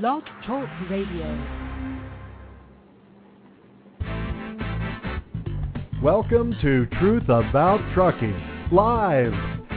Blog 0.00 0.22
Talk 0.46 0.70
Radio. 0.88 1.26
Welcome 6.02 6.56
to 6.62 6.86
Truth 6.98 7.24
About 7.24 7.78
Trucking, 7.92 8.32
live, 8.72 9.32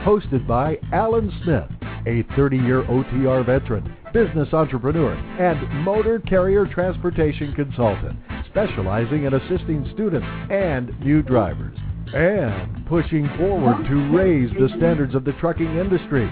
hosted 0.06 0.46
by 0.46 0.78
Alan 0.90 1.30
Smith, 1.44 1.68
a 2.06 2.24
30 2.34 2.56
year 2.56 2.82
OTR 2.84 3.44
veteran, 3.44 3.94
business 4.14 4.48
entrepreneur, 4.54 5.12
and 5.12 5.84
motor 5.84 6.18
carrier 6.20 6.64
transportation 6.64 7.52
consultant, 7.52 8.18
specializing 8.48 9.24
in 9.24 9.34
assisting 9.34 9.86
students 9.92 10.26
and 10.50 10.98
new 11.00 11.20
drivers, 11.20 11.76
and 12.14 12.86
pushing 12.86 13.28
forward 13.36 13.86
to 13.86 14.16
raise 14.16 14.50
the 14.52 14.70
standards 14.78 15.14
of 15.14 15.26
the 15.26 15.32
trucking 15.32 15.76
industry. 15.76 16.26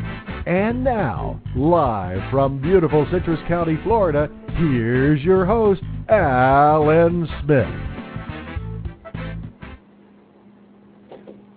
And 0.47 0.85
now, 0.85 1.41
live 1.57 2.21
from 2.31 2.61
beautiful 2.61 3.07
Citrus 3.11 3.41
County, 3.49 3.79
Florida, 3.83 4.29
here's 4.59 5.23
your 5.23 5.47
host, 5.47 5.81
Alan 6.11 7.27
Smith. 7.43 7.67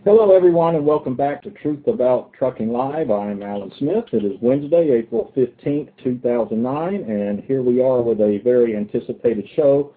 Hello, 0.06 0.34
everyone, 0.34 0.76
and 0.76 0.86
welcome 0.86 1.18
back 1.18 1.44
to 1.44 1.52
Truth 1.52 1.86
About 1.88 2.32
Trucking 2.32 2.70
Live. 2.70 3.12
I'm 3.12 3.44
Alan 3.44 3.74
Smith. 3.78 4.06
It 4.14 4.24
is 4.24 4.38
Wednesday, 4.42 4.90
April 4.92 5.34
15th, 5.36 5.90
2009, 6.02 6.94
and 6.96 7.44
here 7.44 7.62
we 7.62 7.82
are 7.82 8.02
with 8.02 8.22
a 8.22 8.40
very 8.42 8.78
anticipated 8.78 9.50
show 9.58 9.94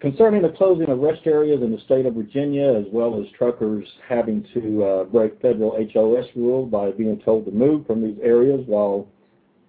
concerning 0.00 0.42
the 0.42 0.50
closing 0.50 0.88
of 0.88 0.98
rest 1.00 1.22
areas 1.26 1.60
in 1.62 1.72
the 1.72 1.80
state 1.84 2.06
of 2.06 2.14
Virginia, 2.14 2.74
as 2.74 2.84
well 2.92 3.20
as 3.20 3.26
truckers 3.36 3.86
having 4.08 4.46
to 4.54 4.84
uh, 4.84 5.04
break 5.04 5.40
federal 5.40 5.72
HOS 5.92 6.26
rule 6.36 6.66
by 6.66 6.90
being 6.92 7.20
told 7.24 7.44
to 7.46 7.50
move 7.50 7.86
from 7.86 8.02
these 8.02 8.18
areas 8.22 8.62
while 8.66 9.08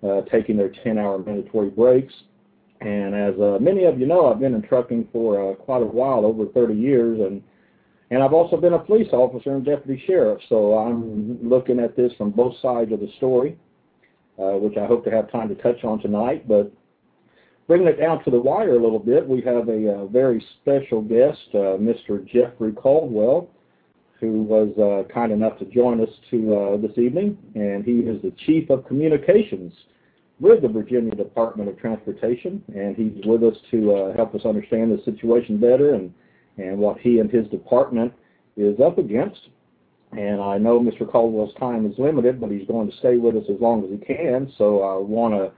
uh, 0.03 0.21
taking 0.31 0.55
their 0.55 0.69
10-hour 0.69 1.19
mandatory 1.19 1.69
breaks. 1.69 2.13
And 2.81 3.13
as 3.13 3.39
uh, 3.39 3.57
many 3.59 3.83
of 3.85 3.99
you 3.99 4.05
know, 4.05 4.31
I've 4.31 4.39
been 4.39 4.53
in 4.53 4.61
trucking 4.61 5.09
for 5.11 5.51
uh, 5.51 5.55
quite 5.55 5.81
a 5.81 5.85
while, 5.85 6.25
over 6.25 6.45
30 6.45 6.75
years, 6.75 7.19
and 7.19 7.41
and 8.11 8.23
I've 8.23 8.33
also 8.33 8.57
been 8.57 8.73
a 8.73 8.79
police 8.79 9.09
officer 9.11 9.53
and 9.53 9.63
deputy 9.63 10.01
sheriff, 10.07 10.39
so 10.49 10.79
I'm 10.79 11.47
looking 11.47 11.79
at 11.79 11.95
this 11.95 12.11
from 12.17 12.31
both 12.31 12.55
sides 12.59 12.91
of 12.91 13.01
the 13.01 13.09
story, 13.17 13.55
uh, 14.39 14.53
which 14.53 14.77
I 14.77 14.87
hope 14.87 15.03
to 15.05 15.11
have 15.11 15.31
time 15.31 15.47
to 15.49 15.55
touch 15.55 15.83
on 15.83 16.01
tonight. 16.01 16.47
But 16.47 16.71
bringing 17.69 17.87
it 17.87 17.99
down 17.99 18.21
to 18.23 18.31
the 18.31 18.39
wire 18.39 18.75
a 18.75 18.81
little 18.81 18.97
bit, 18.97 19.25
we 19.25 19.41
have 19.41 19.69
a, 19.69 19.93
uh, 19.93 20.05
very 20.07 20.43
special 20.59 21.03
guest, 21.03 21.37
uh, 21.53 21.77
Mr. 21.77 22.25
Jeffrey 22.25 22.71
Caldwell, 22.71 23.47
who 24.19 24.41
was 24.41 24.69
uh, 24.79 25.07
kind 25.13 25.31
enough 25.31 25.59
to 25.59 25.65
join 25.65 26.01
us 26.01 26.09
to 26.31 26.55
uh, 26.55 26.77
this 26.77 26.97
evening, 26.97 27.37
and 27.53 27.85
he 27.85 27.99
is 27.99 28.19
the 28.23 28.33
Chief 28.47 28.71
of 28.71 28.87
Communications 28.87 29.71
with 30.39 30.63
the 30.63 30.67
Virginia 30.67 31.13
Department 31.13 31.69
of 31.69 31.77
Transportation, 31.77 32.63
and 32.75 32.95
he's 32.95 33.23
with 33.23 33.43
us 33.43 33.55
to 33.69 33.93
uh, 33.93 34.15
help 34.15 34.33
us 34.33 34.41
understand 34.45 34.91
the 34.91 35.03
situation 35.05 35.59
better 35.59 35.93
and 35.93 36.11
and 36.57 36.77
what 36.77 36.97
he 36.99 37.19
and 37.19 37.29
his 37.31 37.47
department 37.47 38.11
is 38.57 38.79
up 38.81 38.97
against. 38.97 39.39
And 40.11 40.41
I 40.41 40.57
know 40.57 40.79
Mr. 40.79 41.09
Caldwell's 41.09 41.53
time 41.57 41.85
is 41.85 41.97
limited, 41.97 42.41
but 42.41 42.49
he's 42.49 42.67
going 42.67 42.89
to 42.89 42.97
stay 42.97 43.15
with 43.17 43.37
us 43.37 43.45
as 43.49 43.61
long 43.61 43.85
as 43.85 43.91
he 43.91 43.97
can. 43.97 44.51
So 44.57 44.81
I 44.81 44.97
want 44.97 45.53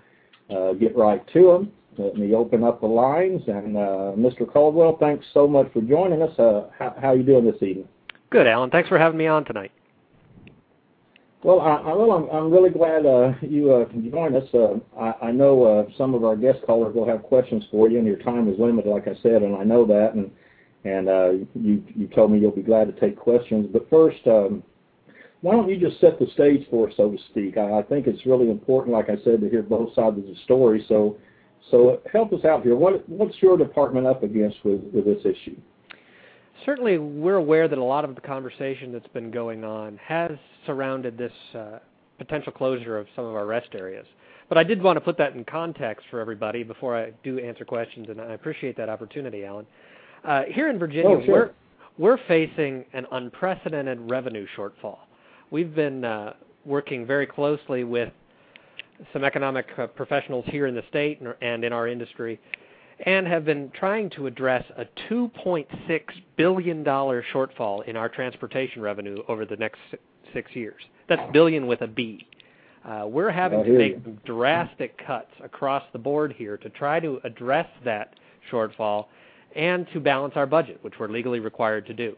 to 0.49 0.55
uh, 0.55 0.73
get 0.73 0.95
right 0.95 1.25
to 1.33 1.51
him. 1.51 1.71
Let 1.97 2.15
me 2.15 2.33
open 2.33 2.63
up 2.63 2.81
the 2.81 2.87
lines. 2.87 3.41
And 3.47 3.75
uh, 3.75 4.13
Mr. 4.17 4.51
Caldwell, 4.51 4.97
thanks 4.99 5.25
so 5.33 5.47
much 5.47 5.71
for 5.73 5.81
joining 5.81 6.21
us. 6.21 6.37
Uh, 6.39 6.67
how, 6.77 6.95
how 6.99 7.07
are 7.09 7.15
you 7.15 7.23
doing 7.23 7.45
this 7.45 7.61
evening? 7.61 7.87
Good, 8.29 8.47
Alan. 8.47 8.69
Thanks 8.69 8.89
for 8.89 8.97
having 8.97 9.17
me 9.17 9.27
on 9.27 9.43
tonight. 9.45 9.71
Well, 11.43 11.59
I, 11.59 11.81
well, 11.93 12.11
I'm, 12.11 12.29
I'm 12.29 12.51
really 12.51 12.69
glad 12.69 13.05
uh, 13.05 13.33
you 13.41 13.73
uh, 13.73 13.85
can 13.85 14.09
join 14.11 14.35
us. 14.35 14.47
Uh, 14.53 14.75
I, 14.97 15.27
I 15.27 15.31
know 15.31 15.63
uh, 15.63 15.97
some 15.97 16.13
of 16.13 16.23
our 16.23 16.35
guest 16.35 16.59
callers 16.65 16.95
will 16.95 17.07
have 17.07 17.23
questions 17.23 17.63
for 17.71 17.89
you, 17.89 17.97
and 17.97 18.05
your 18.05 18.17
time 18.17 18.47
is 18.47 18.59
limited, 18.59 18.89
like 18.89 19.07
I 19.07 19.15
said, 19.23 19.41
and 19.41 19.55
I 19.55 19.63
know 19.63 19.85
that. 19.85 20.13
And 20.13 20.31
and 20.83 21.09
uh, 21.09 21.29
you 21.53 21.83
you 21.95 22.07
told 22.07 22.31
me 22.31 22.39
you'll 22.39 22.51
be 22.51 22.61
glad 22.61 22.93
to 22.93 22.99
take 22.99 23.17
questions. 23.17 23.69
But 23.73 23.89
first, 23.89 24.19
um, 24.27 24.63
why 25.41 25.53
don't 25.53 25.69
you 25.69 25.77
just 25.77 25.99
set 25.99 26.19
the 26.19 26.27
stage 26.33 26.67
for 26.69 26.87
us, 26.87 26.93
so 26.95 27.09
to 27.09 27.17
speak? 27.31 27.57
I, 27.57 27.79
I 27.79 27.83
think 27.83 28.05
it's 28.05 28.25
really 28.25 28.49
important, 28.49 28.93
like 28.93 29.09
I 29.09 29.15
said, 29.23 29.41
to 29.41 29.49
hear 29.49 29.63
both 29.63 29.93
sides 29.95 30.19
of 30.19 30.25
the 30.25 30.35
story. 30.43 30.85
So 30.87 31.17
so 31.69 32.01
help 32.11 32.33
us 32.33 32.43
out 32.45 32.63
here. 32.63 32.75
What 32.75 33.07
what's 33.07 33.35
your 33.41 33.57
department 33.57 34.07
up 34.07 34.23
against 34.23 34.57
with 34.63 34.81
with 34.93 35.05
this 35.05 35.19
issue? 35.19 35.55
Certainly, 36.65 36.99
we're 36.99 37.35
aware 37.35 37.67
that 37.67 37.77
a 37.77 37.83
lot 37.83 38.05
of 38.05 38.15
the 38.15 38.21
conversation 38.21 38.91
that's 38.91 39.07
been 39.07 39.31
going 39.31 39.63
on 39.63 39.97
has 39.97 40.31
surrounded 40.65 41.17
this 41.17 41.31
uh, 41.55 41.79
potential 42.17 42.51
closure 42.51 42.97
of 42.97 43.07
some 43.15 43.25
of 43.25 43.35
our 43.35 43.45
rest 43.45 43.69
areas. 43.73 44.05
But 44.47 44.57
I 44.57 44.63
did 44.63 44.81
want 44.81 44.97
to 44.97 45.01
put 45.01 45.17
that 45.17 45.33
in 45.33 45.45
context 45.45 46.05
for 46.11 46.19
everybody 46.19 46.63
before 46.63 46.97
I 46.97 47.13
do 47.23 47.39
answer 47.39 47.65
questions, 47.65 48.09
and 48.09 48.19
I 48.19 48.33
appreciate 48.33 48.75
that 48.77 48.89
opportunity, 48.89 49.45
Alan. 49.45 49.65
Uh, 50.23 50.43
here 50.51 50.69
in 50.69 50.77
Virginia, 50.77 51.09
oh, 51.09 51.25
sure. 51.25 51.33
we're 51.33 51.51
we're 51.97 52.27
facing 52.27 52.85
an 52.93 53.05
unprecedented 53.11 53.99
revenue 54.09 54.45
shortfall. 54.57 54.99
We've 55.51 55.73
been 55.73 56.03
uh, 56.05 56.33
working 56.65 57.05
very 57.05 57.25
closely 57.25 57.83
with 57.83 58.11
some 59.13 59.23
economic 59.23 59.67
uh, 59.77 59.87
professionals 59.87 60.45
here 60.47 60.67
in 60.67 60.75
the 60.75 60.83
state 60.89 61.21
and 61.41 61.63
in 61.63 61.73
our 61.73 61.87
industry, 61.87 62.39
and 63.05 63.27
have 63.27 63.45
been 63.45 63.71
trying 63.71 64.09
to 64.11 64.27
address 64.27 64.63
a 64.77 64.85
2.6 65.11 65.67
billion 66.37 66.83
dollar 66.83 67.23
shortfall 67.33 67.85
in 67.87 67.95
our 67.95 68.09
transportation 68.09 68.81
revenue 68.81 69.23
over 69.27 69.45
the 69.45 69.55
next 69.55 69.79
six 70.33 70.51
years. 70.55 70.81
That's 71.09 71.21
billion 71.31 71.67
with 71.67 71.81
a 71.81 71.87
B. 71.87 72.27
Uh, 72.85 73.05
we're 73.07 73.29
having 73.29 73.63
to 73.63 73.71
make 73.71 73.93
you. 74.05 74.17
drastic 74.25 74.97
cuts 75.05 75.31
across 75.43 75.83
the 75.93 75.99
board 75.99 76.33
here 76.33 76.57
to 76.57 76.69
try 76.69 76.99
to 76.99 77.19
address 77.23 77.67
that 77.85 78.15
shortfall 78.51 79.05
and 79.55 79.87
to 79.93 79.99
balance 79.99 80.33
our 80.35 80.47
budget, 80.47 80.79
which 80.81 80.95
we're 80.99 81.09
legally 81.09 81.39
required 81.39 81.85
to 81.85 81.93
do. 81.93 82.15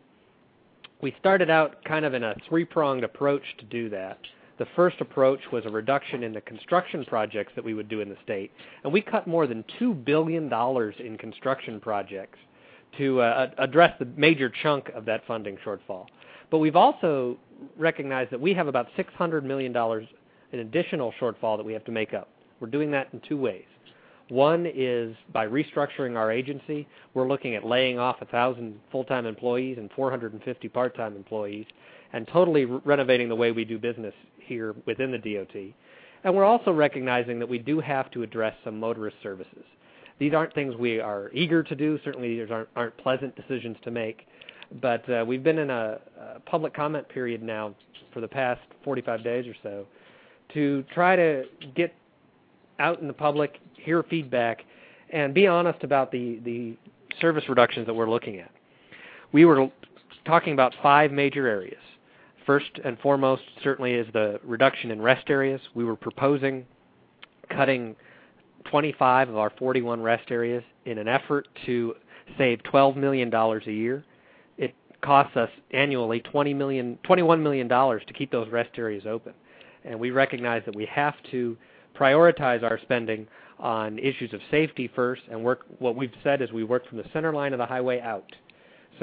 We 1.01 1.13
started 1.19 1.49
out 1.49 1.83
kind 1.83 2.05
of 2.05 2.13
in 2.13 2.23
a 2.23 2.35
three-pronged 2.47 3.03
approach 3.03 3.43
to 3.59 3.65
do 3.65 3.89
that. 3.89 4.19
The 4.59 4.67
first 4.75 5.01
approach 5.01 5.39
was 5.51 5.65
a 5.65 5.69
reduction 5.69 6.23
in 6.23 6.33
the 6.33 6.41
construction 6.41 7.03
projects 7.05 7.53
that 7.55 7.63
we 7.63 7.73
would 7.73 7.89
do 7.89 8.01
in 8.01 8.09
the 8.09 8.17
state, 8.23 8.51
and 8.83 8.93
we 8.93 9.01
cut 9.01 9.25
more 9.25 9.47
than 9.47 9.63
$2 9.79 10.05
billion 10.05 10.51
in 10.99 11.17
construction 11.17 11.79
projects 11.79 12.37
to 12.97 13.21
uh, 13.21 13.49
address 13.57 13.95
the 13.99 14.05
major 14.15 14.51
chunk 14.61 14.89
of 14.89 15.05
that 15.05 15.25
funding 15.25 15.57
shortfall. 15.65 16.05
But 16.51 16.59
we've 16.59 16.75
also 16.75 17.37
recognized 17.77 18.31
that 18.31 18.39
we 18.39 18.53
have 18.53 18.67
about 18.67 18.87
$600 18.95 19.43
million 19.43 19.75
in 20.51 20.59
additional 20.59 21.11
shortfall 21.19 21.57
that 21.57 21.65
we 21.65 21.73
have 21.73 21.85
to 21.85 21.91
make 21.91 22.13
up. 22.13 22.29
We're 22.59 22.67
doing 22.67 22.91
that 22.91 23.09
in 23.11 23.21
two 23.27 23.37
ways. 23.37 23.65
One 24.29 24.65
is 24.73 25.15
by 25.33 25.47
restructuring 25.47 26.15
our 26.15 26.31
agency. 26.31 26.87
We're 27.13 27.27
looking 27.27 27.55
at 27.55 27.65
laying 27.65 27.99
off 27.99 28.21
1,000 28.21 28.79
full-time 28.91 29.25
employees 29.25 29.77
and 29.77 29.91
450 29.95 30.69
part-time 30.69 31.15
employees 31.15 31.65
and 32.13 32.27
totally 32.27 32.65
re- 32.65 32.79
renovating 32.85 33.27
the 33.27 33.35
way 33.35 33.51
we 33.51 33.65
do 33.65 33.77
business 33.77 34.13
here 34.37 34.75
within 34.85 35.11
the 35.11 35.17
DOT. 35.17 35.73
And 36.23 36.35
we're 36.35 36.45
also 36.45 36.71
recognizing 36.71 37.39
that 37.39 37.49
we 37.49 37.57
do 37.57 37.79
have 37.79 38.09
to 38.11 38.23
address 38.23 38.55
some 38.63 38.79
motorist 38.79 39.17
services. 39.21 39.65
These 40.19 40.33
aren't 40.33 40.53
things 40.53 40.75
we 40.75 40.99
are 40.99 41.29
eager 41.33 41.63
to 41.63 41.75
do. 41.75 41.99
Certainly, 42.03 42.39
these 42.39 42.51
aren't, 42.51 42.69
aren't 42.75 42.97
pleasant 42.97 43.35
decisions 43.35 43.75
to 43.83 43.91
make. 43.91 44.27
But 44.81 45.07
uh, 45.09 45.25
we've 45.27 45.43
been 45.43 45.59
in 45.59 45.69
a, 45.69 45.99
a 46.19 46.39
public 46.41 46.73
comment 46.73 47.09
period 47.09 47.43
now 47.43 47.75
for 48.13 48.21
the 48.21 48.27
past 48.27 48.61
45 48.83 49.23
days 49.23 49.45
or 49.47 49.55
so 49.61 49.85
to 50.53 50.83
try 50.93 51.15
to 51.15 51.43
get 51.75 51.93
out 52.79 53.01
in 53.01 53.07
the 53.07 53.13
public, 53.13 53.59
hear 53.73 54.03
feedback, 54.03 54.63
and 55.11 55.33
be 55.33 55.47
honest 55.47 55.83
about 55.83 56.11
the, 56.11 56.39
the 56.43 56.75
service 57.19 57.43
reductions 57.47 57.85
that 57.85 57.93
we're 57.93 58.09
looking 58.09 58.39
at. 58.39 58.51
We 59.31 59.45
were 59.45 59.69
talking 60.25 60.53
about 60.53 60.73
five 60.81 61.11
major 61.11 61.47
areas. 61.47 61.81
First 62.45 62.71
and 62.83 62.99
foremost, 62.99 63.43
certainly, 63.63 63.93
is 63.93 64.07
the 64.13 64.39
reduction 64.43 64.91
in 64.91 65.01
rest 65.01 65.29
areas. 65.29 65.61
We 65.73 65.85
were 65.85 65.95
proposing 65.95 66.65
cutting 67.49 67.95
25 68.69 69.29
of 69.29 69.37
our 69.37 69.51
41 69.57 70.01
rest 70.01 70.31
areas 70.31 70.63
in 70.85 70.97
an 70.97 71.07
effort 71.07 71.47
to 71.65 71.95
save 72.37 72.59
$12 72.63 72.95
million 72.95 73.33
a 73.33 73.71
year. 73.71 74.03
It 74.57 74.73
costs 75.01 75.37
us 75.37 75.49
annually 75.71 76.21
$20 76.21 76.55
million, 76.55 76.97
$21 77.07 77.41
million 77.41 77.69
to 77.69 78.13
keep 78.13 78.31
those 78.31 78.49
rest 78.49 78.71
areas 78.77 79.03
open. 79.07 79.33
And 79.85 79.99
we 79.99 80.11
recognize 80.11 80.63
that 80.65 80.75
we 80.75 80.85
have 80.85 81.15
to 81.31 81.57
prioritize 81.97 82.63
our 82.63 82.79
spending 82.81 83.27
on 83.59 83.99
issues 83.99 84.33
of 84.33 84.41
safety 84.49 84.89
first 84.95 85.21
and 85.29 85.43
work 85.43 85.65
what 85.79 85.95
we've 85.95 86.13
said 86.23 86.41
is 86.41 86.51
we 86.51 86.63
work 86.63 86.87
from 86.87 86.97
the 86.97 87.05
center 87.13 87.33
line 87.33 87.53
of 87.53 87.59
the 87.59 87.65
highway 87.65 87.99
out. 88.01 88.29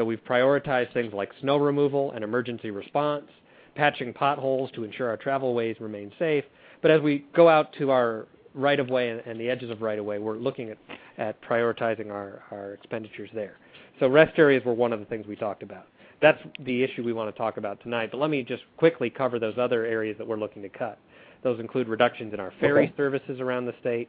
So 0.01 0.05
we've 0.07 0.25
prioritized 0.25 0.95
things 0.95 1.13
like 1.13 1.29
snow 1.43 1.59
removal 1.59 2.13
and 2.13 2.25
emergency 2.25 2.71
response, 2.71 3.27
patching 3.75 4.15
potholes 4.15 4.71
to 4.71 4.83
ensure 4.83 5.11
our 5.11 5.19
travel 5.19 5.53
ways 5.53 5.77
remain 5.79 6.11
safe. 6.19 6.43
But 6.81 6.91
as 6.91 7.03
we 7.03 7.27
go 7.37 7.51
out 7.51 7.75
to 7.75 7.91
our 7.91 8.27
right 8.55 8.81
of 8.81 8.89
way 8.89 9.11
and, 9.11 9.21
and 9.27 9.39
the 9.39 9.51
edges 9.51 9.69
of 9.69 9.83
right 9.83 9.99
of 9.99 10.07
way, 10.07 10.19
we're 10.19 10.39
looking 10.39 10.71
at, 10.71 10.79
at 11.19 11.43
prioritizing 11.43 12.11
our, 12.11 12.43
our 12.51 12.73
expenditures 12.73 13.29
there. 13.35 13.59
So 13.99 14.09
rest 14.09 14.39
areas 14.39 14.65
were 14.65 14.73
one 14.73 14.95
of 14.95 15.01
the 15.01 15.05
things 15.05 15.27
we 15.27 15.37
talked 15.37 15.63
about. 15.63 15.85
That's 16.23 16.41
the 16.65 16.83
issue 16.83 17.05
we 17.05 17.13
want 17.13 17.31
to 17.31 17.37
talk 17.37 17.59
about 17.59 17.83
tonight. 17.83 18.09
But 18.11 18.21
let 18.21 18.31
me 18.31 18.43
just 18.43 18.63
quickly 18.79 19.11
cover 19.11 19.39
those 19.39 19.59
other 19.59 19.85
areas 19.85 20.17
that 20.17 20.27
we're 20.27 20.39
looking 20.39 20.63
to 20.63 20.71
cut. 20.71 20.99
Those 21.43 21.61
include 21.61 21.89
reductions 21.89 22.33
in 22.33 22.41
our 22.41 22.55
ferry 22.59 22.85
Okay. 22.87 22.95
services 22.97 23.39
around 23.39 23.67
the 23.67 23.75
state. 23.81 24.09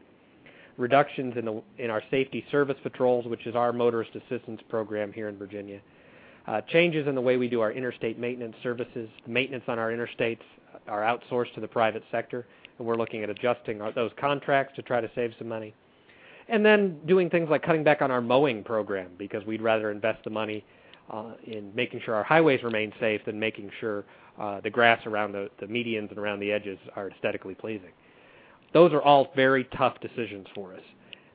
Reductions 0.77 1.35
in 1.37 1.45
the 1.45 1.61
in 1.77 1.89
our 1.89 2.01
safety 2.11 2.45
service 2.51 2.77
patrols, 2.83 3.25
which 3.25 3.45
is 3.45 3.55
our 3.55 3.73
motorist 3.73 4.11
assistance 4.15 4.61
program 4.69 5.11
here 5.13 5.27
in 5.27 5.37
Virginia. 5.37 5.79
Uh, 6.47 6.61
changes 6.61 7.07
in 7.07 7.13
the 7.13 7.21
way 7.21 7.37
we 7.37 7.47
do 7.47 7.61
our 7.61 7.71
interstate 7.71 8.17
maintenance 8.17 8.55
services. 8.63 9.07
Maintenance 9.27 9.63
on 9.67 9.77
our 9.77 9.91
interstates 9.91 10.41
are 10.87 11.01
outsourced 11.01 11.53
to 11.53 11.61
the 11.61 11.67
private 11.67 12.03
sector, 12.11 12.47
and 12.79 12.87
we're 12.87 12.95
looking 12.95 13.21
at 13.23 13.29
adjusting 13.29 13.81
our, 13.81 13.91
those 13.91 14.11
contracts 14.19 14.75
to 14.75 14.81
try 14.81 14.99
to 14.99 15.09
save 15.13 15.33
some 15.37 15.47
money. 15.47 15.73
And 16.47 16.65
then 16.65 16.99
doing 17.05 17.29
things 17.29 17.49
like 17.49 17.61
cutting 17.61 17.83
back 17.83 18.01
on 18.01 18.09
our 18.09 18.21
mowing 18.21 18.63
program 18.63 19.11
because 19.17 19.45
we'd 19.45 19.61
rather 19.61 19.91
invest 19.91 20.23
the 20.23 20.31
money 20.31 20.65
uh, 21.11 21.33
in 21.45 21.71
making 21.75 22.01
sure 22.03 22.15
our 22.15 22.23
highways 22.23 22.63
remain 22.63 22.91
safe 22.99 23.21
than 23.25 23.39
making 23.39 23.69
sure 23.79 24.03
uh, 24.39 24.59
the 24.61 24.69
grass 24.69 25.05
around 25.05 25.33
the, 25.33 25.49
the 25.59 25.65
medians 25.67 26.09
and 26.09 26.17
around 26.17 26.39
the 26.39 26.51
edges 26.51 26.79
are 26.95 27.09
aesthetically 27.09 27.53
pleasing. 27.53 27.91
Those 28.73 28.93
are 28.93 29.01
all 29.01 29.31
very 29.35 29.65
tough 29.77 29.99
decisions 29.99 30.47
for 30.55 30.73
us. 30.73 30.81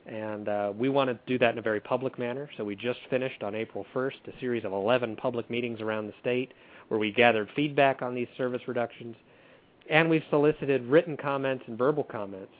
And 0.06 0.48
uh, 0.48 0.72
we 0.76 0.88
want 0.88 1.10
to 1.10 1.18
do 1.26 1.38
that 1.38 1.52
in 1.52 1.58
a 1.58 1.62
very 1.62 1.80
public 1.80 2.18
manner. 2.18 2.48
So 2.56 2.64
we 2.64 2.76
just 2.76 3.00
finished 3.10 3.42
on 3.42 3.54
April 3.54 3.84
1st 3.94 4.28
a 4.28 4.40
series 4.40 4.64
of 4.64 4.72
11 4.72 5.16
public 5.16 5.50
meetings 5.50 5.80
around 5.80 6.06
the 6.06 6.14
state 6.20 6.52
where 6.88 7.00
we 7.00 7.12
gathered 7.12 7.48
feedback 7.56 8.02
on 8.02 8.14
these 8.14 8.28
service 8.36 8.62
reductions. 8.68 9.16
And 9.90 10.08
we've 10.08 10.22
solicited 10.30 10.84
written 10.86 11.16
comments 11.16 11.64
and 11.66 11.76
verbal 11.76 12.04
comments. 12.04 12.52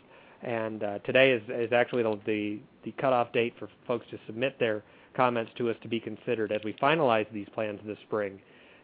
And 0.43 0.83
uh, 0.83 0.99
today 1.01 1.31
is, 1.33 1.43
is 1.49 1.73
actually 1.73 2.03
the, 2.03 2.21
the, 2.27 2.61
the 2.85 2.93
cutoff 3.01 3.33
date 3.33 3.55
for 3.59 3.69
folks 3.87 4.07
to 4.11 4.19
submit 4.27 4.59
their 4.59 4.83
comments 5.15 5.53
to 5.57 5.71
us 5.71 5.77
to 5.83 5.89
be 5.89 6.01
considered 6.01 6.53
as 6.53 6.61
we 6.65 6.75
finalize 6.75 7.27
these 7.33 7.49
plans 7.55 7.81
this 7.87 7.99
spring 8.07 8.39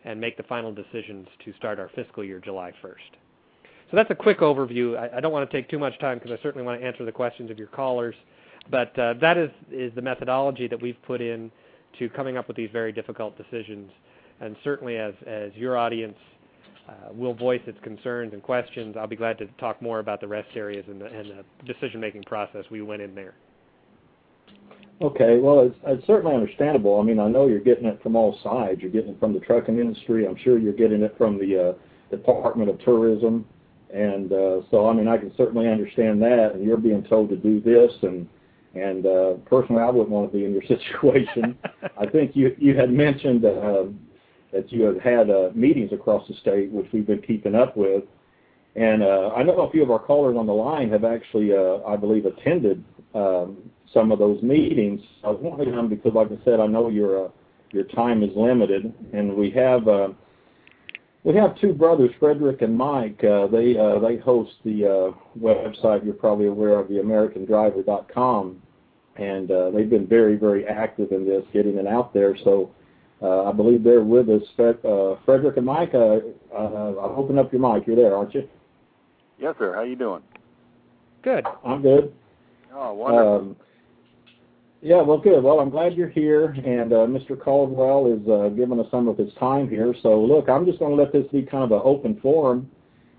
and 0.04 0.20
make 0.20 0.36
the 0.36 0.42
final 0.44 0.72
decisions 0.72 1.28
to 1.44 1.52
start 1.58 1.78
our 1.78 1.90
fiscal 1.94 2.24
year 2.24 2.40
July 2.40 2.72
1st. 2.82 3.21
So 3.92 3.96
that's 3.96 4.10
a 4.10 4.14
quick 4.14 4.40
overview. 4.40 4.98
I, 4.98 5.18
I 5.18 5.20
don't 5.20 5.32
want 5.32 5.48
to 5.48 5.54
take 5.54 5.68
too 5.68 5.78
much 5.78 5.98
time 5.98 6.18
because 6.18 6.32
I 6.32 6.42
certainly 6.42 6.66
want 6.66 6.80
to 6.80 6.86
answer 6.86 7.04
the 7.04 7.12
questions 7.12 7.50
of 7.50 7.58
your 7.58 7.68
callers. 7.68 8.14
But 8.70 8.98
uh, 8.98 9.14
that 9.20 9.36
is, 9.36 9.50
is 9.70 9.94
the 9.94 10.00
methodology 10.00 10.66
that 10.66 10.80
we've 10.80 10.96
put 11.02 11.20
in 11.20 11.52
to 11.98 12.08
coming 12.08 12.38
up 12.38 12.48
with 12.48 12.56
these 12.56 12.70
very 12.72 12.90
difficult 12.90 13.36
decisions. 13.36 13.90
And 14.40 14.56
certainly 14.64 14.96
as, 14.96 15.12
as 15.26 15.52
your 15.54 15.76
audience 15.76 16.16
uh, 16.88 17.12
will 17.12 17.34
voice 17.34 17.60
its 17.66 17.78
concerns 17.82 18.32
and 18.32 18.42
questions, 18.42 18.96
I'll 18.98 19.06
be 19.06 19.14
glad 19.14 19.36
to 19.38 19.46
talk 19.60 19.82
more 19.82 19.98
about 19.98 20.22
the 20.22 20.28
rest 20.28 20.48
areas 20.56 20.86
and 20.88 20.98
the, 20.98 21.44
the 21.66 21.72
decision-making 21.72 22.22
process 22.22 22.64
we 22.70 22.80
went 22.80 23.02
in 23.02 23.14
there. 23.14 23.34
Okay, 25.02 25.38
well, 25.38 25.66
it's, 25.66 25.76
it's 25.86 26.06
certainly 26.06 26.34
understandable. 26.34 26.98
I 26.98 27.02
mean, 27.02 27.18
I 27.20 27.28
know 27.28 27.46
you're 27.46 27.60
getting 27.60 27.84
it 27.84 28.02
from 28.02 28.16
all 28.16 28.38
sides. 28.42 28.80
You're 28.80 28.90
getting 28.90 29.10
it 29.10 29.20
from 29.20 29.34
the 29.34 29.40
trucking 29.40 29.78
industry. 29.78 30.26
I'm 30.26 30.36
sure 30.42 30.58
you're 30.58 30.72
getting 30.72 31.02
it 31.02 31.14
from 31.18 31.38
the 31.38 31.70
uh, 31.70 32.16
Department 32.16 32.70
of 32.70 32.78
Tourism. 32.84 33.44
And 33.92 34.32
uh, 34.32 34.60
so, 34.70 34.88
I 34.88 34.94
mean, 34.94 35.06
I 35.06 35.18
can 35.18 35.32
certainly 35.36 35.68
understand 35.68 36.22
that. 36.22 36.52
And 36.54 36.64
you're 36.64 36.78
being 36.78 37.04
told 37.04 37.28
to 37.28 37.36
do 37.36 37.60
this, 37.60 37.92
and 38.02 38.26
and 38.74 39.04
uh, 39.04 39.34
personally, 39.44 39.82
I 39.82 39.90
wouldn't 39.90 40.08
want 40.08 40.32
to 40.32 40.38
be 40.38 40.44
in 40.44 40.52
your 40.52 40.62
situation. 40.78 41.58
I 41.98 42.06
think 42.06 42.34
you 42.34 42.56
you 42.58 42.76
had 42.76 42.90
mentioned 42.90 43.44
uh, 43.44 43.84
that 44.52 44.72
you 44.72 44.82
have 44.84 45.00
had 45.00 45.30
uh, 45.30 45.50
meetings 45.54 45.92
across 45.92 46.26
the 46.28 46.34
state, 46.36 46.70
which 46.70 46.86
we've 46.92 47.06
been 47.06 47.22
keeping 47.22 47.54
up 47.54 47.76
with. 47.76 48.04
And 48.74 49.02
uh, 49.02 49.32
I 49.36 49.42
know 49.42 49.60
a 49.60 49.70
few 49.70 49.82
of 49.82 49.90
our 49.90 49.98
callers 49.98 50.36
on 50.38 50.46
the 50.46 50.52
line 50.52 50.90
have 50.90 51.04
actually, 51.04 51.52
uh, 51.52 51.86
I 51.86 51.96
believe, 51.96 52.24
attended 52.24 52.82
um, 53.14 53.58
some 53.92 54.10
of 54.10 54.18
those 54.18 54.42
meetings. 54.42 55.02
I 55.22 55.28
was 55.28 55.38
wanting 55.42 55.72
them 55.72 55.90
because, 55.90 56.12
like 56.14 56.28
I 56.28 56.42
said, 56.44 56.60
I 56.60 56.66
know 56.66 56.88
your 56.88 57.26
uh, 57.26 57.28
your 57.72 57.84
time 57.84 58.22
is 58.22 58.30
limited, 58.36 58.92
and 59.12 59.34
we 59.34 59.50
have 59.50 59.88
uh, 59.88 60.08
we 61.24 61.34
have 61.36 61.58
two 61.60 61.72
brothers, 61.72 62.10
Frederick 62.19 62.62
and 62.62 62.76
Mike. 62.76 63.22
Uh, 63.22 63.46
they 63.46 63.78
uh, 63.78 63.98
they 64.00 64.16
host 64.16 64.52
the 64.64 64.84
uh, 64.84 65.38
website 65.38 66.04
you're 66.04 66.14
probably 66.14 66.46
aware 66.46 66.78
of, 66.78 66.88
the 66.88 66.94
AmericanDriver.com, 66.94 68.60
and 69.16 69.50
uh, 69.50 69.70
they've 69.70 69.90
been 69.90 70.06
very 70.06 70.36
very 70.36 70.66
active 70.66 71.12
in 71.12 71.24
this, 71.24 71.44
getting 71.52 71.76
it 71.76 71.86
out 71.86 72.12
there. 72.12 72.36
So 72.42 72.70
uh, 73.22 73.44
I 73.44 73.52
believe 73.52 73.84
they're 73.84 74.02
with 74.02 74.28
us. 74.28 74.42
Fred, 74.56 74.84
uh, 74.84 75.16
Frederick 75.24 75.56
and 75.56 75.66
Mike, 75.66 75.94
uh, 75.94 76.19
uh, 76.52 76.94
I'll 77.00 77.14
open 77.16 77.38
up 77.38 77.52
your 77.52 77.60
mic. 77.60 77.86
You're 77.86 77.96
there, 77.96 78.16
aren't 78.16 78.34
you? 78.34 78.48
Yes, 79.38 79.54
sir. 79.58 79.75
How 79.75 79.82
you 79.82 79.96
doing? 79.96 80.22
Good. 81.22 81.46
I'm 81.64 81.82
good. 81.82 82.12
Oh, 82.75 82.94
wonderful. 82.94 83.36
Um, 83.36 83.56
yeah, 84.82 85.00
well, 85.00 85.19
good. 85.19 85.44
Well, 85.44 85.61
I'm 85.61 85.70
glad 85.70 85.94
you're 85.94 86.08
here, 86.08 86.46
and 86.46 86.93
uh, 86.93 87.06
Mr. 87.06 87.40
Caldwell 87.40 88.12
is 88.12 88.29
uh, 88.29 88.49
giving 88.49 88.81
us 88.81 88.87
some 88.90 89.06
of 89.06 89.17
his 89.17 89.32
time 89.34 89.69
here. 89.69 89.94
So, 90.02 90.20
look, 90.20 90.49
I'm 90.49 90.67
just 90.67 90.81
going 90.81 90.96
to 90.96 91.00
let 91.00 91.12
this 91.12 91.25
be 91.32 91.43
kind 91.43 91.62
of 91.62 91.70
an 91.70 91.81
open 91.84 92.19
forum, 92.20 92.69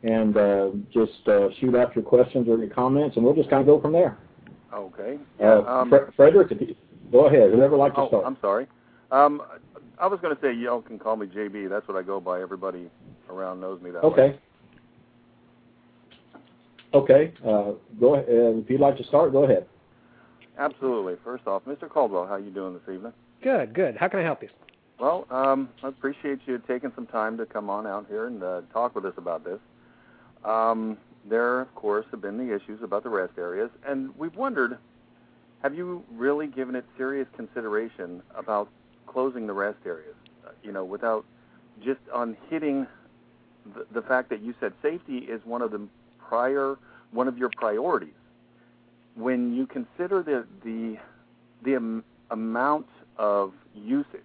and 0.03 0.35
uh, 0.35 0.71
just 0.93 1.25
uh, 1.27 1.47
shoot 1.61 1.73
out 1.73 1.95
your 1.95 2.03
questions 2.03 2.49
or 2.49 2.57
your 2.57 2.67
comments, 2.67 3.15
and 3.15 3.23
we'll 3.23 3.33
just 3.33 3.49
kind 3.49 3.61
of 3.61 3.65
go 3.65 3.79
from 3.79 3.93
there. 3.93 4.17
Okay. 4.73 5.17
Uh, 5.39 5.61
um, 5.61 5.89
Fre- 5.89 6.11
Frederick, 6.17 6.51
you, 6.51 6.75
go 7.11 7.27
ahead. 7.27 7.51
Whoever 7.51 7.77
like 7.77 7.93
to 7.95 8.01
oh, 8.01 8.07
start. 8.09 8.25
I'm 8.25 8.37
sorry. 8.41 8.67
Um, 9.11 9.41
I 9.99 10.07
was 10.07 10.19
going 10.19 10.35
to 10.35 10.41
say 10.41 10.53
y'all 10.53 10.81
can 10.81 10.99
call 10.99 11.15
me 11.15 11.27
JB. 11.27 11.69
That's 11.69 11.87
what 11.87 11.95
I 11.95 12.01
go 12.01 12.19
by. 12.19 12.41
Everybody 12.41 12.89
around 13.29 13.61
knows 13.61 13.81
me 13.81 13.89
that 13.91 14.03
okay. 14.03 14.31
way. 14.31 14.39
Okay. 16.93 17.33
Uh, 17.41 17.71
go 18.01 18.15
ahead. 18.15 18.27
if 18.27 18.69
you'd 18.69 18.81
like 18.81 18.97
to 18.97 19.03
start, 19.05 19.31
go 19.31 19.45
ahead. 19.45 19.65
Absolutely. 20.57 21.15
First 21.23 21.47
off, 21.47 21.63
Mr. 21.65 21.89
Caldwell, 21.89 22.27
how 22.27 22.33
are 22.33 22.39
you 22.39 22.51
doing 22.51 22.73
this 22.73 22.93
evening? 22.93 23.13
Good, 23.41 23.73
good. 23.73 23.97
How 23.97 24.07
can 24.07 24.19
I 24.19 24.23
help 24.23 24.43
you? 24.43 24.49
Well, 24.99 25.25
um, 25.31 25.69
I 25.81 25.87
appreciate 25.87 26.39
you 26.45 26.61
taking 26.67 26.91
some 26.95 27.07
time 27.07 27.37
to 27.37 27.45
come 27.45 27.69
on 27.69 27.87
out 27.87 28.05
here 28.07 28.27
and 28.27 28.41
uh, 28.43 28.61
talk 28.71 28.95
with 28.95 29.05
us 29.05 29.15
about 29.17 29.43
this. 29.43 29.59
Um, 30.45 30.97
there, 31.25 31.61
of 31.61 31.73
course, 31.75 32.05
have 32.11 32.21
been 32.21 32.37
the 32.37 32.55
issues 32.55 32.81
about 32.83 33.03
the 33.03 33.09
rest 33.09 33.33
areas, 33.37 33.69
and 33.85 34.15
we've 34.17 34.35
wondered, 34.35 34.77
have 35.61 35.73
you 35.73 36.03
really 36.11 36.47
given 36.47 36.75
it 36.75 36.85
serious 36.97 37.27
consideration 37.35 38.21
about 38.35 38.69
closing 39.07 39.47
the 39.47 39.53
rest 39.53 39.79
areas? 39.85 40.15
Uh, 40.45 40.51
you 40.61 40.71
know, 40.71 40.85
without 40.85 41.25
just 41.83 41.99
on 42.13 42.37
hitting 42.49 42.85
the, 43.73 43.85
the 43.91 44.01
fact 44.01 44.29
that 44.29 44.41
you 44.41 44.53
said 44.59 44.73
safety 44.81 45.19
is 45.19 45.41
one 45.45 45.61
of 45.61 45.71
the 45.71 45.81
prior, 46.19 46.77
one 47.11 47.27
of 47.27 47.37
your 47.37 47.49
priorities 47.49 48.13
when 49.15 49.53
you 49.53 49.67
consider 49.67 50.23
the 50.23 50.45
the 50.63 50.97
the 51.63 51.75
am, 51.75 52.03
amount 52.31 52.87
of 53.17 53.53
usage 53.75 54.21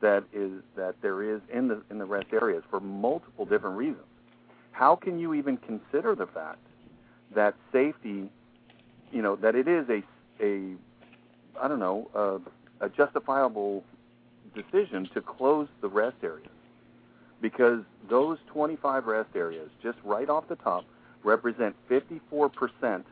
that 0.00 0.24
is 0.32 0.52
that 0.76 0.94
there 1.02 1.22
is 1.22 1.40
in 1.52 1.68
the 1.68 1.82
in 1.90 1.98
the 1.98 2.04
rest 2.04 2.28
areas 2.32 2.62
for 2.70 2.80
multiple 2.80 3.44
different 3.44 3.76
reasons, 3.76 4.04
how 4.72 4.94
can 4.94 5.18
you 5.18 5.34
even 5.34 5.56
consider 5.56 6.14
the 6.14 6.26
fact 6.26 6.58
that 7.34 7.54
safety, 7.72 8.30
you 9.12 9.22
know, 9.22 9.36
that 9.36 9.54
it 9.54 9.66
is 9.66 9.88
a 9.88 10.02
a 10.42 10.74
I 11.60 11.68
don't 11.68 11.80
know 11.80 12.08
a, 12.80 12.84
a 12.86 12.88
justifiable 12.88 13.82
decision 14.54 15.08
to 15.14 15.20
close 15.20 15.68
the 15.80 15.88
rest 15.88 16.16
areas? 16.22 16.48
Because 17.40 17.82
those 18.08 18.38
25 18.48 19.06
rest 19.06 19.30
areas 19.34 19.68
just 19.82 19.98
right 20.04 20.28
off 20.28 20.48
the 20.48 20.56
top 20.56 20.84
represent 21.24 21.74
54 21.88 22.48
percent 22.50 23.04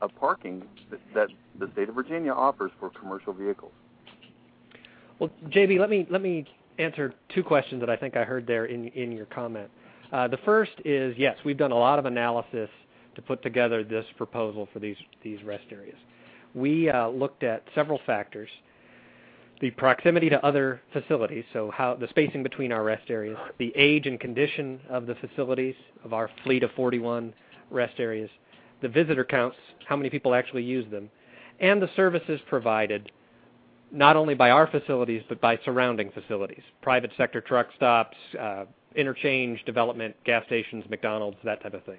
of 0.00 0.10
parking 0.18 0.64
that, 1.14 1.28
the 1.58 1.68
state 1.72 1.88
of 1.88 1.94
Virginia 1.94 2.32
offers 2.32 2.70
for 2.78 2.90
commercial 2.90 3.32
vehicles. 3.32 3.72
Well, 5.18 5.30
JB, 5.48 5.78
let 5.80 5.90
me 5.90 6.06
let 6.10 6.22
me 6.22 6.46
answer 6.78 7.12
two 7.34 7.42
questions 7.42 7.80
that 7.80 7.90
I 7.90 7.96
think 7.96 8.16
I 8.16 8.24
heard 8.24 8.46
there 8.46 8.66
in 8.66 8.88
in 8.88 9.12
your 9.12 9.26
comment. 9.26 9.70
Uh, 10.12 10.28
the 10.28 10.38
first 10.38 10.72
is 10.84 11.16
yes, 11.18 11.36
we've 11.44 11.56
done 11.56 11.72
a 11.72 11.78
lot 11.78 11.98
of 11.98 12.06
analysis 12.06 12.70
to 13.14 13.22
put 13.22 13.42
together 13.42 13.82
this 13.82 14.06
proposal 14.16 14.68
for 14.72 14.78
these 14.78 14.96
these 15.22 15.42
rest 15.42 15.64
areas. 15.72 15.96
We 16.54 16.88
uh, 16.88 17.08
looked 17.08 17.42
at 17.42 17.64
several 17.74 18.00
factors: 18.06 18.48
the 19.60 19.70
proximity 19.72 20.30
to 20.30 20.44
other 20.46 20.80
facilities, 20.92 21.44
so 21.52 21.70
how 21.72 21.94
the 21.94 22.08
spacing 22.08 22.44
between 22.44 22.70
our 22.70 22.84
rest 22.84 23.10
areas, 23.10 23.36
the 23.58 23.72
age 23.74 24.06
and 24.06 24.20
condition 24.20 24.80
of 24.88 25.06
the 25.06 25.16
facilities 25.16 25.74
of 26.04 26.12
our 26.12 26.30
fleet 26.44 26.62
of 26.62 26.70
41 26.72 27.34
rest 27.70 27.98
areas, 27.98 28.30
the 28.82 28.88
visitor 28.88 29.24
counts, 29.24 29.56
how 29.86 29.96
many 29.96 30.10
people 30.10 30.34
actually 30.34 30.62
use 30.62 30.88
them, 30.90 31.10
and 31.60 31.82
the 31.82 31.90
services 31.96 32.40
provided 32.48 33.10
not 33.90 34.16
only 34.16 34.34
by 34.34 34.50
our 34.50 34.66
facilities 34.66 35.22
but 35.28 35.40
by 35.40 35.58
surrounding 35.64 36.10
facilities, 36.10 36.62
private 36.82 37.10
sector 37.16 37.40
truck 37.40 37.68
stops, 37.76 38.16
uh, 38.38 38.64
interchange, 38.94 39.64
development, 39.64 40.14
gas 40.24 40.44
stations, 40.46 40.84
McDonald's, 40.90 41.38
that 41.44 41.62
type 41.62 41.74
of 41.74 41.84
thing. 41.84 41.98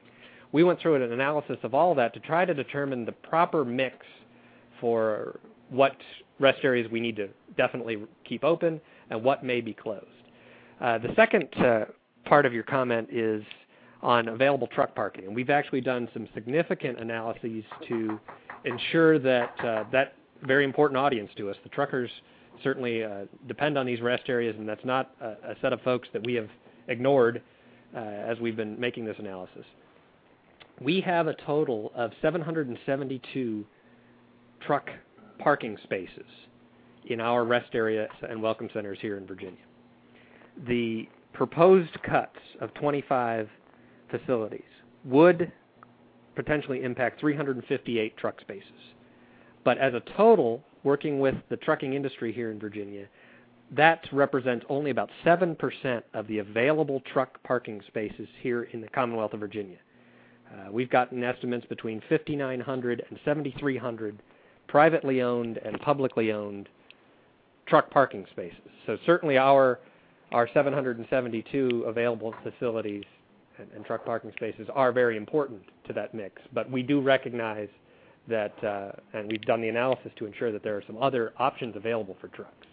We 0.51 0.63
went 0.63 0.79
through 0.79 0.95
an 0.95 1.12
analysis 1.12 1.57
of 1.63 1.74
all 1.74 1.93
that 1.95 2.13
to 2.15 2.19
try 2.19 2.45
to 2.45 2.53
determine 2.53 3.05
the 3.05 3.12
proper 3.12 3.63
mix 3.63 4.05
for 4.79 5.39
what 5.69 5.95
rest 6.39 6.59
areas 6.63 6.89
we 6.91 7.00
need 7.00 7.15
to 7.17 7.29
definitely 7.57 7.98
keep 8.24 8.43
open 8.43 8.81
and 9.09 9.24
what 9.24 9.43
may 9.43 9.62
be 9.62 9.74
closed. 9.74 10.05
Uh, 10.81 10.98
the 10.98 11.13
second 11.15 11.48
uh, 11.57 11.86
part 12.25 12.45
of 12.45 12.53
your 12.53 12.63
comment 12.63 13.09
is 13.12 13.43
on 14.01 14.29
available 14.29 14.68
truck 14.68 14.96
parking. 14.96 15.25
And 15.25 15.36
we've 15.36 15.50
actually 15.50 15.82
done 15.82 16.08
some 16.13 16.27
significant 16.34 17.00
analyses 17.00 17.63
to 17.88 18.20
ensure 18.65 19.20
that 19.20 19.53
uh, 19.63 19.84
that 19.91 20.15
very 20.44 20.63
important 20.63 20.98
audience 20.98 21.29
to 21.38 21.50
us, 21.50 21.58
the 21.63 21.70
truckers, 21.70 22.10
certainly 22.63 23.03
uh, 23.03 23.25
depend 23.48 23.77
on 23.77 23.86
these 23.86 24.01
rest 24.01 24.24
areas, 24.27 24.56
and 24.58 24.68
that's 24.68 24.86
not 24.86 25.12
a, 25.22 25.51
a 25.51 25.56
set 25.62 25.74
of 25.74 25.82
folks 25.82 26.08
that 26.13 26.25
we 26.25 26.34
have 26.34 26.50
ignored 26.88 27.41
uh, 27.96 28.00
as 28.00 28.39
we've 28.39 28.56
been 28.56 28.79
making 28.79 29.06
this 29.06 29.15
analysis. 29.20 29.65
We 30.82 31.01
have 31.01 31.27
a 31.27 31.34
total 31.46 31.91
of 31.96 32.12
772 32.22 33.65
truck 34.65 34.89
parking 35.38 35.77
spaces 35.84 36.25
in 37.06 37.20
our 37.20 37.44
rest 37.44 37.70
area 37.74 38.08
and 38.29 38.41
welcome 38.41 38.70
centers 38.74 38.98
here 39.01 39.18
in 39.18 39.25
Virginia. 39.25 39.60
The 40.68 41.08
proposed 41.34 42.01
cuts 42.03 42.39
of 42.62 42.74
25 42.75 43.50
facilities 44.10 44.62
would 45.06 45.51
potentially 46.36 46.84
impact 46.84 47.20
358 47.20 48.18
truck 48.18 48.39
spaces. 48.42 48.72
But 49.63 49.78
as 49.78 49.94
a 49.94 50.01
total, 50.16 50.63
working 50.84 51.20
with 51.20 51.36
the 51.50 51.58
trucking 51.58 51.94
industry 51.94 52.32
here 52.32 52.51
in 52.51 52.60
Virginia, 52.60 53.08
that 53.72 54.08
represents 54.12 54.66
only 54.70 54.89
about 54.92 55.10
7% 55.25 56.01
of 56.13 56.28
the 56.28 56.39
available 56.39 57.01
truck 57.12 57.42
parking 57.44 57.82
spaces 57.88 58.28
here 58.42 58.63
in 58.63 58.82
the 58.82 58.88
Commonwealth 58.88 59.34
of 59.34 59.39
Virginia. 59.39 59.78
Uh, 60.51 60.72
we've 60.72 60.89
gotten 60.89 61.24
estimates 61.24 61.66
between 61.68 62.01
5,900 62.10 63.04
and 63.10 63.20
7,300 63.24 64.22
privately 64.68 65.22
owned 65.22 65.58
and 65.58 65.80
publicly 65.82 66.32
owned 66.32 66.70
truck 67.68 67.92
parking 67.92 68.25
spaces. 68.32 68.58
So 68.86 68.98
certainly 69.06 69.38
our 69.38 69.80
our 70.32 70.48
772 70.54 71.86
available 71.88 72.36
facilities 72.44 73.04
and, 73.75 73.86
truck 73.86 74.06
parking 74.06 74.32
spaces 74.36 74.68
are 74.74 74.92
very 74.92 75.18
important 75.18 75.62
to 75.88 75.94
that 75.94 76.13
mix. 76.13 76.42
But 76.54 76.70
we 76.70 76.84
do 76.84 77.01
recognize 77.01 77.70
that, 78.28 78.63
uh, 78.63 78.92
and 79.13 79.30
we've 79.30 79.42
done 79.42 79.62
the 79.62 79.70
analysis 79.70 80.12
to 80.18 80.25
ensure 80.25 80.51
that 80.51 80.63
there 80.63 80.78
are 80.78 80.84
some 80.86 80.98
other 81.01 81.34
options 81.38 81.75
available 81.75 82.16
for 82.22 82.28
trucks. 82.30 82.68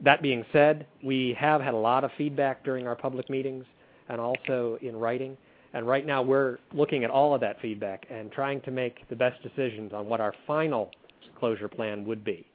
That 0.00 0.22
being 0.22 0.44
said, 0.52 0.86
we 1.02 1.36
have 1.38 1.60
had 1.60 1.74
a 1.74 1.78
lot 1.78 2.04
of 2.04 2.10
feedback 2.16 2.64
during 2.64 2.86
our 2.86 2.94
public 2.94 3.28
meetings 3.28 3.64
and 4.08 4.20
also 4.20 4.78
in 4.80 4.96
writing. 4.96 5.36
And 5.74 5.86
right 5.86 6.06
now 6.06 6.22
we're 6.22 6.58
looking 6.72 7.04
at 7.04 7.10
all 7.10 7.34
of 7.34 7.40
that 7.40 7.60
feedback 7.60 8.06
and 8.10 8.30
trying 8.30 8.60
to 8.62 8.70
make 8.70 9.08
the 9.08 9.16
best 9.16 9.42
decisions 9.42 9.92
on 9.92 10.06
what 10.06 10.20
our 10.20 10.34
final 10.46 10.90
closure 11.38 11.68
plan 11.68 12.04
would 12.06 12.24
be. 12.24 12.46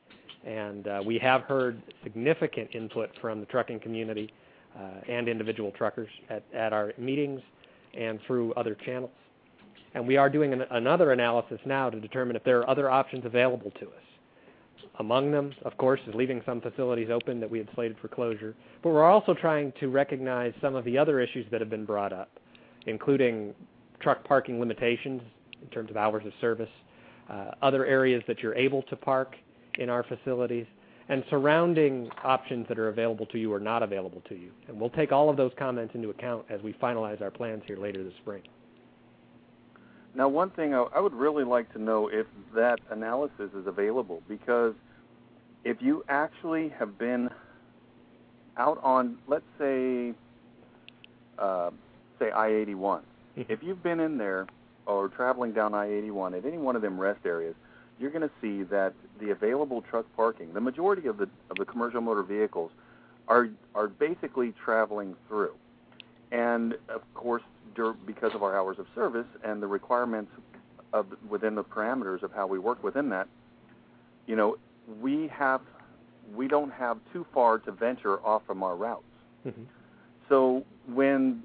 And 0.46 0.88
uh, 0.88 1.02
we 1.06 1.20
have 1.20 1.42
heard 1.42 1.82
significant 2.04 2.70
input 2.74 3.10
from 3.22 3.40
the 3.40 3.46
trucking 3.46 3.80
community 3.80 4.32
and 5.08 5.28
individual 5.28 5.72
truckers 5.72 6.10
at, 6.30 6.44
at 6.54 6.74
our 6.74 6.94
meetings 6.98 7.42
and 7.94 8.20
through 8.26 8.54
other 8.54 8.76
channels. 8.86 9.12
And 9.94 10.08
we 10.08 10.18
are 10.18 10.30
doing 10.30 10.54
an, 10.54 10.64
another 10.72 11.12
analysis 11.12 11.60
now 11.66 11.90
to 11.90 12.00
determine 12.00 12.36
if 12.36 12.44
there 12.44 12.60
are 12.60 12.70
other 12.70 12.90
options 12.90 13.26
available 13.26 13.72
to 13.80 13.88
us. 13.88 14.04
Among 15.00 15.32
them, 15.32 15.54
of 15.64 15.76
course, 15.78 16.00
is 16.08 16.14
leaving 16.14 16.42
some 16.46 16.62
facilities 16.62 17.10
open 17.12 17.40
that 17.40 17.50
we 17.50 17.58
had 17.58 17.68
slated 17.74 17.98
for 18.00 18.08
closure. 18.08 18.56
But 18.82 18.90
we're 18.90 19.04
also 19.10 19.34
trying 19.34 19.74
to 19.80 19.88
recognize 19.88 20.54
some 20.62 20.76
of 20.76 20.86
the 20.86 20.98
other 20.98 21.20
issues 21.20 21.46
that 21.52 21.62
have 21.62 21.70
been 21.70 21.86
brought 21.86 22.14
up, 22.14 22.30
including 22.86 23.56
truck 24.02 24.24
parking 24.24 24.60
limitations 24.60 25.22
in 25.62 25.68
terms 25.70 25.90
of 25.90 25.98
hours 25.98 26.24
of 26.26 26.34
service, 26.42 26.70
uh, 27.30 27.52
other 27.62 27.86
areas 27.86 28.22
that 28.28 28.40
you're 28.40 28.56
able 28.56 28.84
to 28.84 28.96
park 28.96 29.36
in 29.80 29.90
our 29.90 30.04
facilities, 30.04 30.68
and 31.10 31.24
surrounding 31.30 32.10
options 32.24 32.68
that 32.70 32.80
are 32.80 32.90
available 32.90 33.26
to 33.28 33.38
you 33.38 33.54
or 33.54 33.60
not 33.60 33.84
available 33.84 34.22
to 34.30 34.36
you. 34.36 34.52
And 34.68 34.80
we'll 34.80 34.90
take 34.90 35.12
all 35.12 35.30
of 35.30 35.38
those 35.38 35.52
comments 35.58 35.96
into 35.96 36.10
account 36.10 36.46
as 36.50 36.62
we 36.62 36.74
finalize 36.74 37.22
our 37.22 37.32
plans 37.32 37.64
here 37.66 37.78
later 37.78 38.04
this 38.04 38.14
spring. 38.22 38.42
Now, 40.16 40.28
one 40.28 40.52
thing 40.52 40.76
I, 40.76 41.00
would 41.00 41.14
really 41.14 41.44
like 41.44 41.72
to 41.74 41.82
know 41.82 42.08
if 42.08 42.28
that 42.56 42.80
analysis 42.92 43.50
is 43.58 43.66
available 43.66 44.22
because 44.28 44.76
if 45.64 45.78
you 45.82 46.04
actually 46.08 46.70
have 46.70 47.00
been 47.00 47.30
out 48.58 48.80
on, 48.84 49.18
let's 49.28 49.46
say, 49.58 50.14
uh, 51.40 51.72
say 52.20 52.32
I-81, 52.32 52.76
mm-hmm. 52.76 53.42
if 53.52 53.64
you've 53.64 53.82
been 53.82 54.00
in 54.00 54.18
there 54.20 54.46
or 54.86 55.08
traveling 55.10 55.52
down 55.52 55.74
I-81 55.74 56.38
at 56.38 56.46
any 56.46 56.60
one 56.60 56.76
of 56.76 56.84
them 56.84 57.00
rest 57.00 57.22
areas, 57.26 57.56
you're 58.04 58.12
going 58.12 58.22
to 58.22 58.36
see 58.42 58.64
that 58.64 58.94
the 59.22 59.32
available 59.32 59.82
truck 59.82 60.06
parking, 60.14 60.54
the 60.54 60.60
majority 60.60 61.08
of 61.08 61.18
the 61.18 61.30
of 61.50 61.56
the 61.58 61.64
commercial 61.64 62.02
motor 62.02 62.22
vehicles, 62.22 62.70
are 63.30 63.48
are 63.74 63.88
basically 63.88 64.54
traveling 64.64 65.16
through, 65.30 65.54
and 66.32 66.74
of 66.90 67.02
course 67.14 67.42
because 68.06 68.36
of 68.36 68.44
our 68.44 68.56
hours 68.56 68.78
of 68.78 68.86
service 68.94 69.26
and 69.44 69.64
the 69.64 69.68
requirements 69.68 70.32
of 70.92 71.08
within 71.28 71.56
the 71.56 71.64
parameters 71.64 72.22
of 72.22 72.32
how 72.32 72.46
we 72.46 72.60
work 72.60 72.84
within 72.84 73.10
that, 73.10 73.28
you 74.28 74.36
know, 74.36 74.58
we 75.02 75.30
have 75.30 75.62
we 76.36 76.50
don't 76.50 76.72
have 76.72 76.98
too 77.14 77.26
far 77.34 77.58
to 77.60 77.72
venture 77.72 78.20
off 78.26 78.44
from 78.46 78.64
our 78.64 78.76
routes. 78.76 79.04
Mm-hmm. 79.48 79.64
So 80.28 80.66
when 80.88 81.44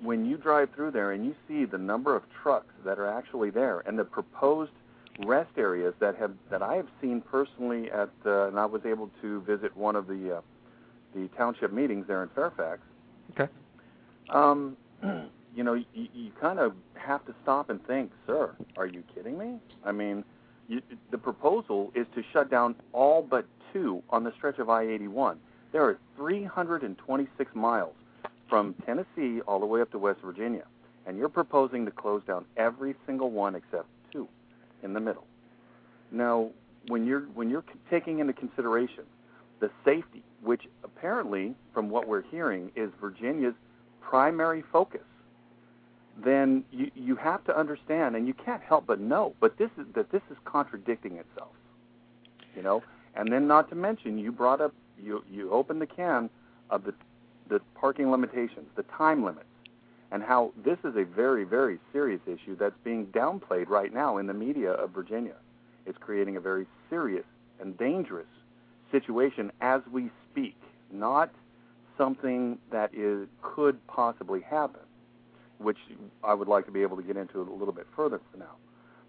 when 0.00 0.24
you 0.24 0.38
drive 0.38 0.70
through 0.74 0.92
there 0.92 1.12
and 1.12 1.22
you 1.24 1.34
see 1.46 1.66
the 1.66 1.78
number 1.78 2.16
of 2.16 2.22
trucks 2.42 2.74
that 2.82 2.98
are 2.98 3.06
actually 3.06 3.50
there 3.50 3.80
and 3.86 3.98
the 3.98 4.04
proposed 4.04 4.72
rest 5.20 5.50
areas 5.56 5.94
that 6.00 6.16
have 6.16 6.32
that 6.50 6.62
I 6.62 6.76
have 6.76 6.88
seen 7.00 7.20
personally 7.20 7.90
at 7.90 8.10
uh, 8.24 8.48
and 8.48 8.58
I 8.58 8.66
was 8.66 8.82
able 8.84 9.10
to 9.20 9.40
visit 9.42 9.76
one 9.76 9.96
of 9.96 10.06
the 10.06 10.38
uh, 10.38 10.40
the 11.14 11.28
township 11.36 11.72
meetings 11.72 12.06
there 12.06 12.22
in 12.22 12.28
Fairfax. 12.30 12.80
Okay. 13.32 13.50
Um, 14.30 14.76
you 15.54 15.62
know, 15.62 15.74
you, 15.74 15.84
you 15.92 16.32
kind 16.40 16.58
of 16.58 16.74
have 16.94 17.24
to 17.26 17.34
stop 17.42 17.70
and 17.70 17.84
think, 17.86 18.12
sir, 18.26 18.54
are 18.76 18.86
you 18.86 19.02
kidding 19.14 19.36
me? 19.38 19.58
I 19.84 19.92
mean, 19.92 20.24
you, 20.68 20.80
the 21.10 21.18
proposal 21.18 21.92
is 21.94 22.06
to 22.14 22.22
shut 22.32 22.50
down 22.50 22.76
all 22.92 23.22
but 23.22 23.44
two 23.72 24.02
on 24.10 24.24
the 24.24 24.32
stretch 24.32 24.58
of 24.58 24.70
I-81. 24.70 25.36
There 25.72 25.82
are 25.82 25.98
326 26.16 27.54
miles 27.54 27.94
from 28.48 28.74
Tennessee 28.86 29.40
all 29.46 29.60
the 29.60 29.66
way 29.66 29.80
up 29.80 29.90
to 29.92 29.98
West 29.98 30.20
Virginia, 30.22 30.64
and 31.06 31.18
you're 31.18 31.28
proposing 31.28 31.84
to 31.86 31.90
close 31.90 32.22
down 32.26 32.44
every 32.56 32.94
single 33.06 33.30
one 33.30 33.54
except 33.54 33.86
in 34.82 34.92
the 34.92 35.00
middle. 35.00 35.26
Now, 36.10 36.50
when 36.88 37.06
you're 37.06 37.22
when 37.34 37.48
you're 37.50 37.64
taking 37.90 38.18
into 38.18 38.32
consideration 38.32 39.04
the 39.60 39.70
safety, 39.84 40.22
which 40.42 40.62
apparently, 40.82 41.54
from 41.72 41.88
what 41.88 42.08
we're 42.08 42.22
hearing, 42.22 42.72
is 42.74 42.90
Virginia's 43.00 43.54
primary 44.00 44.64
focus, 44.72 45.02
then 46.22 46.64
you, 46.72 46.90
you 46.96 47.16
have 47.16 47.44
to 47.44 47.56
understand, 47.56 48.16
and 48.16 48.26
you 48.26 48.34
can't 48.34 48.62
help 48.62 48.86
but 48.86 49.00
know, 49.00 49.34
but 49.40 49.56
this 49.56 49.70
is 49.78 49.86
that 49.94 50.10
this 50.10 50.22
is 50.30 50.36
contradicting 50.44 51.16
itself. 51.16 51.52
You 52.56 52.62
know, 52.62 52.82
and 53.14 53.32
then 53.32 53.46
not 53.46 53.70
to 53.70 53.74
mention, 53.74 54.18
you 54.18 54.32
brought 54.32 54.60
up 54.60 54.74
you 55.02 55.24
you 55.30 55.50
opened 55.50 55.80
the 55.80 55.86
can 55.86 56.28
of 56.70 56.84
the 56.84 56.94
the 57.48 57.60
parking 57.74 58.10
limitations, 58.10 58.66
the 58.76 58.84
time 58.84 59.24
limits, 59.24 59.46
and 60.12 60.22
how 60.22 60.52
this 60.64 60.78
is 60.84 60.94
a 60.96 61.04
very 61.04 61.44
very 61.44 61.78
serious 61.92 62.20
issue 62.26 62.56
that's 62.56 62.78
being 62.84 63.06
downplayed 63.06 63.68
right 63.68 63.92
now 63.92 64.18
in 64.18 64.26
the 64.26 64.34
media 64.34 64.70
of 64.72 64.90
Virginia. 64.90 65.36
It's 65.86 65.98
creating 65.98 66.36
a 66.36 66.40
very 66.40 66.66
serious 66.88 67.24
and 67.60 67.76
dangerous 67.76 68.26
situation 68.92 69.50
as 69.60 69.80
we 69.90 70.10
speak, 70.30 70.56
not 70.92 71.30
something 71.98 72.58
that 72.70 72.94
is 72.94 73.26
could 73.42 73.84
possibly 73.88 74.40
happen 74.42 74.80
which 75.62 75.78
I 76.22 76.34
would 76.34 76.48
like 76.48 76.66
to 76.66 76.72
be 76.72 76.82
able 76.82 76.96
to 76.96 77.02
get 77.02 77.16
into 77.16 77.40
a 77.40 77.42
little 77.42 77.72
bit 77.72 77.86
further 77.94 78.20
for 78.30 78.38
now. 78.38 78.56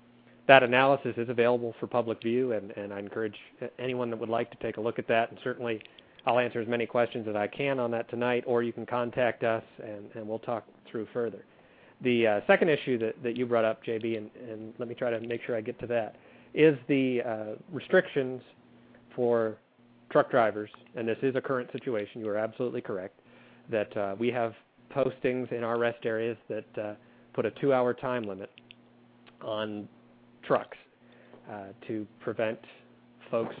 That 0.47 0.63
analysis 0.63 1.13
is 1.17 1.29
available 1.29 1.73
for 1.79 1.87
public 1.87 2.21
view, 2.21 2.51
and, 2.51 2.71
and 2.71 2.93
I 2.93 2.99
encourage 2.99 3.35
anyone 3.79 4.09
that 4.09 4.19
would 4.19 4.29
like 4.29 4.51
to 4.51 4.57
take 4.57 4.77
a 4.77 4.81
look 4.81 4.99
at 4.99 5.07
that. 5.07 5.29
And 5.29 5.39
certainly, 5.43 5.81
I'll 6.25 6.39
answer 6.39 6.59
as 6.59 6.67
many 6.67 6.85
questions 6.85 7.27
as 7.29 7.35
I 7.35 7.47
can 7.47 7.79
on 7.79 7.91
that 7.91 8.09
tonight, 8.09 8.43
or 8.45 8.61
you 8.61 8.73
can 8.73 8.85
contact 8.85 9.43
us, 9.43 9.63
and, 9.81 10.09
and 10.15 10.27
we'll 10.27 10.39
talk 10.39 10.65
through 10.89 11.07
further. 11.13 11.45
The 12.01 12.27
uh, 12.27 12.41
second 12.47 12.69
issue 12.69 12.97
that, 12.99 13.21
that 13.23 13.37
you 13.37 13.45
brought 13.45 13.63
up, 13.63 13.83
JB, 13.85 14.17
and, 14.17 14.29
and 14.49 14.73
let 14.77 14.89
me 14.89 14.95
try 14.95 15.09
to 15.09 15.19
make 15.21 15.41
sure 15.45 15.55
I 15.55 15.61
get 15.61 15.79
to 15.79 15.87
that, 15.87 16.15
is 16.53 16.77
the 16.87 17.21
uh, 17.21 17.45
restrictions 17.71 18.41
for 19.15 19.57
truck 20.11 20.29
drivers, 20.29 20.69
and 20.95 21.07
this 21.07 21.17
is 21.21 21.35
a 21.35 21.41
current 21.41 21.71
situation. 21.71 22.21
You 22.21 22.29
are 22.29 22.37
absolutely 22.37 22.81
correct 22.81 23.19
that 23.71 23.95
uh, 23.95 24.15
we 24.19 24.27
have 24.29 24.53
postings 24.93 25.51
in 25.51 25.63
our 25.63 25.79
rest 25.79 26.05
areas 26.05 26.37
that 26.49 26.65
uh, 26.77 26.93
put 27.33 27.45
a 27.45 27.51
two-hour 27.51 27.93
time 27.93 28.23
limit 28.23 28.49
on 29.41 29.87
trucks 30.45 30.77
uh, 31.51 31.67
to 31.87 32.07
prevent 32.21 32.59
folks 33.29 33.55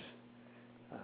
uh, 0.91 0.97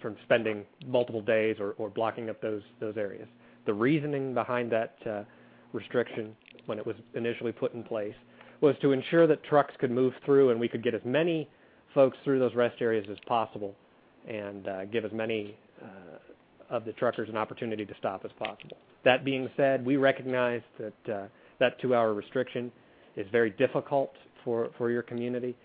from 0.00 0.16
spending 0.24 0.64
multiple 0.86 1.20
days 1.20 1.56
or, 1.60 1.72
or, 1.78 1.90
blocking 1.90 2.30
up 2.30 2.40
those 2.40 2.62
those 2.80 2.96
areas. 2.96 3.28
The 3.66 3.74
reasoning 3.74 4.34
behind 4.34 4.72
that 4.72 4.94
uh, 5.08 5.22
restriction, 5.72 6.34
when 6.66 6.78
it 6.78 6.86
was 6.86 6.96
initially 7.14 7.52
put 7.52 7.74
in 7.74 7.82
place, 7.82 8.14
was 8.60 8.74
to 8.82 8.92
ensure 8.92 9.26
that 9.26 9.42
trucks 9.44 9.74
could 9.78 9.90
move 9.90 10.12
through 10.24 10.50
and 10.50 10.58
we 10.58 10.68
could 10.68 10.82
get 10.82 10.94
as 10.94 11.00
many 11.04 11.48
folks 11.94 12.16
through 12.24 12.38
those 12.38 12.54
rest 12.54 12.76
areas 12.80 13.06
as 13.10 13.18
possible, 13.26 13.74
and 14.28 14.66
uh, 14.66 14.84
give 14.86 15.04
as 15.04 15.12
many 15.12 15.56
uh, 15.82 16.74
of 16.74 16.84
the 16.84 16.92
truckers 16.92 17.28
an 17.28 17.36
opportunity 17.36 17.84
to 17.84 17.94
stop 17.98 18.24
as 18.24 18.30
possible. 18.38 18.76
That 19.04 19.24
being 19.24 19.48
said, 19.56 19.84
we 19.84 19.96
recognize 19.96 20.62
that 20.78 21.12
uh, 21.12 21.26
that 21.62 21.80
two-hour 21.80 22.12
restriction 22.12 22.72
is 23.16 23.24
very 23.30 23.50
difficult 23.50 24.12
for, 24.44 24.70
for 24.76 24.90
your 24.90 25.02
community. 25.02 25.56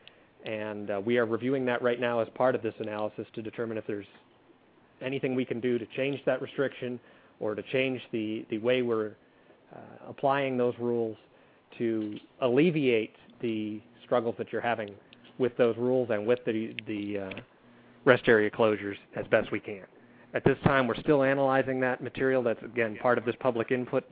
And 0.46 0.92
uh, 0.92 1.02
we 1.04 1.18
are 1.18 1.26
reviewing 1.26 1.66
that 1.66 1.82
right 1.82 2.00
now 2.00 2.20
as 2.20 2.28
part 2.36 2.54
of 2.54 2.62
this 2.62 2.76
analysis 2.80 3.26
to 3.34 3.42
determine 3.42 3.80
if 3.80 3.88
there's 3.88 4.06
anything 5.02 5.34
we 5.34 5.44
can 5.44 5.60
do 5.60 5.80
to 5.80 5.86
change 5.98 6.20
that 6.26 6.40
restriction 6.40 7.00
or 7.40 7.56
to 7.56 7.64
change 7.74 8.00
the, 8.12 8.46
the 8.52 8.60
way 8.60 8.84
we're 8.84 9.14
uh, 9.76 9.80
applying 10.08 10.56
those 10.56 10.76
rules 10.80 11.18
to 11.80 12.18
alleviate 12.42 13.16
the 13.42 13.82
struggles 14.06 14.36
that 14.38 14.52
you're 14.52 14.62
having 14.62 14.94
with 15.40 15.58
those 15.58 15.76
rules 15.78 16.10
and 16.12 16.26
with 16.26 16.40
the, 16.46 16.76
the 16.86 17.20
uh, 17.20 17.30
rest 18.06 18.24
area 18.28 18.52
closures 18.52 18.96
as 19.16 19.26
best 19.28 19.52
we 19.52 19.60
can. 19.60 19.84
At 20.36 20.44
this 20.44 20.58
time, 20.64 20.88
we're 20.88 21.02
still 21.02 21.24
analyzing 21.24 21.80
that 21.82 22.04
material. 22.04 22.44
That's, 22.44 22.62
again, 22.64 22.98
part 23.02 23.18
of 23.18 23.26
this 23.26 23.36
public 23.40 23.72
input 23.72 24.04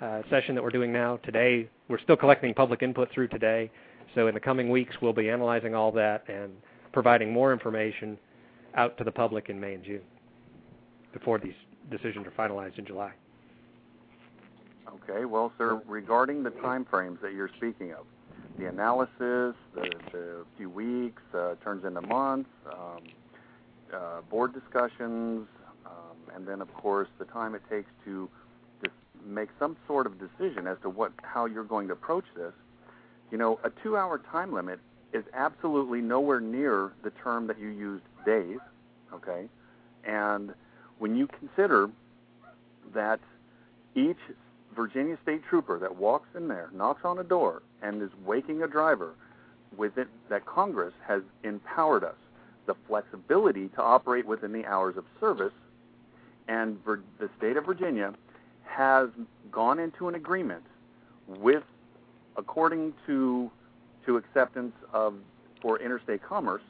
uh, 0.00 0.22
session 0.30 0.54
that 0.54 0.62
we're 0.62 0.70
doing 0.70 0.92
now. 0.92 1.18
Today, 1.18 1.68
we're 1.88 2.00
still 2.00 2.16
collecting 2.16 2.54
public 2.54 2.82
input 2.82 3.10
through 3.12 3.28
today. 3.28 3.70
So 4.14 4.26
in 4.26 4.34
the 4.34 4.40
coming 4.40 4.70
weeks, 4.70 4.96
we'll 5.00 5.12
be 5.12 5.30
analyzing 5.30 5.74
all 5.74 5.92
that 5.92 6.24
and 6.28 6.52
providing 6.92 7.32
more 7.32 7.52
information 7.52 8.18
out 8.74 8.96
to 8.98 9.04
the 9.04 9.12
public 9.12 9.48
in 9.48 9.60
May 9.60 9.74
and 9.74 9.84
June 9.84 10.00
before 11.12 11.38
these 11.38 11.54
decisions 11.90 12.26
are 12.26 12.48
finalized 12.48 12.78
in 12.78 12.86
July. 12.86 13.12
Okay. 14.88 15.24
Well, 15.24 15.52
sir, 15.58 15.80
regarding 15.86 16.42
the 16.42 16.50
time 16.50 16.84
frames 16.84 17.18
that 17.22 17.32
you're 17.32 17.50
speaking 17.56 17.92
of, 17.92 18.06
the 18.58 18.66
analysis, 18.66 19.54
the, 19.74 19.90
the 20.12 20.44
few 20.56 20.68
weeks 20.68 21.22
uh, 21.34 21.54
turns 21.62 21.84
into 21.84 22.00
months, 22.02 22.50
um, 22.72 22.98
uh, 23.94 24.20
board 24.22 24.52
discussions, 24.52 25.46
um, 25.86 26.16
and 26.34 26.46
then, 26.46 26.60
of 26.60 26.72
course, 26.74 27.08
the 27.18 27.24
time 27.26 27.54
it 27.54 27.62
takes 27.70 27.90
to 28.04 28.28
make 29.26 29.48
some 29.58 29.76
sort 29.86 30.06
of 30.06 30.14
decision 30.18 30.66
as 30.66 30.76
to 30.82 30.90
what 30.90 31.12
how 31.22 31.46
you're 31.46 31.64
going 31.64 31.88
to 31.88 31.92
approach 31.92 32.24
this 32.36 32.52
you 33.30 33.38
know, 33.38 33.58
a 33.64 33.70
two 33.82 33.96
hour 33.96 34.18
time 34.30 34.52
limit 34.52 34.80
is 35.12 35.24
absolutely 35.34 36.00
nowhere 36.00 36.40
near 36.40 36.92
the 37.02 37.10
term 37.10 37.46
that 37.46 37.58
you 37.58 37.68
used 37.68 38.04
days, 38.24 38.58
okay? 39.12 39.48
And 40.04 40.54
when 40.98 41.16
you 41.16 41.28
consider 41.38 41.90
that 42.94 43.20
each 43.94 44.18
Virginia 44.74 45.18
state 45.22 45.42
trooper 45.48 45.78
that 45.78 45.96
walks 45.96 46.28
in 46.36 46.48
there, 46.48 46.70
knocks 46.72 47.04
on 47.04 47.18
a 47.18 47.24
door, 47.24 47.62
and 47.82 48.02
is 48.02 48.10
waking 48.24 48.62
a 48.62 48.68
driver 48.68 49.14
with 49.76 49.98
it, 49.98 50.08
that 50.28 50.46
Congress 50.46 50.94
has 51.06 51.22
empowered 51.44 52.04
us 52.04 52.14
the 52.66 52.74
flexibility 52.86 53.68
to 53.68 53.82
operate 53.82 54.26
within 54.26 54.52
the 54.52 54.64
hours 54.66 54.96
of 54.96 55.04
service, 55.18 55.52
and 56.46 56.78
the 56.84 57.30
state 57.38 57.56
of 57.56 57.64
Virginia 57.64 58.12
has 58.70 59.08
gone 59.50 59.78
into 59.78 60.08
an 60.08 60.14
agreement 60.14 60.64
with 61.26 61.64
according 62.36 62.94
to 63.06 63.50
to 64.06 64.16
acceptance 64.16 64.72
of 64.92 65.14
for 65.60 65.78
interstate 65.78 66.22
commerce, 66.22 66.62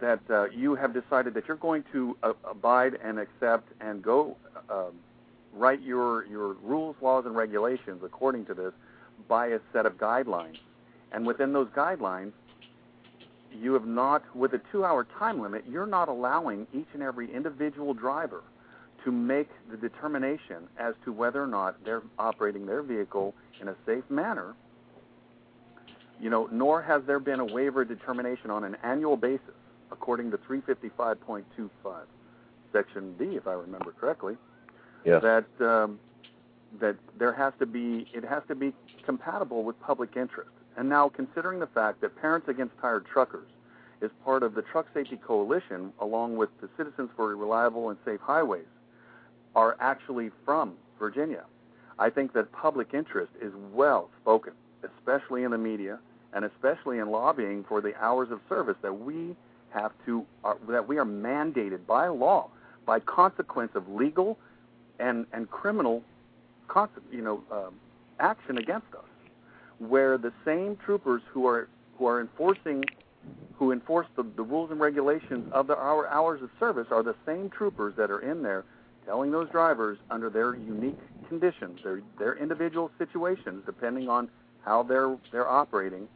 that 0.00 0.20
uh, 0.30 0.46
you 0.46 0.74
have 0.74 0.92
decided 0.92 1.32
that 1.34 1.46
you're 1.46 1.56
going 1.56 1.84
to 1.92 2.16
uh, 2.22 2.32
abide 2.44 2.98
and 3.02 3.18
accept 3.18 3.68
and 3.80 4.02
go 4.02 4.36
uh, 4.68 4.86
write 5.54 5.80
your 5.82 6.26
your 6.26 6.54
rules, 6.54 6.96
laws, 7.00 7.24
and 7.26 7.36
regulations 7.36 8.02
according 8.04 8.44
to 8.46 8.54
this 8.54 8.72
by 9.28 9.48
a 9.48 9.60
set 9.72 9.86
of 9.86 9.96
guidelines, 9.98 10.58
and 11.12 11.26
within 11.26 11.52
those 11.52 11.68
guidelines, 11.68 12.32
you 13.52 13.72
have 13.74 13.86
not 13.86 14.24
with 14.34 14.54
a 14.54 14.60
two-hour 14.72 15.06
time 15.18 15.40
limit, 15.40 15.64
you're 15.68 15.86
not 15.86 16.08
allowing 16.08 16.66
each 16.72 16.86
and 16.94 17.02
every 17.02 17.32
individual 17.32 17.94
driver 17.94 18.42
to 19.04 19.12
make 19.12 19.48
the 19.70 19.76
determination 19.76 20.68
as 20.78 20.94
to 21.04 21.12
whether 21.12 21.42
or 21.42 21.46
not 21.46 21.84
they're 21.84 22.02
operating 22.18 22.66
their 22.66 22.82
vehicle 22.82 23.34
in 23.60 23.68
a 23.68 23.74
safe 23.86 24.04
manner, 24.10 24.54
you 26.20 26.30
know, 26.30 26.48
nor 26.50 26.82
has 26.82 27.02
there 27.06 27.20
been 27.20 27.40
a 27.40 27.44
waiver 27.44 27.84
determination 27.84 28.50
on 28.50 28.64
an 28.64 28.76
annual 28.82 29.16
basis, 29.16 29.54
according 29.92 30.30
to 30.30 30.38
355.25, 30.38 31.42
Section 32.72 33.14
B, 33.18 33.36
if 33.36 33.46
I 33.46 33.52
remember 33.52 33.92
correctly. 33.92 34.36
Yes. 35.04 35.22
That 35.22 35.46
um, 35.64 36.00
that 36.80 36.96
there 37.16 37.32
has 37.32 37.52
to 37.60 37.66
be 37.66 38.06
it 38.12 38.24
has 38.24 38.42
to 38.48 38.54
be 38.54 38.72
compatible 39.04 39.62
with 39.62 39.80
public 39.80 40.16
interest. 40.16 40.50
And 40.76 40.88
now, 40.88 41.08
considering 41.08 41.60
the 41.60 41.66
fact 41.66 42.00
that 42.02 42.16
Parents 42.20 42.48
Against 42.48 42.74
Tired 42.80 43.06
Truckers 43.06 43.48
is 44.00 44.10
part 44.24 44.42
of 44.42 44.54
the 44.54 44.62
Truck 44.62 44.86
Safety 44.94 45.16
Coalition, 45.16 45.92
along 46.00 46.36
with 46.36 46.50
the 46.60 46.68
Citizens 46.76 47.10
for 47.16 47.34
Reliable 47.34 47.90
and 47.90 47.98
Safe 48.04 48.20
Highways, 48.20 48.66
are 49.58 49.76
actually 49.80 50.30
from 50.44 50.74
Virginia. 51.00 51.42
I 51.98 52.10
think 52.10 52.32
that 52.34 52.52
public 52.52 52.94
interest 52.94 53.32
is 53.42 53.52
well 53.72 54.08
spoken, 54.22 54.52
especially 54.84 55.42
in 55.42 55.50
the 55.50 55.58
media 55.58 55.98
and 56.32 56.44
especially 56.44 56.98
in 56.98 57.10
lobbying 57.10 57.64
for 57.68 57.80
the 57.80 57.92
hours 58.00 58.30
of 58.30 58.40
service 58.48 58.76
that 58.82 58.92
we 58.92 59.34
have 59.70 59.90
to 60.06 60.24
uh, 60.44 60.54
that 60.68 60.86
we 60.86 60.96
are 60.96 61.04
mandated 61.04 61.84
by 61.88 62.06
law, 62.06 62.48
by 62.86 63.00
consequence 63.00 63.72
of 63.74 63.88
legal 63.88 64.38
and 65.00 65.26
and 65.32 65.50
criminal, 65.50 66.04
you 67.10 67.22
know, 67.22 67.42
um, 67.50 67.74
action 68.20 68.58
against 68.58 68.94
us, 68.94 69.10
where 69.80 70.18
the 70.18 70.32
same 70.44 70.76
troopers 70.76 71.22
who 71.32 71.48
are 71.48 71.68
who 71.98 72.06
are 72.06 72.20
enforcing 72.20 72.84
who 73.56 73.72
enforce 73.72 74.06
the, 74.14 74.22
the 74.36 74.42
rules 74.42 74.70
and 74.70 74.78
regulations 74.78 75.50
of 75.52 75.66
the, 75.66 75.76
our 75.76 76.06
hours 76.06 76.40
of 76.42 76.50
service 76.60 76.86
are 76.92 77.02
the 77.02 77.16
same 77.26 77.50
troopers 77.50 77.92
that 77.96 78.08
are 78.08 78.20
in 78.20 78.40
there 78.40 78.64
telling 79.08 79.30
those 79.30 79.48
drivers 79.48 79.96
under 80.10 80.28
their 80.28 80.54
unique 80.54 80.98
conditions, 81.28 81.80
their 81.82 82.02
their 82.18 82.36
individual 82.36 82.90
situations, 82.98 83.62
depending 83.64 84.08
on 84.08 84.28
how 84.62 84.82
they're 84.82 85.16
they're 85.32 85.48
operating, 85.48 86.06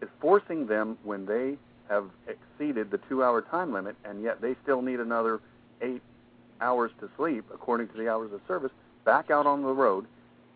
is 0.00 0.08
forcing 0.18 0.66
them 0.66 0.96
when 1.04 1.26
they 1.26 1.58
have 1.90 2.08
exceeded 2.26 2.90
the 2.90 2.98
two-hour 3.08 3.42
time 3.42 3.72
limit, 3.72 3.94
and 4.04 4.22
yet 4.22 4.40
they 4.40 4.56
still 4.62 4.80
need 4.80 4.98
another 4.98 5.40
eight 5.82 6.02
hours 6.60 6.90
to 7.00 7.08
sleep, 7.18 7.44
according 7.52 7.86
to 7.88 7.96
the 7.98 8.08
hours 8.08 8.32
of 8.32 8.40
service, 8.48 8.72
back 9.04 9.30
out 9.30 9.46
on 9.46 9.62
the 9.62 9.68
road, 9.68 10.06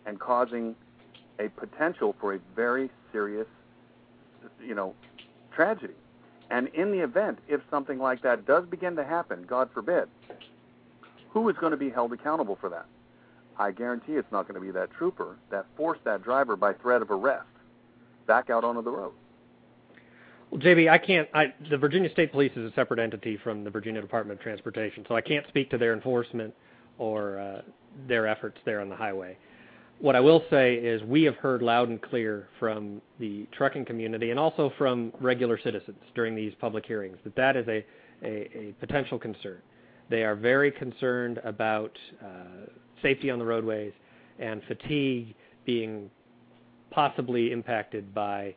and 0.06 0.18
causing 0.18 0.74
a 1.38 1.48
potential 1.50 2.16
for 2.18 2.34
a 2.34 2.38
very 2.56 2.90
serious, 3.12 3.46
you 4.64 4.74
know, 4.74 4.94
tragedy. 5.54 5.94
And 6.50 6.68
in 6.68 6.90
the 6.90 7.00
event, 7.00 7.38
if 7.48 7.60
something 7.70 7.98
like 7.98 8.22
that 8.22 8.46
does 8.46 8.64
begin 8.64 8.96
to 8.96 9.04
happen, 9.04 9.44
God 9.46 9.68
forbid, 9.72 10.08
who 11.30 11.48
is 11.48 11.56
going 11.60 11.72
to 11.72 11.76
be 11.76 11.90
held 11.90 12.12
accountable 12.12 12.58
for 12.60 12.68
that? 12.70 12.86
I 13.58 13.72
guarantee 13.72 14.12
it's 14.12 14.30
not 14.32 14.48
going 14.48 14.54
to 14.54 14.66
be 14.66 14.72
that 14.72 14.90
trooper 14.92 15.36
that 15.50 15.66
forced 15.76 16.02
that 16.04 16.22
driver 16.22 16.56
by 16.56 16.72
threat 16.74 17.02
of 17.02 17.10
arrest 17.10 17.46
back 18.26 18.48
out 18.48 18.64
onto 18.64 18.82
the 18.82 18.90
road. 18.90 19.12
Well, 20.50 20.60
JB, 20.60 20.90
I 20.90 20.98
can't. 20.98 21.28
I, 21.32 21.54
the 21.70 21.76
Virginia 21.76 22.10
State 22.10 22.32
Police 22.32 22.52
is 22.56 22.70
a 22.70 22.74
separate 22.74 22.98
entity 22.98 23.36
from 23.36 23.62
the 23.62 23.70
Virginia 23.70 24.00
Department 24.00 24.40
of 24.40 24.42
Transportation, 24.42 25.04
so 25.08 25.14
I 25.14 25.20
can't 25.20 25.46
speak 25.48 25.70
to 25.70 25.78
their 25.78 25.92
enforcement 25.92 26.54
or 26.98 27.38
uh, 27.38 27.62
their 28.08 28.26
efforts 28.26 28.58
there 28.64 28.80
on 28.80 28.88
the 28.88 28.96
highway. 28.96 29.36
What 30.00 30.16
I 30.16 30.20
will 30.20 30.42
say 30.50 30.76
is 30.76 31.02
we 31.02 31.24
have 31.24 31.36
heard 31.36 31.60
loud 31.60 31.90
and 31.90 32.00
clear 32.00 32.48
from 32.58 33.02
the 33.18 33.46
trucking 33.52 33.84
community 33.84 34.30
and 34.30 34.40
also 34.40 34.72
from 34.78 35.12
regular 35.20 35.58
citizens 35.62 35.98
during 36.14 36.34
these 36.34 36.54
public 36.58 36.86
hearings 36.86 37.18
that 37.24 37.36
that 37.36 37.56
is 37.56 37.68
a, 37.68 37.84
a, 38.22 38.48
a 38.56 38.74
potential 38.80 39.18
concern. 39.18 39.60
They 40.10 40.24
are 40.24 40.34
very 40.34 40.72
concerned 40.72 41.40
about 41.44 41.96
uh, 42.22 42.66
safety 43.00 43.30
on 43.30 43.38
the 43.38 43.44
roadways 43.44 43.92
and 44.38 44.60
fatigue 44.66 45.34
being 45.64 46.10
possibly 46.90 47.52
impacted 47.52 48.12
by 48.12 48.54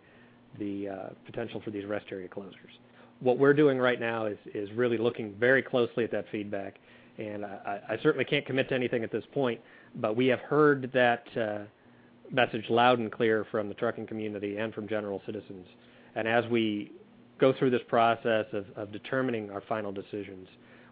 the 0.59 0.89
uh, 0.89 0.95
potential 1.25 1.61
for 1.63 1.69
these 1.69 1.85
rest 1.85 2.07
area 2.11 2.27
closures. 2.27 2.73
What 3.19 3.37
we're 3.37 3.53
doing 3.53 3.77
right 3.77 3.99
now 3.99 4.25
is, 4.25 4.37
is 4.53 4.69
really 4.75 4.97
looking 4.97 5.35
very 5.39 5.61
closely 5.61 6.03
at 6.03 6.11
that 6.11 6.25
feedback, 6.31 6.75
and 7.17 7.45
I, 7.45 7.79
I 7.89 7.97
certainly 8.01 8.25
can't 8.25 8.45
commit 8.45 8.69
to 8.69 8.75
anything 8.75 9.03
at 9.03 9.11
this 9.11 9.23
point, 9.33 9.61
but 9.95 10.15
we 10.15 10.27
have 10.27 10.39
heard 10.39 10.91
that 10.93 11.23
uh, 11.37 11.59
message 12.31 12.65
loud 12.69 12.99
and 12.99 13.11
clear 13.11 13.45
from 13.51 13.67
the 13.67 13.75
trucking 13.75 14.07
community 14.07 14.57
and 14.57 14.73
from 14.73 14.87
general 14.87 15.21
citizens. 15.25 15.67
And 16.15 16.27
as 16.27 16.43
we 16.49 16.91
go 17.39 17.53
through 17.57 17.69
this 17.69 17.81
process 17.87 18.45
of, 18.53 18.65
of 18.75 18.91
determining 18.91 19.51
our 19.51 19.61
final 19.69 19.91
decisions, 19.91 20.47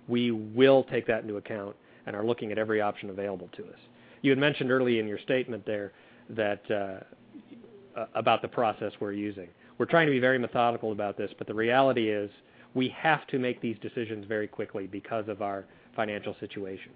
we 0.07 0.31
will 0.31 0.83
take 0.85 1.07
that 1.07 1.21
into 1.21 1.37
account 1.37 1.75
and 2.05 2.15
are 2.15 2.25
looking 2.25 2.51
at 2.51 2.57
every 2.57 2.81
option 2.81 3.09
available 3.09 3.49
to 3.55 3.63
us. 3.63 3.79
You 4.21 4.31
had 4.31 4.39
mentioned 4.39 4.71
early 4.71 4.99
in 4.99 5.07
your 5.07 5.19
statement 5.19 5.65
there 5.65 5.93
that 6.29 6.61
uh, 6.71 8.05
about 8.15 8.41
the 8.41 8.47
process 8.47 8.91
we're 8.99 9.11
using. 9.11 9.47
We're 9.77 9.85
trying 9.85 10.07
to 10.07 10.11
be 10.11 10.19
very 10.19 10.37
methodical 10.37 10.91
about 10.91 11.17
this, 11.17 11.31
but 11.37 11.47
the 11.47 11.53
reality 11.53 12.09
is 12.09 12.29
we 12.73 12.89
have 12.89 13.25
to 13.27 13.39
make 13.39 13.61
these 13.61 13.77
decisions 13.81 14.25
very 14.27 14.47
quickly 14.47 14.87
because 14.87 15.27
of 15.27 15.41
our 15.41 15.65
financial 15.95 16.35
situation. 16.39 16.91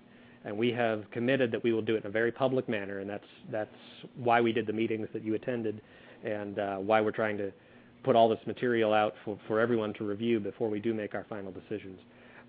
And 0.46 0.56
we 0.56 0.72
have 0.72 1.04
committed 1.12 1.52
that 1.52 1.63
we 1.63 1.74
will 1.74 1.82
do 1.82 1.96
it 1.96 2.04
in 2.04 2.08
a 2.08 2.12
very 2.12 2.32
public 2.32 2.70
manner, 2.70 3.00
and 3.00 3.10
that's 3.52 3.70
why 4.15 4.39
we 4.39 4.52
did 4.52 4.68
the 4.68 4.74
meetings 4.74 5.08
that 5.13 5.24
you 5.24 5.34
attended, 5.34 5.82
and 6.24 6.60
uh, 6.60 6.76
why 6.78 7.02
we're 7.02 7.12
trying 7.12 7.38
to 7.39 7.52
put 8.04 8.15
all 8.15 8.30
this 8.30 8.39
material 8.46 8.94
out 8.94 9.15
for 9.48 9.60
everyone 9.60 9.94
to 9.96 10.04
review 10.04 10.39
before 10.39 10.70
we 10.70 10.80
do 10.80 10.94
make 10.94 11.15
our 11.15 11.26
final 11.28 11.52
decisions. 11.52 12.00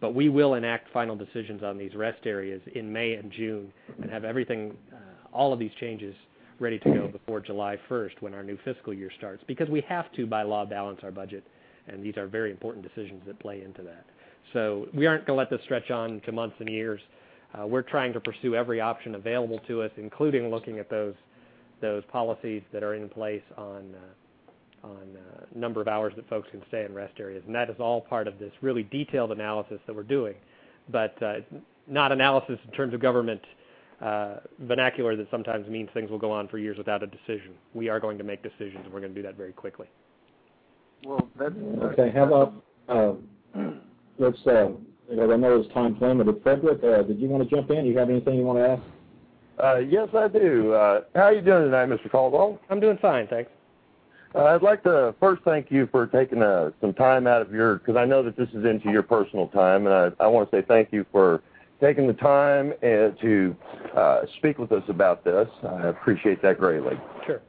But 0.00 0.14
we 0.14 0.28
will 0.28 0.54
enact 0.54 0.92
final 0.92 1.16
decisions 1.16 1.62
on 1.62 1.78
these 1.78 1.94
rest 1.94 2.26
areas 2.26 2.60
in 2.74 2.92
May 2.92 3.14
and 3.14 3.32
June 3.32 3.72
and 4.02 4.10
have 4.10 4.24
everything, 4.24 4.76
uh, 4.92 4.96
all 5.32 5.52
of 5.52 5.58
these 5.58 5.70
changes 5.80 6.14
ready 6.58 6.78
to 6.78 6.92
go 6.92 7.08
before 7.08 7.40
July 7.40 7.78
1st 7.88 8.20
when 8.20 8.34
our 8.34 8.42
new 8.42 8.58
fiscal 8.64 8.92
year 8.92 9.10
starts 9.18 9.42
because 9.46 9.68
we 9.68 9.82
have 9.82 10.10
to, 10.12 10.26
by 10.26 10.42
law, 10.42 10.64
balance 10.64 11.00
our 11.02 11.10
budget. 11.10 11.44
And 11.88 12.02
these 12.02 12.16
are 12.16 12.26
very 12.26 12.50
important 12.50 12.86
decisions 12.86 13.22
that 13.26 13.38
play 13.38 13.62
into 13.62 13.82
that. 13.82 14.04
So 14.52 14.86
we 14.94 15.06
aren't 15.06 15.26
going 15.26 15.36
to 15.36 15.40
let 15.40 15.50
this 15.50 15.60
stretch 15.64 15.90
on 15.90 16.20
to 16.26 16.32
months 16.32 16.56
and 16.58 16.68
years. 16.68 17.00
Uh, 17.54 17.66
we're 17.66 17.82
trying 17.82 18.12
to 18.12 18.20
pursue 18.20 18.54
every 18.54 18.80
option 18.80 19.14
available 19.14 19.60
to 19.68 19.82
us, 19.82 19.90
including 19.96 20.50
looking 20.50 20.78
at 20.78 20.90
those 20.90 21.14
those 21.82 22.02
policies 22.10 22.62
that 22.72 22.82
are 22.82 22.94
in 22.94 23.06
place 23.06 23.42
on 23.58 23.94
uh, 23.94 23.98
on 24.82 25.16
uh, 25.16 25.44
number 25.54 25.80
of 25.80 25.88
hours 25.88 26.12
that 26.16 26.28
folks 26.28 26.48
can 26.50 26.62
stay 26.68 26.84
in 26.84 26.94
rest 26.94 27.14
areas, 27.18 27.42
and 27.46 27.54
that 27.54 27.70
is 27.70 27.76
all 27.78 28.00
part 28.00 28.28
of 28.28 28.38
this 28.38 28.52
really 28.60 28.84
detailed 28.84 29.32
analysis 29.32 29.78
that 29.86 29.94
we're 29.94 30.02
doing, 30.02 30.34
but 30.90 31.20
uh, 31.22 31.36
not 31.86 32.12
analysis 32.12 32.58
in 32.64 32.70
terms 32.72 32.94
of 32.94 33.00
government 33.00 33.40
uh, 34.00 34.36
vernacular 34.60 35.16
that 35.16 35.26
sometimes 35.30 35.66
means 35.68 35.88
things 35.94 36.10
will 36.10 36.18
go 36.18 36.30
on 36.30 36.48
for 36.48 36.58
years 36.58 36.76
without 36.76 37.02
a 37.02 37.06
decision. 37.06 37.54
We 37.74 37.88
are 37.88 37.98
going 37.98 38.18
to 38.18 38.24
make 38.24 38.42
decisions, 38.42 38.80
and 38.84 38.92
we're 38.92 39.00
going 39.00 39.14
to 39.14 39.20
do 39.20 39.26
that 39.26 39.36
very 39.36 39.52
quickly. 39.52 39.86
Well, 41.04 41.28
that's, 41.38 41.54
that's 41.54 41.98
okay. 41.98 42.10
How 42.14 42.24
about 42.24 42.54
uh, 42.88 43.60
let's 44.18 44.38
uh, 44.46 44.68
because 45.08 45.30
I 45.30 45.36
know 45.36 45.60
it's 45.60 45.72
time 45.72 45.96
limited. 46.00 46.42
Frederick, 46.42 46.82
uh, 46.82 47.02
did 47.02 47.20
you 47.20 47.28
want 47.28 47.48
to 47.48 47.54
jump 47.54 47.70
in? 47.70 47.84
Do 47.84 47.90
you 47.90 47.98
have 47.98 48.10
anything 48.10 48.34
you 48.34 48.44
want 48.44 48.58
to 48.58 48.68
ask? 48.70 48.82
Uh, 49.62 49.78
yes, 49.78 50.08
I 50.14 50.28
do. 50.28 50.72
Uh, 50.72 51.02
how 51.14 51.22
are 51.22 51.32
you 51.32 51.40
doing 51.40 51.64
tonight, 51.64 51.88
Mr. 51.88 52.10
Caldwell? 52.10 52.58
I'm 52.68 52.80
doing 52.80 52.98
fine, 53.00 53.26
thanks. 53.28 53.50
Uh, 54.34 54.44
I'd 54.44 54.62
like 54.62 54.82
to 54.82 55.14
first 55.20 55.42
thank 55.44 55.70
you 55.70 55.88
for 55.90 56.06
taking 56.06 56.42
uh, 56.42 56.70
some 56.80 56.92
time 56.92 57.26
out 57.26 57.42
of 57.42 57.52
your, 57.52 57.76
because 57.76 57.96
I 57.96 58.04
know 58.04 58.22
that 58.22 58.36
this 58.36 58.48
is 58.50 58.64
into 58.64 58.90
your 58.90 59.02
personal 59.02 59.48
time, 59.48 59.86
and 59.86 59.94
I, 59.94 60.24
I 60.24 60.26
want 60.26 60.50
to 60.50 60.56
say 60.56 60.64
thank 60.66 60.92
you 60.92 61.06
for 61.10 61.42
taking 61.80 62.06
the 62.06 62.14
time 62.14 62.72
uh, 62.82 63.10
to 63.20 63.56
uh, 63.94 64.20
speak 64.38 64.58
with 64.58 64.72
us 64.72 64.84
about 64.88 65.24
this. 65.24 65.48
I 65.62 65.88
appreciate 65.88 66.42
that 66.42 66.58
greatly. 66.58 66.98
Sure. 67.24 67.40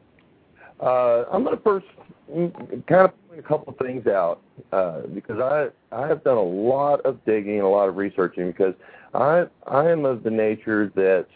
Uh, 0.79 1.25
I'm 1.31 1.43
going 1.43 1.57
to 1.57 1.63
first 1.63 1.87
kind 2.27 2.53
of 2.91 3.27
point 3.27 3.39
a 3.39 3.41
couple 3.41 3.73
of 3.73 3.79
things 3.79 4.05
out 4.07 4.41
uh, 4.71 5.01
because 5.13 5.39
I 5.39 5.69
I 5.95 6.07
have 6.07 6.23
done 6.23 6.37
a 6.37 6.41
lot 6.41 7.01
of 7.01 7.23
digging, 7.25 7.55
and 7.55 7.63
a 7.63 7.69
lot 7.69 7.89
of 7.89 7.97
researching 7.97 8.47
because 8.47 8.75
I 9.13 9.45
I 9.65 9.89
am 9.89 10.05
of 10.05 10.23
the 10.23 10.29
nature 10.29 10.91
that 10.95 11.27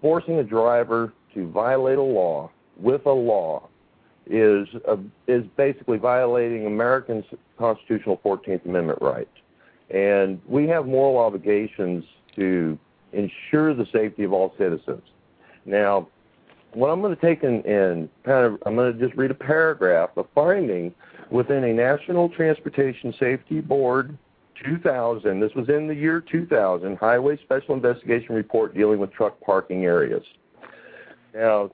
forcing 0.00 0.38
a 0.38 0.44
driver 0.44 1.12
to 1.34 1.48
violate 1.50 1.98
a 1.98 2.02
law 2.02 2.50
with 2.76 3.06
a 3.06 3.12
law 3.12 3.68
is 4.30 4.68
a, 4.86 4.98
is 5.26 5.44
basically 5.56 5.98
violating 5.98 6.66
Americans' 6.66 7.24
constitutional 7.58 8.20
14th 8.24 8.64
Amendment 8.64 9.00
rights. 9.00 9.30
and 9.90 10.40
we 10.46 10.68
have 10.68 10.86
moral 10.86 11.18
obligations 11.18 12.04
to 12.36 12.78
ensure 13.12 13.74
the 13.74 13.86
safety 13.92 14.24
of 14.24 14.32
all 14.32 14.54
citizens. 14.58 15.02
Now, 15.64 16.08
what 16.74 16.88
I'm 16.90 17.00
going 17.00 17.14
to 17.14 17.20
take 17.20 17.42
in, 17.42 17.62
in 17.62 18.08
kind 18.24 18.44
of, 18.44 18.62
I'm 18.66 18.76
going 18.76 18.92
to 18.92 18.98
just 18.98 19.16
read 19.16 19.30
a 19.30 19.34
paragraph, 19.34 20.10
a 20.16 20.24
finding 20.34 20.94
within 21.30 21.64
a 21.64 21.72
National 21.72 22.28
Transportation 22.28 23.14
Safety 23.18 23.60
Board 23.60 24.16
2000, 24.64 25.40
this 25.40 25.54
was 25.54 25.68
in 25.68 25.86
the 25.86 25.94
year 25.94 26.20
2000, 26.20 26.96
Highway 26.96 27.38
Special 27.38 27.74
Investigation 27.74 28.34
Report 28.34 28.74
dealing 28.74 28.98
with 28.98 29.12
truck 29.12 29.40
parking 29.40 29.84
areas. 29.84 30.24
Now, 31.32 31.70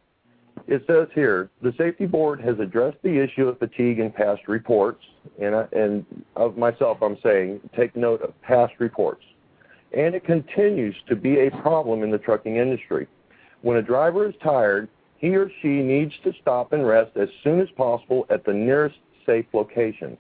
it 0.67 0.85
says 0.87 1.09
here, 1.15 1.51
the 1.63 1.75
Safety 1.77 2.07
Board 2.07 2.41
has 2.41 2.59
addressed 2.59 2.99
the 3.03 3.19
issue 3.19 3.49
of 3.49 3.59
fatigue 3.59 3.99
in 3.99 4.11
past 4.11 4.43
reports, 4.49 5.05
and, 5.41 5.55
I, 5.55 5.67
and 5.73 6.05
of 6.37 6.57
myself 6.57 6.99
I'm 7.03 7.19
saying, 7.23 7.61
take 7.77 7.95
note 7.97 8.23
of 8.23 8.41
past 8.43 8.73
reports. 8.79 9.25
And 9.97 10.15
it 10.15 10.25
continues 10.25 10.97
to 11.09 11.17
be 11.17 11.47
a 11.47 11.51
problem 11.63 12.03
in 12.03 12.11
the 12.11 12.19
trucking 12.19 12.57
industry. 12.57 13.07
When 13.63 13.77
a 13.77 13.83
driver 13.83 14.29
is 14.29 14.35
tired, 14.43 14.89
he 15.19 15.37
or 15.37 15.51
she 15.63 15.69
needs 15.69 16.13
to 16.25 16.33
stop 16.41 16.73
and 16.73 16.87
rest 16.87 17.17
as 17.17 17.29
soon 17.43 17.61
as 17.61 17.69
possible 17.77 18.27
at 18.31 18.45
the 18.45 18.53
nearest 18.53 18.97
safe 19.25 19.47
location. 19.53 20.17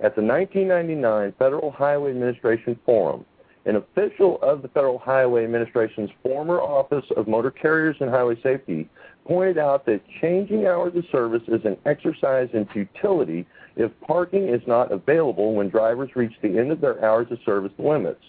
At 0.00 0.16
the 0.16 0.22
1999 0.22 1.34
Federal 1.38 1.70
Highway 1.70 2.10
Administration 2.10 2.78
Forum, 2.84 3.24
an 3.66 3.76
official 3.76 4.40
of 4.42 4.62
the 4.62 4.68
Federal 4.68 4.98
Highway 4.98 5.44
Administration's 5.44 6.10
former 6.22 6.60
Office 6.60 7.04
of 7.16 7.28
Motor 7.28 7.52
Carriers 7.52 7.96
and 8.00 8.10
Highway 8.10 8.40
Safety 8.42 8.88
pointed 9.26 9.58
out 9.58 9.86
that 9.86 10.00
changing 10.20 10.66
hours 10.66 10.94
of 10.96 11.04
service 11.12 11.42
is 11.48 11.64
an 11.64 11.76
exercise 11.86 12.48
in 12.52 12.66
futility 12.72 13.46
if 13.76 13.90
parking 14.06 14.48
is 14.48 14.60
not 14.66 14.92
available 14.92 15.54
when 15.54 15.68
drivers 15.68 16.10
reach 16.14 16.32
the 16.42 16.58
end 16.58 16.70
of 16.70 16.80
their 16.80 17.02
hours 17.04 17.26
of 17.30 17.38
service 17.44 17.72
limits. 17.78 18.22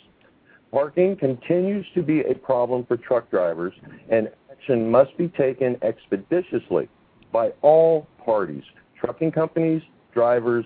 Parking 0.71 1.15
continues 1.15 1.85
to 1.93 2.01
be 2.01 2.21
a 2.21 2.33
problem 2.33 2.85
for 2.85 2.97
truck 2.97 3.29
drivers, 3.29 3.73
and 4.09 4.29
action 4.51 4.89
must 4.89 5.15
be 5.17 5.27
taken 5.29 5.77
expeditiously 5.83 6.89
by 7.31 7.49
all 7.61 8.07
parties, 8.23 8.63
trucking 8.99 9.31
companies, 9.31 9.81
drivers, 10.13 10.65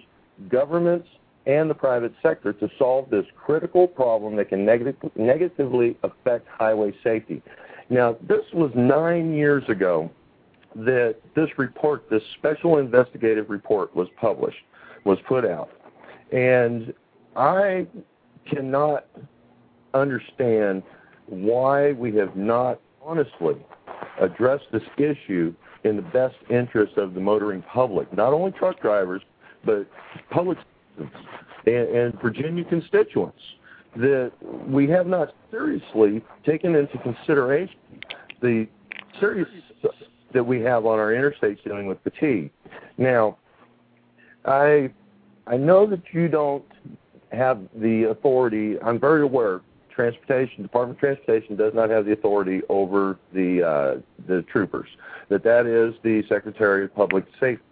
governments, 0.49 1.07
and 1.45 1.69
the 1.69 1.73
private 1.73 2.13
sector 2.21 2.53
to 2.53 2.69
solve 2.77 3.09
this 3.09 3.25
critical 3.35 3.87
problem 3.87 4.35
that 4.35 4.49
can 4.49 4.65
neg- 4.65 4.95
negatively 5.15 5.97
affect 6.03 6.47
highway 6.47 6.93
safety. 7.03 7.41
Now, 7.89 8.17
this 8.27 8.43
was 8.53 8.71
nine 8.75 9.33
years 9.33 9.63
ago 9.69 10.11
that 10.77 11.15
this 11.35 11.49
report, 11.57 12.09
this 12.09 12.21
special 12.37 12.77
investigative 12.77 13.49
report, 13.49 13.95
was 13.95 14.07
published, 14.19 14.57
was 15.05 15.17
put 15.27 15.43
out. 15.45 15.69
And 16.31 16.93
I 17.35 17.87
cannot 18.45 19.05
understand 19.93 20.83
why 21.25 21.93
we 21.93 22.15
have 22.15 22.35
not 22.35 22.79
honestly 23.03 23.55
addressed 24.21 24.65
this 24.71 24.83
issue 24.97 25.53
in 25.83 25.95
the 25.95 26.01
best 26.01 26.35
interest 26.49 26.97
of 26.97 27.13
the 27.13 27.19
motoring 27.19 27.61
public, 27.63 28.11
not 28.13 28.33
only 28.33 28.51
truck 28.51 28.79
drivers, 28.81 29.21
but 29.65 29.87
public 30.29 30.57
and, 31.65 31.87
and 31.89 32.21
Virginia 32.21 32.63
constituents. 32.65 33.41
That 33.95 34.31
we 34.67 34.87
have 34.89 35.07
not 35.07 35.33
seriously 35.49 36.21
taken 36.45 36.75
into 36.75 36.99
consideration 36.99 37.79
the 38.41 38.67
serious 39.19 39.47
that 40.37 40.43
we 40.43 40.61
have 40.61 40.85
on 40.85 40.99
our 40.99 41.13
interstates 41.13 41.63
dealing 41.63 41.87
with 41.87 41.97
fatigue. 42.03 42.51
Now, 42.99 43.37
I 44.45 44.91
I 45.47 45.57
know 45.57 45.87
that 45.87 46.03
you 46.11 46.27
don't 46.27 46.63
have 47.31 47.59
the 47.75 48.03
authority. 48.03 48.79
I'm 48.81 48.99
very 48.99 49.23
aware 49.23 49.61
Transportation, 49.89 50.61
Department 50.61 50.97
of 50.97 50.99
Transportation 50.99 51.55
does 51.55 51.73
not 51.73 51.89
have 51.89 52.05
the 52.05 52.11
authority 52.11 52.61
over 52.69 53.17
the 53.33 53.63
uh, 53.63 53.95
the 54.27 54.43
troopers. 54.43 54.89
That 55.29 55.43
that 55.43 55.65
is 55.65 55.95
the 56.03 56.21
Secretary 56.29 56.85
of 56.85 56.93
Public 56.93 57.25
Safety, 57.39 57.63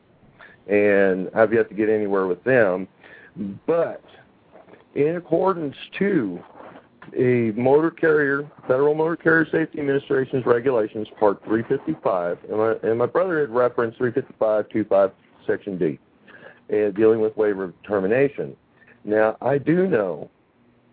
and 0.67 1.30
I've 1.36 1.54
yet 1.54 1.69
to 1.69 1.75
get 1.75 1.88
anywhere 1.88 2.25
with 2.25 2.43
them. 2.43 2.88
But 3.67 4.04
in 4.95 5.17
accordance 5.17 5.75
to 5.99 6.43
a 7.17 7.51
motor 7.60 7.91
carrier, 7.91 8.49
Federal 8.67 8.93
Motor 8.93 9.15
Carrier 9.15 9.47
Safety 9.51 9.80
Administration's 9.80 10.45
regulations, 10.45 11.08
Part 11.19 11.43
355, 11.43 12.38
and 12.49 12.58
my, 12.58 12.75
and 12.84 12.99
my 12.99 13.06
brother 13.06 13.39
had 13.39 13.49
referenced 13.49 13.99
355.25 13.99 15.12
Section 15.47 15.78
D, 15.78 15.99
and 16.69 16.93
dealing 16.95 17.21
with 17.21 17.36
waiver 17.38 17.65
of 17.65 17.73
termination. 17.84 18.56
Now, 19.04 19.38
I 19.41 19.58
do 19.58 19.88
know 19.88 20.30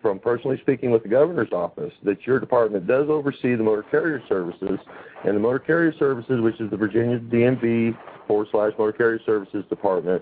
from 0.01 0.19
personally 0.19 0.59
speaking 0.61 0.91
with 0.91 1.03
the 1.03 1.09
governor's 1.09 1.51
office 1.51 1.93
that 2.03 2.27
your 2.27 2.39
department 2.39 2.85
does 2.85 3.09
oversee 3.09 3.55
the 3.55 3.63
motor 3.63 3.83
carrier 3.83 4.21
services, 4.29 4.79
and 5.25 5.35
the 5.35 5.39
motor 5.39 5.59
carrier 5.59 5.93
services, 5.97 6.41
which 6.41 6.59
is 6.59 6.69
the 6.69 6.77
Virginia 6.77 7.19
DMV 7.19 7.97
forward 8.27 8.47
slash 8.51 8.73
motor 8.77 8.91
carrier 8.91 9.19
services 9.25 9.63
department, 9.69 10.21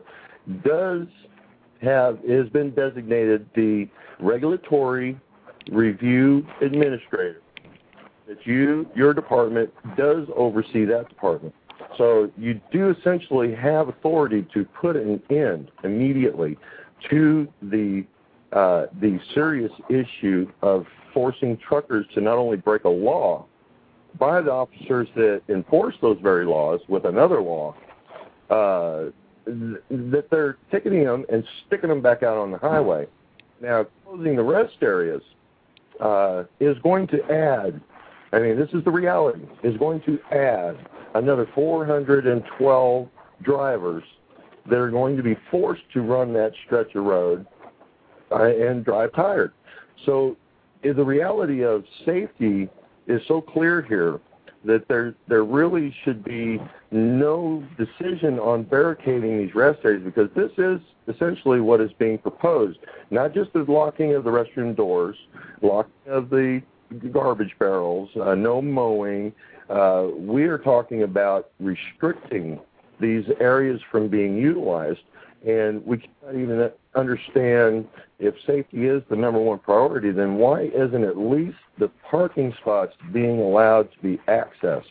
does 0.64 1.08
have 1.82 2.20
has 2.28 2.48
been 2.50 2.72
designated 2.72 3.50
the 3.56 3.88
regulatory 4.20 5.20
review 5.70 6.46
administrator. 6.62 7.42
That 8.28 8.46
you 8.46 8.90
your 8.96 9.14
department 9.14 9.72
does 9.98 10.28
oversee 10.36 10.86
that 10.86 11.10
department. 11.10 11.54
So 11.98 12.32
you 12.38 12.62
do 12.72 12.92
essentially 12.92 13.54
have 13.56 13.90
authority 13.90 14.48
to 14.54 14.64
put 14.64 14.96
an 14.96 15.22
end 15.30 15.72
immediately 15.84 16.58
to 17.10 17.48
the 17.62 18.06
uh, 18.54 18.88
the 19.02 19.20
serious 19.34 19.72
issue 19.90 20.50
of 20.62 20.86
forcing 21.14 21.58
truckers 21.58 22.06
to 22.14 22.22
not 22.22 22.38
only 22.38 22.58
break 22.58 22.84
a 22.84 22.90
law 22.90 23.46
by 24.20 24.42
the 24.42 24.52
officers 24.52 25.08
that 25.16 25.42
enforce 25.50 25.96
those 26.02 26.18
very 26.22 26.46
laws 26.46 26.82
with 26.90 27.06
another 27.06 27.42
law, 27.42 27.74
uh, 28.50 29.06
th- 29.46 29.82
that 29.90 30.30
they're 30.30 30.58
ticketing 30.70 31.06
them 31.06 31.26
and 31.30 31.44
sticking 31.66 31.90
them 31.90 32.02
back 32.02 32.24
out 32.24 32.38
on 32.38 32.52
the 32.52 32.58
highway. 32.58 33.08
Now, 33.62 33.86
closing 34.06 34.36
the 34.36 34.44
rest 34.44 34.76
areas 34.82 35.22
uh, 36.02 36.44
is 36.60 36.78
going 36.80 37.08
to 37.08 37.24
add, 37.32 37.80
I 38.34 38.40
mean, 38.40 38.58
this 38.58 38.70
is 38.74 38.84
the 38.84 38.92
reality, 38.92 39.44
is 39.64 39.78
going 39.78 40.02
to 40.02 40.20
add 40.32 40.78
another 41.16 41.48
412 41.54 43.10
drivers 43.44 44.04
that 44.70 44.78
are 44.78 44.92
going 44.92 45.18
to 45.18 45.24
be 45.24 45.36
forced 45.50 45.84
to 45.94 46.02
run 46.02 46.34
that 46.34 46.52
stretch 46.66 46.96
of 46.96 47.04
road 47.04 47.46
uh, 48.32 48.44
and 48.44 48.86
drive 48.86 49.14
tired. 49.14 49.54
So 50.06 50.38
the 50.84 51.04
reality 51.04 51.64
of 51.64 51.84
safety 52.06 52.70
is 53.08 53.22
so 53.28 53.42
clear 53.42 53.82
here 53.82 54.20
that 54.66 54.88
there 54.88 55.16
there 55.28 55.44
really 55.44 55.96
should 56.04 56.24
be 56.24 56.62
no 56.92 57.64
decision 57.78 58.40
on 58.40 58.64
barricading 58.64 59.40
these 59.40 59.56
rest 59.56 59.80
areas 59.84 60.04
because 60.04 60.30
this 60.36 60.52
is 60.58 60.80
essentially 61.08 61.62
what 61.62 61.82
is 61.82 61.92
being 61.98 62.18
proposed. 62.18 62.80
Not 63.10 63.34
just 63.34 63.54
the 63.54 63.66
locking 63.68 64.14
of 64.14 64.24
the 64.24 64.30
restroom 64.30 64.76
doors, 64.76 65.18
locking 65.62 65.92
of 66.08 66.30
the 66.30 66.62
garbage 67.12 67.56
barrels, 67.58 68.10
uh, 68.22 68.36
no 68.36 68.62
mowing. 68.62 69.34
Uh, 69.70 70.08
we 70.18 70.44
are 70.44 70.58
talking 70.58 71.04
about 71.04 71.52
restricting 71.60 72.60
these 73.00 73.26
areas 73.40 73.82
from 73.90 74.10
being 74.10 74.38
utilized, 74.38 75.00
and 75.46 75.84
we 75.86 75.98
cannot 75.98 76.36
even 76.36 76.72
understand 76.96 77.88
if 78.20 78.36
safety 78.46 78.88
is 78.88 79.02
the 79.10 79.16
number 79.16 79.40
one 79.40 79.60
priority, 79.60 80.12
then 80.12 80.36
why 80.36 80.64
isn't 80.74 81.04
at 81.04 81.18
least 81.18 81.58
the 81.80 81.90
parking 82.10 82.54
spots 82.60 82.94
being 83.12 83.40
allowed 83.40 83.92
to 83.92 84.00
be 84.00 84.20
accessed? 84.28 84.86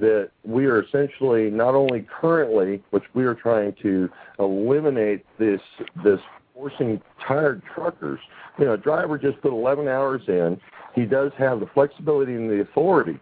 That 0.00 0.30
we 0.44 0.66
are 0.66 0.82
essentially 0.82 1.50
not 1.50 1.74
only 1.74 2.06
currently, 2.20 2.82
which 2.90 3.04
we 3.14 3.24
are 3.24 3.34
trying 3.34 3.74
to 3.82 4.08
eliminate 4.38 5.24
this 5.38 5.60
this 6.04 6.20
forcing 6.54 7.00
tired 7.26 7.62
truckers. 7.74 8.20
You 8.58 8.66
know, 8.66 8.74
a 8.74 8.78
driver 8.78 9.18
just 9.18 9.40
put 9.40 9.52
11 9.52 9.88
hours 9.88 10.22
in. 10.28 10.60
He 10.94 11.04
does 11.04 11.32
have 11.38 11.60
the 11.60 11.66
flexibility 11.66 12.34
and 12.34 12.50
the 12.50 12.60
authority 12.60 13.18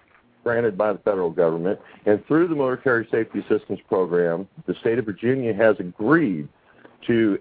granted 0.46 0.78
by 0.78 0.92
the 0.92 0.98
federal 1.00 1.28
government, 1.28 1.76
and 2.04 2.24
through 2.26 2.46
the 2.46 2.54
Motor 2.54 2.76
Carrier 2.76 3.04
Safety 3.10 3.40
Assistance 3.40 3.80
Program, 3.88 4.46
the 4.66 4.74
state 4.74 4.96
of 4.96 5.04
Virginia 5.04 5.52
has 5.52 5.74
agreed 5.80 6.48
to 7.06 7.38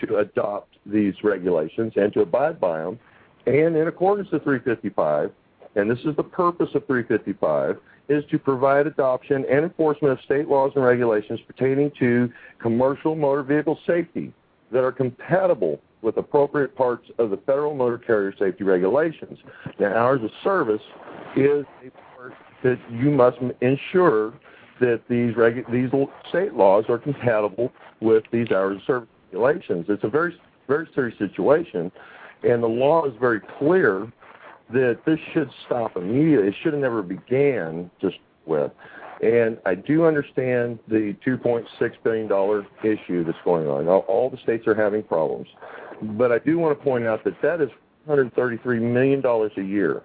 to 0.00 0.16
adopt 0.18 0.76
these 0.86 1.14
regulations 1.22 1.92
and 1.96 2.12
to 2.12 2.20
abide 2.20 2.60
by 2.60 2.78
them, 2.80 2.98
and 3.46 3.76
in 3.76 3.88
accordance 3.88 4.30
with 4.30 4.42
355, 4.44 5.30
and 5.76 5.90
this 5.90 5.98
is 6.00 6.16
the 6.16 6.22
purpose 6.22 6.68
of 6.74 6.86
355, 6.86 7.78
is 8.08 8.24
to 8.30 8.38
provide 8.38 8.86
adoption 8.86 9.44
and 9.50 9.64
enforcement 9.64 10.12
of 10.12 10.24
state 10.24 10.48
laws 10.48 10.72
and 10.74 10.84
regulations 10.84 11.40
pertaining 11.46 11.90
to 11.98 12.30
commercial 12.58 13.14
motor 13.14 13.42
vehicle 13.42 13.78
safety 13.86 14.32
that 14.72 14.82
are 14.82 14.92
compatible 14.92 15.80
with 16.02 16.16
appropriate 16.16 16.74
parts 16.76 17.08
of 17.18 17.30
the 17.30 17.36
federal 17.38 17.74
motor 17.74 17.98
carrier 17.98 18.32
safety 18.38 18.64
regulations. 18.64 19.38
Now, 19.78 19.94
hours 19.94 20.22
of 20.22 20.30
service 20.42 20.82
is 21.36 21.64
a 21.84 21.90
part 22.16 22.34
that 22.62 22.78
you 22.90 23.10
must 23.10 23.38
ensure 23.60 24.32
that 24.80 25.02
these 25.08 25.34
regu- 25.34 25.70
these 25.70 25.90
state 26.28 26.54
laws 26.54 26.84
are 26.88 26.98
compatible 26.98 27.72
with 28.00 28.24
these 28.32 28.50
hours 28.50 28.76
of 28.76 28.82
service 28.86 29.08
regulations. 29.32 29.86
It's 29.88 30.04
a 30.04 30.08
very 30.08 30.34
very 30.66 30.88
serious 30.94 31.18
situation, 31.18 31.90
and 32.42 32.62
the 32.62 32.68
law 32.68 33.04
is 33.06 33.14
very 33.20 33.40
clear 33.58 34.12
that 34.72 35.00
this 35.06 35.18
should 35.32 35.50
stop 35.66 35.96
immediately. 35.96 36.48
It 36.48 36.54
should 36.62 36.74
have 36.74 36.82
never 36.82 37.02
began 37.02 37.90
just 38.00 38.18
with. 38.46 38.70
And 39.22 39.58
I 39.66 39.74
do 39.74 40.04
understand 40.04 40.78
the 40.88 41.16
$2.6 41.26 41.66
billion 42.04 42.66
issue 42.84 43.24
that's 43.24 43.38
going 43.44 43.66
on. 43.66 43.88
All, 43.88 44.00
all 44.00 44.30
the 44.30 44.36
states 44.38 44.66
are 44.66 44.74
having 44.74 45.02
problems. 45.02 45.48
But 46.02 46.30
I 46.30 46.38
do 46.38 46.58
want 46.58 46.78
to 46.78 46.84
point 46.84 47.04
out 47.04 47.24
that 47.24 47.40
that 47.42 47.60
is 47.60 47.70
$133 48.08 48.80
million 48.80 49.24
a 49.24 49.62
year. 49.62 50.02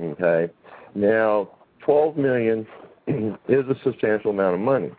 Okay? 0.00 0.52
Now, 0.94 1.50
$12 1.86 2.16
million 2.16 2.66
is 3.48 3.64
a 3.68 3.76
substantial 3.82 4.30
amount 4.30 4.54
of 4.54 4.60
money. 4.60 4.90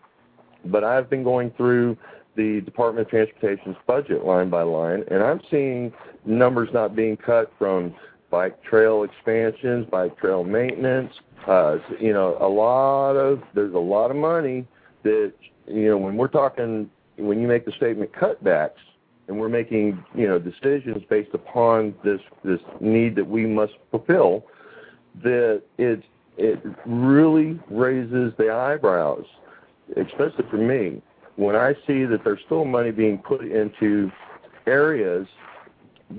But 0.66 0.84
I've 0.84 1.10
been 1.10 1.24
going 1.24 1.52
through 1.52 1.98
the 2.36 2.62
Department 2.62 3.08
of 3.08 3.12
Transportation's 3.12 3.78
budget 3.88 4.26
line 4.26 4.50
by 4.50 4.64
line, 4.64 5.04
and 5.12 5.24
I'm 5.24 5.42
seeing 5.50 5.94
numbers 6.26 6.70
not 6.74 6.96
being 6.96 7.18
cut 7.18 7.52
from 7.58 7.94
bike 8.30 8.62
trail 8.64 9.04
expansions, 9.04 9.88
bike 9.90 10.18
trail 10.18 10.44
maintenance. 10.44 11.14
Uh, 11.48 11.78
you 12.00 12.14
know, 12.14 12.38
a 12.40 12.48
lot 12.48 13.12
of 13.14 13.42
there's 13.54 13.74
a 13.74 13.80
lot 13.80 14.12
of 14.12 14.18
money 14.18 14.66
that 15.04 15.34
you 15.68 15.88
know 15.88 15.98
when 15.98 16.18
we're 16.18 16.28
talking 16.28 16.90
when 17.18 17.42
you 17.42 17.48
make 17.48 17.66
the 17.66 17.72
statement 17.74 18.12
cutbacks, 18.14 18.72
and 19.28 19.40
we're 19.40 19.50
making 19.50 20.04
you 20.16 20.28
know 20.28 20.40
decisions 20.40 21.04
based 21.10 21.34
upon 21.34 21.94
this 22.04 22.22
this 22.44 22.60
need 22.80 23.16
that 23.16 23.28
we 23.28 23.46
must 23.46 23.74
fulfill, 23.92 24.46
that 25.24 25.62
it 25.78 26.04
it 26.40 26.64
really 26.86 27.60
raises 27.70 28.34
the 28.38 28.52
eyebrows, 28.52 29.26
especially 29.98 30.46
for 30.50 30.58
me 30.58 31.02
when 31.36 31.56
I 31.56 31.74
see 31.88 32.06
that 32.06 32.24
there's 32.24 32.40
still 32.46 32.66
money 32.66 32.92
being 32.92 33.18
put 33.18 33.46
into 33.46 34.12
areas 34.68 35.28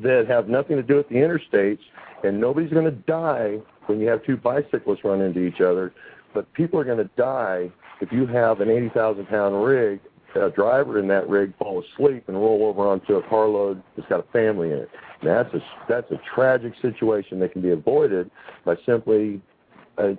that 0.03 0.27
have 0.29 0.49
nothing 0.49 0.77
to 0.77 0.83
do 0.83 0.97
with 0.97 1.09
the 1.09 1.17
interstates, 1.17 1.81
and 2.25 2.41
nobody's 2.41 2.73
going 2.73 2.87
to 2.87 2.91
die 2.91 3.59
when 3.87 4.01
you 4.01 4.09
have 4.09 4.25
two 4.25 4.37
bicyclists 4.37 5.05
run 5.05 5.21
into 5.21 5.41
each 5.41 5.61
other, 5.61 5.93
but 6.33 6.51
people 6.55 6.79
are 6.79 6.85
going 6.85 6.99
to 6.99 7.11
die 7.17 7.71
if 8.01 8.13
you 8.13 8.27
have 8.27 8.61
an 8.61 8.71
80,000 8.71 9.27
pound 9.27 9.63
rig, 9.63 10.01
a 10.37 10.49
driver 10.49 10.99
in 10.99 11.09
that 11.09 11.29
rig 11.29 11.57
fall 11.59 11.83
asleep 11.83 12.25
and 12.29 12.37
roll 12.37 12.65
over 12.65 12.87
onto 12.87 13.17
a 13.17 13.23
carload 13.29 13.83
that's 13.97 14.09
got 14.09 14.21
a 14.21 14.33
family 14.33 14.71
in 14.71 14.79
it. 14.79 14.91
And 15.21 15.31
that's 15.31 15.53
a 15.53 15.63
that's 15.89 16.11
a 16.13 16.21
tragic 16.35 16.73
situation 16.81 17.41
that 17.41 17.53
can 17.53 17.61
be 17.61 17.71
avoided 17.71 18.31
by 18.65 18.77
simply 18.87 19.43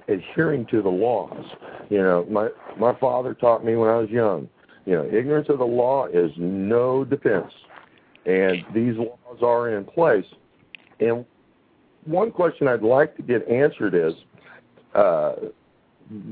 adhering 0.08 0.66
to 0.68 0.82
the 0.82 0.90
laws. 0.90 1.46
You 1.90 2.00
know, 2.00 2.26
my 2.30 2.50
my 2.78 2.98
father 3.00 3.34
taught 3.34 3.66
me 3.66 3.76
when 3.76 3.90
I 3.90 3.98
was 3.98 4.10
young 4.10 4.48
you 4.86 4.94
know, 4.94 5.06
ignorance 5.06 5.48
of 5.50 5.60
the 5.60 5.66
law 5.66 6.08
is 6.08 6.32
no 6.38 7.04
defense, 7.04 7.52
and 8.26 8.64
these 8.74 8.98
laws 8.98 9.40
are 9.42 9.78
in 9.78 9.86
place. 9.86 10.26
And 11.00 11.26
one 12.06 12.32
question 12.32 12.68
I'd 12.68 12.82
like 12.82 13.16
to 13.18 13.22
get 13.22 13.48
answered 13.48 13.94
is, 13.94 14.14
uh, 14.96 15.34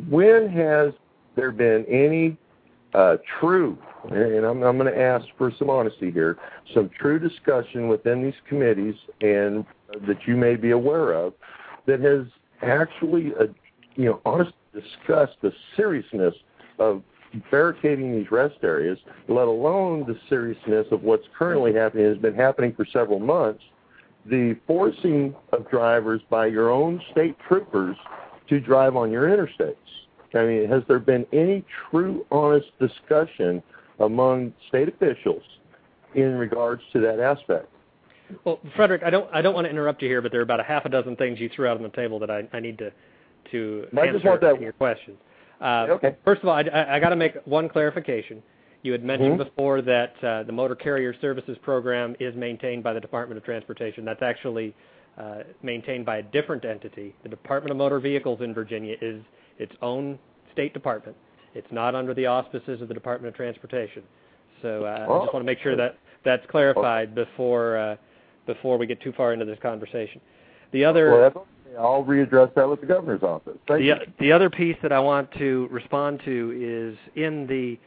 when 0.10 0.50
has 0.50 0.94
there 1.36 1.52
been 1.52 1.86
any 1.86 2.38
uh, 2.94 3.18
true, 3.40 3.78
and 4.10 4.46
I'm, 4.46 4.64
I'm 4.64 4.78
going 4.78 4.92
to 4.92 5.00
ask 5.00 5.26
for 5.38 5.52
some 5.60 5.70
honesty 5.70 6.10
here, 6.12 6.38
some 6.74 6.90
true 7.00 7.20
discussion 7.20 7.88
within 7.88 8.24
these 8.24 8.34
committees 8.48 8.96
and 9.22 9.64
uh, 9.94 10.06
that 10.08 10.18
you 10.26 10.36
may 10.36 10.56
be 10.56 10.72
aware 10.72 11.14
of 11.14 11.34
that 11.86 12.00
has 12.00 12.26
actually, 12.62 13.34
uh, 13.40 13.46
you 13.96 14.06
know, 14.06 14.22
honestly 14.26 14.54
discussed 14.74 15.38
the 15.42 15.52
seriousness 15.76 16.34
of 16.78 17.04
barricading 17.52 18.16
these 18.16 18.32
rest 18.32 18.58
areas, 18.64 18.98
let 19.28 19.48
alone 19.48 20.06
the 20.08 20.18
seriousness 20.30 20.88
of 20.92 21.04
what's 21.04 21.26
currently 21.38 21.74
happening, 21.74 22.06
has 22.06 22.18
been 22.18 22.36
happening 22.36 22.74
for 22.74 22.86
several 22.86 23.20
months, 23.20 23.64
the 24.26 24.56
forcing 24.68 25.36
of 25.52 25.70
drivers 25.70 26.22
by 26.30 26.46
your 26.48 26.70
own 26.70 27.02
state 27.12 27.36
troopers 27.48 27.96
to 28.48 28.60
drive 28.60 28.96
on 28.96 29.12
your 29.12 29.28
interstates. 29.28 29.76
I 30.34 30.46
mean, 30.46 30.70
has 30.70 30.84
there 30.88 31.00
been 31.00 31.26
any 31.34 31.64
true, 31.90 32.26
honest 32.32 32.68
discussion 32.80 33.64
among 34.00 34.54
state 34.68 34.88
officials 34.88 35.44
in 36.16 36.36
regards 36.36 36.82
to 36.94 37.00
that 37.02 37.20
aspect? 37.20 37.68
Well, 38.44 38.60
Frederick, 38.76 39.04
I 39.04 39.10
don't 39.10 39.30
I 39.34 39.42
don't 39.42 39.54
want 39.54 39.66
to 39.66 39.72
interrupt 39.72 40.02
you 40.02 40.08
here, 40.08 40.22
but 40.22 40.32
there 40.32 40.40
are 40.42 40.44
about 40.44 40.60
a 40.60 40.64
half 40.64 40.86
a 40.86 40.90
dozen 40.90 41.16
things 41.16 41.40
you 41.40 41.50
threw 41.50 41.68
out 41.68 41.78
on 41.78 41.84
the 41.84 41.90
table 41.90 42.20
that 42.20 42.30
I, 42.32 42.48
I 42.54 42.60
need 42.60 42.78
to 42.80 42.92
to 43.52 43.88
I 43.98 44.02
answer 44.02 44.14
just 44.14 44.26
want 44.26 44.42
that- 44.42 44.62
your 44.62 44.74
question. 44.74 45.18
Uh, 45.62 45.88
Okay. 45.90 46.16
First 46.24 46.42
of 46.42 46.48
all, 46.48 46.56
I, 46.56 46.62
I, 46.62 46.96
I 46.96 47.00
got 47.00 47.10
to 47.10 47.16
make 47.18 47.34
one 47.46 47.68
clarification. 47.68 48.42
You 48.82 48.94
had 48.94 49.04
mentioned 49.04 49.38
Mhm. 49.40 49.44
before 49.46 49.82
that 49.82 50.14
uh, 50.24 50.44
the 50.44 50.54
Motor 50.54 50.76
Carrier 50.76 51.14
Services 51.20 51.58
Program 51.62 52.16
is 52.20 52.34
maintained 52.36 52.82
by 52.84 52.94
the 52.94 53.00
Department 53.02 53.38
of 53.38 53.44
Transportation. 53.44 54.06
That's 54.06 54.22
actually 54.22 54.74
uh, 55.18 55.40
maintained 55.64 56.06
by 56.06 56.18
a 56.18 56.24
different 56.24 56.64
entity. 56.64 57.14
The 57.24 57.30
Department 57.30 57.72
of 57.72 57.78
Motor 57.78 58.00
Vehicles 58.00 58.40
in 58.42 58.54
Virginia 58.54 58.96
is 59.02 59.22
its 59.58 59.74
own 59.82 60.18
state 60.54 60.74
department. 60.74 61.18
It's 61.56 61.68
not 61.72 61.94
under 61.94 62.14
the 62.14 62.26
auspices 62.28 62.82
of 62.82 62.88
the 62.88 62.94
Department 62.94 63.34
of 63.34 63.36
Transportation. 63.36 64.04
So 64.62 64.86
uh, 64.86 64.88
I 64.88 65.06
Oh. 65.08 65.22
just 65.24 65.34
want 65.34 65.44
to 65.44 65.46
make 65.46 65.60
sure 65.60 65.76
that 65.76 65.98
that's 66.24 66.46
clarified 66.48 67.14
before 67.16 67.76
uh, 67.78 67.96
before 68.46 68.78
we 68.78 68.86
get 68.86 69.02
too 69.02 69.14
far 69.14 69.34
into 69.34 69.46
this 69.46 69.60
conversation. 69.62 70.22
The 70.72 70.86
other 70.86 71.12
Well. 71.12 71.48
I'll 71.78 72.04
readdress 72.04 72.54
that 72.56 72.68
with 72.68 72.82
the 72.82 72.88
governor's 72.88 73.22
office. 73.22 73.58
Thank 73.68 73.82
the, 73.82 73.86
you. 73.86 73.96
the 74.20 74.32
other 74.32 74.50
piece 74.50 74.76
that 74.82 74.92
I 74.92 75.00
want 75.00 75.32
to 75.34 75.68
respond 75.70 76.20
to 76.26 76.52
is 76.60 76.98
in 77.16 77.46
the 77.46 77.78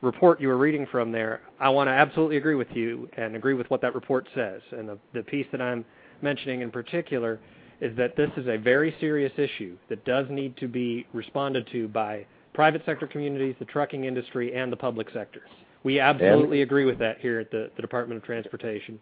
report 0.00 0.40
you 0.40 0.48
were 0.48 0.56
reading 0.56 0.86
from 0.90 1.12
there. 1.12 1.42
I 1.60 1.68
want 1.68 1.88
to 1.88 1.92
absolutely 1.92 2.36
agree 2.36 2.54
with 2.54 2.68
you 2.72 3.08
and 3.16 3.36
agree 3.36 3.54
with 3.54 3.68
what 3.70 3.80
that 3.82 3.94
report 3.94 4.28
says. 4.34 4.60
And 4.72 4.88
the, 4.88 4.98
the 5.14 5.22
piece 5.22 5.46
that 5.52 5.60
I'm 5.60 5.84
mentioning 6.22 6.62
in 6.62 6.70
particular 6.70 7.40
is 7.80 7.96
that 7.96 8.16
this 8.16 8.30
is 8.36 8.46
a 8.48 8.56
very 8.56 8.94
serious 9.00 9.32
issue 9.36 9.76
that 9.88 10.04
does 10.04 10.26
need 10.30 10.56
to 10.56 10.66
be 10.68 11.06
responded 11.12 11.68
to 11.72 11.88
by 11.88 12.26
private 12.54 12.82
sector 12.84 13.06
communities, 13.06 13.54
the 13.58 13.64
trucking 13.64 14.04
industry, 14.04 14.54
and 14.54 14.72
the 14.72 14.76
public 14.76 15.08
sector. 15.12 15.42
We 15.84 16.00
absolutely 16.00 16.62
agree 16.62 16.84
with 16.84 16.98
that 16.98 17.20
here 17.20 17.38
at 17.38 17.52
the, 17.52 17.70
the 17.76 17.82
Department 17.82 18.20
of 18.20 18.24
Transportation. 18.24 18.98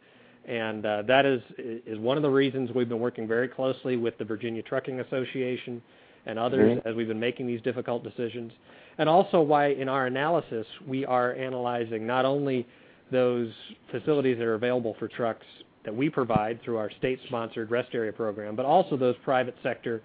And 0.46 0.86
uh, 0.86 1.02
that 1.02 1.26
is 1.26 1.42
is 1.58 1.98
one 1.98 2.16
of 2.16 2.22
the 2.22 2.30
reasons 2.30 2.70
we've 2.74 2.88
been 2.88 3.00
working 3.00 3.26
very 3.26 3.48
closely 3.48 3.96
with 3.96 4.16
the 4.18 4.24
Virginia 4.24 4.62
Trucking 4.62 5.00
Association 5.00 5.82
and 6.26 6.38
others 6.38 6.78
Mhm. 6.78 6.86
as 6.86 6.94
we've 6.94 7.08
been 7.08 7.20
making 7.20 7.46
these 7.46 7.60
difficult 7.62 8.04
decisions. 8.04 8.52
And 8.98 9.08
also 9.08 9.40
why 9.42 9.66
in 9.68 9.88
our 9.88 10.06
analysis 10.06 10.66
we 10.86 11.04
are 11.04 11.32
analyzing 11.34 12.06
not 12.06 12.24
only 12.24 12.66
those 13.10 13.52
facilities 13.90 14.38
that 14.38 14.44
are 14.46 14.54
available 14.54 14.94
for 14.94 15.08
trucks 15.08 15.46
that 15.84 15.94
we 15.94 16.10
provide 16.10 16.60
through 16.62 16.78
our 16.78 16.90
state-sponsored 16.90 17.70
rest 17.70 17.94
area 17.94 18.12
program, 18.12 18.56
but 18.56 18.66
also 18.66 18.96
those 18.96 19.14
private 19.24 19.54
sector 19.62 20.02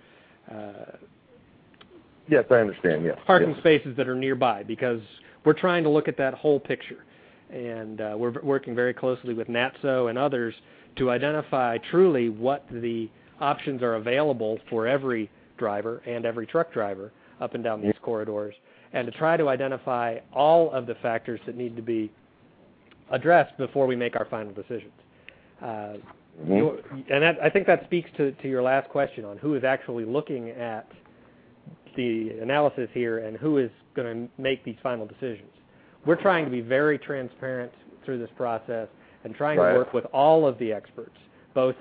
uh, 0.52 0.98
Yes, 2.28 2.46
I 2.52 2.56
understand. 2.56 3.04
Yes. 3.04 3.18
parking 3.26 3.50
yes. 3.52 3.60
spaces 3.60 3.96
that 3.98 4.08
are 4.08 4.16
nearby 4.16 4.64
because 4.64 5.02
we're 5.44 5.54
trying 5.54 5.84
to 5.84 5.90
look 5.90 6.08
at 6.08 6.18
that 6.18 6.34
whole 6.36 6.60
picture. 6.60 7.04
And 7.52 8.00
uh, 8.00 8.16
we're 8.18 8.34
working 8.42 8.76
very 8.76 8.94
closely 8.94 9.34
with 9.34 9.48
NATSO 9.48 10.10
and 10.10 10.18
others 10.18 10.54
to 10.98 11.10
identify 11.10 11.78
truly 11.90 12.30
what 12.30 12.66
the 12.72 13.10
options 13.40 13.82
are 13.82 13.96
available 13.96 14.60
for 14.70 14.88
every 14.88 15.30
driver 15.58 16.02
and 16.06 16.26
every 16.26 16.48
truck 16.48 16.72
driver 16.72 17.12
up 17.40 17.56
and 17.56 17.64
down 17.64 17.82
these 17.82 17.94
corridors 18.02 18.54
and 18.94 19.06
to 19.06 19.18
try 19.18 19.38
to 19.38 19.48
identify 19.50 20.18
all 20.34 20.72
of 20.72 20.86
the 20.86 20.96
factors 20.96 21.40
that 21.46 21.56
need 21.56 21.76
to 21.76 21.82
be 21.82 22.12
addressed 23.12 23.58
before 23.58 23.88
we 23.88 23.96
make 23.96 24.16
our 24.16 24.26
final 24.26 24.54
decisions. 24.54 24.94
Uh, 25.62 25.98
Mhm. 26.42 27.04
and 27.10 27.24
that, 27.24 27.38
I 27.42 27.50
think 27.50 27.68
that 27.68 27.84
speaks 27.84 28.10
to, 28.18 28.32
to 28.32 28.48
your 28.48 28.62
last 28.62 28.90
question 28.90 29.26
on 29.26 29.38
who 29.38 29.54
is 29.56 29.64
actually 29.64 30.06
looking 30.06 30.50
at 30.50 30.88
the 31.96 32.30
analysis 32.42 32.90
here 32.94 33.20
and 33.20 33.36
who 33.38 33.58
is 33.58 33.70
going 33.94 34.28
to 34.28 34.42
make 34.42 34.64
these 34.64 34.78
final 34.82 35.06
decisions. 35.06 35.52
We're 36.06 36.22
trying 36.22 36.46
to 36.46 36.52
be 36.52 36.62
very 36.62 36.98
transparent 36.98 37.72
through 38.06 38.20
this 38.20 38.30
process 38.36 38.88
and 39.24 39.36
trying 39.36 39.60
Right. 39.60 39.74
to 39.74 39.78
work 39.78 39.94
with 39.94 40.06
all 40.14 40.48
of 40.48 40.58
the 40.58 40.74
experts, 40.74 41.16
both 41.54 41.76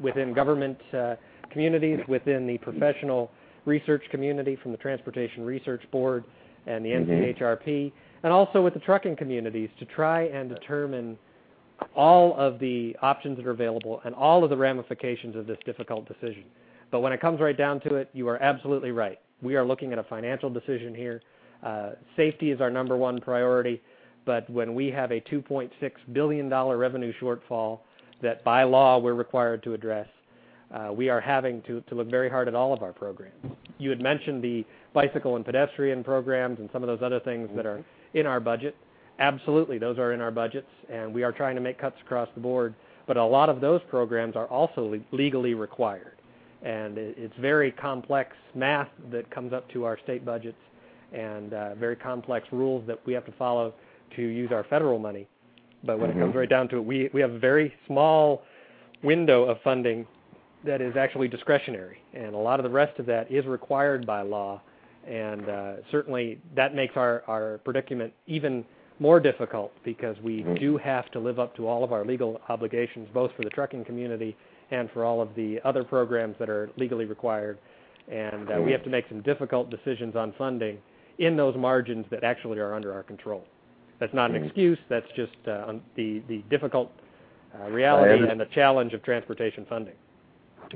within 0.00 0.34
government 0.34 0.78
uh, 0.92 1.16
communities, 1.50 2.00
within 2.08 2.46
the 2.46 2.58
professional 2.58 3.30
research 3.64 4.02
community 4.10 4.56
from 4.56 4.72
the 4.72 4.78
Transportation 4.78 5.44
Research 5.44 5.82
Board 5.90 6.24
and 6.66 6.84
the. 6.84 6.90
NCHRP, 6.90 7.92
and 8.22 8.32
also 8.32 8.62
with 8.62 8.74
the 8.74 8.80
trucking 8.80 9.16
communities 9.16 9.70
to 9.78 9.84
try 9.86 10.22
and 10.24 10.48
determine 10.48 11.18
all 11.96 12.36
of 12.36 12.58
the 12.58 12.96
options 13.02 13.36
that 13.36 13.46
are 13.46 13.50
available 13.50 14.00
and 14.04 14.14
all 14.14 14.44
of 14.44 14.50
the 14.50 14.56
ramifications 14.56 15.34
of 15.34 15.46
this 15.46 15.58
difficult 15.64 16.06
decision. 16.06 16.44
But 16.90 17.00
when 17.00 17.12
it 17.12 17.20
comes 17.20 17.40
right 17.40 17.56
down 17.56 17.80
to 17.80 17.96
it, 17.96 18.10
you 18.12 18.28
are 18.28 18.40
absolutely 18.40 18.92
right. 18.92 19.18
We 19.40 19.56
are 19.56 19.64
looking 19.64 19.92
at 19.92 19.98
a 19.98 20.04
financial 20.04 20.50
decision 20.50 20.94
here. 20.94 21.22
Uh, 21.62 21.90
safety 22.16 22.50
is 22.50 22.60
our 22.60 22.70
number 22.70 22.96
one 22.96 23.20
priority, 23.20 23.80
but 24.24 24.48
when 24.50 24.74
we 24.74 24.88
have 24.88 25.10
a 25.12 25.20
$2.6 25.20 25.70
billion 26.12 26.48
revenue 26.50 27.12
shortfall 27.20 27.80
that 28.22 28.42
by 28.44 28.62
law 28.62 28.98
we're 28.98 29.14
required 29.14 29.62
to 29.64 29.74
address, 29.74 30.08
uh, 30.74 30.92
we 30.92 31.08
are 31.08 31.20
having 31.20 31.62
to, 31.62 31.80
to 31.82 31.94
look 31.94 32.10
very 32.10 32.30
hard 32.30 32.48
at 32.48 32.54
all 32.54 32.72
of 32.72 32.82
our 32.82 32.92
programs. 32.92 33.34
You 33.78 33.90
had 33.90 34.00
mentioned 34.00 34.42
the 34.42 34.64
bicycle 34.94 35.36
and 35.36 35.44
pedestrian 35.44 36.02
programs 36.02 36.58
and 36.60 36.68
some 36.72 36.82
of 36.82 36.86
those 36.86 37.02
other 37.02 37.20
things 37.20 37.48
that 37.54 37.66
are 37.66 37.84
in 38.14 38.26
our 38.26 38.40
budget. 38.40 38.76
Absolutely, 39.18 39.78
those 39.78 39.98
are 39.98 40.12
in 40.12 40.20
our 40.20 40.30
budgets, 40.30 40.68
and 40.90 41.12
we 41.12 41.22
are 41.22 41.32
trying 41.32 41.54
to 41.54 41.60
make 41.60 41.78
cuts 41.78 41.96
across 42.04 42.28
the 42.34 42.40
board. 42.40 42.74
But 43.06 43.16
a 43.16 43.24
lot 43.24 43.48
of 43.48 43.60
those 43.60 43.80
programs 43.90 44.36
are 44.36 44.46
also 44.46 44.82
le- 44.82 45.16
legally 45.16 45.54
required, 45.54 46.16
and 46.62 46.96
it, 46.96 47.16
it's 47.18 47.34
very 47.40 47.72
complex 47.72 48.34
math 48.54 48.88
that 49.10 49.30
comes 49.30 49.52
up 49.52 49.70
to 49.72 49.84
our 49.84 49.98
state 50.02 50.24
budgets, 50.24 50.58
and 51.12 51.52
uh, 51.54 51.74
very 51.74 51.96
complex 51.96 52.46
rules 52.52 52.86
that 52.86 52.98
we 53.06 53.12
have 53.12 53.24
to 53.26 53.32
follow 53.32 53.74
to 54.16 54.22
use 54.22 54.50
our 54.52 54.64
federal 54.64 54.98
money. 54.98 55.26
But 55.84 55.98
when 55.98 56.10
it 56.10 56.18
comes 56.18 56.34
Mhm. 56.34 56.38
right 56.38 56.48
down 56.48 56.68
to 56.68 56.76
it, 56.76 56.84
we 56.84 57.10
we 57.12 57.20
have 57.20 57.32
a 57.32 57.38
very 57.38 57.74
small 57.86 58.42
window 59.02 59.44
of 59.44 59.60
funding 59.62 60.06
that 60.64 60.80
is 60.80 60.96
actually 60.96 61.26
discretionary, 61.28 61.98
and 62.14 62.34
a 62.34 62.38
lot 62.38 62.60
of 62.60 62.64
the 62.64 62.70
rest 62.70 62.98
of 63.00 63.06
that 63.06 63.30
is 63.30 63.44
required 63.46 64.06
by 64.06 64.22
law, 64.22 64.60
and 65.06 65.48
uh, 65.48 65.72
certainly 65.90 66.38
that 66.54 66.74
makes 66.74 66.96
our, 66.96 67.24
our 67.26 67.58
predicament 67.64 68.12
even 68.28 68.64
more 69.00 69.18
difficult 69.18 69.72
because 69.82 70.16
we 70.20 70.44
Mhm. 70.44 70.60
do 70.60 70.76
have 70.76 71.10
to 71.10 71.18
live 71.18 71.40
up 71.40 71.56
to 71.56 71.66
all 71.66 71.82
of 71.82 71.92
our 71.92 72.04
legal 72.04 72.40
obligations, 72.48 73.08
both 73.12 73.32
for 73.32 73.42
the 73.42 73.50
trucking 73.50 73.84
community 73.84 74.36
and 74.70 74.88
for 74.92 75.04
all 75.04 75.20
of 75.20 75.34
the 75.34 75.60
other 75.64 75.82
programs 75.82 76.36
that 76.38 76.48
are 76.48 76.70
legally 76.76 77.06
required, 77.06 77.58
and 78.08 78.52
uh, 78.52 78.60
we 78.62 78.70
have 78.70 78.84
to 78.84 78.90
make 78.90 79.08
some 79.08 79.20
difficult 79.22 79.68
decisions 79.68 80.14
on 80.14 80.32
funding 80.38 80.78
in 81.18 81.36
those 81.36 81.56
margins 81.56 82.06
that 82.10 82.24
actually 82.24 82.58
are 82.58 82.74
under 82.74 82.92
our 82.92 83.02
control. 83.02 83.44
That's 83.98 84.14
not 84.14 84.30
an 84.30 84.40
Mhm. 84.42 84.46
excuse. 84.46 84.78
That's 84.88 85.06
just 85.14 85.36
uh, 85.46 85.74
the 85.94 86.20
the 86.28 86.38
difficult 86.50 86.90
uh, 87.54 87.70
reality 87.70 88.28
and 88.28 88.40
the 88.40 88.46
challenge 88.46 88.94
of 88.94 89.02
transportation 89.02 89.64
funding. 89.66 89.94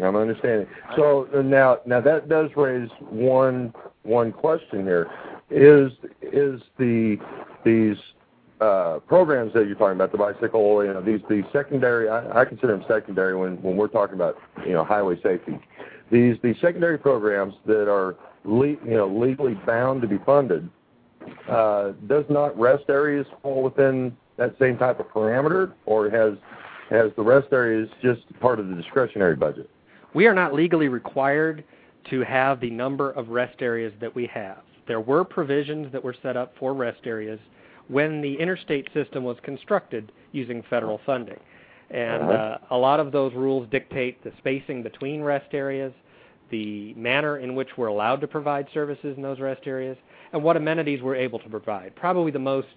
I'm 0.03 0.17
understanding. 0.17 0.67
So 0.95 1.29
uh, 1.35 1.43
now, 1.43 1.79
now 1.87 2.01
that 2.01 2.29
does 2.29 2.51
raise 2.57 2.91
one 3.01 3.73
one 4.03 4.33
question 4.33 4.85
here: 4.85 5.11
is 5.51 5.91
is 6.21 6.61
the 6.79 7.19
these 7.65 7.97
uh, 8.61 9.01
programs 9.07 9.53
that 9.55 9.67
you're 9.67 9.75
talking 9.75 9.97
about, 9.97 10.13
the 10.13 10.19
bicycle, 10.19 10.85
you 10.85 10.93
know, 10.93 11.01
these 11.01 11.21
these 11.29 11.45
secondary? 11.53 12.09
I, 12.09 12.41
I 12.41 12.45
consider 12.45 12.77
them 12.77 12.85
secondary 12.89 13.35
when 13.37 13.61
when 13.63 13.77
we're 13.77 13.89
talking 13.89 14.15
about 14.15 14.37
you 14.67 14.73
know 14.73 14.85
highway 14.85 15.21
safety. 15.23 15.59
These 16.11 16.37
these 16.43 16.57
secondary 16.61 16.99
programs 16.99 17.55
that 17.67 17.91
are 17.91 18.17
le- 18.47 18.67
you 18.69 18.97
know 18.97 19.07
legally 19.07 19.55
bound 19.67 20.03
to 20.03 20.09
be 20.09 20.19
funded. 20.25 20.69
Uh, 21.49 21.93
does 22.07 22.25
not 22.29 22.59
rest 22.59 22.85
areas 22.89 23.27
fall 23.43 23.63
within 23.63 24.17
that 24.37 24.55
same 24.59 24.79
type 24.79 25.01
of 25.01 25.07
parameter, 25.09 25.73
or 25.85 26.09
has 26.09 26.35
has 26.91 27.11
the 27.17 27.23
rest 27.23 27.49
areas 27.53 27.89
just 28.03 28.21
part 28.41 28.61
of 28.61 28.69
the 28.69 28.75
discretionary 28.75 29.35
budget? 29.35 29.69
We 30.15 30.27
are 30.27 30.35
not 30.35 30.55
legally 30.55 30.89
required 30.89 31.65
to 32.11 32.23
have 32.23 32.61
the 32.61 32.71
number 32.71 33.11
of 33.13 33.29
rest 33.31 33.61
areas 33.61 33.93
that 34.01 34.15
we 34.15 34.27
have. 34.29 34.59
There 34.87 35.01
were 35.01 35.25
provisions 35.25 35.91
that 35.93 36.03
were 36.03 36.15
set 36.23 36.37
up 36.37 36.55
for 36.59 36.75
rest 36.75 37.01
areas 37.05 37.41
when 37.89 38.21
the 38.21 38.35
interstate 38.35 38.89
system 38.95 39.25
was 39.25 39.37
constructed 39.43 40.13
using 40.33 40.63
federal 40.71 41.01
funding. 41.05 41.39
And 41.91 42.23
Uh-huh. 42.23 42.33
uh, 42.33 42.59
a 42.71 42.77
lot 42.77 43.01
of 43.01 43.13
those 43.13 43.33
rules 43.35 43.69
dictate 43.71 44.23
the 44.23 44.33
spacing 44.39 44.83
between 44.83 45.23
rest 45.23 45.53
areas, 45.55 45.93
the 46.51 46.95
manner 46.95 47.39
in 47.39 47.55
which 47.55 47.69
we're 47.77 47.87
allowed 47.89 48.21
to 48.21 48.29
provide 48.29 48.67
services 48.73 49.17
in 49.17 49.23
those 49.23 49.41
rest 49.41 49.67
areas, 49.67 49.97
and 50.33 50.43
what 50.43 50.57
amenities 50.57 51.03
we're 51.03 51.17
able 51.17 51.39
to 51.41 51.49
provide. 51.49 51.95
Probably 51.97 52.31
the 52.31 52.39
most 52.39 52.69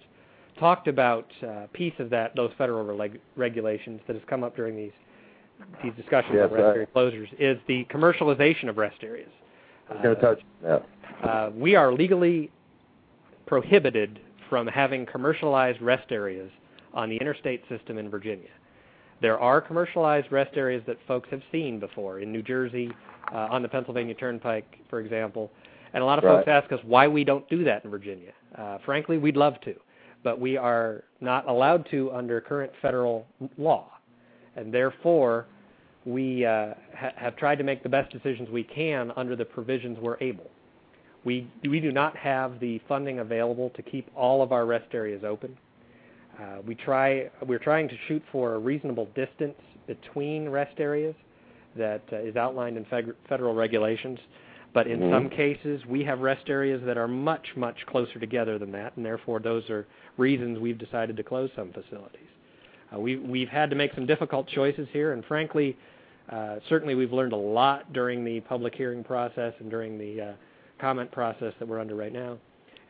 talked 0.58 0.88
about 0.88 1.30
uh, 1.46 1.66
piece 1.72 1.94
of 1.98 2.10
that, 2.10 2.34
those 2.36 2.50
federal 2.58 2.84
reg- 2.84 3.20
regulations 3.36 4.00
that 4.06 4.14
has 4.16 4.24
come 4.28 4.44
up 4.44 4.56
during 4.56 4.76
these 4.76 4.92
these 5.82 5.92
discussions 5.94 6.34
Yes, 6.34 6.48
on 6.50 6.52
rest 6.54 6.76
area 6.76 6.86
closures, 6.94 7.28
is 7.38 7.58
the 7.68 7.84
commercialization 7.90 8.70
of 8.70 8.78
rest 8.78 8.96
areas. 9.02 9.28
I 9.90 9.92
was 9.92 10.02
going 10.02 10.16
to 10.16 10.26
Uh, 10.26 10.34
touch 10.34 10.42
uh, 11.22 11.50
we 11.54 11.74
are 11.76 11.92
legally 11.92 12.50
prohibited 13.46 14.20
from 14.48 14.66
having 14.66 15.04
commercialized 15.04 15.82
rest 15.82 16.10
areas 16.12 16.50
on 16.94 17.10
the 17.10 17.16
interstate 17.16 17.62
system 17.68 17.98
in 17.98 18.08
Virginia. 18.08 18.48
There 19.20 19.38
are 19.38 19.60
commercialized 19.60 20.30
rest 20.32 20.56
areas 20.56 20.82
that 20.86 20.96
folks 21.06 21.28
have 21.30 21.42
seen 21.52 21.78
before 21.78 22.20
in 22.20 22.32
New 22.32 22.42
Jersey, 22.42 22.90
uh, 23.32 23.48
on 23.50 23.62
the 23.62 23.68
Pennsylvania 23.68 24.14
Turnpike, 24.14 24.78
for 24.88 25.00
example. 25.00 25.50
And 25.92 26.02
a 26.02 26.06
lot 26.06 26.18
of 26.18 26.24
folks 26.24 26.48
ask 26.48 26.72
us 26.72 26.80
why 26.84 27.08
we 27.08 27.24
don't 27.24 27.48
do 27.48 27.64
that 27.64 27.84
in 27.84 27.90
Virginia. 27.90 28.32
Uh, 28.56 28.78
frankly, 28.84 29.18
we'd 29.18 29.36
love 29.36 29.60
to, 29.62 29.74
but 30.22 30.40
we 30.40 30.56
are 30.56 31.04
not 31.20 31.48
allowed 31.48 31.86
to 31.90 32.10
under 32.12 32.40
current 32.40 32.72
federal 32.80 33.26
law. 33.58 33.90
and 34.56 34.72
therefore 34.72 35.46
we 36.04 36.44
uh, 36.44 36.74
ha- 36.96 37.12
have 37.16 37.36
tried 37.36 37.56
to 37.58 37.64
make 37.64 37.82
the 37.82 37.88
best 37.88 38.10
decisions 38.12 38.48
we 38.50 38.64
can 38.64 39.12
under 39.16 39.36
the 39.36 39.44
provisions 39.44 39.98
we're 40.00 40.16
able. 40.20 40.50
We 41.24 41.46
we 41.68 41.80
do 41.80 41.92
not 41.92 42.16
have 42.16 42.58
the 42.60 42.80
funding 42.88 43.18
available 43.18 43.70
to 43.70 43.82
keep 43.82 44.08
all 44.16 44.42
of 44.42 44.52
our 44.52 44.64
rest 44.64 44.94
areas 44.94 45.22
open. 45.24 45.56
Uh, 46.40 46.62
we 46.66 46.74
try 46.74 47.28
we're 47.46 47.58
trying 47.58 47.88
to 47.88 47.96
shoot 48.08 48.22
for 48.32 48.54
a 48.54 48.58
reasonable 48.58 49.06
distance 49.14 49.56
between 49.86 50.48
rest 50.48 50.78
areas 50.78 51.14
that 51.76 52.02
uh, 52.12 52.16
is 52.16 52.36
outlined 52.36 52.76
in 52.76 52.84
feg- 52.86 53.14
federal 53.28 53.54
regulations. 53.54 54.18
But 54.72 54.86
in 54.86 55.00
Mhm. 55.00 55.10
some 55.10 55.28
cases, 55.30 55.84
we 55.86 56.04
have 56.04 56.20
rest 56.20 56.48
areas 56.48 56.80
that 56.84 56.96
are 56.96 57.08
much, 57.08 57.56
much 57.56 57.84
closer 57.86 58.20
together 58.20 58.56
than 58.58 58.70
that, 58.72 58.96
and 58.96 59.04
therefore 59.04 59.40
those 59.40 59.68
are 59.68 59.86
reasons 60.16 60.58
we've 60.60 60.78
decided 60.78 61.16
to 61.16 61.24
close 61.24 61.50
some 61.56 61.72
facilities. 61.72 62.28
Uh, 62.94 63.00
we, 63.00 63.16
we've 63.16 63.48
had 63.48 63.68
to 63.70 63.76
make 63.76 63.92
some 63.94 64.06
difficult 64.06 64.46
choices 64.46 64.88
here, 64.92 65.12
and 65.12 65.24
frankly, 65.24 65.76
uh, 66.28 66.60
certainly 66.68 66.94
we've 66.94 67.12
learned 67.12 67.32
a 67.32 67.36
lot 67.36 67.92
during 67.92 68.24
the 68.24 68.40
public 68.42 68.74
hearing 68.74 69.02
process 69.02 69.52
and 69.58 69.70
during 69.70 69.98
the 69.98 70.20
uh, 70.20 70.32
comment 70.78 71.10
process 71.10 71.52
that 71.58 71.66
we're 71.66 71.80
under 71.80 71.96
right 71.96 72.12
now. 72.12 72.38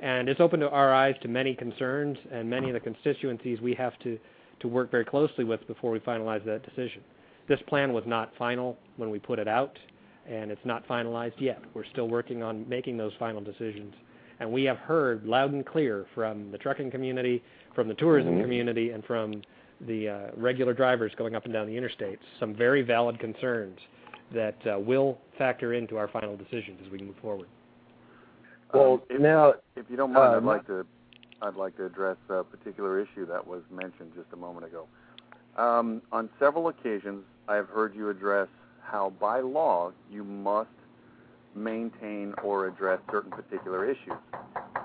And 0.01 0.28
it's 0.28 0.40
open 0.40 0.61
to 0.61 0.70
our 0.70 0.94
eyes 0.94 1.14
to 1.22 1.28
many 1.28 1.55
concerns 1.55 2.16
and 2.32 2.48
many 2.48 2.68
of 2.68 2.74
the 2.74 2.80
constituencies 2.80 3.61
we 3.61 3.74
have 3.74 3.98
to, 4.01 4.18
to 4.61 4.68
work 4.68 4.90
very 4.90 5.05
closely 5.05 5.44
with 5.44 5.66
before 5.66 5.90
we 5.90 6.01
finalize 6.01 6.44
that 6.46 6.62
decision. 6.64 7.03
This 7.48 7.61
plan 7.66 7.92
was 7.92 8.05
not 8.07 8.32
final 8.38 8.78
when 8.96 9.11
we 9.11 9.18
put 9.18 9.38
it 9.38 9.48
out, 9.48 9.78
and 10.28 10.51
it's 10.51 10.64
not 10.64 10.86
finalized 10.88 11.38
yet. 11.38 11.61
We're 11.74 11.84
still 11.92 12.09
working 12.09 12.42
on 12.42 12.66
making 12.68 12.96
those 12.96 13.12
final 13.18 13.40
decisions. 13.40 13.94
And 14.38 14.51
we 14.51 14.64
have 14.64 14.78
heard 14.78 15.26
loud 15.26 15.53
and 15.53 15.66
clear 15.66 16.07
from 16.14 16.51
the 16.51 16.59
trucking 16.59 16.90
community, 16.90 17.42
from 17.74 17.88
the 17.88 17.94
tourism 17.94 18.36
Mhm. 18.38 18.42
community, 18.42 18.90
and 18.90 19.05
from 19.05 19.42
the 19.82 20.09
uh, 20.09 20.18
regular 20.36 20.72
drivers 20.72 21.14
going 21.16 21.34
up 21.34 21.44
and 21.44 21.53
down 21.53 21.66
the 21.66 21.76
interstates 21.76 22.20
some 22.38 22.55
very 22.55 22.82
valid 22.82 23.18
concerns 23.18 23.78
that 24.32 24.57
uh, 24.66 24.78
will 24.78 25.18
factor 25.36 25.74
into 25.74 25.96
our 25.96 26.09
final 26.09 26.36
decisions 26.36 26.78
as 26.84 26.90
we 26.90 26.98
move 26.98 27.16
forward. 27.16 27.48
Well, 28.72 28.94
Um, 28.94 29.02
if, 29.08 29.20
now, 29.20 29.54
if 29.76 29.86
you 29.88 29.96
don't 29.96 30.12
mind, 30.12 30.34
uh, 30.34 30.36
I'd 30.38 30.44
like 30.44 30.66
to 30.66 30.86
I'd 31.42 31.56
like 31.56 31.76
to 31.78 31.86
address 31.86 32.18
a 32.28 32.44
particular 32.44 33.00
issue 33.00 33.26
that 33.26 33.46
was 33.46 33.62
mentioned 33.70 34.12
just 34.14 34.28
a 34.32 34.36
moment 34.36 34.66
ago. 34.66 34.86
Um, 35.56 36.02
on 36.12 36.28
several 36.38 36.68
occasions, 36.68 37.24
I 37.48 37.54
have 37.56 37.68
heard 37.68 37.94
you 37.94 38.10
address 38.10 38.48
how, 38.82 39.10
by 39.18 39.40
law, 39.40 39.92
you 40.10 40.22
must 40.22 40.68
maintain 41.54 42.34
or 42.44 42.66
address 42.66 43.00
certain 43.10 43.30
particular 43.30 43.84
issues. 43.84 44.12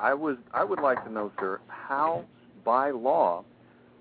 I 0.02 0.14
was 0.14 0.38
I 0.54 0.64
would 0.64 0.80
like 0.80 1.04
to 1.06 1.12
know, 1.12 1.32
sir, 1.40 1.60
how, 1.68 2.26
by 2.64 2.92
law, 2.92 3.44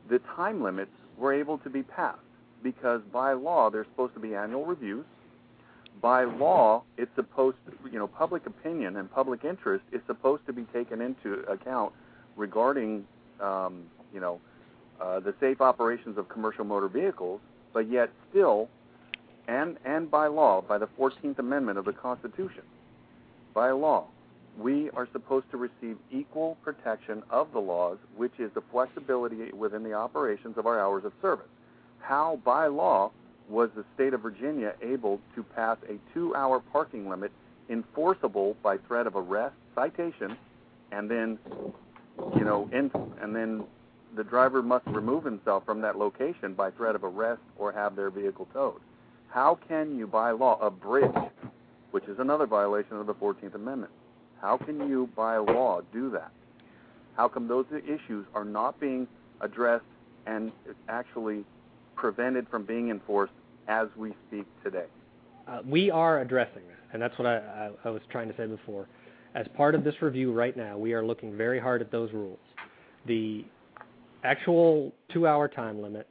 the 0.09 0.20
time 0.37 0.62
limits 0.62 0.93
were 1.18 1.32
able 1.32 1.59
to 1.59 1.70
be 1.70 1.82
passed. 1.82 2.18
Because 2.62 3.03
by 3.12 3.32
law, 3.35 3.68
there's 3.68 3.87
supposed 3.89 4.14
to 4.14 4.20
be 4.20 4.35
annual 4.35 4.64
reviews. 4.64 5.05
By 6.01 6.25
law, 6.25 6.83
it's 6.97 7.15
supposed 7.15 7.57
to, 7.67 7.91
you 7.91 7.99
know, 7.99 8.07
public 8.07 8.47
opinion 8.47 8.97
and 8.97 9.11
public 9.11 9.45
interest 9.45 9.85
is 9.93 10.01
supposed 10.07 10.45
to 10.47 10.53
be 10.53 10.65
taken 10.73 11.01
into 11.01 11.41
account 11.49 11.93
regarding, 12.37 13.05
um, 13.41 13.85
you 14.13 14.21
know, 14.21 14.41
uh, 15.01 15.21
the 15.21 15.35
safe 15.41 15.61
operations 15.61 16.19
of 16.19 16.29
commercial 16.29 16.65
motor 16.65 16.89
vehicles. 16.89 17.41
But 17.73 17.91
yet, 17.91 18.11
still, 18.31 18.69
and 19.49 19.77
and 19.85 20.11
by 20.11 20.27
law, 20.27 20.63
by 20.63 20.79
the 20.79 20.89
14th 20.99 21.39
Amendment 21.39 21.79
of 21.79 21.85
the 21.85 21.93
Constitution, 21.93 22.63
by 23.53 23.71
law, 23.71 24.07
we 24.59 24.91
are 24.91 25.09
supposed 25.13 25.51
to 25.51 25.57
receive 25.57 25.97
equal 26.13 26.57
protection 26.63 27.23
of 27.31 27.53
the 27.53 27.59
laws, 27.59 27.99
which 28.17 28.33
is 28.39 28.51
the 28.55 28.63
flexibility 28.71 29.53
within 29.53 29.83
the 29.83 29.93
operations 29.93 30.57
of 30.57 30.67
our 30.67 30.81
hours 30.81 31.05
of 31.05 31.13
service. 31.21 31.49
How, 31.99 32.41
by 32.45 32.67
law, 32.67 33.11
was 33.49 33.71
the 33.77 33.85
state 33.95 34.15
of 34.15 34.23
Virginia 34.23 34.75
able 34.83 35.21
to 35.35 35.43
pass 35.43 35.77
a 35.89 35.99
two-hour 36.13 36.61
parking 36.73 37.09
limit 37.09 37.31
enforceable 37.69 38.57
by 38.63 38.77
threat 38.79 39.07
of 39.07 39.17
arrest, 39.17 39.55
citation, 39.75 40.37
and 40.93 41.11
then, 41.11 41.39
you 42.37 42.45
know, 42.45 42.69
in, 42.73 42.91
and 43.21 43.35
then 43.35 43.65
the 44.17 44.25
driver 44.25 44.63
must 44.63 44.87
remove 44.87 45.25
himself 45.25 45.65
from 45.65 45.81
that 45.81 45.99
location 45.99 46.55
by 46.55 46.71
threat 46.71 46.95
of 46.95 47.05
arrest 47.05 47.41
or 47.59 47.73
have 47.73 47.97
their 47.97 48.11
vehicle 48.11 48.47
towed? 48.53 48.81
How 49.29 49.59
can 49.69 49.97
you, 49.97 50.07
by 50.07 50.31
law, 50.31 50.59
abridge, 50.61 51.11
which 51.91 52.05
is 52.05 52.19
another 52.19 52.47
violation 52.47 52.97
of 52.97 53.07
the 53.07 53.15
14th 53.15 53.55
Amendment, 53.55 53.93
how 54.41 54.57
can 54.57 54.89
you, 54.89 55.09
by 55.17 55.39
law, 55.39 55.81
do 55.93 56.11
that? 56.11 56.31
How 57.17 57.29
come 57.29 57.49
those 57.49 57.67
issues 57.73 58.27
are 58.35 58.45
not 58.45 58.79
being 58.79 59.09
addressed 59.41 59.85
and 60.27 60.53
actually 60.89 61.45
prevented 61.97 62.47
from 62.51 62.65
being 62.65 62.91
enforced 62.91 63.33
as 63.69 63.89
we 63.97 64.15
speak 64.29 64.47
today? 64.63 64.87
Uh, 65.47 65.61
we 65.67 65.91
are 65.91 66.21
addressing 66.21 66.63
that, 66.69 66.93
and 66.93 67.03
that's 67.03 67.17
what 67.19 67.27
I, 67.27 67.37
I, 67.37 67.71
I 67.87 67.91
was 67.91 68.03
trying 68.11 68.29
to 68.29 68.37
say 68.37 68.47
before. 68.47 68.89
As 69.35 69.47
part 69.57 69.75
of 69.75 69.85
this 69.85 69.95
review 70.01 70.33
right 70.33 70.57
now, 70.57 70.79
we 70.79 70.93
are 70.93 71.05
looking 71.05 71.37
very 71.37 71.59
hard 71.59 71.81
at 71.81 71.91
those 71.91 72.13
rules. 72.13 72.39
The 73.07 73.45
actual 74.23 74.93
two-hour 75.13 75.49
time 75.49 75.83
limit, 75.83 76.09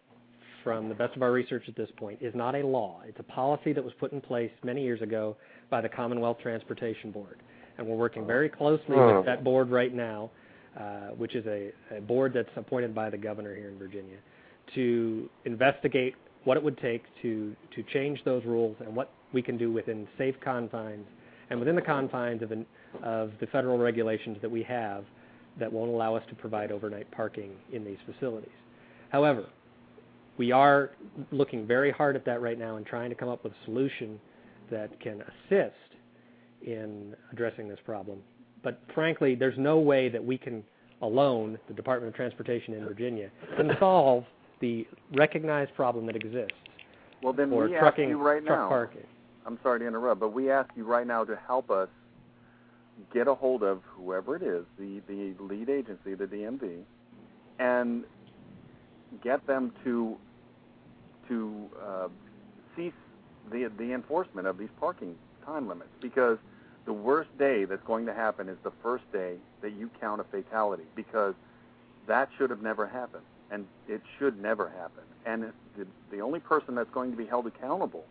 from 0.63 0.87
the 0.87 0.95
best 0.95 1.15
of 1.15 1.21
our 1.21 1.31
research 1.31 1.63
at 1.67 1.75
this 1.75 1.89
point, 1.97 2.19
is 2.21 2.33
not 2.35 2.55
a 2.55 2.65
law. 2.65 3.01
It's 3.07 3.19
a 3.19 3.23
policy 3.23 3.73
that 3.73 3.83
was 3.83 3.93
put 3.99 4.11
in 4.11 4.21
place 4.21 4.51
many 4.63 4.83
years 4.83 5.01
ago 5.01 5.35
by 5.69 5.81
the 5.81 5.89
Commonwealth 5.89 6.37
Transportation 6.41 7.11
Board, 7.11 7.39
and 7.77 7.87
we're 7.87 7.97
working 7.97 8.25
very 8.25 8.49
closely 8.49 8.95
Huh. 8.95 9.13
with 9.17 9.25
that 9.25 9.43
board 9.43 9.69
right 9.71 9.93
now, 9.93 10.29
uh, 10.79 11.07
which 11.17 11.35
is 11.35 11.45
a, 11.47 11.71
a 11.95 12.01
board 12.01 12.33
that's 12.33 12.49
appointed 12.55 12.93
by 12.93 13.09
the 13.09 13.17
governor 13.17 13.55
here 13.55 13.69
in 13.69 13.77
Virginia, 13.77 14.17
to 14.75 15.29
investigate 15.45 16.15
what 16.43 16.57
it 16.57 16.63
would 16.63 16.77
take 16.77 17.03
to 17.21 17.55
to 17.75 17.83
change 17.93 18.19
those 18.25 18.43
rules 18.45 18.75
and 18.79 18.95
what 18.95 19.11
we 19.33 19.41
can 19.41 19.57
do 19.57 19.71
within 19.71 20.07
safe 20.17 20.35
confines 20.43 21.05
and 21.49 21.59
within 21.59 21.75
the 21.75 21.81
confines 21.81 22.41
of 22.41 22.51
an, 22.51 22.65
of 23.03 23.31
the 23.39 23.47
federal 23.47 23.77
regulations 23.77 24.37
that 24.41 24.49
we 24.49 24.63
have 24.63 25.03
that 25.59 25.71
won't 25.71 25.91
allow 25.91 26.15
us 26.15 26.23
to 26.29 26.35
provide 26.35 26.71
overnight 26.71 27.09
parking 27.11 27.51
in 27.71 27.83
these 27.83 27.97
facilities. 28.11 28.49
However, 29.11 29.45
we 30.37 30.51
are 30.51 30.91
looking 31.31 31.67
very 31.67 31.91
hard 31.91 32.15
at 32.15 32.25
that 32.25 32.41
right 32.41 32.57
now 32.57 32.77
and 32.77 32.85
trying 32.85 33.09
to 33.09 33.15
come 33.15 33.29
up 33.29 33.43
with 33.43 33.53
a 33.53 33.65
solution 33.65 34.19
that 34.71 34.99
can 34.99 35.21
assist 35.21 35.75
in 36.65 37.15
addressing 37.31 37.67
this 37.67 37.79
problem. 37.85 38.19
But 38.63 38.79
frankly, 38.95 39.35
there's 39.35 39.57
no 39.57 39.77
way 39.77 40.09
that 40.09 40.23
we 40.23 40.37
can 40.37 40.63
alone, 41.01 41.59
the 41.67 41.73
Department 41.73 42.09
of 42.09 42.15
Transportation 42.15 42.73
in 42.73 42.85
Virginia, 42.85 43.29
can 43.57 43.71
solve 43.79 44.23
the 44.63 44.87
recognized 45.13 45.75
problem 45.75 46.05
that 46.05 46.15
exists 46.15 46.55
Well, 47.21 47.33
then 47.33 47.49
for 47.49 47.65
we 47.65 47.75
ask 47.75 47.81
trucking 47.81 48.07
you 48.07 48.17
right 48.17 48.43
truck 48.45 48.59
now. 48.59 48.69
parking. 48.69 49.03
I'm 49.45 49.59
sorry 49.61 49.79
to 49.79 49.87
interrupt, 49.87 50.21
but 50.21 50.29
we 50.29 50.49
ask 50.49 50.69
you 50.77 50.85
right 50.85 51.05
now 51.05 51.25
to 51.25 51.37
help 51.45 51.69
us 51.69 51.89
get 53.13 53.27
a 53.27 53.35
hold 53.35 53.61
of 53.61 53.81
whoever 53.97 54.37
it 54.37 54.41
is, 54.41 54.63
the, 54.79 55.01
the 55.09 55.35
lead 55.43 55.69
agency, 55.69 56.13
the 56.15 56.25
DMV, 56.25 56.79
and 57.59 58.05
get 59.21 59.45
them 59.45 59.73
to 59.83 60.15
to 61.27 61.65
uh, 61.85 62.07
cease 62.75 62.93
the 63.51 63.69
the 63.77 63.93
enforcement 63.93 64.47
of 64.47 64.57
these 64.57 64.69
parking 64.79 65.15
time 65.45 65.67
limits 65.67 65.91
because 66.01 66.37
the 66.85 66.93
worst 66.93 67.29
day 67.37 67.65
that's 67.65 67.83
going 67.85 68.05
to 68.05 68.13
happen 68.13 68.47
is 68.47 68.57
the 68.63 68.71
first 68.81 69.03
day 69.11 69.35
that 69.61 69.73
you 69.73 69.89
count 69.99 70.21
a 70.21 70.23
fatality 70.25 70.83
because 70.95 71.33
that 72.07 72.29
should 72.37 72.49
have 72.49 72.61
never 72.61 72.87
happened 72.87 73.23
and 73.53 73.65
it 73.87 74.01
should 74.17 74.41
never 74.41 74.69
happen 74.69 75.03
and 75.25 75.43
the, 75.77 75.87
the 76.11 76.19
only 76.19 76.39
person 76.39 76.75
that's 76.75 76.89
going 76.91 77.11
to 77.11 77.17
be 77.17 77.25
held 77.25 77.47
accountable 77.47 78.05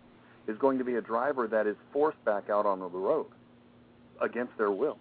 is 0.49 0.57
going 0.59 0.78
to 0.78 0.84
be 0.84 0.95
a 0.95 1.01
driver 1.01 1.47
that 1.47 1.66
is 1.66 1.76
forced 1.93 2.22
back 2.24 2.51
out 2.51 2.66
on 2.66 2.80
the 2.80 2.86
road 2.86 3.26
against 4.20 4.57
their 4.59 4.70
will. 4.70 4.99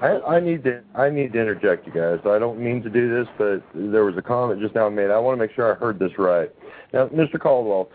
I, 0.00 0.20
I 0.20 0.40
need 0.40 0.62
to 0.64 0.82
I 0.94 1.10
need 1.10 1.32
to 1.32 1.40
interject, 1.40 1.86
you 1.86 1.92
guys. 1.92 2.20
I 2.24 2.38
don't 2.38 2.60
mean 2.60 2.82
to 2.82 2.90
do 2.90 3.12
this, 3.12 3.26
but 3.36 3.62
there 3.74 4.04
was 4.04 4.16
a 4.16 4.22
comment 4.22 4.60
just 4.60 4.74
now 4.74 4.88
made. 4.88 5.10
I 5.10 5.18
want 5.18 5.36
to 5.36 5.44
make 5.44 5.52
sure 5.54 5.72
I 5.72 5.76
heard 5.76 5.98
this 5.98 6.16
right. 6.18 6.54
Now, 6.92 7.08
Mr. 7.08 7.38
Caldwell, 7.40 7.90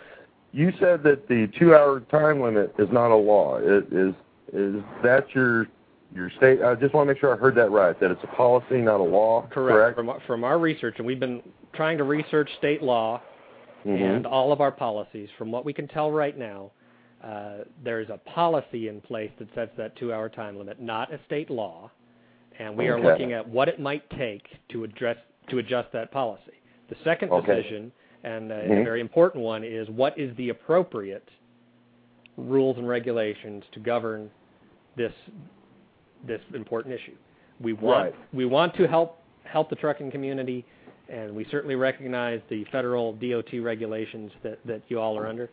you 0.51 0.73
said 0.79 1.01
that 1.03 1.29
the 1.29 1.49
two-hour 1.57 2.01
time 2.11 2.41
limit 2.41 2.75
is 2.77 2.89
not 2.91 3.11
a 3.11 3.15
law. 3.15 3.57
It 3.57 3.87
is 3.91 4.13
is 4.51 4.83
that 5.01 5.33
your 5.33 5.67
your 6.13 6.29
state? 6.37 6.61
I 6.61 6.75
just 6.75 6.93
want 6.93 7.07
to 7.07 7.13
make 7.13 7.19
sure 7.19 7.33
I 7.33 7.37
heard 7.37 7.55
that 7.55 7.71
right. 7.71 7.99
That 7.99 8.11
it's 8.11 8.23
a 8.23 8.27
policy, 8.35 8.77
not 8.77 8.99
a 8.99 9.03
law. 9.03 9.47
Correct. 9.49 9.95
From, 9.95 10.09
our- 10.09 10.19
from 10.21 10.43
our 10.43 10.59
research, 10.59 10.95
and 10.97 11.05
we've 11.07 11.19
been 11.19 11.41
trying 11.73 11.97
to 11.97 12.03
research 12.03 12.49
state 12.57 12.81
law 12.83 13.21
Mhm. 13.85 14.01
and 14.01 14.25
all 14.27 14.51
of 14.51 14.61
our 14.61 14.71
policies. 14.71 15.29
From 15.37 15.51
what 15.51 15.65
we 15.65 15.73
can 15.73 15.87
tell 15.87 16.11
right 16.11 16.37
now, 16.37 16.71
uh, 17.23 17.63
there's 17.83 18.09
a 18.09 18.17
policy 18.17 18.87
in 18.87 19.01
place 19.01 19.31
that 19.39 19.53
sets 19.53 19.75
that 19.77 19.95
two-hour 19.95 20.29
time 20.29 20.57
limit, 20.57 20.79
not 20.81 21.11
a 21.13 21.19
state 21.25 21.49
law, 21.49 21.89
and 22.59 22.77
we 22.77 22.87
are 22.87 22.99
looking 22.99 23.33
at 23.33 23.47
what 23.47 23.67
it 23.67 23.79
might 23.79 24.07
take 24.11 24.47
to 24.69 24.83
address 24.83 25.17
to 25.47 25.57
adjust 25.57 25.91
that 25.91 26.11
policy. 26.11 26.53
The 26.89 26.95
second 27.03 27.31
Okay. 27.31 27.55
decision, 27.55 27.91
and 28.23 28.51
uh, 28.51 28.55
a 28.55 28.69
Mhm. 28.69 28.83
very 28.85 29.01
important 29.01 29.43
one, 29.43 29.63
is 29.63 29.89
what 29.89 30.17
is 30.17 30.33
the 30.35 30.49
appropriate 30.49 31.27
rules 32.37 32.77
and 32.77 32.87
regulations 32.87 33.63
to 33.73 33.79
govern 33.79 34.29
this 34.95 35.11
this 36.25 36.41
important 36.53 36.93
issue. 36.95 37.15
We 37.59 37.73
want 37.73 38.05
Right. 38.05 38.15
we 38.33 38.45
want 38.45 38.75
to 38.75 38.87
help 38.87 39.19
help 39.43 39.69
the 39.69 39.75
trucking 39.75 40.11
community 40.11 40.65
And 41.09 41.35
we 41.35 41.43
certainly 41.51 41.75
recognize 41.75 42.39
the 42.49 42.63
federal 42.71 43.11
DOT 43.13 43.59
regulations 43.61 44.31
that, 44.41 44.57
that 44.65 44.81
you 44.87 44.99
all 45.01 45.17
are 45.19 45.27
under, 45.27 45.49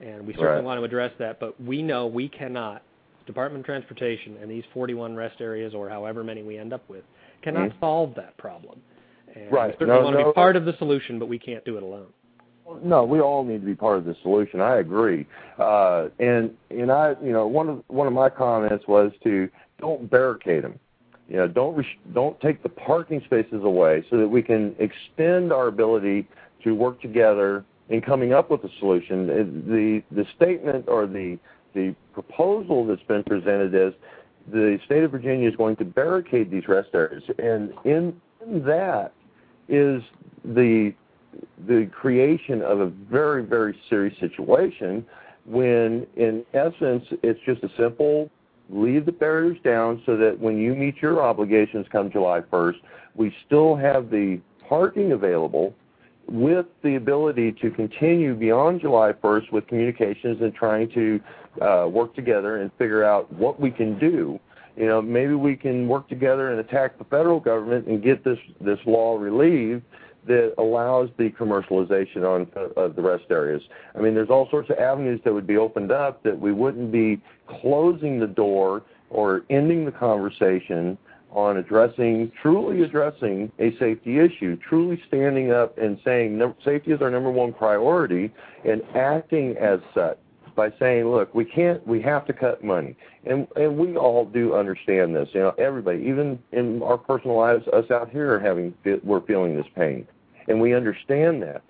and 0.00 0.26
we 0.26 0.32
certainly 0.32 0.54
Right. 0.56 0.64
want 0.64 0.80
to 0.80 0.84
address 0.84 1.12
that. 1.18 1.38
But 1.38 1.60
we 1.60 1.82
know 1.82 2.06
we 2.06 2.26
cannot, 2.26 2.82
Department 3.26 3.60
of 3.60 3.66
Transportation 3.66 4.38
and 4.40 4.50
these 4.50 4.64
41 4.72 5.14
rest 5.14 5.42
areas 5.42 5.74
or 5.74 5.90
however 5.90 6.24
many 6.24 6.42
we 6.42 6.56
end 6.56 6.72
up 6.72 6.88
with, 6.88 7.04
cannot 7.42 7.68
Mhm. 7.68 7.80
solve 7.80 8.14
that 8.14 8.34
problem. 8.38 8.80
And 9.34 9.52
Right. 9.52 9.66
we 9.68 9.72
certainly 9.74 9.98
No, 10.00 10.04
want 10.04 10.16
to 10.16 10.22
no. 10.22 10.28
be 10.30 10.34
part 10.34 10.56
of 10.56 10.64
the 10.64 10.72
solution, 10.72 11.18
but 11.18 11.26
we 11.26 11.38
can't 11.38 11.64
do 11.66 11.76
it 11.76 11.82
alone. 11.82 12.08
No, 12.82 13.04
we 13.04 13.20
all 13.20 13.44
need 13.44 13.60
to 13.60 13.66
be 13.66 13.74
part 13.74 13.98
of 13.98 14.06
the 14.06 14.14
solution. 14.22 14.58
I 14.62 14.76
agree. 14.78 15.26
Uh, 15.58 16.08
and 16.18 16.56
and 16.70 16.90
I, 16.90 17.14
you 17.22 17.32
know, 17.32 17.46
one 17.46 17.68
of 17.68 17.84
one 17.88 18.06
of 18.06 18.14
my 18.14 18.30
comments 18.30 18.88
was 18.88 19.12
to 19.22 19.50
don't 19.84 20.10
barricade 20.10 20.64
them. 20.64 20.78
You 21.28 21.36
know, 21.36 21.48
don't 21.48 21.74
res- 21.76 22.00
don't 22.12 22.38
take 22.40 22.62
the 22.62 22.68
parking 22.68 23.20
spaces 23.24 23.62
away 23.64 24.04
so 24.10 24.16
that 24.18 24.28
we 24.28 24.42
can 24.42 24.74
extend 24.78 25.52
our 25.52 25.68
ability 25.68 26.26
to 26.64 26.74
work 26.74 27.00
together 27.00 27.64
in 27.88 28.00
coming 28.00 28.32
up 28.32 28.50
with 28.50 28.62
a 28.64 28.70
solution. 28.78 29.18
Uh, 29.30 29.34
The 29.74 30.02
the 30.18 30.26
statement 30.36 30.82
or 30.88 31.06
the 31.06 31.38
the 31.74 31.94
proposal 32.12 32.86
that's 32.86 33.08
been 33.14 33.24
presented 33.24 33.74
is 33.74 33.92
the 34.52 34.78
state 34.86 35.02
of 35.02 35.10
Virginia 35.10 35.48
is 35.48 35.56
going 35.56 35.76
to 35.76 35.84
barricade 35.84 36.50
these 36.50 36.68
rest 36.68 36.90
areas, 36.94 37.24
and 37.38 37.72
in, 37.84 38.20
in 38.46 38.64
that 38.64 39.12
is 39.68 40.02
the 40.44 40.92
the 41.66 41.80
creation 42.00 42.62
of 42.62 42.80
a 42.80 42.90
very, 43.18 43.42
very 43.42 43.74
serious 43.90 44.16
situation 44.20 45.04
when, 45.46 46.06
in 46.16 46.44
essence, 46.54 47.04
it's 47.22 47.40
just 47.44 47.62
a 47.64 47.70
simple 47.76 48.30
leave 48.74 49.06
the 49.06 49.12
barriers 49.12 49.56
down 49.64 50.02
so 50.04 50.16
that 50.16 50.38
when 50.38 50.58
you 50.58 50.74
meet 50.74 50.96
your 51.00 51.22
obligations 51.22 51.86
come 51.90 52.10
July 52.10 52.40
1st, 52.40 52.76
we 53.14 53.34
still 53.46 53.76
have 53.76 54.10
the 54.10 54.40
parking 54.68 55.12
available 55.12 55.74
with 56.26 56.66
the 56.82 56.96
ability 56.96 57.52
to 57.52 57.70
continue 57.70 58.34
beyond 58.34 58.80
July 58.80 59.12
1st 59.12 59.52
with 59.52 59.66
communications 59.68 60.38
and 60.40 60.54
trying 60.54 60.90
to 60.90 61.20
uh, 61.62 61.86
work 61.86 62.14
together 62.14 62.62
and 62.62 62.70
figure 62.78 63.04
out 63.04 63.32
what 63.32 63.60
we 63.60 63.70
can 63.70 63.98
do. 63.98 64.40
You 64.76 64.86
know, 64.86 65.00
maybe 65.00 65.34
we 65.34 65.54
can 65.54 65.86
work 65.86 66.08
together 66.08 66.50
and 66.50 66.58
attack 66.58 66.98
the 66.98 67.04
federal 67.04 67.38
government 67.38 67.86
and 67.86 68.02
get 68.02 68.24
this 68.24 68.38
this 68.60 68.78
law 68.86 69.16
relieved 69.16 69.82
that 70.26 70.54
allows 70.58 71.10
the 71.18 71.30
commercialization 71.30 72.22
on 72.22 72.46
of 72.76 72.96
the 72.96 73.02
rest 73.02 73.24
areas. 73.30 73.62
I 73.94 74.00
mean, 74.00 74.14
there's 74.14 74.30
all 74.30 74.48
sorts 74.50 74.70
of 74.70 74.78
avenues 74.78 75.20
that 75.24 75.32
would 75.32 75.46
be 75.46 75.56
opened 75.56 75.92
up 75.92 76.22
that 76.22 76.38
we 76.38 76.52
wouldn't 76.52 76.92
be 76.92 77.20
closing 77.46 78.18
the 78.20 78.26
door 78.26 78.82
or 79.10 79.44
ending 79.50 79.84
the 79.84 79.92
conversation 79.92 80.98
on 81.30 81.56
addressing, 81.56 82.30
truly 82.40 82.82
addressing 82.82 83.50
a 83.58 83.76
safety 83.78 84.20
issue, 84.20 84.56
truly 84.56 85.02
standing 85.08 85.50
up 85.50 85.76
and 85.78 85.98
saying 86.04 86.40
safety 86.64 86.92
is 86.92 87.02
our 87.02 87.10
number 87.10 87.30
one 87.30 87.52
priority 87.52 88.32
and 88.64 88.82
acting 88.94 89.56
as 89.56 89.80
such 89.92 90.16
by 90.54 90.72
saying, 90.78 91.10
look, 91.10 91.34
we 91.34 91.44
can't, 91.44 91.84
we 91.86 92.00
have 92.00 92.24
to 92.26 92.32
cut 92.32 92.62
money. 92.62 92.96
And, 93.24 93.48
and 93.56 93.76
we 93.76 93.96
all 93.96 94.24
do 94.24 94.54
understand 94.54 95.14
this. 95.16 95.28
You 95.32 95.40
know, 95.40 95.54
everybody, 95.58 95.98
even 96.04 96.38
in 96.52 96.82
our 96.82 96.96
personal 96.96 97.36
lives, 97.36 97.66
us 97.68 97.90
out 97.90 98.10
here 98.10 98.34
are 98.34 98.40
having, 98.40 98.72
we're 99.02 99.20
feeling 99.22 99.56
this 99.56 99.66
pain. 99.74 100.06
And 100.48 100.60
we 100.60 100.74
understand 100.74 101.42
that. 101.42 101.62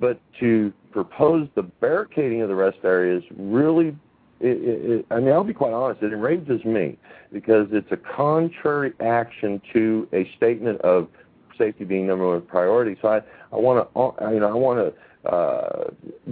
But 0.00 0.20
to 0.40 0.72
propose 0.92 1.48
the 1.54 1.62
barricading 1.62 2.42
of 2.42 2.48
the 2.48 2.54
rest 2.54 2.78
areas 2.84 3.22
really 3.36 3.96
it, 4.40 4.58
it, 4.60 5.06
I 5.10 5.20
mean, 5.20 5.32
I'll 5.32 5.44
be 5.44 5.54
quite 5.54 5.72
honest. 5.72 6.02
It 6.02 6.12
enrages 6.12 6.64
me 6.64 6.98
because 7.32 7.68
it's 7.70 7.90
a 7.92 7.96
contrary 7.96 8.92
action 9.00 9.60
to 9.72 10.08
a 10.12 10.30
statement 10.36 10.80
of 10.82 11.08
safety 11.56 11.84
being 11.84 12.06
number 12.06 12.26
one 12.26 12.42
priority. 12.42 12.96
So 13.00 13.08
I, 13.08 13.20
I 13.52 13.56
want 13.56 13.88
to, 13.94 14.34
you 14.34 14.40
know, 14.40 14.48
I 14.48 14.54
want 14.54 14.94
to 15.24 15.30
uh, 15.30 15.90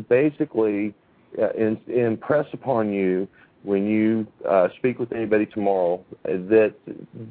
basically 0.09 0.95
uh, 1.41 1.51
in, 1.51 1.81
impress 1.87 2.47
upon 2.53 2.93
you 2.93 3.29
when 3.63 3.87
you 3.87 4.27
uh, 4.49 4.69
speak 4.77 4.99
with 4.99 5.13
anybody 5.13 5.47
tomorrow 5.47 6.05
that 6.25 6.75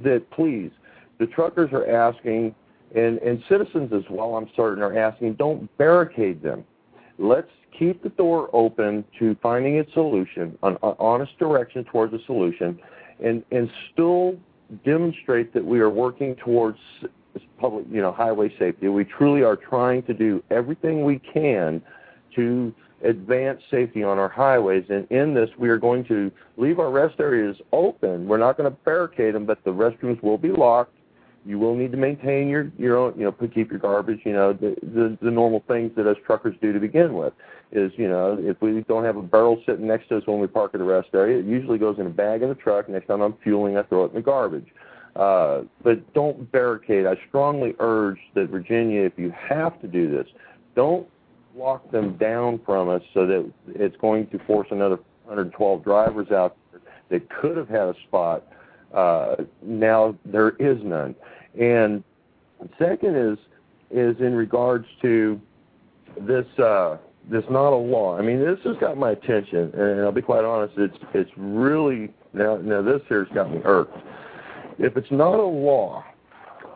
that 0.03 0.31
please, 0.31 0.71
the 1.19 1.27
truckers 1.27 1.71
are 1.73 1.85
asking, 1.87 2.55
and 2.95 3.19
and 3.19 3.43
citizens 3.47 3.91
as 3.93 4.03
well. 4.09 4.35
I'm 4.35 4.49
certain 4.55 4.83
are 4.83 4.97
asking, 4.97 5.33
don't 5.33 5.75
barricade 5.77 6.41
them. 6.41 6.63
Let's 7.17 7.51
keep 7.77 8.03
the 8.03 8.09
door 8.09 8.49
open 8.53 9.05
to 9.19 9.35
finding 9.41 9.79
a 9.79 9.91
solution, 9.93 10.57
an, 10.63 10.77
an 10.83 10.95
honest 10.99 11.37
direction 11.39 11.83
towards 11.85 12.13
a 12.13 12.19
solution, 12.25 12.79
and 13.23 13.43
and 13.51 13.69
still 13.91 14.37
demonstrate 14.85 15.53
that 15.53 15.63
we 15.63 15.79
are 15.79 15.89
working 15.89 16.35
towards 16.35 16.79
public, 17.59 17.85
you 17.89 18.01
know, 18.01 18.11
highway 18.11 18.53
safety. 18.57 18.87
We 18.87 19.05
truly 19.05 19.43
are 19.43 19.55
trying 19.55 20.03
to 20.03 20.13
do 20.13 20.43
everything 20.49 21.03
we 21.03 21.19
can 21.19 21.81
to 22.35 22.73
advance 23.03 23.61
safety 23.69 24.03
on 24.03 24.17
our 24.17 24.29
highways. 24.29 24.85
And 24.89 25.09
in 25.11 25.33
this, 25.33 25.49
we 25.57 25.69
are 25.69 25.77
going 25.77 26.03
to 26.05 26.31
leave 26.57 26.79
our 26.79 26.91
rest 26.91 27.19
areas 27.19 27.57
open. 27.71 28.27
We're 28.27 28.37
not 28.37 28.57
going 28.57 28.69
to 28.69 28.77
barricade 28.83 29.35
them, 29.35 29.45
but 29.45 29.63
the 29.63 29.71
restrooms 29.71 30.21
will 30.21 30.37
be 30.37 30.49
locked. 30.49 30.95
You 31.45 31.57
will 31.57 31.75
need 31.75 31.91
to 31.91 31.97
maintain 31.97 32.47
your 32.47 32.71
your 32.77 32.97
own, 32.97 33.13
you 33.17 33.23
know, 33.23 33.31
keep 33.31 33.71
your 33.71 33.79
garbage, 33.79 34.19
you 34.25 34.33
know, 34.33 34.53
the, 34.53 34.75
the 34.81 35.17
the 35.21 35.31
normal 35.31 35.63
things 35.67 35.91
that 35.95 36.07
us 36.07 36.17
truckers 36.25 36.55
do 36.61 36.71
to 36.71 36.79
begin 36.79 37.13
with. 37.13 37.33
Is 37.71 37.91
you 37.95 38.07
know, 38.07 38.37
if 38.39 38.61
we 38.61 38.81
don't 38.87 39.03
have 39.03 39.17
a 39.17 39.21
barrel 39.21 39.61
sitting 39.65 39.87
next 39.87 40.09
to 40.09 40.17
us 40.17 40.23
when 40.27 40.39
we 40.39 40.47
park 40.47 40.71
at 40.73 40.79
the 40.79 40.83
rest 40.83 41.09
area, 41.13 41.39
it 41.39 41.45
usually 41.45 41.77
goes 41.77 41.97
in 41.99 42.05
a 42.05 42.11
bag 42.11 42.43
in 42.43 42.49
the 42.49 42.55
truck. 42.55 42.87
Next 42.89 43.07
time 43.07 43.21
I'm 43.21 43.35
fueling, 43.43 43.77
I 43.77 43.83
throw 43.83 44.05
it 44.05 44.09
in 44.09 44.15
the 44.15 44.21
garbage. 44.21 44.67
Uh, 45.15 45.63
but 45.83 46.13
don't 46.13 46.49
barricade. 46.51 47.05
I 47.05 47.15
strongly 47.27 47.75
urge 47.79 48.19
that 48.33 48.49
Virginia, 48.49 49.01
if 49.01 49.13
you 49.17 49.31
have 49.31 49.81
to 49.81 49.87
do 49.87 50.09
this, 50.09 50.27
don't 50.75 51.07
lock 51.55 51.91
them 51.91 52.17
down 52.17 52.61
from 52.65 52.87
us 52.87 53.01
so 53.13 53.25
that 53.27 53.51
it's 53.67 53.97
going 53.97 54.27
to 54.27 54.39
force 54.45 54.67
another 54.71 54.97
112 55.25 55.83
drivers 55.83 56.31
out 56.31 56.55
that 57.09 57.29
could 57.29 57.57
have 57.57 57.67
had 57.67 57.87
a 57.89 57.95
spot. 58.07 58.47
Uh, 58.93 59.35
now 59.61 60.15
there 60.25 60.49
is 60.51 60.77
none. 60.83 61.15
And 61.59 62.03
second 62.77 63.15
is 63.15 63.37
is 63.89 64.15
in 64.19 64.35
regards 64.35 64.85
to 65.01 65.39
this 66.21 66.45
uh, 66.59 66.97
this 67.29 67.43
not 67.49 67.73
a 67.73 67.75
law. 67.75 68.17
I 68.17 68.21
mean, 68.21 68.39
this 68.39 68.59
has 68.63 68.77
got 68.77 68.97
my 68.97 69.11
attention, 69.11 69.71
and 69.73 70.01
I'll 70.01 70.11
be 70.11 70.21
quite 70.21 70.43
honest. 70.43 70.73
It's 70.77 70.97
it's 71.13 71.31
really 71.37 72.13
now 72.33 72.57
now 72.57 72.81
this 72.81 73.01
here's 73.07 73.29
got 73.29 73.51
me 73.51 73.61
irked. 73.63 73.97
If 74.79 74.97
it's 74.97 75.11
not 75.11 75.39
a 75.39 75.43
law, 75.43 76.03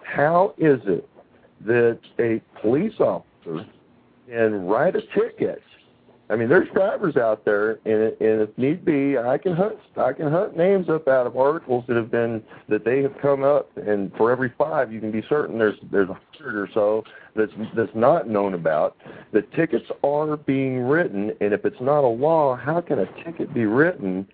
how 0.04 0.54
is 0.58 0.80
it 0.86 1.10
that 1.66 2.00
a 2.20 2.42
police 2.62 3.00
officer 3.00 3.66
can 4.28 4.66
write 4.66 4.96
a 4.96 5.02
ticket? 5.02 5.62
I 6.30 6.36
mean, 6.36 6.50
there's 6.50 6.70
drivers 6.70 7.18
out 7.18 7.46
there, 7.46 7.80
and, 7.86 8.16
and 8.20 8.42
if 8.42 8.58
need 8.58 8.84
be, 8.84 9.16
I 9.18 9.38
can 9.38 9.56
hunt. 9.56 9.78
I 9.96 10.12
can 10.12 10.32
hunt 10.32 10.58
names 10.58 10.90
up 10.90 11.08
out 11.08 11.28
of 11.28 11.38
articles 11.38 11.84
that 11.88 11.96
have 11.96 12.10
been 12.10 12.44
that 12.68 12.84
they 12.84 13.04
have 13.04 13.16
come 13.22 13.44
up, 13.44 13.70
and 13.78 14.12
for 14.18 14.32
every 14.32 14.52
five, 14.58 14.92
you 14.92 15.00
can 15.00 15.12
be 15.12 15.24
certain 15.30 15.60
there's 15.60 15.78
there's 15.92 16.10
a 16.10 16.20
hundred 16.34 16.56
or 16.60 16.70
so 16.74 17.04
that's 17.36 17.52
that's 17.76 17.94
not 17.94 18.28
known 18.28 18.56
about. 18.56 18.98
The 19.34 19.44
tickets 19.56 19.86
are 20.04 20.36
being 20.36 20.80
written, 20.80 21.32
and 21.42 21.54
if 21.54 21.64
it's 21.64 21.80
not 21.80 22.04
a 22.04 22.08
law, 22.08 22.56
how 22.56 22.82
can 22.82 23.00
a 23.00 23.24
ticket 23.24 23.54
be 23.54 23.66
written? 23.66 24.28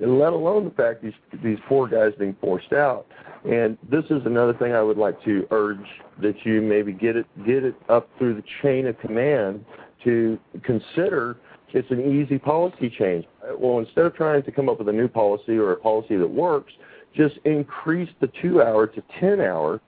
Let 0.00 0.32
alone 0.32 0.64
the 0.64 0.70
fact 0.70 1.02
these 1.02 1.12
these 1.42 1.58
poor 1.68 1.86
guys 1.86 2.12
being 2.18 2.36
forced 2.40 2.72
out. 2.72 3.06
And 3.44 3.76
this 3.88 4.04
is 4.06 4.24
another 4.24 4.54
thing 4.54 4.72
I 4.72 4.82
would 4.82 4.98
like 4.98 5.22
to 5.24 5.46
urge 5.50 5.86
that 6.20 6.44
you 6.44 6.62
maybe 6.62 6.92
get 6.92 7.14
it 7.14 7.26
get 7.44 7.62
it 7.62 7.74
up 7.90 8.08
through 8.16 8.34
the 8.34 8.44
chain 8.62 8.86
of 8.86 8.98
command 9.00 9.64
to 10.04 10.38
consider 10.62 11.36
it's 11.76 11.90
an 11.90 12.00
easy 12.00 12.38
policy 12.38 12.88
change. 12.88 13.26
Well, 13.58 13.78
instead 13.78 14.06
of 14.06 14.14
trying 14.14 14.42
to 14.44 14.50
come 14.50 14.68
up 14.68 14.78
with 14.78 14.88
a 14.88 14.92
new 14.92 15.08
policy 15.08 15.58
or 15.58 15.72
a 15.72 15.76
policy 15.76 16.16
that 16.16 16.26
works, 16.26 16.72
just 17.14 17.36
increase 17.44 18.08
the 18.20 18.30
two 18.40 18.62
hour 18.62 18.86
to 18.86 19.02
10 19.20 19.40
hour 19.40 19.80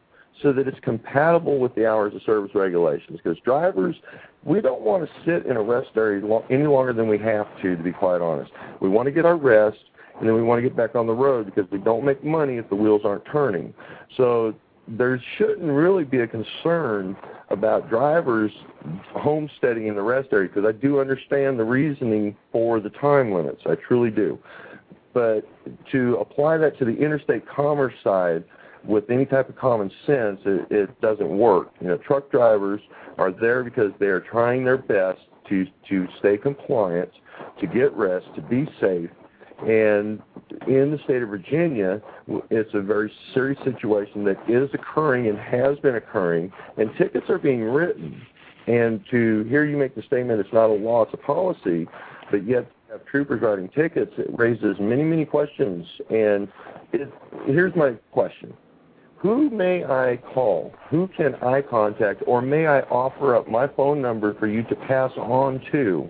so 0.43 0.53
that 0.53 0.69
it's 0.69 0.79
compatible 0.81 1.59
with 1.59 1.75
the 1.75 1.87
hours 1.87 2.15
of 2.15 2.23
service 2.23 2.51
regulations. 2.55 3.19
Because 3.23 3.39
drivers, 3.45 3.97
we 4.45 4.61
don't 4.61 4.83
want 4.83 5.09
to 5.09 5.11
sit 5.25 5.47
in 5.47 5.57
a 5.57 5.63
rest 5.63 5.89
area 5.97 6.23
any 6.51 6.67
longer 6.67 6.93
than 6.93 7.09
we 7.09 7.19
have 7.19 7.47
to, 7.63 7.77
to 7.77 7.83
be 7.83 7.93
quite 7.93 8.21
honest. 8.21 8.53
We 8.81 8.89
want 8.89 9.07
to 9.07 9.13
get 9.13 9.25
our 9.25 9.37
rest, 9.37 9.79
and 10.19 10.29
then 10.29 10.35
we 10.35 10.43
want 10.43 10.59
to 10.59 10.63
get 10.63 10.77
back 10.77 10.95
on 10.95 11.07
the 11.07 11.15
road 11.15 11.47
because 11.47 11.71
we 11.71 11.79
don't 11.79 12.05
make 12.05 12.23
money 12.23 12.57
if 12.57 12.69
the 12.69 12.77
wheels 12.77 13.03
aren't 13.05 13.25
turning. 13.25 13.73
So 14.17 14.55
there 14.97 15.23
shouldn't 15.37 15.71
really 15.71 16.05
be 16.05 16.21
a 16.21 16.27
concern 16.27 17.17
about 17.51 17.89
drivers 17.89 18.53
homesteading 19.13 19.87
in 19.87 19.95
the 19.95 20.03
rest 20.03 20.29
area 20.33 20.49
because 20.49 20.65
I 20.67 20.73
do 20.73 21.01
understand 21.01 21.59
the 21.59 21.65
reasoning 21.65 22.37
for 22.53 22.81
the 22.81 22.91
time 22.91 23.33
limits. 23.33 23.63
I 23.67 23.75
truly 23.75 24.11
do. 24.11 24.39
But 25.13 25.49
to 25.93 26.17
apply 26.17 26.59
that 26.59 26.79
to 26.79 26.85
the 26.85 26.97
interstate 26.97 27.49
commerce 27.49 27.95
side 28.05 28.45
with 28.85 29.11
any 29.11 29.25
type 29.27 29.49
of 29.49 29.57
common 29.57 29.91
sense, 30.07 30.41
it, 30.45 30.67
it 30.71 31.01
doesn't 31.01 31.29
work. 31.29 31.73
You 31.81 31.89
know, 31.89 31.97
truck 31.99 32.31
drivers 32.31 32.81
are 33.19 33.33
there 33.33 33.65
because 33.65 33.93
they 33.99 34.07
are 34.07 34.21
trying 34.21 34.65
their 34.65 34.79
best 34.79 35.21
to 35.49 35.67
to 35.89 36.07
stay 36.19 36.37
compliant, 36.37 37.11
to 37.61 37.67
get 37.67 37.93
rest, 37.95 38.27
to 38.37 38.43
be 38.43 38.69
safe, 38.81 39.11
And 39.61 40.23
in 40.67 40.91
the 40.91 41.01
state 41.05 41.23
of 41.23 41.29
Virginia, 41.29 42.01
it's 42.49 42.75
a 42.75 42.81
very 42.81 43.13
serious 43.35 43.59
situation 43.65 44.25
that 44.25 44.39
is 44.49 44.71
occurring 44.73 45.27
and 45.27 45.39
has 45.39 45.79
been 45.79 45.97
occurring, 45.97 46.53
and 46.77 46.91
tickets 46.97 47.29
are 47.29 47.39
being 47.39 47.63
written. 47.63 48.23
And 48.67 49.05
to 49.11 49.45
hear 49.45 49.65
you 49.65 49.77
make 49.77 49.95
the 49.95 50.03
statement, 50.03 50.41
it's 50.41 50.53
not 50.53 50.67
a 50.67 50.75
law, 50.75 51.03
it's 51.03 51.15
a 51.15 51.17
policy, 51.17 51.89
but 52.31 52.47
yet 52.47 52.71
have 52.91 53.05
troopers 53.07 53.43
writing 53.43 53.69
tickets, 53.69 54.13
it 54.17 54.29
raises 54.39 54.77
many, 54.79 55.03
many 55.03 55.25
questions. 55.25 55.87
And 56.11 56.49
it, 56.93 57.13
here's 57.47 57.75
my 57.75 57.93
question. 58.13 58.55
Who 59.17 59.51
may 59.51 59.85
I 59.85 60.19
call? 60.33 60.73
Who 60.91 61.09
can 61.09 61.35
I 61.37 61.61
contact? 61.63 62.23
Or 62.27 62.41
may 62.41 62.67
I 62.67 62.81
offer 62.83 63.35
up 63.35 63.49
my 63.49 63.67
phone 63.67 64.01
number 64.01 64.35
for 64.35 64.47
you 64.47 64.63
to 64.65 64.77
pass 64.77 65.11
on 65.17 65.61
to 65.73 66.09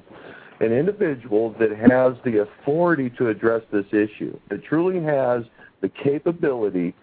an 0.60 0.72
individual 0.72 1.54
that 1.58 1.70
has 1.70 2.14
the 2.24 2.42
authority 2.42 3.10
to 3.10 3.28
address 3.28 3.62
this 3.72 3.86
issue, 3.92 4.38
that 4.50 4.64
truly 4.64 5.02
has 5.02 5.44
the 5.80 5.88
capability 5.88 6.94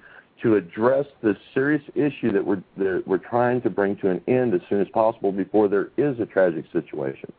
to 0.41 0.55
address 0.55 1.05
this 1.23 1.37
serious 1.53 1.81
issue 1.95 2.31
that 2.31 2.45
we're, 2.45 2.61
that 2.77 3.03
we're 3.05 3.17
trying 3.17 3.61
to 3.61 3.69
bring 3.69 3.95
to 3.97 4.09
an 4.09 4.21
end 4.27 4.53
as 4.53 4.61
soon 4.69 4.81
as 4.81 4.87
possible 4.89 5.31
before 5.31 5.67
there 5.67 5.89
is 5.97 6.19
a 6.19 6.25
tragic 6.25 6.65
situation? 6.73 7.31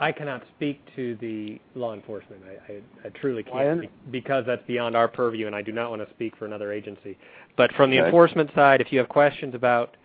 I 0.00 0.12
cannot 0.12 0.42
speak 0.56 0.80
to 0.96 1.14
the 1.16 1.60
law 1.74 1.92
enforcement. 1.92 2.42
I, 2.44 2.72
I, 2.72 2.80
I 3.04 3.08
truly 3.20 3.42
can't 3.42 3.84
because 4.10 4.44
that's 4.46 4.66
beyond 4.66 4.96
our 4.96 5.08
purview, 5.08 5.46
and 5.46 5.54
I 5.54 5.60
do 5.60 5.72
not 5.72 5.90
want 5.90 6.06
to 6.06 6.12
speak 6.14 6.34
for 6.36 6.46
another 6.46 6.72
agency. 6.72 7.18
But 7.56 7.70
from 7.74 7.90
the 7.90 7.98
Okay. 7.98 8.06
enforcement 8.06 8.50
side, 8.54 8.80
if 8.80 8.90
you 8.92 8.98
have 8.98 9.10
questions 9.10 9.54
about 9.54 9.96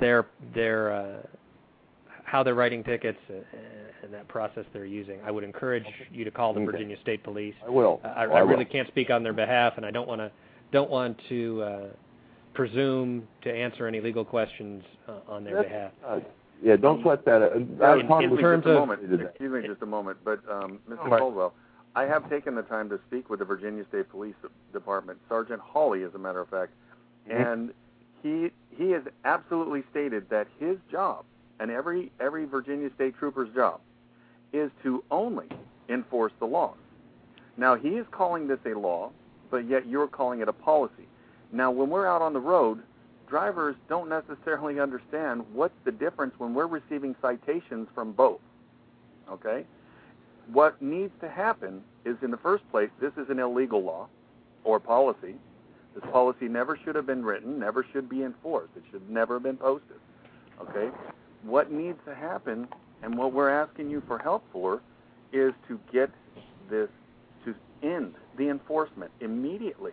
their 0.00 0.26
their 0.54 0.92
uh, 0.92 1.26
how 2.24 2.42
they're 2.42 2.54
writing 2.54 2.82
tickets 2.82 3.18
uh, 3.30 3.34
and 4.02 4.12
that 4.12 4.26
process 4.28 4.64
they're 4.72 4.84
using, 4.84 5.18
I 5.24 5.30
would 5.30 5.44
encourage 5.44 5.84
you 6.12 6.24
to 6.24 6.30
call 6.30 6.52
the 6.52 6.60
Okay. 6.60 6.72
Virginia 6.72 6.96
State 7.02 7.22
Police. 7.22 7.54
I 7.66 7.70
will. 7.70 8.00
I, 8.04 8.08
I 8.08 8.24
I 8.24 8.38
really 8.40 8.64
will. 8.64 8.72
can't 8.72 8.88
speak 8.88 9.10
on 9.10 9.22
their 9.22 9.32
behalf, 9.32 9.74
and 9.76 9.86
I 9.86 9.90
don't 9.90 10.08
want 10.08 10.20
to 10.20 10.30
don't 10.72 10.90
want 10.90 11.16
to 11.28 11.62
uh, 11.62 11.80
presume 12.54 13.26
to 13.42 13.52
answer 13.52 13.86
any 13.86 14.00
legal 14.00 14.24
questions 14.24 14.82
uh, 15.08 15.12
on 15.28 15.44
their 15.44 15.56
That's- 15.56 15.72
behalf. 15.72 15.92
Uh, 16.06 16.20
yeah, 16.62 16.76
don't 16.76 17.02
sweat 17.02 17.24
that. 17.26 17.42
Uh, 17.42 17.84
I 17.84 17.94
was 17.94 18.00
in- 18.00 18.08
talking 18.08 18.30
in 18.30 18.36
terms 18.38 18.64
just 18.64 18.70
a 18.74 18.78
moment. 18.78 19.00
Excuse 19.22 19.52
me 19.62 19.68
just 19.68 19.82
a 19.82 19.86
moment. 19.86 20.18
But 20.24 20.40
um, 20.50 20.78
Mr. 20.88 20.98
All 20.98 21.08
right. 21.08 21.20
Caldwell, 21.20 21.52
I 21.94 22.04
have 22.04 22.28
taken 22.30 22.54
the 22.54 22.62
time 22.62 22.88
to 22.90 22.98
speak 23.06 23.28
with 23.28 23.40
the 23.40 23.44
Virginia 23.44 23.84
State 23.88 24.08
Police 24.08 24.34
Department, 24.72 25.18
Sergeant 25.28 25.60
Hawley, 25.60 26.04
as 26.04 26.14
a 26.14 26.18
matter 26.18 26.40
of 26.40 26.48
fact, 26.48 26.72
Mhm. 27.28 27.52
and 27.52 27.74
he 28.22 28.50
he 28.70 28.90
has 28.92 29.02
absolutely 29.24 29.82
stated 29.90 30.28
that 30.30 30.46
his 30.58 30.78
job 30.90 31.24
and 31.60 31.70
every 31.70 32.10
every 32.20 32.44
Virginia 32.44 32.90
State 32.94 33.16
trooper's 33.18 33.52
job 33.54 33.80
is 34.52 34.70
to 34.82 35.02
only 35.10 35.48
enforce 35.88 36.32
the 36.38 36.46
law. 36.46 36.74
Now 37.56 37.74
he 37.74 37.90
is 37.90 38.06
calling 38.10 38.48
this 38.48 38.58
a 38.66 38.78
law, 38.78 39.10
but 39.50 39.68
yet 39.68 39.86
you're 39.86 40.08
calling 40.08 40.40
it 40.40 40.48
a 40.48 40.52
policy. 40.52 41.08
Now 41.52 41.70
when 41.70 41.90
we're 41.90 42.06
out 42.06 42.22
on 42.22 42.32
the 42.32 42.40
road, 42.40 42.82
drivers 43.28 43.76
don't 43.88 44.08
necessarily 44.08 44.80
understand 44.80 45.44
what's 45.52 45.74
the 45.84 45.92
difference 45.92 46.34
when 46.38 46.54
we're 46.54 46.66
receiving 46.66 47.14
citations 47.20 47.88
from 47.94 48.12
both. 48.12 48.40
Okay? 49.30 49.64
What 50.52 50.80
needs 50.82 51.12
to 51.20 51.28
happen 51.28 51.82
is 52.04 52.16
in 52.22 52.30
the 52.30 52.36
first 52.36 52.68
place, 52.70 52.90
this 53.00 53.12
is 53.16 53.30
an 53.30 53.38
illegal 53.38 53.82
law 53.82 54.08
or 54.62 54.78
policy. 54.78 55.34
This 55.94 56.04
policy 56.10 56.48
never 56.48 56.78
should 56.84 56.96
have 56.96 57.06
been 57.06 57.24
written, 57.24 57.58
never 57.58 57.86
should 57.92 58.08
be 58.08 58.22
enforced. 58.22 58.70
It 58.76 58.82
should 58.90 59.08
never 59.08 59.34
have 59.34 59.42
been 59.42 59.56
posted. 59.56 59.96
Okay? 60.60 60.90
What 61.44 61.70
needs 61.70 61.98
to 62.06 62.14
happen 62.14 62.66
and 63.02 63.18
what 63.18 63.32
we're 63.32 63.50
asking 63.50 63.90
you 63.90 64.02
for 64.06 64.18
help 64.18 64.44
for 64.50 64.80
is 65.32 65.52
to 65.68 65.78
get 65.92 66.10
this 66.70 66.88
to 67.44 67.54
end 67.82 68.14
the 68.38 68.48
enforcement 68.48 69.10
immediately 69.20 69.92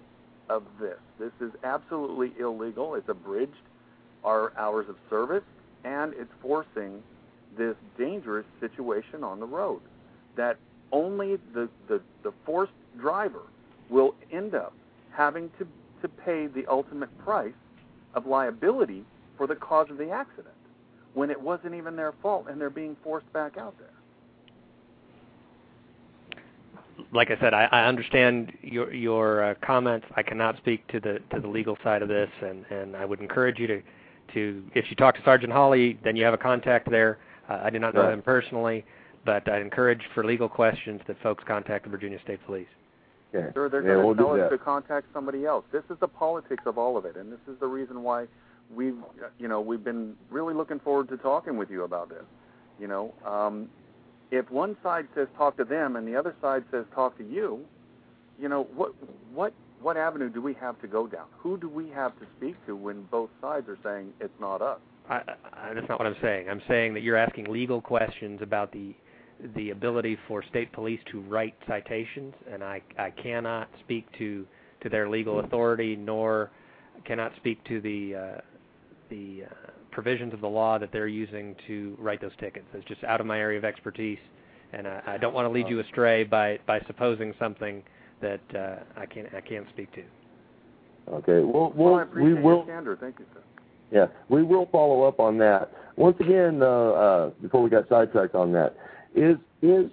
of 0.49 0.63
this. 0.79 0.97
This 1.19 1.33
is 1.41 1.51
absolutely 1.63 2.31
illegal. 2.39 2.95
It's 2.95 3.09
abridged 3.09 3.51
our 4.23 4.53
hours 4.57 4.87
of 4.87 4.95
service 5.09 5.43
and 5.83 6.13
it's 6.13 6.31
forcing 6.41 7.03
this 7.57 7.75
dangerous 7.97 8.45
situation 8.61 9.23
on 9.23 9.41
the 9.41 9.45
road 9.45 9.81
that 10.37 10.57
only 10.93 11.37
the, 11.53 11.67
the, 11.89 12.01
the 12.23 12.31
forced 12.45 12.71
driver 12.97 13.41
will 13.89 14.15
end 14.31 14.55
up 14.55 14.73
having 15.11 15.49
to, 15.59 15.67
to 16.01 16.07
pay 16.07 16.47
the 16.47 16.65
ultimate 16.67 17.15
price 17.19 17.51
of 18.13 18.25
liability 18.25 19.03
for 19.35 19.47
the 19.47 19.55
cause 19.55 19.89
of 19.89 19.97
the 19.97 20.11
accident 20.11 20.55
when 21.13 21.29
it 21.29 21.39
wasn't 21.39 21.73
even 21.75 21.95
their 21.95 22.13
fault 22.21 22.47
and 22.49 22.59
they're 22.59 22.69
being 22.69 22.95
forced 23.03 23.31
back 23.33 23.57
out 23.57 23.75
there. 23.79 23.87
like 27.13 27.29
I 27.31 27.39
said, 27.39 27.53
I, 27.53 27.65
I 27.71 27.85
understand 27.85 28.53
your 28.61 28.93
your 28.93 29.43
uh, 29.43 29.53
comments. 29.61 30.05
I 30.15 30.23
cannot 30.23 30.57
speak 30.57 30.87
to 30.89 30.99
the 30.99 31.19
to 31.33 31.39
the 31.41 31.47
legal 31.47 31.77
side 31.83 32.01
of 32.01 32.07
this, 32.07 32.29
and 32.41 32.65
and 32.69 32.95
I 32.95 33.05
would 33.05 33.19
encourage 33.19 33.59
you 33.59 33.67
to 33.67 33.81
to 34.33 34.63
if 34.75 34.85
you 34.89 34.95
talk 34.95 35.15
to 35.15 35.23
Sergeant 35.23 35.51
Hawley, 35.51 35.99
then 36.03 36.15
you 36.15 36.23
have 36.23 36.33
a 36.33 36.37
contact 36.37 36.89
there. 36.89 37.17
Uh, 37.49 37.59
I 37.63 37.69
do 37.69 37.79
not 37.79 37.93
know 37.93 38.03
Right. 38.03 38.13
him 38.13 38.21
personally, 38.21 38.85
but 39.25 39.49
I 39.49 39.59
encourage 39.59 40.01
for 40.13 40.23
legal 40.23 40.47
questions 40.47 41.01
that 41.07 41.17
folks 41.21 41.43
contact 41.45 41.83
the 41.85 41.89
Virginia 41.89 42.19
State 42.23 42.39
Police. 42.45 42.67
Yeah, 43.33 43.51
Sure, 43.53 43.67
they're 43.69 43.81
yeah 43.81 43.95
going 43.95 44.05
we'll 44.05 44.15
to 44.15 44.21
tell 44.21 44.31
us 44.33 44.39
that. 44.49 44.49
to 44.49 44.57
contact 44.57 45.07
somebody 45.13 45.45
else. 45.45 45.65
This 45.71 45.83
is 45.89 45.97
the 45.99 46.07
politics 46.07 46.63
of 46.65 46.77
all 46.77 46.97
of 46.97 47.05
it, 47.05 47.15
and 47.17 47.31
this 47.31 47.39
is 47.47 47.59
the 47.59 47.67
reason 47.67 48.03
why 48.03 48.27
we've, 48.75 48.97
you 49.39 49.47
know, 49.47 49.61
we've 49.61 49.83
been 49.83 50.15
really 50.29 50.53
looking 50.53 50.79
forward 50.79 51.09
to 51.09 51.17
talking 51.17 51.57
with 51.57 51.69
you 51.69 51.83
about 51.83 52.09
this. 52.09 52.23
You 52.79 52.87
know, 52.87 53.13
um, 53.25 53.69
if 54.31 54.49
one 54.49 54.75
side 54.81 55.07
says 55.15 55.27
talk 55.37 55.57
to 55.57 55.63
them 55.63 55.95
and 55.95 56.07
the 56.07 56.15
other 56.15 56.35
side 56.41 56.63
says 56.71 56.85
talk 56.95 57.17
to 57.17 57.23
you, 57.23 57.65
you 58.39 58.49
know, 58.49 58.67
what 58.75 58.93
what 59.33 59.53
what 59.81 59.97
avenue 59.97 60.29
do 60.29 60.41
we 60.41 60.53
have 60.55 60.79
to 60.81 60.87
go 60.87 61.07
down? 61.07 61.25
Who 61.39 61.57
do 61.57 61.67
we 61.67 61.89
have 61.89 62.17
to 62.19 62.25
speak 62.37 62.55
to 62.65 62.75
when 62.75 63.03
both 63.03 63.29
sides 63.41 63.67
are 63.67 63.77
saying 63.83 64.13
it's 64.19 64.33
not 64.39 64.61
us? 64.61 64.79
I, 65.09 65.21
I, 65.53 65.73
that's 65.73 65.87
not 65.89 65.99
what 65.99 66.07
I'm 66.07 66.15
saying. 66.21 66.49
I'm 66.49 66.61
saying 66.67 66.93
that 66.93 67.01
you're 67.01 67.17
asking 67.17 67.45
legal 67.45 67.81
questions 67.81 68.41
about 68.41 68.71
the 68.71 68.95
the 69.55 69.71
ability 69.71 70.17
for 70.27 70.43
state 70.49 70.71
police 70.71 70.99
to 71.11 71.19
write 71.21 71.55
citations, 71.67 72.33
and 72.51 72.63
I 72.63 72.81
I 72.97 73.09
cannot 73.11 73.69
speak 73.83 74.05
to 74.17 74.45
to 74.81 74.89
their 74.89 75.09
legal 75.09 75.39
authority, 75.39 75.95
nor 75.95 76.51
cannot 77.05 77.31
speak 77.37 77.63
to 77.65 77.81
the 77.81 78.15
uh, 78.15 78.41
the 79.11 79.43
uh, 79.45 79.71
provisions 79.91 80.33
of 80.33 80.41
the 80.41 80.47
law 80.47 80.79
that 80.79 80.91
they're 80.91 81.07
using 81.07 81.55
to 81.67 81.95
write 81.99 82.21
those 82.21 82.31
tickets. 82.39 82.65
It's 82.73 82.87
just 82.87 83.03
out 83.03 83.21
of 83.21 83.27
my 83.27 83.39
area 83.39 83.59
of 83.59 83.65
expertise, 83.65 84.17
and 84.73 84.87
I, 84.87 85.01
I 85.05 85.17
don't 85.17 85.33
want 85.33 85.45
to 85.45 85.49
lead 85.49 85.67
you 85.67 85.79
astray 85.81 86.23
by 86.23 86.57
by 86.65 86.79
supposing 86.87 87.33
something 87.37 87.83
that 88.21 88.41
uh, 88.55 88.99
I 88.99 89.05
can't 89.05 89.27
I 89.35 89.41
can't 89.41 89.67
speak 89.69 89.91
to. 89.93 90.03
Okay, 91.11 91.39
we'll, 91.39 91.51
Well, 91.51 91.73
we'll 91.75 91.95
I 91.95 92.03
appreciate 92.03 92.35
we 92.35 92.41
will 92.41 92.57
your 92.57 92.65
candor. 92.65 92.97
Thank 92.99 93.19
you, 93.19 93.25
sir. 93.33 93.41
Yeah, 93.91 94.07
we 94.29 94.41
will 94.41 94.67
follow 94.71 95.03
up 95.03 95.19
on 95.19 95.37
that. 95.39 95.71
Once 95.97 96.15
again, 96.21 96.63
uh, 96.63 96.65
uh, 96.65 97.29
before 97.41 97.61
we 97.61 97.69
got 97.69 97.87
sidetracked 97.89 98.33
on 98.33 98.51
that, 98.53 98.75
is 99.13 99.35
is 99.61 99.91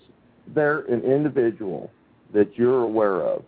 there 0.54 0.80
an 0.82 1.02
individual 1.02 1.90
that 2.32 2.56
you're 2.56 2.82
aware 2.82 3.22
of 3.22 3.44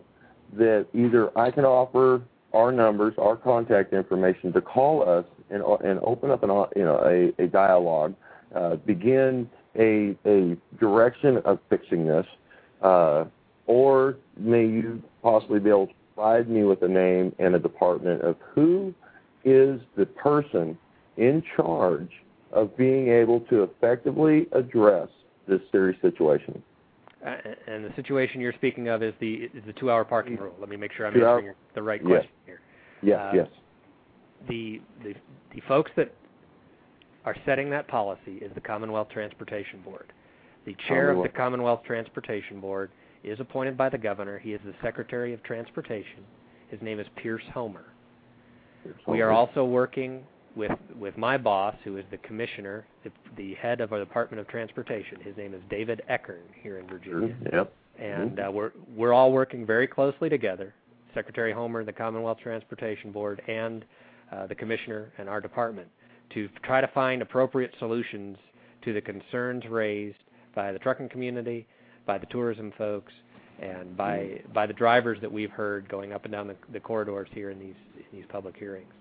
that 0.57 0.85
either 0.93 1.35
I 1.37 1.49
can 1.49 1.63
offer 1.63 2.21
our 2.53 2.71
numbers, 2.71 3.13
our 3.17 3.37
contact 3.37 3.93
information 3.93 4.51
to 4.53 4.61
call 4.61 5.07
us 5.07 5.25
and 5.51 5.63
and 5.83 5.99
open 6.03 6.31
up 6.31 6.43
an 6.43 6.49
uh, 6.49 6.65
you 6.75 6.83
know 6.83 6.97
a, 7.03 7.43
a 7.43 7.47
dialogue, 7.47 8.15
uh, 8.55 8.77
begin 8.77 9.49
a 9.77 10.15
a 10.25 10.57
direction 10.79 11.37
of 11.45 11.59
fixing 11.69 12.07
this, 12.07 12.25
uh, 12.81 13.25
or 13.67 14.15
may 14.37 14.65
you 14.65 15.01
possibly 15.21 15.59
be 15.59 15.69
able 15.69 15.87
to 15.87 15.93
provide 16.15 16.49
me 16.49 16.63
with 16.63 16.81
a 16.81 16.87
name 16.87 17.33
and 17.39 17.55
a 17.55 17.59
department 17.59 18.21
of 18.21 18.35
who 18.55 18.93
is 19.43 19.79
the 19.97 20.05
person 20.05 20.77
in 21.17 21.43
charge 21.55 22.09
of 22.51 22.75
being 22.77 23.09
able 23.09 23.39
to 23.41 23.63
effectively 23.63 24.47
address 24.53 25.09
this 25.47 25.61
serious 25.71 25.99
situation. 26.01 26.61
Uh, 27.25 27.35
and 27.67 27.85
the 27.85 27.93
situation 27.95 28.41
you're 28.41 28.53
speaking 28.53 28.87
of 28.87 29.03
is 29.03 29.13
the 29.19 29.49
is 29.53 29.63
the 29.65 29.73
two-hour 29.73 30.03
parking 30.03 30.35
rule. 30.37 30.55
Let 30.59 30.69
me 30.69 30.75
make 30.77 30.91
sure 30.93 31.05
I'm 31.05 31.13
answering 31.15 31.53
the 31.75 31.83
right 31.83 32.01
Yes. 32.01 32.09
question 32.09 32.31
here. 32.45 32.59
Yes, 33.03 33.19
Uh, 33.19 33.31
yes. 33.35 33.47
The 34.47 34.81
the 35.03 35.13
the 35.53 35.61
folks 35.67 35.91
that 35.97 36.13
are 37.25 37.35
setting 37.45 37.69
that 37.69 37.87
policy 37.87 38.37
is 38.41 38.51
the 38.55 38.61
Commonwealth 38.61 39.09
Transportation 39.09 39.81
Board. 39.81 40.11
The 40.65 40.75
chair 40.87 41.11
of 41.11 41.21
the 41.23 41.29
Commonwealth. 41.29 41.81
Transportation 41.85 42.59
Board 42.59 42.91
is 43.23 43.39
appointed 43.39 43.77
by 43.77 43.89
the 43.89 43.97
governor. 43.97 44.39
He 44.39 44.53
is 44.53 44.61
the 44.65 44.73
Secretary 44.81 45.33
of 45.33 45.43
Transportation. 45.43 46.23
His 46.69 46.81
name 46.81 46.99
is 46.99 47.07
Pierce 47.15 47.43
Homer. 47.53 47.85
We 49.07 49.21
are 49.21 49.31
also 49.31 49.63
working 49.65 50.23
with 50.55 50.71
with 50.97 51.17
my 51.17 51.37
boss, 51.37 51.75
who 51.83 51.97
is 51.97 52.05
the 52.11 52.17
commissioner, 52.17 52.85
the, 53.03 53.11
the 53.37 53.53
head 53.55 53.79
of 53.81 53.93
our 53.93 53.99
Department 53.99 54.39
of 54.41 54.47
Transportation. 54.47 55.19
His 55.21 55.37
name 55.37 55.53
is 55.53 55.61
David 55.69 56.01
Ekern 56.09 56.41
here 56.61 56.79
in 56.79 56.87
Virginia, 56.87 57.35
Yep. 57.53 57.73
and 57.99 58.39
uh, 58.39 58.51
we're 58.51 58.71
we're 58.95 59.13
all 59.13 59.31
working 59.31 59.65
very 59.65 59.87
closely 59.87 60.29
together. 60.29 60.73
Secretary 61.13 61.51
Homer, 61.53 61.83
the 61.83 61.93
Commonwealth 61.93 62.39
Transportation 62.41 63.11
Board, 63.11 63.41
and 63.47 63.85
the 64.47 64.55
commissioner 64.55 65.11
and 65.17 65.29
our 65.29 65.41
department 65.41 65.87
to 66.33 66.49
try 66.63 66.81
to 66.81 66.87
find 66.87 67.21
appropriate 67.21 67.71
solutions 67.79 68.37
to 68.83 68.93
the 68.93 69.01
concerns 69.01 69.63
raised 69.69 70.17
by 70.55 70.71
the 70.71 70.79
trucking 70.79 71.09
community, 71.09 71.67
by 72.05 72.17
the 72.17 72.25
tourism 72.27 72.73
folks, 72.77 73.11
and 73.61 73.95
by 73.95 74.17
mm-hmm. 74.17 74.53
by 74.53 74.65
the 74.65 74.73
drivers 74.73 75.19
that 75.21 75.31
we've 75.31 75.51
heard 75.51 75.87
going 75.87 76.13
up 76.13 76.25
and 76.25 76.31
down 76.31 76.47
the, 76.47 76.55
the 76.73 76.79
corridors 76.79 77.27
here 77.33 77.51
in 77.51 77.59
these 77.59 77.75
in 77.95 78.17
these 78.17 78.25
public 78.29 78.55
hearings. 78.57 78.91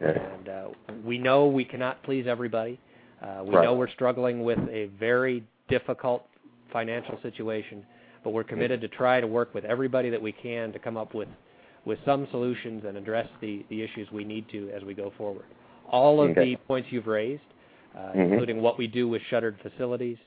And 0.00 0.48
uh, 0.48 0.68
we 1.04 1.18
know 1.18 1.46
we 1.46 1.64
cannot 1.64 2.02
please 2.02 2.26
everybody. 2.26 2.78
Uh, 3.22 3.42
we 3.44 3.54
right. 3.54 3.64
know 3.64 3.74
we're 3.74 3.90
struggling 3.90 4.44
with 4.44 4.58
a 4.70 4.90
very 4.98 5.42
difficult 5.68 6.26
financial 6.72 7.18
situation, 7.22 7.84
but 8.22 8.30
we're 8.30 8.44
committed 8.44 8.80
to 8.82 8.88
try 8.88 9.20
to 9.20 9.26
work 9.26 9.54
with 9.54 9.64
everybody 9.64 10.10
that 10.10 10.20
we 10.20 10.32
can 10.32 10.72
to 10.72 10.78
come 10.78 10.96
up 10.96 11.14
with 11.14 11.28
with 11.86 11.98
some 12.04 12.28
solutions 12.30 12.84
and 12.86 12.96
address 12.98 13.28
the 13.40 13.64
the 13.70 13.80
issues 13.82 14.06
we 14.12 14.24
need 14.24 14.46
to 14.50 14.70
as 14.70 14.82
we 14.82 14.92
go 14.92 15.12
forward. 15.16 15.46
All 15.90 16.20
of 16.22 16.30
okay. 16.30 16.52
the 16.52 16.56
points 16.66 16.88
you've 16.90 17.06
raised, 17.06 17.40
uh, 17.96 18.00
mm-hmm. 18.00 18.20
including 18.20 18.60
what 18.60 18.76
we 18.76 18.86
do 18.86 19.08
with 19.08 19.22
shuttered 19.30 19.56
facilities, 19.62 20.18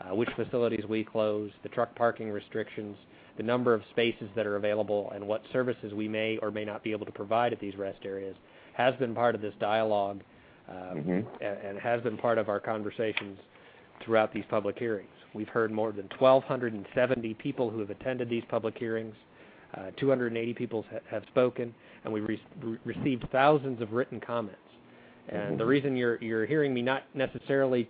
uh, 0.00 0.14
which 0.14 0.30
facilities 0.36 0.84
we 0.88 1.04
close, 1.04 1.50
the 1.62 1.68
truck 1.68 1.94
parking 1.96 2.30
restrictions, 2.30 2.96
the 3.36 3.42
number 3.42 3.74
of 3.74 3.82
spaces 3.90 4.28
that 4.36 4.46
are 4.46 4.56
available, 4.56 5.10
and 5.14 5.26
what 5.26 5.42
services 5.52 5.92
we 5.92 6.08
may 6.08 6.38
or 6.38 6.50
may 6.50 6.64
not 6.64 6.82
be 6.82 6.92
able 6.92 7.04
to 7.04 7.12
provide 7.12 7.52
at 7.52 7.60
these 7.60 7.76
rest 7.76 7.98
areas, 8.04 8.36
has 8.74 8.94
been 8.96 9.14
part 9.14 9.34
of 9.34 9.40
this 9.40 9.54
dialogue 9.58 10.20
um, 10.68 10.76
mm-hmm. 10.76 11.44
and, 11.44 11.58
and 11.66 11.78
has 11.78 12.00
been 12.02 12.16
part 12.16 12.38
of 12.38 12.48
our 12.48 12.60
conversations 12.60 13.38
throughout 14.04 14.32
these 14.32 14.44
public 14.48 14.78
hearings. 14.78 15.08
We've 15.34 15.48
heard 15.48 15.72
more 15.72 15.92
than 15.92 16.08
1,270 16.18 17.34
people 17.34 17.70
who 17.70 17.80
have 17.80 17.90
attended 17.90 18.30
these 18.30 18.44
public 18.48 18.78
hearings. 18.78 19.14
Uh, 19.76 19.90
280 19.98 20.54
people 20.54 20.84
ha- 20.90 20.98
have 21.10 21.22
spoken, 21.30 21.74
and 22.04 22.12
we've 22.12 22.26
re- 22.26 22.42
re- 22.62 22.78
received 22.84 23.26
thousands 23.30 23.82
of 23.82 23.92
written 23.92 24.18
comments. 24.20 24.58
And 25.28 25.40
mm-hmm. 25.40 25.56
the 25.58 25.66
reason 25.66 25.96
you're 25.96 26.16
you're 26.22 26.46
hearing 26.46 26.72
me 26.72 26.80
not 26.80 27.02
necessarily 27.14 27.88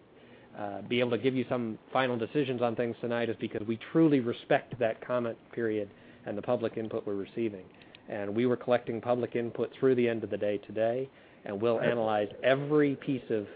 uh, 0.59 0.83
be 0.83 0.99
able 0.99 1.11
to 1.11 1.19
give 1.19 1.37
you 1.37 1.45
some 1.49 1.79
final 1.93 2.17
decisions 2.17 2.63
on 2.63 2.75
things 2.75 2.97
tonight 3.01 3.29
is 3.29 3.37
because 3.41 3.65
we 3.67 3.79
truly 3.93 4.19
respect 4.19 4.77
that 4.81 5.05
comment 5.07 5.39
period 5.53 5.89
and 6.27 6.37
the 6.37 6.43
public 6.43 6.77
input 6.77 7.07
we're 7.07 7.15
receiving. 7.15 7.65
And 8.09 8.35
we 8.35 8.47
were 8.47 8.57
collecting 8.57 9.01
public 9.01 9.37
input 9.37 9.71
through 9.79 9.95
the 9.95 10.09
end 10.09 10.25
of 10.25 10.31
the 10.31 10.37
day 10.37 10.59
today, 10.67 11.09
and 11.45 11.61
we'll 11.61 11.81
analyze 11.81 12.29
every 12.43 12.97
piece 12.97 13.23
of 13.31 13.47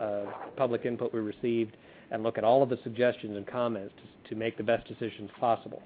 uh, 0.00 0.30
public 0.56 0.84
input 0.84 1.14
we 1.14 1.20
received 1.20 1.76
and 2.10 2.22
look 2.22 2.36
at 2.36 2.44
all 2.44 2.62
of 2.62 2.68
the 2.68 2.78
suggestions 2.82 3.36
and 3.36 3.46
comments 3.46 3.94
to, 4.24 4.30
to 4.30 4.36
make 4.36 4.56
the 4.56 4.62
best 4.62 4.86
decisions 4.88 5.30
possible. 5.38 5.82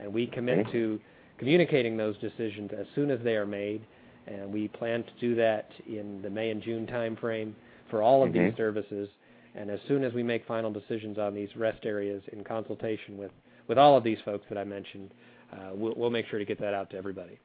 And 0.00 0.12
we 0.12 0.26
commit 0.26 0.58
okay. 0.60 0.72
to 0.72 1.00
communicating 1.38 1.96
those 1.96 2.16
decisions 2.18 2.70
as 2.78 2.86
soon 2.94 3.10
as 3.10 3.20
they 3.22 3.36
are 3.36 3.46
made, 3.46 3.82
and 4.26 4.52
we 4.52 4.68
plan 4.68 5.02
to 5.04 5.10
do 5.20 5.34
that 5.36 5.70
in 5.86 6.20
the 6.22 6.30
May 6.30 6.50
and 6.50 6.62
June 6.62 6.86
timeframe 6.86 7.52
for 7.90 8.02
all 8.02 8.22
of 8.22 8.30
mm-hmm. 8.30 8.46
these 8.46 8.56
services. 8.56 9.08
And 9.54 9.70
as 9.70 9.80
soon 9.88 10.04
as 10.04 10.12
we 10.12 10.22
make 10.22 10.46
final 10.46 10.70
decisions 10.70 11.18
on 11.18 11.34
these 11.34 11.48
rest 11.56 11.84
areas 11.84 12.22
in 12.32 12.44
consultation 12.44 13.16
with, 13.16 13.30
with 13.66 13.78
all 13.78 13.96
of 13.96 14.04
these 14.04 14.18
folks 14.24 14.44
that 14.50 14.58
I 14.58 14.64
mentioned, 14.64 15.10
uh, 15.52 15.70
we'll, 15.72 15.94
we'll 15.96 16.10
make 16.10 16.26
sure 16.26 16.38
to 16.38 16.44
get 16.44 16.60
that 16.60 16.74
out 16.74 16.90
to 16.90 16.96
everybody. 16.96 17.38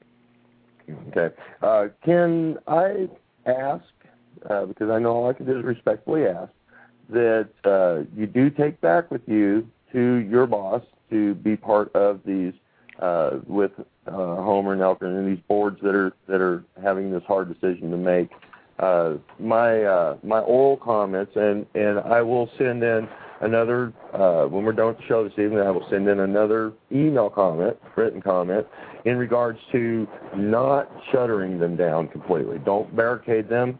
Okay. 1.07 1.33
Uh, 1.61 1.85
can 2.03 2.57
I 2.67 3.07
ask, 3.45 3.85
uh, 4.49 4.65
because 4.65 4.89
I 4.89 4.99
know 4.99 5.11
all 5.11 5.29
I 5.29 5.33
can 5.33 5.45
do 5.45 5.57
is 5.57 5.63
respectfully 5.63 6.25
ask, 6.25 6.51
that 7.09 7.49
uh, 7.63 8.03
you 8.15 8.27
do 8.27 8.49
take 8.49 8.79
back 8.81 9.09
with 9.09 9.21
you 9.27 9.67
to 9.93 10.15
your 10.29 10.45
boss 10.45 10.81
to 11.09 11.35
be 11.35 11.55
part 11.55 11.95
of 11.95 12.19
these 12.25 12.53
uh, 12.99 13.39
with 13.47 13.71
uh, 14.07 14.11
Homer 14.11 14.73
and 14.73 14.81
Elkin 14.81 15.07
and 15.07 15.27
these 15.27 15.43
boards 15.47 15.79
that 15.81 15.95
are 15.95 16.13
that 16.27 16.41
are 16.41 16.63
having 16.81 17.11
this 17.11 17.23
hard 17.27 17.53
decision 17.53 17.91
to 17.91 17.97
make. 17.97 18.29
Uh, 18.79 19.15
my 19.39 19.83
uh, 19.83 20.17
my 20.23 20.39
oral 20.39 20.77
comments 20.77 21.31
and 21.35 21.65
and 21.75 21.99
I 21.99 22.21
will 22.21 22.49
send 22.57 22.83
in 22.83 23.07
another 23.41 23.93
uh, 24.13 24.45
when 24.45 24.63
we're 24.63 24.71
done 24.73 24.87
with 24.87 24.97
the 24.97 25.03
show 25.07 25.23
this 25.23 25.33
evening. 25.33 25.59
I 25.59 25.71
will 25.71 25.87
send 25.89 26.07
in 26.07 26.21
another 26.21 26.73
email 26.91 27.29
comment, 27.29 27.77
written 27.95 28.21
comment, 28.21 28.65
in 29.05 29.17
regards 29.17 29.59
to 29.71 30.07
not 30.35 30.89
shuttering 31.11 31.59
them 31.59 31.75
down 31.75 32.07
completely. 32.07 32.57
Don't 32.59 32.95
barricade 32.95 33.47
them. 33.47 33.79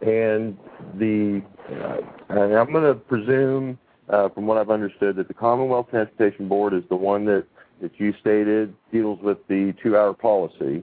And 0.00 0.56
the 0.98 1.42
uh, 1.70 1.98
and 2.28 2.54
I'm 2.54 2.72
going 2.72 2.84
to 2.84 2.94
presume, 2.94 3.78
uh, 4.08 4.28
from 4.30 4.46
what 4.46 4.58
I've 4.58 4.70
understood, 4.70 5.16
that 5.16 5.28
the 5.28 5.34
Commonwealth 5.34 5.90
Transportation 5.90 6.48
Board 6.48 6.74
is 6.74 6.82
the 6.88 6.96
one 6.96 7.24
that 7.26 7.46
that 7.82 7.98
you 7.98 8.14
stated 8.20 8.74
deals 8.90 9.20
with 9.20 9.38
the 9.48 9.74
two-hour 9.82 10.14
policy, 10.14 10.82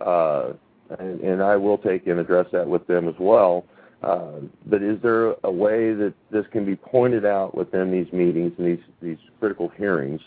uh, 0.00 0.52
and, 0.98 1.20
and 1.20 1.42
I 1.42 1.56
will 1.56 1.78
take 1.78 2.06
and 2.06 2.20
address 2.20 2.46
that 2.52 2.68
with 2.68 2.86
them 2.86 3.08
as 3.08 3.14
well. 3.18 3.64
Uh, 4.02 4.40
but 4.66 4.82
is 4.82 5.00
there 5.02 5.34
a 5.44 5.50
way 5.50 5.94
that 5.94 6.12
this 6.30 6.44
can 6.52 6.64
be 6.64 6.76
pointed 6.76 7.24
out 7.24 7.56
within 7.56 7.90
these 7.90 8.12
meetings 8.12 8.52
and 8.58 8.66
these 8.66 8.84
these 9.00 9.16
critical 9.40 9.70
hearings 9.78 10.20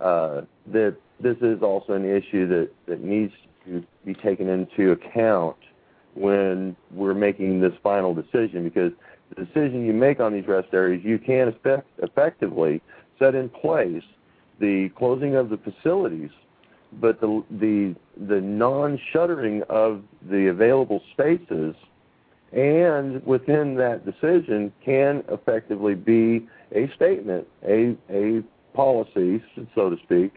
uh, 0.00 0.42
that 0.70 0.96
this 1.18 1.36
is 1.40 1.62
also 1.62 1.94
an 1.94 2.04
issue 2.04 2.46
that, 2.46 2.68
that 2.86 3.02
needs 3.02 3.32
to 3.64 3.82
be 4.04 4.12
taken 4.12 4.48
into 4.48 4.92
account 4.92 5.56
when 6.14 6.76
we're 6.90 7.14
making 7.14 7.60
this 7.60 7.72
final 7.82 8.14
decision? 8.14 8.64
Because 8.64 8.92
the 9.34 9.44
decision 9.44 9.86
you 9.86 9.94
make 9.94 10.20
on 10.20 10.32
these 10.32 10.46
rest 10.46 10.68
areas, 10.72 11.02
you 11.04 11.18
can 11.18 11.48
effect, 11.48 11.88
effectively 12.02 12.82
set 13.18 13.34
in 13.34 13.48
place 13.48 14.02
the 14.60 14.90
closing 14.96 15.34
of 15.36 15.50
the 15.50 15.58
facilities, 15.58 16.30
but 17.00 17.20
the 17.20 17.42
the 17.50 17.94
the 18.28 18.40
non-shuttering 18.40 19.62
of 19.68 20.02
the 20.30 20.48
available 20.48 21.00
spaces 21.12 21.74
and 22.52 23.24
within 23.24 23.74
that 23.76 24.04
decision 24.04 24.72
can 24.84 25.24
effectively 25.30 25.94
be 25.94 26.46
a 26.74 26.90
statement, 26.94 27.46
a 27.66 27.96
a 28.10 28.42
policy, 28.74 29.42
so 29.74 29.90
to 29.90 29.96
speak, 30.04 30.34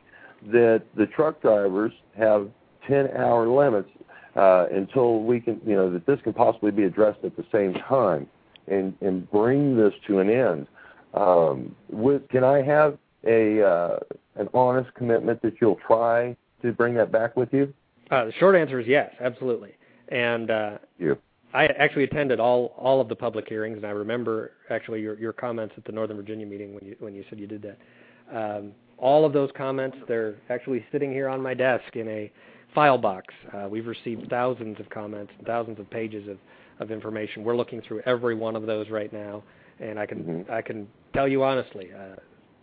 that 0.52 0.84
the 0.96 1.06
truck 1.08 1.42
drivers 1.42 1.94
have 2.18 2.50
10-hour 2.90 3.48
limits 3.48 3.90
uh, 4.36 4.66
until 4.72 5.24
we 5.24 5.40
can, 5.40 5.60
you 5.66 5.76
know, 5.76 5.90
that 5.90 6.06
this 6.06 6.20
can 6.24 6.34
possibly 6.34 6.72
be 6.72 6.84
addressed 6.84 7.24
at 7.24 7.36
the 7.36 7.46
same 7.52 7.74
time, 7.74 8.28
and 8.68 8.94
and 9.02 9.30
bring 9.32 9.76
this 9.76 9.94
to 10.08 10.20
an 10.20 10.30
end. 10.30 10.68
Um, 11.14 11.76
with, 11.90 12.28
can 12.30 12.44
I 12.44 12.62
have 12.62 12.98
a 13.26 13.66
uh, 13.66 14.00
an 14.36 14.50
honest 14.54 14.94
commitment 14.96 15.42
that 15.42 15.54
you'll 15.60 15.80
try 15.88 16.36
to 16.62 16.72
bring 16.74 16.94
that 16.96 17.12
back 17.12 17.36
with 17.36 17.54
you? 17.54 17.74
Uh, 18.12 18.26
the 18.26 18.34
short 18.34 18.56
answer 18.56 18.80
is 18.80 18.88
yes, 18.88 19.12
absolutely. 19.20 19.76
And 20.10 20.52
uh, 20.52 20.78
you. 20.98 21.18
I 21.54 21.68
actually 21.68 22.04
attended 22.04 22.40
all 22.40 22.74
all 22.78 23.00
of 23.00 23.08
the 23.08 23.16
public 23.16 23.48
hearings, 23.48 23.78
and 23.78 23.86
I 23.86 23.92
remember 23.92 24.52
actually 24.70 25.02
your 25.02 25.18
your 25.18 25.34
comments 25.34 25.74
at 25.78 25.86
the 25.86 25.92
Northern 25.92 26.18
Virginia 26.18 26.46
meeting 26.46 26.74
when 26.74 26.86
you 26.86 26.96
when 27.00 27.16
you 27.16 27.24
said 27.30 27.40
you 27.40 27.48
did 27.48 27.62
that. 27.64 27.78
Um, 28.36 28.72
all 28.98 29.26
of 29.26 29.34
those 29.34 29.50
comments, 29.56 29.98
they're 30.08 30.36
actually 30.50 30.86
sitting 30.92 31.12
here 31.12 31.28
on 31.28 31.42
my 31.42 31.54
desk 31.54 31.96
in 31.96 32.08
a 32.08 32.32
file 32.74 32.98
box. 32.98 33.34
Uh, 33.54 33.68
we've 33.70 33.88
received 33.88 34.30
thousands 34.30 34.80
of 34.80 34.90
comments 34.90 35.32
and 35.38 35.48
thousands 35.48 35.80
of 35.80 35.90
pages 35.90 36.28
of, 36.28 36.38
of 36.80 36.92
information. 36.92 37.44
We're 37.44 37.56
looking 37.56 37.82
through 37.82 38.02
every 38.06 38.36
one 38.36 38.56
of 38.56 38.66
those 38.66 38.90
right 38.90 39.12
now, 39.12 39.44
and 39.80 40.00
I 40.00 40.06
can 40.06 40.24
mm-hmm. 40.24 40.52
I 40.52 40.62
can 40.62 40.88
tell 41.14 41.28
you 41.28 41.44
honestly, 41.44 41.90
uh, 41.94 42.16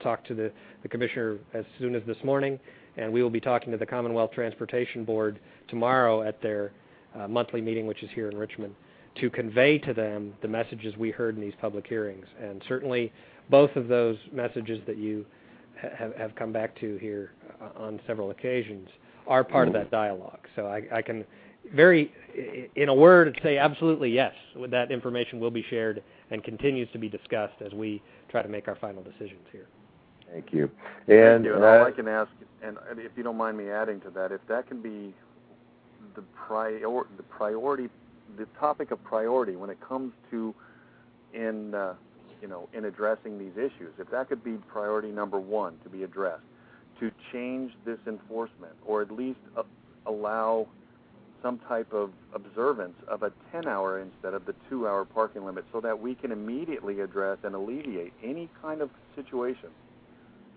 talk 0.03 0.24
to 0.26 0.34
the, 0.34 0.53
the 0.82 0.88
commissioner 0.88 1.38
as 1.55 1.64
soon 1.78 1.94
as 1.94 2.03
this 2.07 2.16
morning, 2.24 2.59
and 2.96 3.12
we 3.12 3.22
will 3.22 3.30
be 3.30 3.40
talking 3.40 3.70
to 3.72 3.78
the 3.78 3.86
Commonwealth 3.86 4.32
Transportation 4.32 5.05
Board 5.05 5.38
tomorrow 5.68 6.22
at 6.22 6.40
their 6.42 6.72
uh, 7.18 7.28
monthly 7.28 7.61
meeting, 7.61 7.86
which 7.86 8.03
is 8.03 8.11
here 8.14 8.28
in 8.28 8.36
Richmond, 8.36 8.74
to 9.20 9.30
convey 9.30 9.78
to 9.78 9.92
them 9.92 10.34
the 10.42 10.48
messages 10.48 10.96
we 10.96 11.11
heard 11.11 11.36
in 11.36 11.40
these 11.40 11.55
public 11.61 11.86
hearings. 11.86 12.26
And 12.40 12.62
certainly, 12.68 13.12
both 13.50 13.74
of 13.76 13.88
those 13.88 14.16
messages 14.32 14.80
that 14.86 14.96
you 14.96 15.26
ha- 15.80 15.88
have, 15.96 16.16
have 16.16 16.34
come 16.34 16.53
back 16.53 16.78
to 16.80 16.96
here 16.98 17.32
uh, 17.61 17.82
on 17.82 18.00
several 18.07 18.30
occasions 18.30 18.88
are 19.26 19.44
part 19.44 19.68
of 19.68 19.74
that 19.74 19.90
dialogue. 19.90 20.40
So 20.57 20.66
I, 20.66 20.82
I 20.92 21.03
can 21.03 21.24
very, 21.74 22.12
in 22.74 22.88
a 22.88 22.94
word, 22.94 23.38
say 23.42 23.57
absolutely 23.57 24.11
yes. 24.11 24.34
That 24.70 24.90
information 24.90 25.38
will 25.38 25.50
be 25.50 25.64
shared 25.70 26.03
and 26.30 26.42
continues 26.42 26.88
to 26.92 26.98
be 26.98 27.09
discussed 27.09 27.61
as 27.64 27.72
we 27.72 28.03
try 28.30 28.42
to 28.42 28.48
make 28.48 28.68
our 28.68 28.76
final 28.76 29.03
decisions 29.03 29.46
here. 29.53 29.68
Thank 30.33 30.53
you. 30.53 30.70
And, 31.09 31.09
Thank 31.09 31.45
you. 31.45 31.55
and 31.55 31.64
all 31.64 31.85
I 31.85 31.91
can 31.91 32.09
ask, 32.09 32.30
and 32.62 32.78
if 32.97 33.12
you 33.16 33.22
don't 33.22 33.37
mind 33.37 33.59
me 33.59 33.70
adding 33.70 34.01
to 34.03 34.11
that, 34.11 34.33
if 34.33 34.41
that 34.49 34.66
can 34.66 34.80
be 34.80 35.14
the 36.14 36.22
prior, 36.47 36.80
the 37.16 37.22
priority, 37.22 37.89
the 38.39 38.47
topic 38.59 38.91
of 38.91 39.03
priority 39.05 39.57
when 39.57 39.68
it 39.68 39.78
comes 39.80 40.12
to 40.30 40.55
in, 41.35 41.74
uh, 41.74 41.95
you 42.41 42.49
know, 42.49 42.68
in 42.72 42.85
addressing 42.87 43.39
these 43.39 43.57
issues, 43.57 43.93
if 43.99 44.11
that 44.11 44.28
could 44.28 44.43
be 44.43 44.53
priority 44.68 45.09
number 45.09 45.39
one 45.39 45.78
to 45.83 45.89
be 45.89 46.03
addressed, 46.03 46.43
to 47.01 47.11
change 47.33 47.72
this 47.85 47.99
enforcement, 48.07 48.72
or 48.87 49.03
at 49.03 49.11
least 49.11 49.39
uh, 49.57 49.62
allow 50.07 50.66
some 51.43 51.59
type 51.68 51.93
of 51.93 52.11
observance 52.35 52.95
of 53.09 53.24
a 53.24 53.33
10-hour 53.53 54.01
instead 54.01 54.33
of 54.33 54.47
the 54.47 54.55
two-hour 54.70 55.05
parking 55.05 55.45
limit, 55.45 55.64
so 55.72 55.80
that 55.80 55.99
we 55.99 56.14
can 56.14 56.30
immediately 56.30 57.01
address 57.01 57.39
and 57.43 57.55
alleviate 57.55 58.12
any 58.22 58.49
kind 58.62 58.80
of 58.80 58.91
situation. 59.16 59.70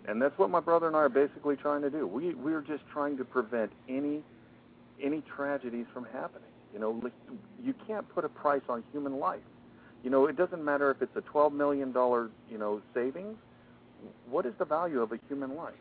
And 0.07 0.21
that's 0.21 0.37
what 0.37 0.49
my 0.49 0.59
brother 0.59 0.87
and 0.87 0.95
I 0.95 0.99
are 0.99 1.09
basically 1.09 1.55
trying 1.55 1.81
to 1.81 1.89
do. 1.89 2.05
We 2.05 2.33
we're 2.33 2.61
just 2.61 2.83
trying 2.91 3.17
to 3.17 3.25
prevent 3.25 3.71
any 3.89 4.21
any 5.01 5.21
tragedies 5.21 5.85
from 5.93 6.05
happening. 6.05 6.49
You 6.73 6.79
know, 6.79 7.11
you 7.63 7.73
can't 7.87 8.07
put 8.13 8.25
a 8.25 8.29
price 8.29 8.61
on 8.69 8.83
human 8.91 9.19
life. 9.19 9.39
You 10.03 10.09
know, 10.09 10.27
it 10.27 10.35
doesn't 10.35 10.63
matter 10.63 10.91
if 10.91 11.01
it's 11.01 11.15
a 11.15 11.21
12 11.21 11.53
million 11.53 11.91
dollar, 11.91 12.29
you 12.49 12.57
know, 12.57 12.81
savings. 12.93 13.37
What 14.29 14.45
is 14.45 14.53
the 14.59 14.65
value 14.65 15.01
of 15.01 15.11
a 15.11 15.19
human 15.27 15.55
life? 15.55 15.73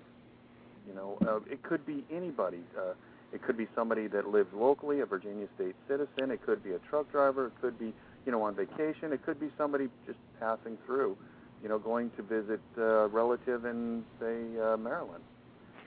You 0.89 0.95
know, 0.95 1.19
uh, 1.27 1.41
it 1.51 1.63
could 1.63 1.85
be 1.85 2.05
anybody. 2.11 2.61
Uh, 2.79 2.95
it 3.33 3.43
could 3.43 3.57
be 3.57 3.67
somebody 3.75 4.07
that 4.09 4.29
lives 4.29 4.49
locally, 4.55 5.01
a 5.01 5.07
Virginia 5.07 5.49
state 5.57 5.75
citizen. 5.89 6.31
It 6.31 6.45
could 6.47 6.63
be 6.63 6.73
a 6.73 6.79
truck 6.79 7.11
driver. 7.11 7.47
It 7.47 7.53
could 7.61 7.79
be, 7.79 7.93
you 8.25 8.33
know, 8.33 8.43
on 8.43 8.55
vacation. 8.55 9.13
It 9.13 9.25
could 9.27 9.41
be 9.41 9.51
somebody 9.59 9.89
just 10.07 10.19
passing 10.39 10.79
through, 10.87 11.17
you 11.65 11.71
know, 11.71 11.79
going 11.79 12.11
to 12.11 12.23
visit 12.23 12.61
a 12.77 13.09
relative 13.09 13.65
in, 13.65 14.05
say, 14.21 14.37
uh, 14.61 14.77
Maryland. 14.77 15.25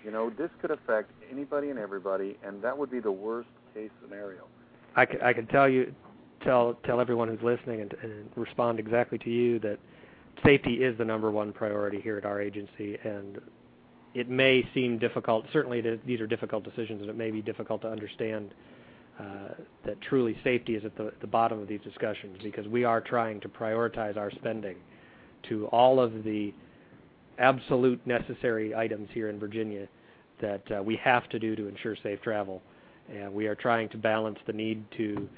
You 0.04 0.10
know, 0.10 0.32
this 0.32 0.50
could 0.60 0.72
affect 0.72 1.12
anybody 1.32 1.70
and 1.70 1.78
everybody, 1.78 2.36
and 2.44 2.64
that 2.64 2.76
would 2.76 2.90
be 2.90 3.00
the 3.00 3.12
worst 3.12 3.50
case 3.76 3.92
scenario. 4.02 4.48
I 4.96 5.06
can, 5.06 5.22
I 5.22 5.34
can 5.34 5.46
tell 5.46 5.70
you, 5.70 5.94
tell 6.44 6.80
tell 6.84 7.00
everyone 7.00 7.28
who's 7.28 7.44
listening, 7.44 7.82
and, 7.82 7.94
and 8.02 8.30
respond 8.36 8.80
exactly 8.80 9.20
to 9.20 9.30
you 9.30 9.60
that 9.60 9.78
safety 10.44 10.84
is 10.84 10.98
the 10.98 11.06
number 11.06 11.30
one 11.30 11.54
priority 11.54 12.02
here 12.02 12.18
at 12.18 12.26
our 12.26 12.42
agency, 12.42 12.98
and 13.04 13.40
it 14.16 14.30
may 14.30 14.68
seem 14.74 14.98
difficult. 14.98 15.46
Certainly, 15.54 16.00
these 16.08 16.20
are 16.20 16.28
difficult 16.28 16.64
decisions, 16.64 17.02
and 17.02 17.10
it 17.10 17.16
may 17.16 17.30
be 17.30 17.44
difficult 17.44 17.82
to 17.84 17.90
understand 17.90 18.52
uh, 19.20 19.50
that 19.86 20.02
truly 20.02 20.36
safety 20.44 20.74
is 20.74 20.84
at 20.86 20.98
the, 20.98 21.14
the 21.22 21.28
bottom 21.28 21.60
of 21.60 21.68
these 21.68 21.82
discussions 21.82 22.38
because 22.42 22.68
we 22.68 22.84
are 22.84 23.00
trying 23.00 23.40
to 23.42 23.50
prioritize 23.50 24.18
our 24.18 24.32
spending 24.32 24.78
to 25.50 25.68
all 25.68 26.00
of 26.00 26.24
the 26.24 26.54
absolute 27.40 28.06
necessary 28.06 28.74
items 28.76 29.10
here 29.14 29.30
in 29.30 29.40
Virginia 29.40 29.88
that 30.42 30.64
uh, 30.72 30.82
we 30.84 30.96
have 30.98 31.28
to 31.30 31.40
do 31.40 31.56
to 31.56 31.68
ensure 31.68 31.96
safe 32.04 32.22
travel. 32.22 32.62
And 33.10 33.34
we 33.34 33.48
are 33.48 33.56
trying 33.56 33.90
to 33.90 33.98
balance 33.98 34.38
the 34.46 34.54
need 34.54 34.84
to 34.98 35.30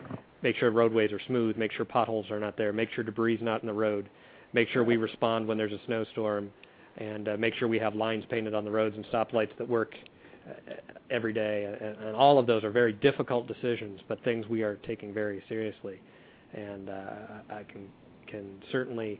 make 0.41 0.55
sure 0.55 0.71
roadways 0.71 1.11
are 1.11 1.19
smooth, 1.27 1.57
make 1.57 1.71
sure 1.71 1.85
potholes 1.85 2.31
are 2.31 2.39
not 2.39 2.57
there, 2.57 2.73
make 2.73 2.89
sure 2.91 3.03
debris 3.03 3.35
is 3.35 3.41
not 3.41 3.61
in 3.61 3.67
the 3.67 3.73
road, 3.73 4.09
make 4.53 4.69
sure 4.69 4.83
we 4.83 4.97
respond 4.97 5.47
when 5.47 5.57
there's 5.57 5.73
a 5.73 5.79
snowstorm, 5.85 6.49
and 6.97 7.29
uh, 7.29 7.37
make 7.37 7.53
sure 7.55 7.67
we 7.67 7.79
have 7.79 7.95
lines 7.95 8.23
painted 8.29 8.53
on 8.53 8.65
the 8.65 8.71
roads 8.71 8.95
and 8.95 9.05
stoplights 9.05 9.55
that 9.57 9.67
work 9.67 9.93
uh, 10.49 10.73
every 11.11 11.33
day. 11.33 11.65
And, 11.79 12.07
and 12.07 12.15
all 12.15 12.39
of 12.39 12.47
those 12.47 12.63
are 12.63 12.71
very 12.71 12.93
difficult 12.93 13.47
decisions, 13.47 13.99
but 14.07 14.23
things 14.23 14.47
we 14.47 14.63
are 14.63 14.75
taking 14.87 15.13
very 15.13 15.43
seriously. 15.47 16.01
And 16.53 16.89
uh, 16.89 17.03
I 17.51 17.63
can 17.63 17.87
can 18.27 18.61
certainly, 18.71 19.19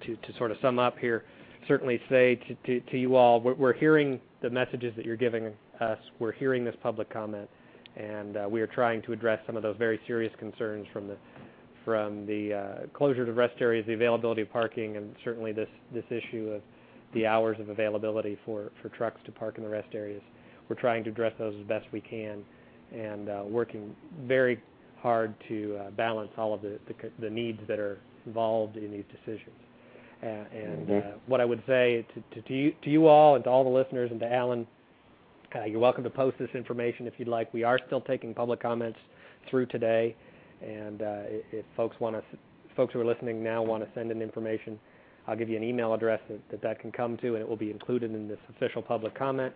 to 0.00 0.38
sort 0.38 0.50
of 0.50 0.58
sum 0.60 0.78
up 0.78 0.98
here, 0.98 1.24
certainly 1.68 2.00
say 2.08 2.38
to, 2.66 2.98
you 2.98 3.16
all, 3.16 3.40
we're, 3.40 3.72
hearing 3.72 4.20
the 4.42 4.50
messages 4.50 4.92
that 4.96 5.04
you're 5.04 5.16
giving 5.16 5.52
us. 5.80 5.98
We're 6.18 6.32
hearing 6.32 6.64
this 6.64 6.76
public 6.82 7.12
comment, 7.12 7.48
and 7.96 8.36
uh, 8.36 8.46
we 8.48 8.60
are 8.60 8.66
trying 8.66 9.02
to 9.02 9.12
address 9.12 9.40
some 9.46 9.56
of 9.56 9.62
those 9.62 9.76
very 9.76 10.00
serious 10.06 10.32
concerns 10.38 10.86
from 10.92 11.08
the 11.08 11.16
from 11.84 12.26
the 12.26 12.52
uh, 12.52 12.86
closure 12.94 13.24
to 13.24 13.32
rest 13.32 13.54
areas, 13.60 13.86
the 13.86 13.94
availability 13.94 14.42
of 14.42 14.50
parking, 14.50 14.96
and 14.96 15.14
certainly 15.24 15.52
this 15.52 15.68
this 15.94 16.04
issue 16.10 16.50
of 16.50 16.62
the 17.14 17.26
hours 17.26 17.58
of 17.60 17.68
availability 17.68 18.36
for 18.44 18.72
for 18.82 18.88
trucks 18.90 19.20
to 19.24 19.32
park 19.32 19.56
in 19.58 19.64
the 19.64 19.70
rest 19.70 19.88
areas. 19.94 20.22
We're 20.68 20.76
trying 20.76 21.04
to 21.04 21.10
address 21.10 21.32
those 21.38 21.54
as 21.60 21.66
best 21.66 21.86
we 21.92 22.00
can, 22.00 22.44
and 22.92 23.28
uh, 23.28 23.42
working 23.46 23.94
very 24.22 24.60
hard 25.00 25.34
to 25.48 25.78
balance 25.96 26.30
all 26.36 26.52
of 26.54 26.62
the 26.62 26.78
the 27.20 27.30
needs 27.30 27.60
that 27.68 27.78
are 27.78 27.98
involved 28.26 28.76
in 28.76 28.90
these 28.90 29.04
decisions. 29.10 29.54
Uh, 30.22 30.26
and 30.26 30.88
mm-hmm. 30.88 31.08
uh, 31.08 31.12
what 31.26 31.40
I 31.40 31.44
would 31.44 31.62
say 31.66 32.06
to, 32.14 32.34
to, 32.34 32.48
to, 32.48 32.54
you, 32.54 32.72
to 32.84 32.90
you 32.90 33.06
all 33.06 33.34
and 33.34 33.44
to 33.44 33.50
all 33.50 33.64
the 33.64 33.70
listeners 33.70 34.10
and 34.10 34.20
to 34.20 34.32
Allen, 34.32 34.66
uh, 35.54 35.64
you're 35.64 35.80
welcome 35.80 36.04
to 36.04 36.10
post 36.10 36.38
this 36.38 36.48
information 36.54 37.06
if 37.06 37.14
you'd 37.18 37.28
like. 37.28 37.52
We 37.52 37.64
are 37.64 37.78
still 37.86 38.00
taking 38.00 38.34
public 38.34 38.60
comments 38.60 38.98
through 39.50 39.66
today. 39.66 40.16
And 40.62 41.02
uh, 41.02 41.22
if 41.52 41.64
folks 41.76 41.98
want 42.00 42.16
to, 42.16 42.22
folks 42.74 42.94
who 42.94 43.00
are 43.00 43.04
listening 43.04 43.42
now 43.42 43.62
want 43.62 43.84
to 43.84 43.90
send 43.94 44.10
in 44.10 44.22
information, 44.22 44.78
I'll 45.26 45.36
give 45.36 45.48
you 45.48 45.56
an 45.56 45.64
email 45.64 45.92
address 45.92 46.20
that, 46.28 46.40
that 46.50 46.62
that 46.62 46.80
can 46.80 46.92
come 46.92 47.16
to, 47.18 47.34
and 47.34 47.38
it 47.38 47.48
will 47.48 47.56
be 47.56 47.70
included 47.70 48.14
in 48.14 48.28
this 48.28 48.38
official 48.56 48.80
public 48.80 49.16
comment. 49.16 49.52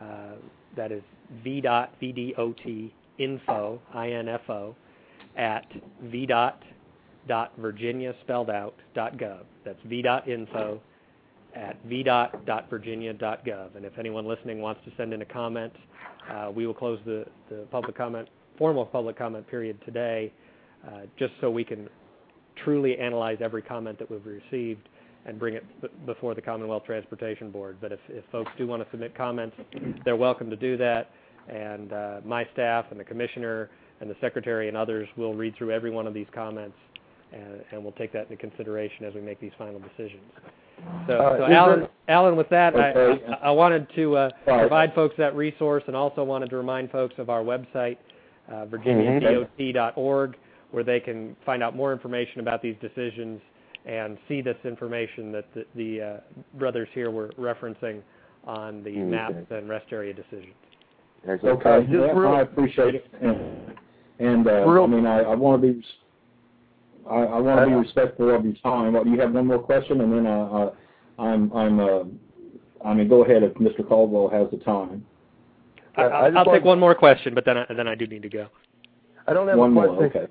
Uh, 0.00 0.36
that 0.76 0.90
is 0.90 1.02
v.vdot 1.44 2.90
info, 3.18 3.80
I-N-F-O, 3.94 4.74
at 5.36 5.66
v 6.04 6.26
dot 7.28 7.52
dot 7.56 7.62
virginia 7.62 8.14
spelled 8.22 8.50
out 8.50 8.74
gov. 8.96 9.44
That's 9.64 9.78
v.info 9.84 10.80
at 11.54 11.76
v.virginia.gov. 11.84 13.76
And 13.76 13.84
if 13.84 13.98
anyone 13.98 14.26
listening 14.26 14.60
wants 14.60 14.80
to 14.86 14.92
send 14.96 15.12
in 15.12 15.22
a 15.22 15.26
comment, 15.26 15.72
uh, 16.32 16.50
we 16.54 16.66
will 16.66 16.74
close 16.74 16.98
the, 17.04 17.26
the 17.50 17.66
public 17.70 17.96
comment 17.96 18.28
formal 18.58 18.86
public 18.86 19.18
comment 19.18 19.48
period 19.48 19.78
today, 19.84 20.32
uh, 20.86 21.00
just 21.18 21.32
so 21.40 21.50
we 21.50 21.64
can 21.64 21.88
truly 22.64 22.98
analyze 22.98 23.38
every 23.40 23.62
comment 23.62 23.98
that 23.98 24.10
we've 24.10 24.24
received 24.26 24.88
and 25.24 25.38
bring 25.38 25.54
it 25.54 25.64
b- 25.80 25.88
before 26.06 26.34
the 26.34 26.42
Commonwealth 26.42 26.84
Transportation 26.84 27.50
Board. 27.50 27.78
But 27.80 27.92
if, 27.92 28.00
if 28.08 28.24
folks 28.30 28.50
do 28.58 28.66
want 28.66 28.84
to 28.84 28.90
submit 28.90 29.16
comments, 29.16 29.56
they're 30.04 30.16
welcome 30.16 30.50
to 30.50 30.56
do 30.56 30.76
that. 30.76 31.10
And 31.48 31.92
uh, 31.92 32.20
my 32.24 32.46
staff 32.52 32.86
and 32.90 33.00
the 33.00 33.04
commissioner 33.04 33.70
and 34.00 34.10
the 34.10 34.16
secretary 34.20 34.68
and 34.68 34.76
others 34.76 35.08
will 35.16 35.34
read 35.34 35.56
through 35.56 35.70
every 35.70 35.90
one 35.90 36.06
of 36.06 36.14
these 36.14 36.26
comments, 36.34 36.76
and, 37.32 37.62
and 37.70 37.82
we'll 37.82 37.92
take 37.92 38.12
that 38.12 38.30
into 38.30 38.36
consideration 38.36 39.04
as 39.04 39.14
we 39.14 39.20
make 39.20 39.40
these 39.40 39.52
final 39.58 39.80
decisions. 39.80 40.22
So, 41.06 41.14
uh, 41.14 41.38
so 41.38 41.44
Allen, 41.44 41.88
Allen, 42.08 42.36
with 42.36 42.48
that, 42.50 42.74
okay. 42.74 43.24
I, 43.28 43.32
I, 43.32 43.48
I 43.48 43.50
wanted 43.50 43.86
to 43.94 44.16
uh, 44.16 44.30
provide 44.44 44.94
folks 44.94 45.14
that 45.18 45.34
resource, 45.36 45.84
and 45.86 45.96
also 45.96 46.24
wanted 46.24 46.50
to 46.50 46.56
remind 46.56 46.90
folks 46.90 47.14
of 47.18 47.30
our 47.30 47.42
website, 47.42 47.98
uh, 48.50 48.66
virginiadot.org, 48.66 50.36
where 50.70 50.84
they 50.84 51.00
can 51.00 51.36
find 51.46 51.62
out 51.62 51.76
more 51.76 51.92
information 51.92 52.40
about 52.40 52.62
these 52.62 52.76
decisions 52.80 53.40
and 53.84 54.16
see 54.28 54.40
this 54.40 54.56
information 54.64 55.32
that 55.32 55.44
the, 55.54 55.66
the 55.74 56.00
uh, 56.00 56.20
brothers 56.58 56.88
here 56.94 57.10
were 57.10 57.28
referencing 57.38 58.00
on 58.44 58.82
the 58.82 58.90
okay. 58.90 58.98
maps 58.98 59.46
and 59.50 59.68
rest 59.68 59.86
area 59.92 60.12
decisions. 60.12 60.54
Okay, 61.28 61.70
I 62.26 62.40
appreciate 62.40 62.96
it, 62.96 63.06
and, 63.20 63.76
and 64.18 64.46
uh, 64.46 64.82
I 64.82 64.86
mean, 64.86 65.06
I, 65.06 65.20
I 65.20 65.34
want 65.34 65.62
to 65.62 65.72
be, 65.72 65.84
I, 67.08 67.16
I 67.16 67.38
want 67.40 67.60
to 67.60 67.66
be 67.66 67.74
respectful 67.74 68.34
of 68.34 68.44
your 68.44 68.54
time. 68.62 68.92
Do 68.92 69.10
You 69.10 69.20
have 69.20 69.32
one 69.32 69.46
more 69.46 69.58
question, 69.58 70.00
and 70.00 70.12
then 70.12 70.26
uh, 70.26 70.44
uh, 70.44 70.74
I'm, 71.18 71.52
I'm, 71.52 71.80
uh, 71.80 72.04
I 72.84 72.94
mean, 72.94 73.08
go 73.08 73.24
ahead 73.24 73.42
if 73.42 73.54
Mr. 73.54 73.86
Caldwell 73.86 74.28
has 74.28 74.48
the 74.50 74.58
time. 74.64 75.04
I, 75.96 76.02
I'll, 76.02 76.38
I'll 76.38 76.44
take 76.44 76.64
one 76.64 76.78
more 76.78 76.94
question, 76.94 77.34
but 77.34 77.44
then 77.44 77.58
I, 77.58 77.66
then 77.74 77.88
I 77.88 77.94
do 77.94 78.06
need 78.06 78.22
to 78.22 78.28
go. 78.28 78.48
I 79.26 79.32
don't 79.32 79.46
have 79.48 79.58
one 79.58 79.72
a 79.72 79.74
question. 79.74 79.94
More, 79.94 80.04
okay. 80.06 80.26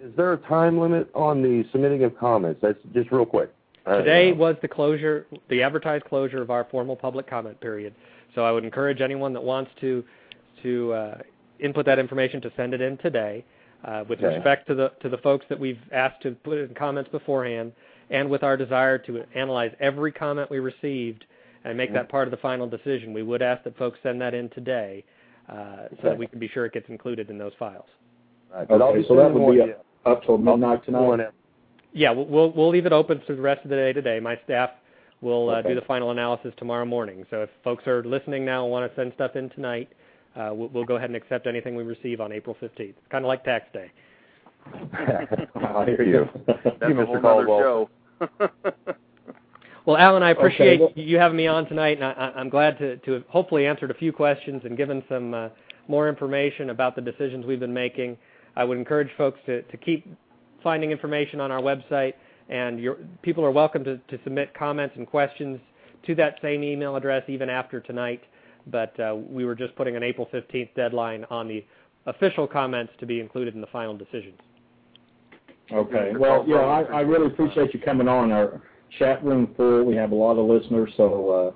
Is 0.00 0.12
there 0.16 0.32
a 0.32 0.38
time 0.38 0.78
limit 0.78 1.10
on 1.14 1.42
the 1.42 1.64
submitting 1.72 2.04
of 2.04 2.16
comments? 2.18 2.60
That's 2.62 2.78
just 2.94 3.10
real 3.10 3.26
quick. 3.26 3.52
Today 3.86 4.32
was 4.32 4.54
the 4.60 4.68
closure, 4.68 5.26
the 5.48 5.62
advertised 5.62 6.04
closure 6.04 6.42
of 6.42 6.50
our 6.50 6.64
formal 6.70 6.94
public 6.94 7.28
comment 7.28 7.58
period. 7.60 7.94
So 8.34 8.44
I 8.44 8.52
would 8.52 8.64
encourage 8.64 9.00
anyone 9.00 9.32
that 9.32 9.42
wants 9.42 9.70
to 9.80 10.04
to 10.62 10.92
uh, 10.92 11.18
input 11.60 11.86
that 11.86 11.98
information 11.98 12.40
to 12.42 12.52
send 12.56 12.74
it 12.74 12.80
in 12.80 12.98
today. 12.98 13.44
Uh, 13.84 14.02
with 14.08 14.18
okay. 14.18 14.34
respect 14.34 14.66
to 14.66 14.74
the 14.74 14.90
to 15.00 15.08
the 15.08 15.18
folks 15.18 15.46
that 15.48 15.58
we've 15.58 15.78
asked 15.92 16.20
to 16.20 16.32
put 16.32 16.58
in 16.58 16.74
comments 16.74 17.08
beforehand, 17.10 17.72
and 18.10 18.28
with 18.28 18.42
our 18.42 18.56
desire 18.56 18.98
to 18.98 19.22
analyze 19.36 19.72
every 19.78 20.10
comment 20.10 20.50
we 20.50 20.58
received 20.58 21.24
and 21.64 21.76
make 21.76 21.92
that 21.92 22.08
part 22.08 22.26
of 22.26 22.32
the 22.32 22.36
final 22.38 22.68
decision. 22.68 23.12
We 23.12 23.22
would 23.22 23.42
ask 23.42 23.62
that 23.64 23.76
folks 23.76 23.98
send 24.02 24.20
that 24.20 24.34
in 24.34 24.48
today 24.50 25.04
uh, 25.48 25.52
okay. 25.52 25.96
so 26.02 26.08
that 26.08 26.18
we 26.18 26.26
can 26.26 26.38
be 26.38 26.48
sure 26.48 26.66
it 26.66 26.72
gets 26.72 26.88
included 26.88 27.30
in 27.30 27.38
those 27.38 27.52
files. 27.58 27.86
Right. 28.52 28.68
Okay, 28.70 29.06
so 29.06 29.16
that 29.16 29.32
would 29.32 29.54
be 29.54 29.60
up, 29.60 29.84
up 30.06 30.24
till 30.24 30.38
midnight 30.38 30.84
tonight? 30.84 31.28
Yeah, 31.92 32.10
we'll, 32.10 32.52
we'll 32.52 32.70
leave 32.70 32.86
it 32.86 32.92
open 32.92 33.22
for 33.26 33.34
the 33.34 33.42
rest 33.42 33.64
of 33.64 33.70
the 33.70 33.76
day 33.76 33.92
today. 33.92 34.20
My 34.20 34.38
staff 34.44 34.70
will 35.20 35.50
uh, 35.50 35.56
okay. 35.56 35.70
do 35.70 35.74
the 35.74 35.82
final 35.82 36.10
analysis 36.10 36.52
tomorrow 36.56 36.84
morning. 36.84 37.26
So 37.30 37.42
if 37.42 37.50
folks 37.64 37.86
are 37.86 38.04
listening 38.04 38.44
now 38.44 38.64
and 38.64 38.72
want 38.72 38.90
to 38.90 39.00
send 39.00 39.12
stuff 39.14 39.36
in 39.36 39.50
tonight, 39.50 39.88
we'll, 40.52 40.68
we'll, 40.68 40.84
go 40.84 40.96
ahead 40.96 41.10
and 41.10 41.16
accept 41.16 41.46
anything 41.46 41.74
we 41.74 41.82
receive 41.82 42.20
on 42.20 42.32
April 42.32 42.56
15th. 42.62 42.94
Kind 43.10 43.24
of 43.24 43.28
like 43.28 43.44
tax 43.44 43.66
day. 43.72 43.90
I 44.94 45.84
hear 45.84 46.02
you. 46.02 46.28
That's 46.46 46.76
you, 46.82 46.94
Mr. 46.94 47.20
Caldwell. 47.20 47.90
Well, 49.88 49.96
Allen, 49.96 50.22
I 50.22 50.32
appreciate 50.32 50.82
okay. 50.82 51.00
you 51.00 51.16
having 51.16 51.38
me 51.38 51.46
on 51.46 51.66
tonight, 51.66 51.96
and 51.96 52.04
I, 52.04 52.32
am 52.36 52.50
glad 52.50 52.76
to, 52.76 52.98
to 52.98 53.12
have 53.12 53.24
hopefully 53.28 53.66
answered 53.66 53.90
a 53.90 53.94
few 53.94 54.12
questions 54.12 54.60
and 54.66 54.76
given 54.76 55.02
some 55.08 55.32
uh, 55.32 55.48
more 55.88 56.10
information 56.10 56.68
about 56.68 56.94
the 56.94 57.00
decisions 57.00 57.46
we've 57.46 57.58
been 57.58 57.72
making. 57.72 58.18
I 58.54 58.64
would 58.64 58.76
encourage 58.76 59.08
folks 59.16 59.40
to, 59.46 59.62
to 59.62 59.76
keep 59.78 60.06
finding 60.62 60.90
information 60.90 61.40
on 61.40 61.50
our 61.50 61.62
website, 61.62 62.12
and 62.50 62.78
your, 62.78 62.98
people 63.22 63.42
are 63.46 63.50
welcome 63.50 63.82
to, 63.84 63.96
to 63.96 64.18
submit 64.24 64.52
comments 64.52 64.94
and 64.98 65.06
questions 65.06 65.58
to 66.06 66.14
that 66.16 66.34
same 66.42 66.62
email 66.62 66.94
address 66.94 67.22
even 67.26 67.48
after 67.48 67.80
tonight. 67.80 68.20
But 68.66 68.98
uh, 69.00 69.16
we 69.16 69.44
were 69.44 69.54
just 69.54 69.74
putting 69.76 69.96
an 69.96 70.02
April 70.02 70.28
15th 70.32 70.74
deadline 70.74 71.24
on 71.30 71.48
the 71.48 71.64
official 72.06 72.46
comments 72.46 72.92
to 73.00 73.06
be 73.06 73.20
included 73.20 73.54
in 73.54 73.60
the 73.60 73.66
final 73.68 73.96
decisions. 73.96 74.38
Okay. 75.72 76.12
Well, 76.18 76.44
yeah, 76.46 76.56
I, 76.56 76.82
I 76.82 77.00
really 77.00 77.26
appreciate 77.26 77.74
you 77.74 77.80
coming 77.80 78.08
on. 78.08 78.32
Our, 78.32 78.62
chat 78.98 79.22
room 79.24 79.52
full. 79.56 79.84
We 79.84 79.96
have 79.96 80.12
a 80.12 80.14
lot 80.14 80.38
of 80.38 80.46
listeners, 80.46 80.90
so 80.96 81.54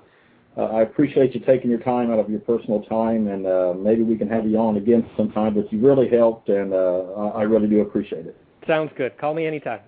uh, 0.57 0.61
uh, 0.61 0.65
I 0.65 0.81
appreciate 0.81 1.33
you 1.33 1.41
taking 1.41 1.69
your 1.69 1.79
time 1.79 2.11
out 2.11 2.19
of 2.19 2.29
your 2.29 2.39
personal 2.41 2.83
time, 2.83 3.27
and 3.27 3.47
uh, 3.47 3.73
maybe 3.75 4.03
we 4.03 4.17
can 4.17 4.29
have 4.29 4.45
you 4.45 4.57
on 4.57 4.77
again 4.77 5.09
sometime. 5.17 5.55
But 5.55 5.71
you 5.71 5.79
really 5.85 6.09
helped, 6.09 6.49
and 6.49 6.73
uh, 6.73 7.31
I 7.35 7.43
really 7.43 7.67
do 7.67 7.81
appreciate 7.81 8.25
it. 8.25 8.37
Sounds 8.67 8.91
good. 8.95 9.17
Call 9.17 9.33
me 9.33 9.45
anytime. 9.45 9.81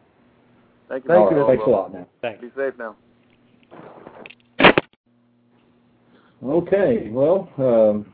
Thank 0.90 1.06
you. 1.06 1.10
Thank 1.10 1.32
you. 1.32 1.46
Thanks 1.48 1.64
a 1.66 1.70
lot, 1.70 1.94
man. 1.94 2.06
Thanks. 2.22 2.42
Be 2.42 2.50
safe 2.56 2.74
now. 2.78 2.96
Okay, 6.46 7.10
well, 7.10 7.50
um, 7.58 8.14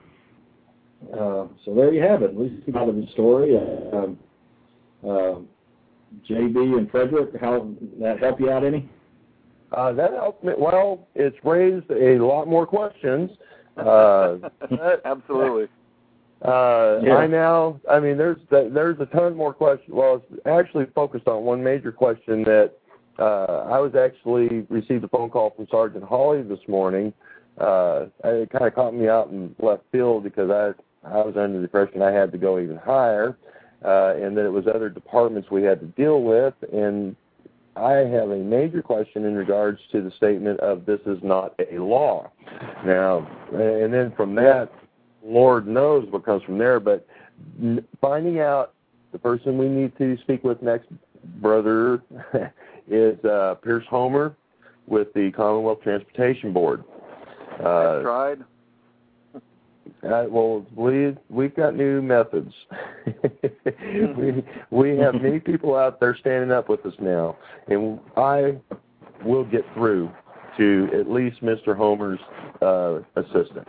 uh, 1.13 1.47
so 1.65 1.73
there 1.75 1.93
you 1.93 2.01
have 2.01 2.21
it. 2.21 2.31
At 2.31 2.37
least 2.37 2.63
out 2.75 2.87
of 2.87 2.95
the 2.95 3.07
story. 3.11 3.57
Uh, 3.57 3.97
um, 3.97 4.19
uh, 5.03 5.39
JB 6.29 6.77
and 6.77 6.89
Frederick, 6.89 7.29
how 7.39 7.69
that 7.99 8.19
help 8.19 8.39
you 8.39 8.49
out 8.49 8.63
any? 8.63 8.89
Uh, 9.71 9.91
that 9.93 10.11
helped 10.11 10.43
me. 10.43 10.53
Well, 10.57 11.07
it's 11.15 11.35
raised 11.43 11.89
a 11.91 12.17
lot 12.23 12.47
more 12.47 12.65
questions. 12.65 13.31
Uh, 13.77 14.37
Absolutely. 15.05 15.67
Uh, 16.43 16.99
Yeah. 17.03 17.17
I 17.17 17.27
now, 17.27 17.79
I 17.89 17.99
mean, 17.99 18.17
there's 18.17 18.37
there's 18.49 18.99
a 18.99 19.05
ton 19.07 19.35
more 19.35 19.53
questions. 19.53 19.93
Well, 19.93 20.23
it's 20.29 20.45
actually 20.45 20.85
focused 20.93 21.27
on 21.27 21.43
one 21.43 21.63
major 21.63 21.91
question 21.91 22.43
that 22.43 22.71
uh, 23.19 23.67
I 23.71 23.79
was 23.79 23.93
actually 23.95 24.65
received 24.69 25.03
a 25.03 25.07
phone 25.07 25.29
call 25.29 25.51
from 25.51 25.67
Sergeant 25.69 26.03
Hawley 26.03 26.41
this 26.43 26.59
morning. 26.67 27.13
Uh, 27.57 28.05
it 28.23 28.49
kind 28.49 28.65
of 28.65 28.73
caught 28.73 28.93
me 28.93 29.07
out 29.07 29.29
in 29.29 29.55
left 29.59 29.83
field 29.91 30.23
because 30.23 30.49
I 30.49 30.73
I 31.03 31.17
was 31.17 31.35
under 31.35 31.57
the 31.57 31.63
impression 31.63 32.01
I 32.01 32.11
had 32.11 32.31
to 32.31 32.37
go 32.37 32.59
even 32.59 32.77
higher, 32.77 33.37
uh, 33.83 34.13
and 34.15 34.37
that 34.37 34.45
it 34.45 34.51
was 34.51 34.67
other 34.67 34.89
departments 34.89 35.49
we 35.49 35.63
had 35.63 35.79
to 35.79 35.87
deal 35.87 36.21
with, 36.21 36.53
and 36.71 37.15
I 37.75 37.93
have 37.93 38.29
a 38.29 38.37
major 38.37 38.81
question 38.81 39.25
in 39.25 39.35
regards 39.35 39.79
to 39.91 40.01
the 40.01 40.11
statement 40.11 40.59
of 40.59 40.85
this 40.85 40.99
is 41.05 41.17
not 41.23 41.55
a 41.71 41.79
law. 41.79 42.29
Now, 42.85 43.27
and 43.51 43.93
then 43.93 44.13
from 44.15 44.35
that, 44.35 44.69
Lord 45.23 45.67
knows 45.67 46.07
what 46.11 46.25
comes 46.25 46.43
from 46.43 46.57
there, 46.57 46.79
but 46.79 47.05
finding 47.99 48.39
out 48.39 48.73
the 49.11 49.19
person 49.19 49.57
we 49.57 49.69
need 49.69 49.97
to 49.97 50.17
speak 50.21 50.43
with 50.43 50.61
next, 50.61 50.87
brother, 51.41 52.01
is 52.87 53.23
uh, 53.25 53.55
Pierce 53.63 53.85
Homer 53.89 54.35
with 54.87 55.13
the 55.13 55.31
Commonwealth 55.31 55.81
Transportation 55.81 56.51
Board. 56.51 56.83
Uh, 57.63 57.97
I've 57.97 58.01
tried. 58.01 58.39
uh, 59.35 60.25
well, 60.29 60.65
we 60.75 61.15
we've 61.29 61.55
got 61.55 61.75
new 61.75 62.01
methods. 62.01 62.53
we 64.17 64.43
we 64.71 64.97
have 64.97 65.15
many 65.15 65.39
people 65.39 65.75
out 65.75 65.99
there 65.99 66.15
standing 66.19 66.51
up 66.51 66.69
with 66.69 66.85
us 66.85 66.93
now, 66.99 67.37
and 67.67 67.99
I 68.17 68.57
will 69.23 69.45
get 69.45 69.63
through 69.73 70.11
to 70.57 70.89
at 70.93 71.09
least 71.09 71.41
Mr. 71.41 71.75
Homer's 71.75 72.19
uh, 72.61 72.99
assistant. 73.15 73.67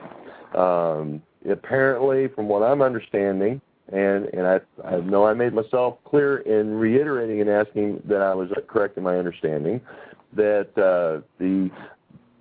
Um, 0.57 1.23
apparently, 1.49 2.29
from 2.29 2.49
what 2.49 2.63
I'm 2.63 2.83
understanding, 2.83 3.61
and 3.93 4.27
and 4.27 4.47
I 4.47 4.61
I 4.85 5.01
know 5.01 5.27
I 5.27 5.35
made 5.35 5.53
myself 5.53 5.99
clear 6.05 6.39
in 6.39 6.75
reiterating 6.75 7.41
and 7.41 7.51
asking 7.51 8.03
that 8.07 8.23
I 8.23 8.35
was 8.35 8.51
correct 8.69 8.97
in 8.97 9.03
my 9.03 9.17
understanding 9.17 9.81
that 10.35 10.69
uh, 10.79 11.21
the 11.39 11.71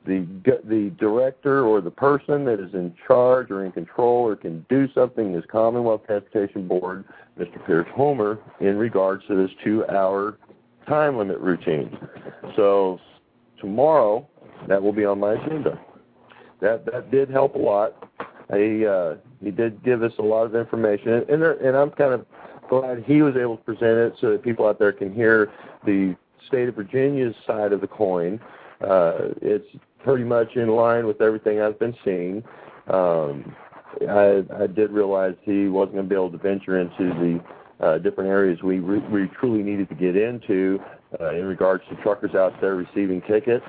the 0.06 0.26
the 0.68 0.92
director 1.00 1.66
or 1.66 1.80
the 1.82 1.92
person 1.92 2.44
that 2.46 2.60
is 2.60 2.74
in 2.74 2.94
charge 3.08 3.52
or 3.52 3.66
in 3.66 3.72
control 3.72 4.28
or 4.28 4.36
can 4.36 4.66
do 4.70 4.88
something 4.94 5.36
is 5.36 5.44
Commonwealth 5.52 6.02
Transportation 6.06 6.68
Board, 6.68 7.06
Mr. 7.40 7.64
Pierce 7.66 7.88
Homer, 7.94 8.40
in 8.60 8.78
regards 8.78 9.24
to 9.28 9.36
this 9.36 9.52
two-hour 9.64 10.38
time 10.88 11.18
limit 11.18 11.40
routine. 11.40 11.96
So 12.56 13.00
tomorrow, 13.60 14.28
that 14.68 14.82
will 14.82 14.94
be 14.94 15.06
on 15.06 15.20
my 15.20 15.34
agenda. 15.34 15.80
That 16.62 16.86
that 16.86 17.12
did 17.12 17.30
help 17.30 17.56
a 17.56 17.60
lot. 17.60 18.10
He 18.54 18.86
uh, 18.86 19.16
he 19.44 19.52
did 19.52 19.84
give 19.84 20.04
us 20.04 20.14
a 20.20 20.24
lot 20.24 20.46
of 20.46 20.56
information, 20.56 21.26
and 21.30 21.42
there, 21.42 21.54
and 21.66 21.78
I'm 21.78 21.92
kind 21.92 22.14
of 22.14 22.26
glad 22.70 23.04
he 23.06 23.22
was 23.22 23.36
able 23.36 23.58
to 23.58 23.64
present 23.64 23.98
it 23.98 24.14
so 24.20 24.32
that 24.32 24.44
people 24.44 24.68
out 24.68 24.80
there 24.80 24.92
can 24.92 25.14
hear 25.14 25.52
the 25.86 26.16
state 26.48 26.68
of 26.68 26.76
Virginia's 26.76 27.36
side 27.46 27.72
of 27.72 27.82
the 27.82 27.88
coin. 27.88 28.40
Uh, 28.84 29.34
it's 29.42 29.68
pretty 30.04 30.24
much 30.24 30.56
in 30.56 30.70
line 30.70 31.06
with 31.06 31.22
everything 31.22 31.62
I've 31.62 31.80
been 31.80 31.96
seeing. 32.04 32.44
Um, 32.88 33.56
I, 34.08 34.44
I 34.58 34.68
did 34.68 34.92
realize 34.92 35.36
he 35.44 35.68
wasn't 35.68 35.96
going 35.96 36.06
to 36.06 36.10
be 36.10 36.16
able 36.16 36.32
to 36.32 36.38
venture 36.38 36.80
into 36.80 37.10
the 37.80 37.86
uh, 37.86 37.98
different 37.98 38.30
areas 38.30 38.62
we 38.64 38.80
re- 38.80 39.06
we 39.10 39.28
truly 39.40 39.64
needed 39.64 39.90
to 39.90 39.96
get 39.96 40.16
into 40.16 40.80
uh, 41.20 41.32
in 41.32 41.46
regards 41.46 41.84
to 41.90 41.96
truckers 42.04 42.36
out 42.36 42.54
there 42.62 42.76
receiving 42.76 43.22
tickets, 43.24 43.66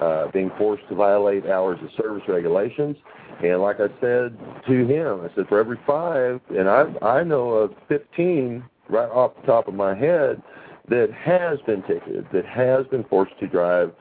uh, 0.00 0.28
being 0.30 0.50
forced 0.58 0.86
to 0.88 0.94
violate 0.94 1.46
hours 1.46 1.78
of 1.82 1.88
service 2.00 2.22
regulations. 2.28 2.96
And 3.42 3.60
like 3.60 3.76
I 3.80 3.88
said 4.00 4.38
to 4.66 4.86
him, 4.86 5.20
I 5.22 5.34
said 5.34 5.48
for 5.48 5.58
every 5.58 5.78
five, 5.86 6.40
and 6.50 6.68
I 6.68 6.84
I 7.02 7.24
know 7.24 7.50
of 7.50 7.74
15 7.88 8.62
right 8.88 9.10
off 9.10 9.32
the 9.40 9.46
top 9.46 9.68
of 9.68 9.74
my 9.74 9.94
head 9.94 10.42
that 10.88 11.10
has 11.12 11.58
been 11.66 11.82
ticketed, 11.82 12.26
that 12.32 12.46
has 12.46 12.86
been 12.86 13.04
forced 13.04 13.38
to 13.40 13.46
drive 13.46 13.92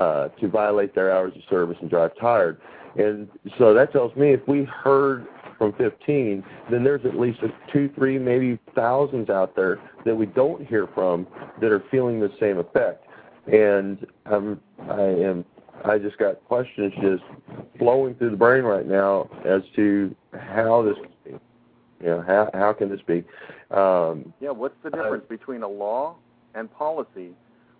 uh, 0.00 0.28
to 0.40 0.48
violate 0.48 0.94
their 0.94 1.12
hours 1.12 1.32
of 1.36 1.42
service 1.48 1.76
and 1.80 1.90
drive 1.90 2.12
tired. 2.20 2.60
And 2.96 3.28
so 3.58 3.74
that 3.74 3.92
tells 3.92 4.14
me 4.16 4.32
if 4.32 4.46
we 4.46 4.64
heard 4.64 5.26
from 5.58 5.72
15, 5.74 6.44
then 6.70 6.84
there's 6.84 7.04
at 7.04 7.18
least 7.18 7.40
a 7.42 7.48
two, 7.72 7.90
three, 7.94 8.18
maybe 8.18 8.58
thousands 8.74 9.30
out 9.30 9.54
there 9.56 9.80
that 10.04 10.14
we 10.14 10.26
don't 10.26 10.66
hear 10.66 10.88
from 10.94 11.26
that 11.60 11.70
are 11.70 11.82
feeling 11.90 12.20
the 12.20 12.32
same 12.40 12.58
effect. 12.58 13.06
And 13.46 14.06
I'm, 14.26 14.60
I 14.88 15.02
am, 15.02 15.44
I 15.84 15.98
just 15.98 16.18
got 16.18 16.42
questions 16.44 16.92
just 17.00 17.22
flowing 17.78 18.14
through 18.14 18.30
the 18.30 18.36
brain 18.36 18.64
right 18.64 18.86
now 18.86 19.28
as 19.44 19.62
to 19.76 20.14
how 20.32 20.82
this, 20.82 20.96
you 21.26 21.40
know, 22.06 22.22
how 22.26 22.50
how 22.54 22.72
can 22.72 22.88
this 22.88 23.00
be? 23.06 23.24
Um, 23.70 24.32
Yeah, 24.40 24.50
what's 24.50 24.76
the 24.82 24.88
Uh, 24.88 25.02
difference 25.02 25.24
between 25.28 25.62
a 25.62 25.68
law 25.68 26.16
and 26.54 26.72
policy 26.72 27.34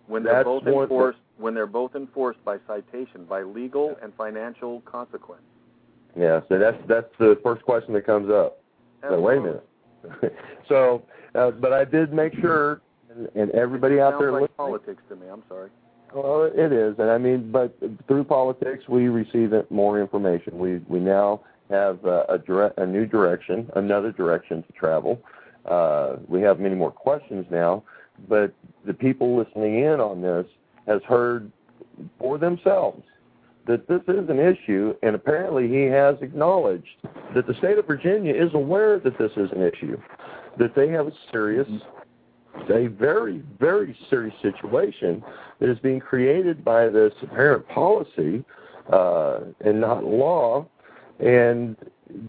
when 0.07 0.22
they're 0.22 0.34
That's 0.34 0.44
both 0.44 0.66
enforced 0.66 1.18
when 1.36 1.55
they're 1.55 1.66
both 1.66 1.94
enforced 1.96 2.44
by 2.44 2.59
citation, 2.66 3.24
by 3.24 3.42
legal 3.42 3.96
and 4.02 4.12
financial 4.14 4.80
consequence? 4.82 5.42
yeah, 6.16 6.40
so 6.48 6.59
that's 6.59 6.78
that's 6.86 7.11
the 7.18 7.38
first 7.42 7.62
question 7.64 7.92
that 7.94 8.07
comes 8.07 8.30
up. 8.30 8.59
So 9.02 9.20
wait 9.20 9.38
a 9.38 9.40
minute. 9.40 9.66
so, 10.68 11.02
uh, 11.34 11.50
but 11.50 11.72
I 11.72 11.84
did 11.84 12.12
make 12.12 12.34
sure, 12.40 12.80
and, 13.11 13.28
and 13.34 13.50
everybody 13.50 14.00
out 14.00 14.12
Sounds 14.12 14.20
there 14.22 14.32
like 14.32 14.42
listening. 14.42 14.57
politics 14.57 15.02
to 15.09 15.16
me. 15.16 15.26
I'm 15.28 15.42
sorry. 15.48 15.70
Well, 16.14 16.44
it 16.55 16.72
is, 16.72 16.94
and 16.98 17.11
I 17.11 17.18
mean, 17.18 17.50
but 17.50 17.76
through 18.07 18.24
politics, 18.24 18.84
we 18.88 19.09
receive 19.09 19.52
it- 19.52 19.70
more 19.70 20.00
information. 20.00 20.59
We 20.59 20.78
we 20.88 21.00
now 21.00 21.40
have 21.70 22.05
uh, 22.07 22.24
a 22.28 22.38
dire- 22.38 22.72
a 22.76 22.86
new 22.86 23.05
direction, 23.07 23.68
another 23.74 24.12
direction 24.12 24.62
to 24.62 24.72
travel. 24.72 25.20
Uh, 25.64 26.16
we 26.28 26.40
have 26.42 26.61
many 26.61 26.74
more 26.76 26.92
questions 26.92 27.46
now, 27.50 27.82
but 28.28 28.52
the 28.86 28.94
people 28.94 29.36
listening 29.36 29.80
in 29.80 30.00
on 30.00 30.20
this 30.20 30.46
has 30.86 31.00
heard 31.06 31.50
for 32.18 32.38
themselves 32.38 33.02
that 33.66 33.88
this 33.88 34.02
is 34.08 34.28
an 34.28 34.38
issue, 34.38 34.94
and 35.02 35.14
apparently 35.14 35.68
he 35.68 35.84
has 35.84 36.16
acknowledged 36.20 36.96
that 37.34 37.46
the 37.46 37.54
state 37.54 37.78
of 37.78 37.86
Virginia 37.86 38.34
is 38.34 38.52
aware 38.54 38.98
that 38.98 39.16
this 39.18 39.32
is 39.36 39.50
an 39.52 39.62
issue, 39.62 39.96
that 40.58 40.74
they 40.74 40.88
have 40.88 41.06
a 41.06 41.12
serious, 41.32 41.66
a 42.70 42.88
very, 42.88 43.42
very 43.58 43.96
serious 44.10 44.34
situation 44.42 45.24
that 45.60 45.70
is 45.70 45.78
being 45.78 45.98
created 45.98 46.62
by 46.62 46.88
this 46.88 47.12
apparent 47.22 47.66
policy 47.68 48.44
uh, 48.92 49.40
and 49.64 49.80
not 49.80 50.04
law, 50.04 50.66
and 51.20 51.76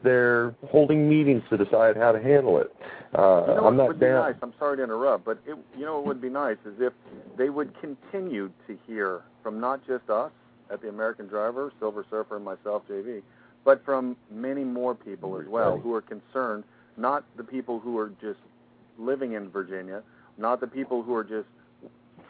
they're 0.03 0.55
holding 0.69 1.09
meetings 1.09 1.43
to 1.49 1.57
decide 1.57 1.97
how 1.97 2.11
to 2.11 2.21
handle 2.21 2.59
it. 2.59 2.73
Uh, 3.17 3.45
You 3.47 3.55
know 3.55 3.67
I'm 3.67 3.78
not 3.78 3.88
would 3.89 3.99
be 3.99 4.05
down. 4.05 4.32
nice? 4.32 4.36
I'm 4.41 4.53
sorry 4.59 4.78
to 4.78 4.84
interrupt, 4.84 5.26
but 5.26 5.39
it, 5.45 5.57
you 5.78 5.86
know 5.86 5.95
what 5.97 6.05
would 6.07 6.21
be 6.21 6.30
nice 6.30 6.57
is 6.65 6.73
if 6.80 6.93
they 7.38 7.49
would 7.49 7.73
continue 7.80 8.51
to 8.67 8.78
hear 8.88 9.21
from 9.43 9.59
not 9.59 9.86
just 9.86 10.09
us 10.09 10.32
at 10.71 10.82
the 10.82 10.89
American 10.89 11.28
Driver, 11.28 11.71
Silver 11.80 12.05
Surfer, 12.09 12.38
and 12.38 12.45
myself, 12.45 12.84
JB, 12.89 13.21
but 13.63 13.84
from 13.86 14.15
many 14.32 14.63
more 14.63 14.95
people 14.95 15.39
as 15.39 15.47
well 15.47 15.78
who 15.78 15.93
are 15.93 16.01
concerned. 16.01 16.63
Not 16.97 17.26
the 17.36 17.43
people 17.43 17.80
who 17.80 17.97
are 17.99 18.09
just 18.21 18.39
living 18.97 19.34
in 19.34 19.49
Virginia, 19.49 20.01
not 20.38 20.61
the 20.61 20.67
people 20.67 21.03
who 21.03 21.13
are 21.13 21.26
just 21.26 21.47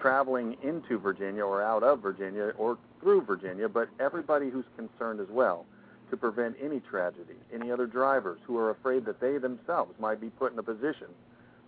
traveling 0.02 0.58
into 0.64 0.98
Virginia 0.98 1.44
or 1.44 1.62
out 1.62 1.84
of 1.84 2.02
Virginia 2.02 2.52
or 2.58 2.78
through 3.00 3.22
Virginia, 3.22 3.70
but 3.70 3.88
everybody 4.00 4.50
who's 4.50 4.66
concerned 4.76 5.20
as 5.20 5.28
well 5.30 5.66
to 6.10 6.18
prevent 6.18 6.56
any 6.62 6.80
tragedy. 6.80 7.36
Any 7.54 7.72
other 7.72 7.88
drivers 7.88 8.40
who 8.46 8.58
are 8.58 8.72
afraid 8.72 9.06
that 9.06 9.20
they 9.20 9.38
themselves 9.38 9.94
might 10.00 10.22
be 10.22 10.30
put 10.30 10.54
in 10.54 10.60
a 10.60 10.64
position 10.64 11.08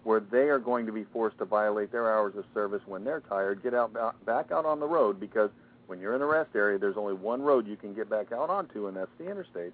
where 0.04 0.20
they 0.20 0.50
are 0.50 0.60
going 0.60 0.86
to 0.86 0.92
be 0.92 1.06
forced 1.12 1.38
to 1.40 1.46
violate 1.46 1.92
their 1.92 2.14
hours 2.14 2.34
of 2.38 2.46
service 2.54 2.82
when 2.86 3.04
they're 3.04 3.20
tired, 3.22 3.62
get 3.62 3.74
out 3.74 3.94
back 4.26 4.52
out 4.52 4.66
on 4.66 4.80
the 4.80 4.86
road 4.86 5.20
because 5.20 5.50
when 5.88 6.00
you're 6.00 6.16
in 6.16 6.22
a 6.22 6.26
rest 6.26 6.50
area, 6.56 6.78
there's 6.78 6.98
only 6.98 7.14
one 7.14 7.42
road 7.42 7.68
you 7.68 7.76
can 7.76 7.94
get 7.94 8.10
back 8.10 8.32
out 8.32 8.50
onto, 8.50 8.88
and 8.88 8.96
that's 8.96 9.12
the 9.18 9.30
interstate. 9.30 9.74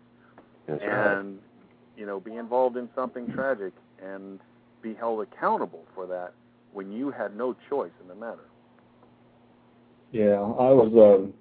That's 0.68 0.82
right. 0.82 1.18
and 1.18 1.40
you 1.98 2.06
know, 2.06 2.20
be 2.20 2.36
involved 2.36 2.78
in 2.78 2.90
something 2.96 3.32
tragic 3.32 3.74
and 4.04 4.40
be 4.82 4.94
held 4.94 5.22
accountable 5.22 5.86
for 5.94 6.08
that 6.08 6.34
when 6.72 6.92
you 6.92 7.12
had 7.12 7.36
no 7.36 7.56
choice 7.70 7.92
in 8.02 8.08
the 8.08 8.16
matter. 8.16 8.46
Yeah, 10.12 10.40
I 10.42 10.72
was. 10.72 10.92
Um, 10.94 11.34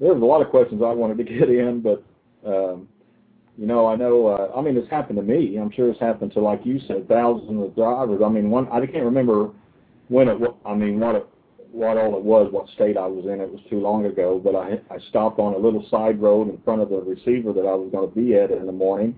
there 0.00 0.14
was 0.14 0.22
a 0.22 0.24
lot 0.24 0.40
of 0.40 0.48
questions 0.48 0.82
I 0.82 0.92
wanted 0.92 1.18
to 1.18 1.24
get 1.24 1.50
in, 1.50 1.80
but 1.82 2.02
um, 2.46 2.88
you 3.56 3.66
know, 3.66 3.86
I 3.86 3.96
know. 3.96 4.26
Uh, 4.26 4.58
I 4.58 4.62
mean, 4.62 4.76
it's 4.76 4.90
happened 4.90 5.16
to 5.18 5.22
me. 5.22 5.56
I'm 5.56 5.70
sure 5.70 5.90
it's 5.90 6.00
happened 6.00 6.32
to, 6.32 6.40
like 6.40 6.60
you 6.64 6.80
said, 6.86 7.08
thousands 7.08 7.62
of 7.62 7.74
drivers. 7.74 8.20
I 8.24 8.28
mean, 8.28 8.50
one. 8.50 8.68
I 8.68 8.84
can't 8.86 9.04
remember 9.04 9.50
when 10.08 10.28
it. 10.28 10.38
I 10.64 10.74
mean, 10.74 10.98
what 10.98 11.16
it, 11.16 11.26
what 11.72 11.98
all 11.98 12.16
it 12.16 12.22
was, 12.22 12.52
what 12.52 12.68
state 12.70 12.96
I 12.96 13.06
was 13.06 13.26
in. 13.26 13.40
It 13.40 13.50
was 13.50 13.60
too 13.68 13.80
long 13.80 14.06
ago, 14.06 14.40
but 14.42 14.56
I 14.56 14.80
I 14.92 14.98
stopped 15.10 15.38
on 15.38 15.54
a 15.54 15.58
little 15.58 15.86
side 15.90 16.20
road 16.20 16.48
in 16.48 16.58
front 16.62 16.80
of 16.80 16.88
the 16.88 17.00
receiver 17.00 17.52
that 17.52 17.66
I 17.66 17.74
was 17.74 17.90
going 17.92 18.08
to 18.08 18.14
be 18.14 18.34
at 18.34 18.50
in 18.50 18.66
the 18.66 18.72
morning. 18.72 19.16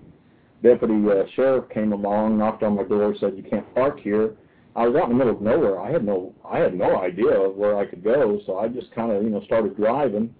Deputy 0.61 0.95
uh, 1.09 1.23
sheriff 1.35 1.69
came 1.69 1.91
along, 1.91 2.37
knocked 2.37 2.63
on 2.63 2.75
my 2.75 2.83
door, 2.83 3.13
said 3.19 3.35
you 3.35 3.43
can't 3.43 3.75
park 3.75 3.99
here. 3.99 4.35
I 4.75 4.87
was 4.87 4.95
out 4.95 5.09
in 5.09 5.17
the 5.17 5.23
middle 5.23 5.35
of 5.35 5.41
nowhere. 5.41 5.79
I 5.79 5.91
had 5.91 6.03
no 6.03 6.33
I 6.43 6.59
had 6.59 6.73
no 6.73 6.99
idea 7.01 7.31
of 7.31 7.55
where 7.55 7.77
I 7.77 7.85
could 7.85 8.03
go, 8.03 8.39
so 8.45 8.57
I 8.57 8.67
just 8.67 8.91
kind 8.91 9.11
of 9.11 9.23
you 9.23 9.29
know 9.29 9.43
started 9.43 9.75
driving, 9.77 10.33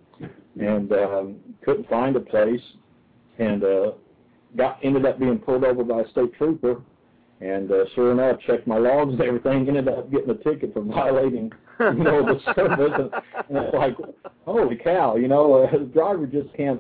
and 0.60 0.92
um, 0.92 1.36
couldn't 1.64 1.90
find 1.90 2.16
a 2.16 2.20
place, 2.20 2.62
and 3.40 3.64
uh, 3.64 3.92
got 4.56 4.80
ended 4.84 5.06
up 5.06 5.20
being 5.20 5.40
pulled 5.40 5.64
over 5.64 5.84
by 5.84 6.02
a 6.02 6.10
state 6.10 6.34
trooper 6.36 6.82
and 7.44 7.70
uh, 7.72 7.84
sure 7.94 8.12
enough, 8.14 8.40
checked 8.48 8.68
my 8.68 8.78
logs 8.78 9.14
and 9.14 9.22
everything. 9.22 9.68
Ended 9.68 9.90
up 9.90 10.10
getting 10.10 10.30
a 10.30 10.36
ticket 10.36 10.74
for 10.74 10.82
violating, 10.82 11.52
you 11.80 11.94
know, 11.94 12.26
the 12.26 12.40
service. 12.56 12.94
And, 12.96 13.12
and 13.50 13.66
it's 13.66 13.74
like, 13.74 13.98
holy 14.46 14.78
cow, 14.78 15.18
you 15.18 15.28
know, 15.28 15.64
uh, 15.64 15.72
the 15.78 15.86
driver 15.86 16.26
just 16.26 16.54
can't, 16.56 16.80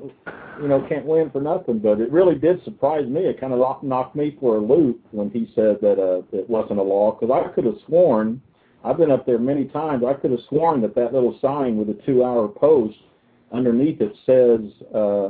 you 0.62 0.68
know, 0.70 0.86
can't 0.88 1.06
win 1.06 1.30
for 1.32 1.42
nothing. 1.42 1.80
But 1.80 2.00
it 2.00 2.12
really 2.12 2.36
did 2.36 2.64
surprise 2.64 3.06
me. 3.08 3.22
It 3.22 3.42
kind 3.42 3.52
of 3.52 3.84
knocked 3.84 4.16
me 4.16 4.38
for 4.40 4.56
a 4.56 4.60
loop 4.62 5.02
when 5.12 5.30
he 5.32 5.52
said 5.54 5.80
that 5.82 6.00
uh, 6.00 6.22
it 6.32 6.50
wasn't 6.50 6.80
a 6.80 6.84
law 6.84 7.12
because 7.12 7.34
I 7.34 7.54
could 7.54 7.66
have 7.66 7.78
sworn. 7.86 8.42
I've 8.86 8.98
been 8.98 9.12
up 9.12 9.26
there 9.26 9.40
many 9.40 9.66
times. 9.66 10.04
I 10.08 10.14
could 10.14 10.32
have 10.32 10.42
sworn 10.48 10.82
that 10.82 10.96
that 10.96 11.14
little 11.14 11.38
sign 11.42 11.78
with 11.78 11.88
the 11.88 12.02
two-hour 12.06 12.50
post 12.50 12.98
underneath 13.54 14.02
it 14.02 14.14
says, 14.26 14.94
uh, 14.94 15.30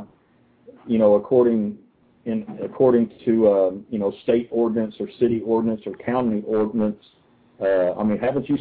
you 0.87 0.97
know, 0.97 1.15
according 1.15 1.77
in 2.25 2.45
according 2.63 3.11
to 3.25 3.51
um, 3.51 3.85
you 3.89 3.99
know 3.99 4.13
state 4.23 4.47
ordinance 4.51 4.95
or 4.99 5.07
city 5.19 5.41
ordinance 5.45 5.81
or 5.85 5.93
county 5.93 6.41
ordinance. 6.47 7.03
Uh, 7.61 7.93
I 7.93 8.03
mean, 8.03 8.17
haven't 8.17 8.47
you? 8.49 8.57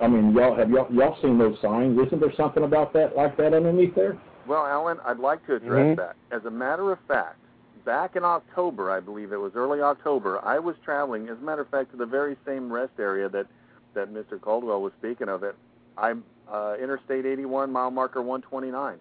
I 0.00 0.08
mean, 0.08 0.32
y'all 0.32 0.56
have 0.56 0.70
y'all, 0.70 0.92
y'all 0.92 1.16
seen 1.22 1.38
those 1.38 1.56
signs? 1.62 1.98
Isn't 2.06 2.20
there 2.20 2.32
something 2.36 2.64
about 2.64 2.92
that 2.94 3.16
like 3.16 3.36
that 3.36 3.54
underneath 3.54 3.94
there? 3.94 4.18
Well, 4.46 4.66
Allen, 4.66 4.98
I'd 5.06 5.18
like 5.18 5.44
to 5.46 5.54
address 5.54 5.94
Mhm. 5.94 5.96
that. 5.96 6.16
As 6.30 6.44
a 6.44 6.50
matter 6.50 6.92
of 6.92 6.98
fact, 7.08 7.38
back 7.84 8.16
in 8.16 8.24
October, 8.24 8.90
I 8.90 9.00
believe 9.00 9.32
it 9.32 9.38
was 9.40 9.52
early 9.54 9.80
October, 9.80 10.38
I 10.44 10.58
was 10.58 10.76
traveling, 10.84 11.28
as 11.28 11.38
a 11.38 11.42
matter 11.42 11.62
of 11.62 11.68
fact, 11.68 11.92
to 11.92 11.96
the 11.96 12.06
very 12.06 12.36
same 12.44 12.72
rest 12.72 12.92
area 12.98 13.28
that 13.28 13.46
that 13.94 14.12
Mr. 14.12 14.40
Caldwell 14.40 14.82
was 14.82 14.92
speaking 14.98 15.28
of. 15.28 15.44
It, 15.44 15.54
I'm 15.96 16.24
uh, 16.50 16.76
Interstate 16.80 17.26
81, 17.26 17.70
mile 17.72 17.90
marker 17.90 18.22
129. 18.22 18.98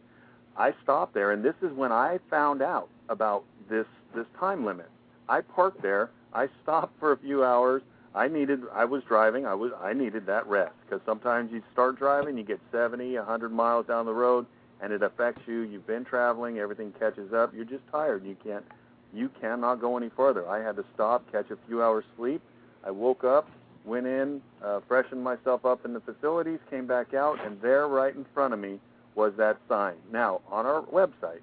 I 0.57 0.73
stopped 0.83 1.13
there, 1.13 1.31
and 1.31 1.43
this 1.43 1.55
is 1.61 1.71
when 1.73 1.91
I 1.91 2.19
found 2.29 2.61
out 2.61 2.89
about 3.09 3.43
this 3.69 3.87
this 4.15 4.25
time 4.39 4.65
limit. 4.65 4.89
I 5.27 5.41
parked 5.41 5.81
there. 5.81 6.11
I 6.33 6.47
stopped 6.61 6.99
for 6.99 7.11
a 7.11 7.17
few 7.17 7.43
hours. 7.43 7.81
I 8.15 8.27
needed. 8.27 8.61
I 8.73 8.85
was 8.85 9.03
driving. 9.03 9.45
I 9.45 9.55
was. 9.55 9.71
I 9.81 9.93
needed 9.93 10.25
that 10.27 10.45
rest 10.47 10.73
because 10.85 11.01
sometimes 11.05 11.51
you 11.51 11.63
start 11.71 11.97
driving, 11.97 12.37
you 12.37 12.43
get 12.43 12.59
70, 12.71 13.15
100 13.17 13.51
miles 13.51 13.87
down 13.87 14.05
the 14.05 14.13
road, 14.13 14.45
and 14.81 14.93
it 14.93 15.01
affects 15.01 15.41
you. 15.47 15.61
You've 15.61 15.87
been 15.87 16.05
traveling. 16.05 16.59
Everything 16.59 16.93
catches 16.99 17.33
up. 17.33 17.53
You're 17.55 17.65
just 17.65 17.87
tired. 17.91 18.23
You 18.25 18.35
can't. 18.43 18.65
You 19.13 19.29
cannot 19.41 19.81
go 19.81 19.97
any 19.97 20.09
further. 20.09 20.47
I 20.47 20.63
had 20.63 20.75
to 20.75 20.85
stop, 20.93 21.31
catch 21.31 21.49
a 21.51 21.57
few 21.67 21.83
hours 21.83 22.03
sleep. 22.17 22.41
I 22.83 22.91
woke 22.91 23.23
up, 23.23 23.47
went 23.85 24.07
in, 24.07 24.41
uh, 24.63 24.79
freshened 24.87 25.23
myself 25.23 25.65
up 25.65 25.85
in 25.85 25.93
the 25.93 25.99
facilities, 25.99 26.59
came 26.69 26.87
back 26.87 27.13
out, 27.13 27.37
and 27.45 27.59
there, 27.61 27.87
right 27.87 28.15
in 28.15 28.25
front 28.33 28.53
of 28.53 28.59
me, 28.59 28.79
was 29.15 29.33
that 29.37 29.57
sign. 29.67 29.95
Now, 30.11 30.41
on 30.49 30.65
our 30.65 30.81
website, 30.83 31.41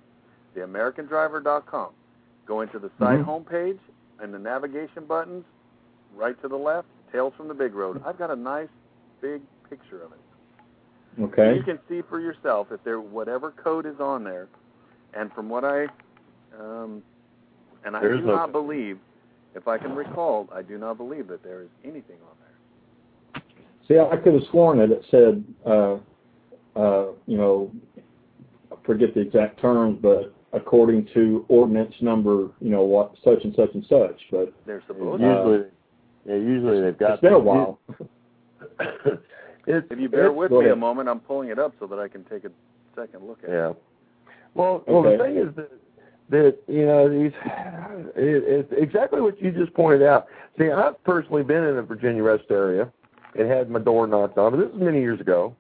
theamericandriver.com, 0.56 1.90
go 2.46 2.60
into 2.62 2.78
the 2.78 2.90
site 2.98 3.20
Mhm. 3.20 3.24
homepage 3.44 3.78
and 4.18 4.32
the 4.34 4.38
navigation 4.38 5.04
buttons, 5.06 5.44
right 6.16 6.40
to 6.42 6.48
the 6.48 6.58
left, 6.58 6.88
Tales 7.12 7.34
from 7.34 7.48
the 7.48 7.54
Big 7.54 7.74
Road. 7.74 8.00
I've 8.04 8.18
got 8.18 8.30
a 8.30 8.36
nice 8.36 8.68
big 9.20 9.42
picture 9.68 10.02
of 10.02 10.12
it. 10.12 11.22
Okay. 11.22 11.56
You 11.56 11.62
can 11.62 11.78
see 11.88 12.02
for 12.02 12.20
yourself 12.20 12.70
if 12.72 12.82
there 12.84 13.00
whatever 13.00 13.50
code 13.50 13.84
is 13.86 13.98
on 14.00 14.24
there, 14.24 14.48
and 15.12 15.32
from 15.32 15.48
what 15.48 15.64
I, 15.64 15.88
um, 16.58 17.02
and 17.84 17.96
I 17.96 18.00
There 18.00 18.14
is 18.14 18.20
do 18.20 18.26
not 18.26 18.44
code. 18.46 18.52
believe, 18.52 18.98
if 19.54 19.68
I 19.68 19.78
can 19.78 19.94
recall, 19.94 20.48
I 20.54 20.62
do 20.62 20.78
not 20.78 20.96
believe 20.96 21.26
that 21.28 21.42
there 21.42 21.62
is 21.62 21.68
anything 21.84 22.16
on 22.28 22.36
there. 22.40 23.42
See, 23.88 23.98
I 23.98 24.16
could 24.16 24.34
have 24.34 24.42
sworn 24.50 24.78
that 24.78 24.90
it 24.92 25.04
said, 25.10 25.44
uh, 25.66 25.94
uh, 26.78 27.12
you 27.26 27.36
know, 27.36 27.72
I 28.70 28.76
forget 28.86 29.14
the 29.14 29.20
exact 29.20 29.60
terms, 29.60 29.98
but 30.00 30.32
according 30.52 31.08
to 31.14 31.44
ordinance 31.48 31.94
number, 32.00 32.50
you 32.60 32.70
know, 32.70 32.82
what 32.82 33.12
such 33.24 33.42
and 33.44 33.54
such 33.54 33.70
and 33.74 33.84
such. 33.88 34.20
But 34.30 34.52
They're 34.66 34.82
supposed 34.86 35.22
Uh, 35.22 35.26
usually, 35.26 35.64
yeah, 36.26 36.34
usually 36.36 36.80
they've 36.82 36.98
got. 36.98 37.12
it's 37.14 37.20
been 37.22 37.32
a 37.32 37.38
while. 37.38 37.80
it's, 39.66 39.86
If 39.90 39.98
you 39.98 40.08
bear 40.08 40.32
with 40.32 40.50
go 40.50 40.60
me 40.62 40.68
a 40.68 40.76
moment, 40.76 41.08
I'm 41.08 41.20
pulling 41.20 41.48
it 41.48 41.58
up 41.58 41.74
so 41.80 41.86
that 41.88 41.98
I 41.98 42.06
can 42.08 42.24
take 42.24 42.44
a 42.44 42.50
second 42.94 43.26
look 43.26 43.38
at 43.42 43.50
it. 43.50 43.52
Yeah. 43.52 43.72
Well, 44.54 44.82
well, 44.86 44.98
Okay. 44.98 45.16
the 45.16 45.24
thing 45.24 45.36
is 45.36 45.54
that 45.56 45.70
that 46.30 46.56
you 46.68 46.86
know 46.86 47.08
these 47.08 47.32
it, 48.16 48.44
it's 48.46 48.72
exactly 48.76 49.20
what 49.20 49.40
you 49.40 49.50
just 49.50 49.74
pointed 49.74 50.02
out. 50.02 50.26
See, 50.58 50.70
I've 50.70 51.02
personally 51.04 51.42
been 51.42 51.64
in 51.64 51.76
the 51.76 51.82
Virginia 51.82 52.22
rest 52.22 52.44
area 52.50 52.90
and 53.36 53.48
had 53.48 53.70
my 53.70 53.78
door 53.78 54.06
knocked 54.06 54.38
on, 54.38 54.52
but 54.52 54.58
this 54.58 54.72
was 54.72 54.80
many 54.80 55.00
years 55.00 55.20
ago, 55.20 55.54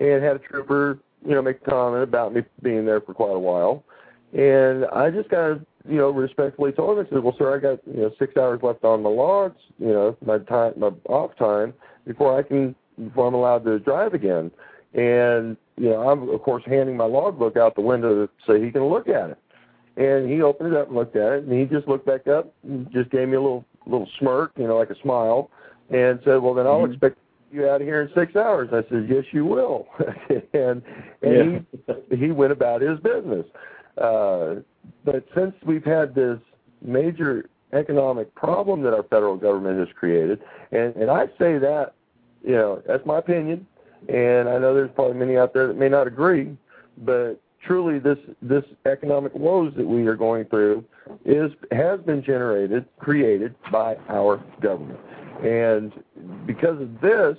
and 0.00 0.22
had 0.22 0.36
a 0.36 0.40
trooper 0.40 0.98
you 1.24 1.34
know 1.34 1.42
make 1.42 1.60
a 1.66 1.70
comment 1.70 2.02
about 2.02 2.34
me 2.34 2.42
being 2.62 2.84
there 2.84 3.00
for 3.00 3.14
quite 3.14 3.34
a 3.34 3.38
while, 3.38 3.84
and 4.32 4.86
I 4.86 5.10
just 5.10 5.28
kind 5.28 5.52
of 5.52 5.66
you 5.88 5.96
know 5.96 6.10
respectfully 6.10 6.72
told 6.72 6.98
him 6.98 7.06
I 7.06 7.10
said, 7.10 7.22
well, 7.22 7.36
sir, 7.38 7.54
I 7.54 7.58
got 7.58 7.80
you 7.86 8.02
know 8.02 8.12
six 8.18 8.36
hours 8.36 8.60
left 8.62 8.84
on 8.84 9.02
my 9.02 9.10
logs, 9.10 9.60
you 9.78 9.88
know 9.88 10.16
my 10.24 10.38
time 10.38 10.74
my 10.76 10.90
off 11.08 11.36
time 11.36 11.74
before 12.06 12.38
I 12.38 12.42
can 12.42 12.74
before 13.02 13.28
I'm 13.28 13.34
allowed 13.34 13.64
to 13.64 13.78
drive 13.78 14.14
again. 14.14 14.50
And 14.94 15.56
you 15.76 15.90
know, 15.90 16.08
I'm 16.08 16.28
of 16.28 16.42
course 16.42 16.62
handing 16.66 16.96
my 16.96 17.04
logbook 17.04 17.56
out 17.56 17.74
the 17.74 17.80
window 17.80 18.26
to 18.26 18.32
so 18.46 18.60
he 18.60 18.70
can 18.70 18.84
look 18.84 19.08
at 19.08 19.30
it. 19.30 19.38
And 19.96 20.28
he 20.28 20.42
opened 20.42 20.72
it 20.72 20.78
up 20.78 20.88
and 20.88 20.96
looked 20.96 21.16
at 21.16 21.32
it, 21.32 21.44
and 21.44 21.52
he 21.52 21.66
just 21.66 21.86
looked 21.86 22.06
back 22.06 22.26
up 22.26 22.52
and 22.64 22.90
just 22.92 23.10
gave 23.10 23.28
me 23.28 23.36
a 23.36 23.40
little 23.40 23.64
little 23.86 24.08
smirk, 24.18 24.52
you 24.56 24.66
know, 24.66 24.76
like 24.76 24.90
a 24.90 25.00
smile, 25.02 25.50
and 25.90 26.18
said, 26.24 26.36
"Well, 26.42 26.54
then 26.54 26.66
I'll 26.66 26.80
Mhm. 26.80 26.90
expect 26.92 27.18
you 27.52 27.68
out 27.68 27.80
of 27.80 27.86
here 27.86 28.02
in 28.02 28.12
six 28.14 28.34
hours." 28.34 28.70
I 28.72 28.82
said, 28.88 29.08
"Yes, 29.08 29.24
you 29.32 29.44
will." 29.44 29.86
and 30.52 30.82
and 31.22 31.64
yeah. 31.86 31.94
he 32.10 32.16
he 32.16 32.32
went 32.32 32.52
about 32.52 32.80
his 32.80 32.98
business. 33.00 33.46
Uh, 33.98 34.56
but 35.04 35.24
since 35.34 35.54
we've 35.64 35.84
had 35.84 36.14
this 36.14 36.38
major 36.82 37.48
economic 37.72 38.34
problem 38.34 38.82
that 38.82 38.94
our 38.94 39.04
federal 39.04 39.36
government 39.36 39.78
has 39.78 39.88
created, 39.94 40.40
and 40.72 40.96
and 40.96 41.10
I 41.10 41.26
say 41.38 41.58
that, 41.58 41.94
you 42.42 42.52
know, 42.52 42.82
that's 42.86 43.06
my 43.06 43.18
opinion, 43.18 43.66
and 44.08 44.48
I 44.48 44.58
know 44.58 44.74
there's 44.74 44.90
probably 44.90 45.18
many 45.18 45.36
out 45.36 45.52
there 45.54 45.68
that 45.68 45.76
may 45.76 45.88
not 45.88 46.08
agree, 46.08 46.56
but 46.98 47.40
truly 47.66 47.98
this 47.98 48.18
this 48.42 48.64
economic 48.86 49.34
woes 49.34 49.72
that 49.76 49.86
we 49.86 50.06
are 50.06 50.16
going 50.16 50.44
through 50.46 50.84
is 51.24 51.50
has 51.72 52.00
been 52.00 52.22
generated 52.22 52.86
created 52.98 53.54
by 53.70 53.96
our 54.08 54.42
government. 54.60 54.98
And 55.42 55.92
because 56.46 56.80
of 56.80 57.00
this 57.00 57.36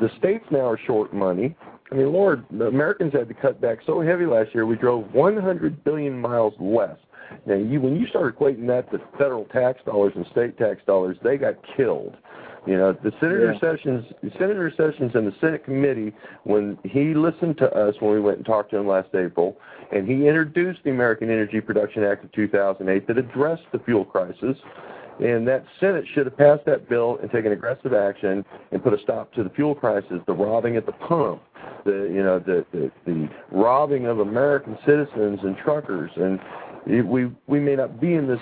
the 0.00 0.10
states 0.18 0.44
now 0.50 0.68
are 0.68 0.80
short 0.86 1.12
money. 1.12 1.56
I 1.92 1.96
mean 1.96 2.12
lord 2.12 2.44
the 2.50 2.66
americans 2.66 3.12
had 3.12 3.28
to 3.28 3.34
cut 3.34 3.60
back 3.60 3.78
so 3.86 4.00
heavy 4.00 4.26
last 4.26 4.54
year 4.54 4.66
we 4.66 4.76
drove 4.76 5.12
100 5.12 5.84
billion 5.84 6.18
miles 6.20 6.54
less. 6.58 6.96
Now 7.46 7.54
you 7.54 7.80
when 7.80 7.96
you 7.96 8.06
start 8.08 8.38
equating 8.38 8.66
that 8.68 8.90
to 8.92 8.98
federal 9.18 9.44
tax 9.46 9.80
dollars 9.84 10.12
and 10.16 10.26
state 10.30 10.56
tax 10.58 10.80
dollars 10.86 11.16
they 11.22 11.36
got 11.36 11.54
killed 11.76 12.16
you 12.66 12.76
know, 12.76 12.92
the 12.92 13.12
Senator 13.20 13.52
Yeah. 13.52 13.58
Sessions, 13.60 14.06
Senator 14.38 14.72
Sessions 14.76 15.14
in 15.14 15.24
the 15.26 15.34
Senate 15.40 15.64
committee, 15.64 16.14
when 16.44 16.78
he 16.84 17.14
listened 17.14 17.58
to 17.58 17.72
us 17.74 17.94
when 18.00 18.12
we 18.12 18.20
went 18.20 18.38
and 18.38 18.46
talked 18.46 18.70
to 18.70 18.76
him 18.78 18.86
last 18.86 19.14
April, 19.14 19.56
and 19.92 20.08
he 20.08 20.26
introduced 20.26 20.82
the 20.84 20.90
American 20.90 21.30
Energy 21.30 21.60
Production 21.60 22.04
Act 22.04 22.24
of 22.24 22.32
2008 22.32 23.06
that 23.06 23.18
addressed 23.18 23.64
the 23.72 23.78
fuel 23.80 24.04
crisis, 24.04 24.56
and 25.20 25.46
that 25.46 25.64
Senate 25.78 26.04
should 26.14 26.26
have 26.26 26.36
passed 26.36 26.64
that 26.64 26.88
bill 26.88 27.18
and 27.20 27.30
taken 27.30 27.52
aggressive 27.52 27.92
action 27.92 28.44
and 28.72 28.82
put 28.82 28.94
a 28.94 28.98
stop 28.98 29.32
to 29.34 29.44
the 29.44 29.50
fuel 29.50 29.74
crisis, 29.74 30.20
the 30.26 30.32
robbing 30.32 30.76
at 30.76 30.86
the 30.86 30.92
pump, 30.92 31.42
the 31.84 32.10
you 32.12 32.22
know 32.22 32.38
the 32.38 32.64
the, 32.72 32.90
the 33.04 33.28
robbing 33.52 34.06
of 34.06 34.20
American 34.20 34.78
citizens 34.86 35.38
and 35.42 35.56
truckers, 35.58 36.10
and 36.16 36.40
it, 36.86 37.06
we 37.06 37.30
we 37.46 37.60
may 37.60 37.76
not 37.76 38.00
be 38.00 38.14
in 38.14 38.26
this 38.26 38.40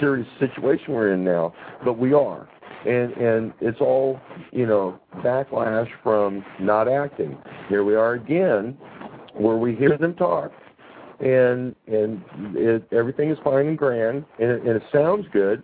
serious 0.00 0.26
situation 0.38 0.94
we're 0.94 1.12
in 1.12 1.22
now, 1.22 1.54
but 1.84 1.98
we 1.98 2.12
are 2.12 2.48
and 2.86 3.12
and 3.12 3.52
it's 3.60 3.80
all 3.80 4.20
you 4.52 4.66
know 4.66 4.98
backlash 5.16 5.88
from 6.02 6.44
not 6.60 6.88
acting. 6.88 7.36
Here 7.68 7.84
we 7.84 7.94
are 7.94 8.14
again, 8.14 8.76
where 9.34 9.56
we 9.56 9.74
hear 9.74 9.96
them 9.98 10.14
talk, 10.14 10.52
and 11.20 11.74
and 11.86 12.22
it, 12.56 12.88
everything 12.92 13.30
is 13.30 13.38
fine 13.44 13.66
and 13.66 13.78
grand, 13.78 14.24
and 14.38 14.50
it, 14.50 14.62
and 14.62 14.76
it 14.76 14.82
sounds 14.92 15.26
good, 15.32 15.62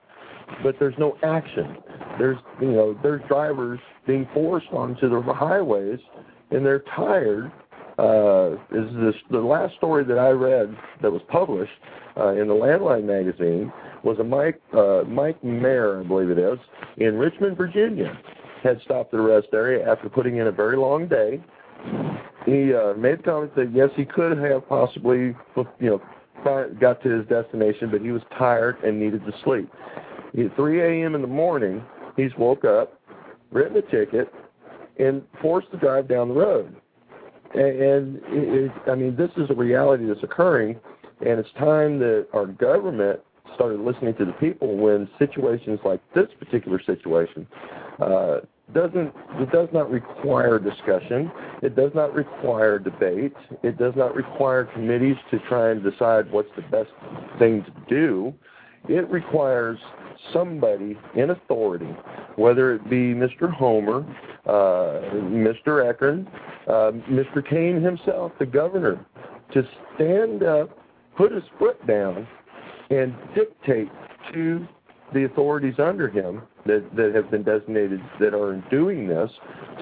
but 0.62 0.76
there's 0.78 0.94
no 0.98 1.16
action. 1.22 1.76
There's 2.18 2.38
you 2.60 2.72
know 2.72 2.98
there's 3.02 3.22
drivers 3.28 3.80
being 4.06 4.28
forced 4.34 4.68
onto 4.72 5.08
the 5.08 5.32
highways, 5.32 6.00
and 6.50 6.64
they're 6.64 6.84
tired. 6.94 7.50
Uh, 7.98 8.56
is 8.72 8.92
this 9.00 9.14
the 9.30 9.38
last 9.38 9.74
story 9.76 10.04
that 10.04 10.18
I 10.18 10.28
read 10.28 10.76
that 11.00 11.10
was 11.10 11.22
published 11.28 11.72
uh, 12.18 12.34
in 12.34 12.46
the 12.46 12.54
Landline 12.54 13.04
magazine 13.04 13.72
was 14.06 14.20
a 14.20 14.24
Mike 14.24 14.60
uh, 14.72 15.02
Mike 15.08 15.42
Mayer, 15.42 16.00
I 16.00 16.04
believe 16.04 16.30
it 16.30 16.38
is, 16.38 16.58
in 16.96 17.18
Richmond, 17.18 17.56
Virginia, 17.56 18.16
had 18.62 18.80
stopped 18.82 19.12
at 19.12 19.18
a 19.18 19.22
rest 19.22 19.48
area 19.52 19.90
after 19.90 20.08
putting 20.08 20.36
in 20.36 20.46
a 20.46 20.52
very 20.52 20.76
long 20.76 21.08
day, 21.08 21.42
he 22.46 22.72
uh, 22.72 22.94
made 22.94 23.18
the 23.18 23.22
comment 23.24 23.54
that 23.56 23.72
yes, 23.74 23.90
he 23.96 24.04
could 24.04 24.38
have 24.38 24.68
possibly, 24.68 25.34
you 25.56 25.66
know, 25.80 26.00
got 26.80 27.02
to 27.02 27.08
his 27.08 27.26
destination, 27.26 27.90
but 27.90 28.00
he 28.00 28.12
was 28.12 28.22
tired 28.38 28.76
and 28.84 29.00
needed 29.00 29.26
to 29.26 29.32
sleep. 29.42 29.68
At 30.38 30.54
3 30.54 31.02
a.m. 31.02 31.16
in 31.16 31.20
the 31.20 31.26
morning, 31.26 31.82
he's 32.16 32.30
woke 32.38 32.64
up, 32.64 33.00
written 33.50 33.76
a 33.76 33.82
ticket, 33.82 34.32
and 35.00 35.22
forced 35.42 35.72
to 35.72 35.78
drive 35.78 36.06
down 36.08 36.28
the 36.28 36.34
road. 36.34 36.76
And, 37.54 38.16
it, 38.16 38.22
it, 38.28 38.72
I 38.86 38.94
mean, 38.94 39.16
this 39.16 39.30
is 39.36 39.50
a 39.50 39.54
reality 39.54 40.06
that's 40.06 40.22
occurring, 40.22 40.78
and 41.20 41.40
it's 41.40 41.48
time 41.58 41.98
that 41.98 42.28
our 42.32 42.46
government 42.46 43.20
started 43.56 43.80
listening 43.80 44.14
to 44.14 44.24
the 44.24 44.32
people 44.34 44.76
when 44.76 45.08
situations 45.18 45.80
like 45.84 46.00
this 46.14 46.28
particular 46.38 46.80
situation 46.80 47.46
uh, 47.98 48.40
doesn't 48.72 49.12
it 49.38 49.50
does 49.52 49.68
not 49.72 49.90
require 49.90 50.58
discussion. 50.58 51.30
It 51.62 51.76
does 51.76 51.92
not 51.94 52.12
require 52.14 52.78
debate. 52.78 53.34
It 53.62 53.78
does 53.78 53.94
not 53.96 54.14
require 54.14 54.64
committees 54.64 55.16
to 55.30 55.38
try 55.48 55.70
and 55.70 55.82
decide 55.82 56.30
what's 56.30 56.50
the 56.56 56.62
best 56.62 56.90
thing 57.38 57.64
to 57.64 57.72
do. 57.88 58.34
It 58.88 59.08
requires 59.10 59.78
somebody 60.32 60.98
in 61.14 61.30
authority, 61.30 61.94
whether 62.36 62.74
it 62.74 62.88
be 62.88 63.14
Mr. 63.14 63.52
Homer, 63.52 64.04
uh, 64.46 65.00
Mr. 65.30 65.92
Ekern, 65.92 66.26
uh, 66.66 66.92
Mr. 67.10 67.46
Kaine 67.48 67.82
himself, 67.82 68.32
the 68.38 68.46
governor, 68.46 69.04
to 69.52 69.66
stand 69.94 70.42
up, 70.42 70.76
put 71.16 71.32
his 71.32 71.44
foot 71.58 71.84
down, 71.86 72.26
and 72.90 73.14
dictate 73.34 73.88
to 74.32 74.66
the 75.14 75.24
authorities 75.24 75.74
under 75.78 76.08
him 76.08 76.42
that, 76.66 76.84
that 76.96 77.14
have 77.14 77.30
been 77.30 77.42
designated 77.42 78.00
that 78.20 78.34
are 78.34 78.62
doing 78.70 79.06
this 79.06 79.30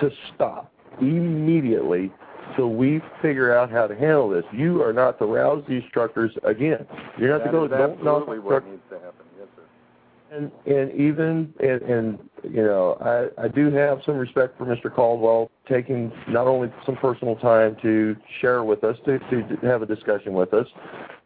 to 0.00 0.10
stop 0.34 0.70
immediately 1.00 2.12
till 2.56 2.70
we 2.74 3.00
figure 3.22 3.56
out 3.56 3.70
how 3.70 3.86
to 3.86 3.94
handle 3.94 4.28
this. 4.28 4.44
You 4.52 4.82
are 4.82 4.92
not 4.92 5.18
to 5.18 5.26
rouse 5.26 5.64
these 5.68 5.82
truckers 5.92 6.32
again. 6.44 6.86
You're 7.18 7.30
not 7.30 7.44
that 7.44 7.46
to 7.46 7.52
go. 7.52 7.68
Don't 7.68 8.04
knock 8.04 8.26
what 8.26 8.68
needs 8.68 8.82
to 8.90 8.96
happen. 8.96 9.26
Yes, 9.38 9.48
sir. 9.56 10.36
And 10.36 10.52
and 10.66 10.92
even 11.00 11.54
and, 11.60 11.82
and 11.82 12.18
you 12.42 12.62
know 12.62 12.98
I 13.00 13.44
I 13.44 13.48
do 13.48 13.70
have 13.70 14.00
some 14.04 14.16
respect 14.16 14.58
for 14.58 14.66
Mr. 14.66 14.94
Caldwell 14.94 15.50
taking 15.68 16.12
not 16.28 16.46
only 16.46 16.72
some 16.84 16.96
personal 16.96 17.36
time 17.36 17.76
to 17.82 18.16
share 18.40 18.62
with 18.62 18.84
us 18.84 18.96
to 19.06 19.18
to 19.18 19.58
have 19.62 19.82
a 19.82 19.86
discussion 19.86 20.34
with 20.34 20.52
us, 20.52 20.66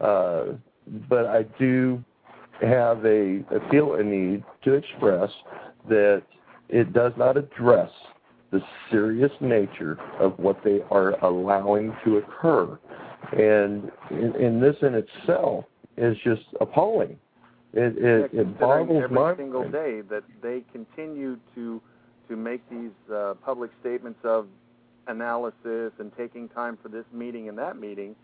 uh, 0.00 0.44
but 1.08 1.26
I 1.26 1.42
do 1.58 2.02
have 2.60 3.04
a, 3.04 3.44
a 3.50 3.70
feel 3.70 3.94
a 3.94 4.02
need 4.02 4.44
to 4.64 4.74
express 4.74 5.30
that 5.88 6.22
it 6.68 6.92
does 6.92 7.12
not 7.16 7.36
address 7.36 7.90
the 8.50 8.60
serious 8.90 9.32
nature 9.40 9.98
of 10.18 10.38
what 10.38 10.62
they 10.64 10.80
are 10.90 11.12
allowing 11.24 11.94
to 12.04 12.18
occur. 12.18 12.78
And 13.32 13.90
in, 14.10 14.34
in 14.36 14.60
this 14.60 14.76
in 14.82 14.94
itself 14.94 15.66
is 15.96 16.16
just 16.24 16.42
appalling. 16.60 17.18
It, 17.74 17.98
it, 17.98 18.30
yeah, 18.32 18.40
it 18.40 18.58
boggles 18.58 19.04
every 19.04 19.14
my 19.14 19.36
single 19.36 19.62
mind. 19.62 19.72
day 19.72 20.00
that 20.08 20.24
they 20.42 20.62
continue 20.72 21.38
to 21.54 21.82
to 22.28 22.36
make 22.36 22.60
these 22.70 22.90
uh, 23.12 23.34
public 23.44 23.70
statements 23.80 24.18
of 24.22 24.48
analysis 25.06 25.92
and 25.98 26.12
taking 26.16 26.48
time 26.48 26.78
for 26.82 26.88
this 26.88 27.04
meeting 27.12 27.48
and 27.48 27.56
that 27.56 27.78
meeting 27.78 28.14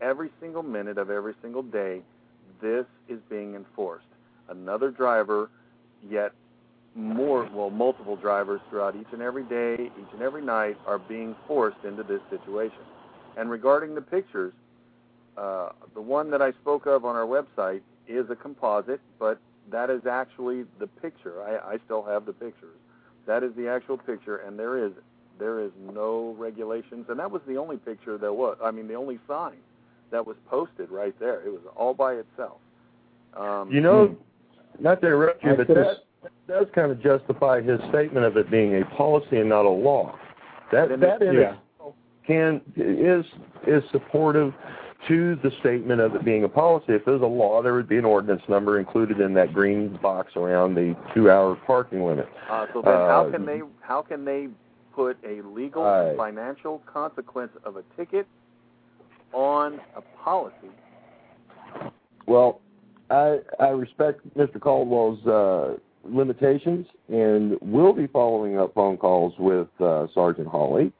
every 0.00 0.30
single 0.40 0.62
minute 0.62 0.98
of 0.98 1.10
every 1.10 1.34
single 1.42 1.62
day 1.62 2.02
this 2.60 2.86
is 3.08 3.18
being 3.28 3.54
enforced. 3.54 4.06
Another 4.48 4.90
driver, 4.90 5.50
yet 6.08 6.32
more, 6.94 7.48
well, 7.52 7.70
multiple 7.70 8.16
drivers 8.16 8.60
throughout 8.68 8.96
each 8.96 9.06
and 9.12 9.22
every 9.22 9.44
day, 9.44 9.74
each 9.74 10.12
and 10.12 10.22
every 10.22 10.42
night, 10.42 10.76
are 10.86 10.98
being 10.98 11.36
forced 11.46 11.84
into 11.84 12.02
this 12.02 12.20
situation. 12.28 12.82
And 13.36 13.50
regarding 13.50 13.94
the 13.94 14.02
pictures, 14.02 14.52
uh, 15.36 15.70
the 15.94 16.00
one 16.00 16.30
that 16.30 16.42
I 16.42 16.50
spoke 16.52 16.86
of 16.86 17.04
on 17.04 17.16
our 17.16 17.26
website 17.26 17.80
is 18.08 18.28
a 18.28 18.36
composite, 18.36 19.00
but 19.18 19.38
that 19.70 19.88
is 19.88 20.04
actually 20.04 20.64
the 20.78 20.88
picture. 20.88 21.42
I, 21.42 21.74
I 21.74 21.78
still 21.84 22.02
have 22.02 22.26
the 22.26 22.32
pictures. 22.32 22.76
That 23.26 23.44
is 23.44 23.54
the 23.54 23.68
actual 23.68 23.96
picture, 23.96 24.38
and 24.38 24.58
there 24.58 24.84
is 24.84 24.92
there 25.38 25.60
is 25.60 25.70
no 25.94 26.34
regulations, 26.36 27.06
and 27.08 27.18
that 27.18 27.30
was 27.30 27.40
the 27.46 27.56
only 27.56 27.78
picture 27.78 28.18
there 28.18 28.32
was. 28.32 28.58
I 28.62 28.72
mean, 28.72 28.88
the 28.88 28.94
only 28.94 29.18
sign 29.26 29.56
that 30.10 30.26
was 30.26 30.36
posted 30.48 30.90
right 30.90 31.14
there. 31.18 31.40
It 31.46 31.50
was 31.52 31.62
all 31.76 31.94
by 31.94 32.14
itself. 32.14 32.58
Um, 33.36 33.70
You 33.70 33.80
know, 33.80 34.16
not 34.78 35.00
to 35.00 35.06
interrupt 35.06 35.42
you, 35.44 35.52
I 35.52 35.56
but 35.56 35.66
could've- 35.66 35.84
that, 35.84 35.96
that 36.22 36.32
does 36.46 36.66
kind 36.74 36.90
of 36.92 37.00
justify 37.00 37.60
his 37.60 37.80
statement 37.88 38.26
of 38.26 38.36
it 38.36 38.50
being 38.50 38.80
a 38.80 38.84
policy 38.96 39.38
and 39.38 39.48
not 39.48 39.64
a 39.66 39.68
law. 39.70 40.18
That 40.72 40.88
Then 40.88 41.00
that 41.00 41.22
in 41.22 41.34
yeah. 41.34 41.54
itself 41.74 41.94
can 42.26 42.60
is 42.76 43.24
is 43.66 43.82
supportive 43.90 44.52
to 45.08 45.36
the 45.36 45.50
statement 45.60 46.00
of 46.00 46.14
it 46.14 46.24
being 46.24 46.44
a 46.44 46.48
policy. 46.48 46.92
If 46.92 47.04
there's 47.06 47.22
a 47.22 47.26
law, 47.26 47.62
there 47.62 47.72
would 47.74 47.88
be 47.88 47.96
an 47.96 48.04
ordinance 48.04 48.42
number 48.48 48.78
included 48.78 49.18
in 49.20 49.32
that 49.34 49.52
green 49.54 49.96
box 50.02 50.36
around 50.36 50.74
the 50.74 50.94
two-hour 51.14 51.56
parking 51.66 52.04
limit. 52.04 52.28
Uh, 52.50 52.66
so 52.72 52.82
then, 52.82 52.92
how 52.94 53.26
Uh, 53.26 53.30
can 53.30 53.46
they 53.46 53.62
how 53.80 54.02
can 54.02 54.24
they 54.24 54.48
put 54.92 55.16
a 55.24 55.40
legal 55.42 55.82
Right. 55.84 56.08
and 56.08 56.16
financial 56.18 56.82
consequence 56.86 57.52
of 57.64 57.76
a 57.76 57.82
ticket 57.96 58.26
on 59.32 59.80
a 59.96 60.00
policy? 60.22 60.54
Well, 62.26 62.60
I 63.10 63.38
I 63.58 63.68
respect 63.68 64.20
Mr. 64.36 64.60
Caldwell's 64.60 65.26
uh, 65.26 65.76
limitations 66.04 66.86
and 67.08 67.58
we'll 67.60 67.92
be 67.92 68.06
following 68.06 68.58
up 68.58 68.74
phone 68.74 68.96
calls 68.96 69.34
with 69.38 69.68
uh, 69.80 70.06
Sergeant 70.14 70.48
Hawley 70.48 70.92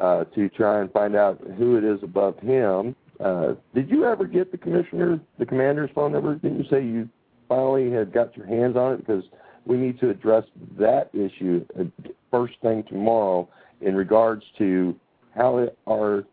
uh, 0.00 0.24
to 0.34 0.48
try 0.50 0.80
and 0.80 0.92
find 0.92 1.16
out 1.16 1.40
who 1.58 1.76
it 1.76 1.84
is 1.84 2.02
above 2.02 2.38
him. 2.40 2.94
Uh, 3.20 3.54
did 3.74 3.90
you 3.90 4.04
ever 4.04 4.26
get 4.26 4.50
the 4.50 4.58
commissioner, 4.58 5.20
the 5.38 5.46
commander's 5.46 5.90
phone 5.94 6.12
number? 6.12 6.34
Didn't 6.34 6.58
you 6.58 6.70
say 6.70 6.84
you 6.84 7.08
finally 7.48 7.90
had 7.90 8.12
got 8.12 8.36
your 8.36 8.46
hands 8.46 8.76
on 8.76 8.94
it? 8.94 9.06
Because 9.06 9.24
we 9.64 9.76
need 9.76 10.00
to 10.00 10.10
address 10.10 10.44
that 10.78 11.10
issue 11.12 11.64
uh, 11.78 11.84
first 12.30 12.54
thing 12.62 12.82
tomorrow 12.88 13.48
in 13.80 13.94
regards 13.94 14.44
to 14.58 14.96
how 15.34 15.68
our 15.88 16.24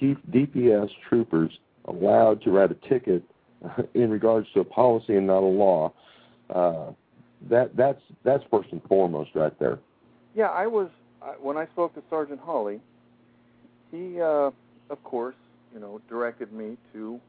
DPS 0.00 0.90
troopers 1.08 1.52
allowed 1.86 2.42
to 2.42 2.50
write 2.50 2.70
a 2.70 2.88
ticket 2.88 3.22
in 3.94 4.10
regards 4.10 4.46
to 4.54 4.60
a 4.60 4.64
policy 4.64 5.16
and 5.16 5.26
not 5.26 5.42
a 5.42 5.46
law. 5.46 5.92
Uh, 6.48 6.92
that 7.48 7.74
that's 7.76 8.00
that's 8.22 8.44
first 8.50 8.70
and 8.72 8.82
foremost 8.84 9.30
right 9.34 9.58
there. 9.58 9.78
Yeah, 10.34 10.48
I 10.48 10.66
was 10.66 10.88
when 11.40 11.56
I 11.56 11.66
spoke 11.66 11.94
to 11.94 12.02
Sergeant 12.10 12.40
Hawley. 12.40 12.80
He, 13.90 14.20
uh, 14.20 14.50
of 14.90 15.04
course, 15.04 15.34
you 15.74 15.80
know, 15.80 16.00
directed 16.08 16.52
me 16.52 16.76
to 16.92 17.20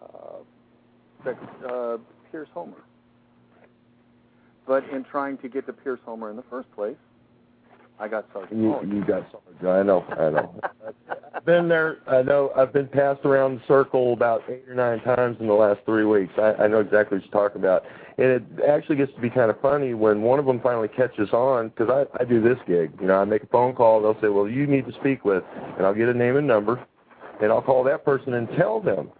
uh, 0.00 1.30
uh, 1.68 1.98
Pierce 2.30 2.48
Homer. 2.54 2.82
But 4.66 4.84
in 4.90 5.04
trying 5.04 5.38
to 5.38 5.48
get 5.48 5.66
to 5.66 5.72
Pierce 5.72 6.00
Homer 6.04 6.30
in 6.30 6.36
the 6.36 6.44
first 6.50 6.70
place, 6.72 6.96
I 8.00 8.08
got 8.08 8.26
Sergeant 8.32 8.60
You, 8.60 8.72
Hawley. 8.72 8.88
you 8.88 9.04
got 9.04 9.26
something. 9.32 9.68
I 9.68 9.82
know. 9.82 10.04
I 10.10 10.30
know. 10.30 10.60
I've 11.34 11.44
been 11.44 11.68
there. 11.68 11.98
I 12.06 12.22
know. 12.22 12.52
I've 12.56 12.72
been 12.72 12.86
passed 12.88 13.24
around 13.24 13.56
the 13.56 13.62
circle 13.66 14.12
about 14.12 14.42
eight 14.48 14.64
or 14.68 14.74
nine 14.74 15.00
times 15.00 15.36
in 15.40 15.46
the 15.46 15.52
last 15.54 15.80
three 15.84 16.04
weeks. 16.04 16.32
I, 16.38 16.54
I 16.54 16.66
know 16.68 16.80
exactly 16.80 17.18
what 17.18 17.24
you're 17.24 17.32
talking 17.32 17.60
about, 17.60 17.84
and 18.18 18.26
it 18.26 18.42
actually 18.68 18.96
gets 18.96 19.12
to 19.14 19.20
be 19.20 19.30
kind 19.30 19.50
of 19.50 19.60
funny 19.60 19.94
when 19.94 20.22
one 20.22 20.38
of 20.38 20.46
them 20.46 20.60
finally 20.60 20.88
catches 20.88 21.30
on 21.32 21.68
because 21.70 21.88
I, 21.90 22.22
I 22.22 22.24
do 22.24 22.40
this 22.40 22.58
gig. 22.66 22.92
You 23.00 23.08
know, 23.08 23.16
I 23.18 23.24
make 23.24 23.42
a 23.42 23.46
phone 23.46 23.74
call. 23.74 24.00
They'll 24.00 24.20
say, 24.20 24.28
"Well, 24.28 24.48
you 24.48 24.66
need 24.66 24.86
to 24.86 24.92
speak 25.00 25.24
with," 25.24 25.42
and 25.76 25.84
I'll 25.86 25.94
get 25.94 26.08
a 26.08 26.14
name 26.14 26.36
and 26.36 26.46
number, 26.46 26.84
and 27.42 27.50
I'll 27.50 27.62
call 27.62 27.82
that 27.84 28.04
person 28.04 28.34
and 28.34 28.48
tell 28.56 28.80
them 28.80 29.10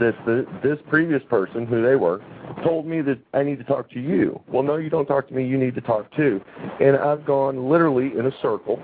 that 0.00 0.14
the, 0.26 0.46
this 0.62 0.78
previous 0.88 1.22
person, 1.28 1.66
who 1.66 1.82
they 1.82 1.96
were, 1.96 2.20
told 2.62 2.86
me 2.86 3.00
that 3.02 3.18
I 3.34 3.42
need 3.42 3.58
to 3.58 3.64
talk 3.64 3.90
to 3.90 4.00
you. 4.00 4.40
Well, 4.48 4.62
no, 4.62 4.76
you 4.76 4.90
don't 4.90 5.06
talk 5.06 5.28
to 5.28 5.34
me. 5.34 5.46
You 5.46 5.56
need 5.58 5.74
to 5.74 5.80
talk 5.80 6.14
to. 6.16 6.40
And 6.80 6.96
I've 6.96 7.24
gone 7.24 7.68
literally 7.70 8.18
in 8.18 8.26
a 8.26 8.32
circle 8.42 8.82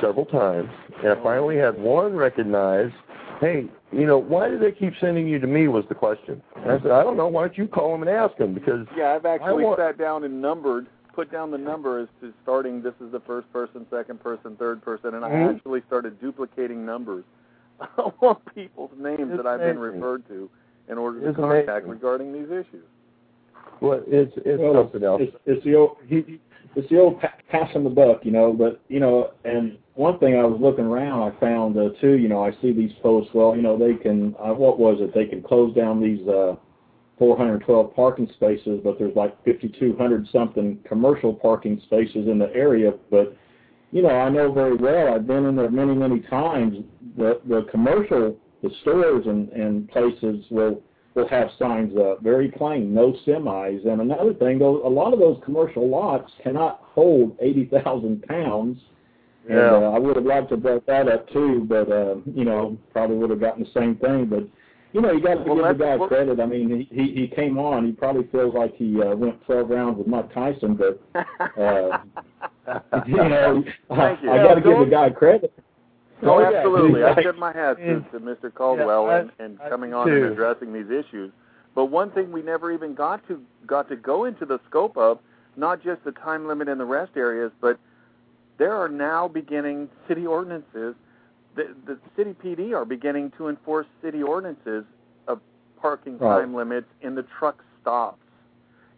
several 0.00 0.26
times, 0.26 0.70
and 1.02 1.12
I 1.12 1.22
finally 1.22 1.56
had 1.56 1.78
one 1.78 2.14
recognize, 2.14 2.90
hey, 3.40 3.66
you 3.92 4.06
know, 4.06 4.18
why 4.18 4.48
do 4.48 4.58
they 4.58 4.72
keep 4.72 4.92
sending 5.00 5.26
you 5.26 5.38
to 5.38 5.46
me? 5.46 5.68
Was 5.68 5.84
the 5.88 5.94
question. 5.94 6.42
And 6.56 6.72
I 6.72 6.78
said, 6.80 6.90
I 6.90 7.02
don't 7.02 7.16
know. 7.16 7.28
Why 7.28 7.42
don't 7.46 7.56
you 7.56 7.66
call 7.66 7.92
them 7.92 8.02
and 8.06 8.10
ask 8.10 8.36
them? 8.36 8.52
Because 8.54 8.86
Yeah, 8.96 9.14
I've 9.14 9.24
actually 9.26 9.64
want- 9.64 9.78
sat 9.78 9.96
down 9.96 10.24
and 10.24 10.42
numbered, 10.42 10.86
put 11.14 11.32
down 11.32 11.50
the 11.50 11.58
number 11.58 11.98
as 11.98 12.08
to 12.20 12.32
starting. 12.42 12.82
This 12.82 12.94
is 13.00 13.10
the 13.12 13.20
first 13.20 13.50
person, 13.52 13.86
second 13.90 14.20
person, 14.22 14.56
third 14.56 14.82
person, 14.82 15.14
and 15.14 15.24
I 15.24 15.30
Mhm. 15.30 15.54
actually 15.56 15.82
started 15.86 16.20
duplicating 16.20 16.84
numbers 16.84 17.24
on 17.98 18.36
people's 18.54 18.90
names 18.98 19.20
It's 19.32 19.36
that 19.36 19.46
I've 19.46 19.60
been 19.60 19.78
referred 19.78 20.26
to 20.28 20.48
in 20.90 20.98
order 20.98 21.20
to 21.20 21.28
It's 21.28 21.36
contact 21.36 21.68
amazing. 21.68 21.90
regarding 21.90 22.32
these 22.32 22.46
issues. 22.50 22.84
well, 23.80 24.02
it's 24.06 24.32
it's 24.44 24.60
well, 24.60 24.74
something 24.74 25.04
else. 25.04 25.22
It's, 25.22 25.36
it's 25.46 25.64
the 25.64 25.74
old 25.74 25.96
he, 26.06 26.40
it's 26.76 26.88
the 26.90 26.98
old 26.98 27.20
pa- 27.20 27.34
passing 27.50 27.84
the 27.84 27.90
buck, 27.90 28.24
you 28.24 28.30
know. 28.30 28.52
But 28.52 28.80
you 28.88 29.00
know, 29.00 29.30
and 29.44 29.78
one 29.94 30.18
thing 30.18 30.36
I 30.36 30.44
was 30.44 30.60
looking 30.60 30.84
around, 30.84 31.32
I 31.32 31.40
found 31.40 31.76
uh, 31.78 31.90
too. 32.00 32.12
You 32.12 32.28
know, 32.28 32.44
I 32.44 32.52
see 32.60 32.72
these 32.72 32.92
posts. 33.02 33.30
Well, 33.34 33.54
you 33.54 33.62
know, 33.62 33.78
they 33.78 33.94
can. 33.94 34.34
Uh, 34.38 34.54
what 34.54 34.78
was 34.78 34.98
it? 35.00 35.14
They 35.14 35.26
can 35.26 35.42
close 35.42 35.74
down 35.74 36.00
these 36.00 36.26
uh, 36.28 36.56
412 37.18 37.94
parking 37.94 38.28
spaces, 38.34 38.80
but 38.82 38.98
there's 38.98 39.14
like 39.16 39.36
5,200 39.44 40.28
something 40.32 40.78
commercial 40.86 41.34
parking 41.34 41.80
spaces 41.84 42.28
in 42.28 42.38
the 42.38 42.52
area. 42.54 42.92
But 43.10 43.36
you 43.92 44.02
know, 44.02 44.10
I 44.10 44.28
know 44.28 44.52
very 44.52 44.76
well. 44.76 45.14
I've 45.14 45.26
been 45.26 45.46
in 45.46 45.56
there 45.56 45.70
many, 45.70 45.94
many 45.94 46.20
times. 46.20 46.78
The 47.16 47.40
the 47.48 47.62
commercial, 47.70 48.36
the 48.62 48.70
stores 48.82 49.26
and 49.26 49.48
and 49.50 49.88
places 49.90 50.44
will 50.50 50.80
will 51.14 51.28
have 51.28 51.48
signs 51.58 51.96
up 51.98 52.22
very 52.22 52.48
plain, 52.48 52.94
no 52.94 53.12
semis. 53.26 53.86
And 53.90 54.00
another 54.00 54.34
thing, 54.34 54.58
though, 54.58 54.86
a 54.86 54.88
lot 54.88 55.12
of 55.12 55.18
those 55.18 55.40
commercial 55.44 55.88
lots 55.88 56.30
cannot 56.42 56.80
hold 56.82 57.36
eighty 57.40 57.64
thousand 57.66 58.22
pounds. 58.24 58.78
And 59.48 59.56
Yeah. 59.56 59.74
uh, 59.76 59.90
I 59.92 59.98
would 59.98 60.16
have 60.16 60.26
liked 60.26 60.50
to 60.50 60.56
brought 60.58 60.84
that 60.86 61.08
up 61.08 61.28
too, 61.30 61.64
but 61.68 61.90
uh, 61.90 62.16
you 62.34 62.44
know, 62.44 62.76
probably 62.92 63.16
would 63.16 63.30
have 63.30 63.40
gotten 63.40 63.64
the 63.64 63.70
same 63.80 63.96
thing. 63.96 64.26
But 64.26 64.44
you 64.92 65.00
know, 65.00 65.12
you 65.12 65.20
got 65.22 65.44
to 65.44 65.52
Well, 65.54 65.56
give 65.70 65.78
the 65.78 65.84
guy 65.84 65.96
what- 65.96 66.08
credit. 66.08 66.38
I 66.38 66.46
mean, 66.46 66.68
he 66.90 66.94
he, 66.94 67.14
he 67.22 67.26
came 67.28 67.58
on. 67.58 67.86
He 67.86 67.92
probably 67.92 68.26
feels 68.30 68.54
like 68.54 68.76
he 68.76 69.00
uh, 69.00 69.16
went 69.16 69.42
12 69.46 69.70
rounds 69.70 69.98
with 69.98 70.06
Mike 70.06 70.32
Tyson, 70.34 70.74
but 70.76 71.00
uh, 71.58 71.98
you 73.06 73.16
know, 73.16 73.64
Thank 73.88 74.20
uh, 74.20 74.22
you. 74.22 74.30
I 74.30 74.36
got 74.38 74.54
to 74.54 74.60
give 74.60 74.78
the 74.78 74.86
guy 74.86 75.10
credit. 75.10 75.52
Oh, 76.22 76.30
Oh, 76.30 76.40
yeah. 76.40 76.56
absolutely. 76.58 77.04
I 77.04 77.12
Right. 77.12 77.22
tip 77.22 77.38
my 77.38 77.52
hat 77.52 77.76
to, 77.78 78.00
to 78.12 78.18
Mr. 78.20 78.52
Caldwell 78.52 79.06
Yeah, 79.06 79.12
I- 79.12 79.18
and, 79.20 79.30
and 79.38 79.60
I 79.60 79.68
coming 79.68 79.90
do 79.90 79.96
on 79.96 80.10
and 80.12 80.24
addressing 80.24 80.72
these 80.72 80.90
issues. 80.90 81.30
But 81.74 81.86
one 81.86 82.10
thing 82.10 82.32
we 82.32 82.42
never 82.42 82.72
even 82.72 82.94
got 82.94 83.26
to 83.28 83.40
got 83.66 83.88
to 83.88 83.96
go 83.96 84.24
into 84.24 84.44
the 84.44 84.58
scope 84.68 84.96
of, 84.96 85.20
not 85.56 85.82
just 85.82 86.02
the 86.04 86.10
time 86.12 86.48
limit 86.48 86.68
in 86.68 86.76
the 86.78 86.84
rest 86.84 87.12
areas, 87.16 87.52
but 87.60 87.78
there 88.58 88.74
are 88.74 88.88
now 88.88 89.28
beginning 89.28 89.88
city 90.08 90.26
ordinances. 90.26 90.96
The, 91.54 91.74
the 91.86 91.98
city 92.16 92.34
PD 92.44 92.74
are 92.74 92.84
beginning 92.84 93.32
to 93.38 93.48
enforce 93.48 93.86
city 94.02 94.22
ordinances 94.22 94.84
of 95.28 95.40
parking 95.80 96.18
Right. 96.18 96.40
time 96.40 96.54
limits 96.54 96.88
in 97.02 97.14
the 97.14 97.24
truck 97.38 97.62
stops. 97.80 98.18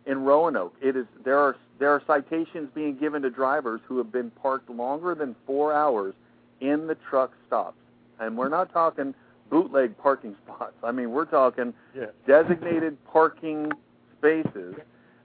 In 0.06 0.24
Roanoke, 0.24 0.74
it 0.80 0.96
is 0.96 1.04
there 1.24 1.38
are 1.38 1.56
there 1.80 1.90
are 1.90 2.02
citations 2.06 2.68
being 2.74 2.96
given 2.96 3.22
to 3.22 3.30
drivers 3.30 3.80
who 3.88 3.96
have 3.98 4.12
been 4.12 4.30
parked 4.30 4.70
longer 4.70 5.14
than 5.16 5.34
four 5.46 5.72
hours 5.72 6.14
in 6.60 6.86
the 6.86 6.94
truck 6.94 7.32
stops. 7.46 7.78
And 8.20 8.36
we're 8.36 8.50
not 8.50 8.70
talking 8.72 9.14
bootleg 9.50 9.96
parking 9.98 10.36
spots. 10.46 10.74
I 10.84 10.92
mean, 10.92 11.10
we're 11.10 11.24
talking 11.24 11.74
Yeah. 11.96 12.06
designated 12.26 13.02
parking 13.06 13.72
spaces 14.18 14.76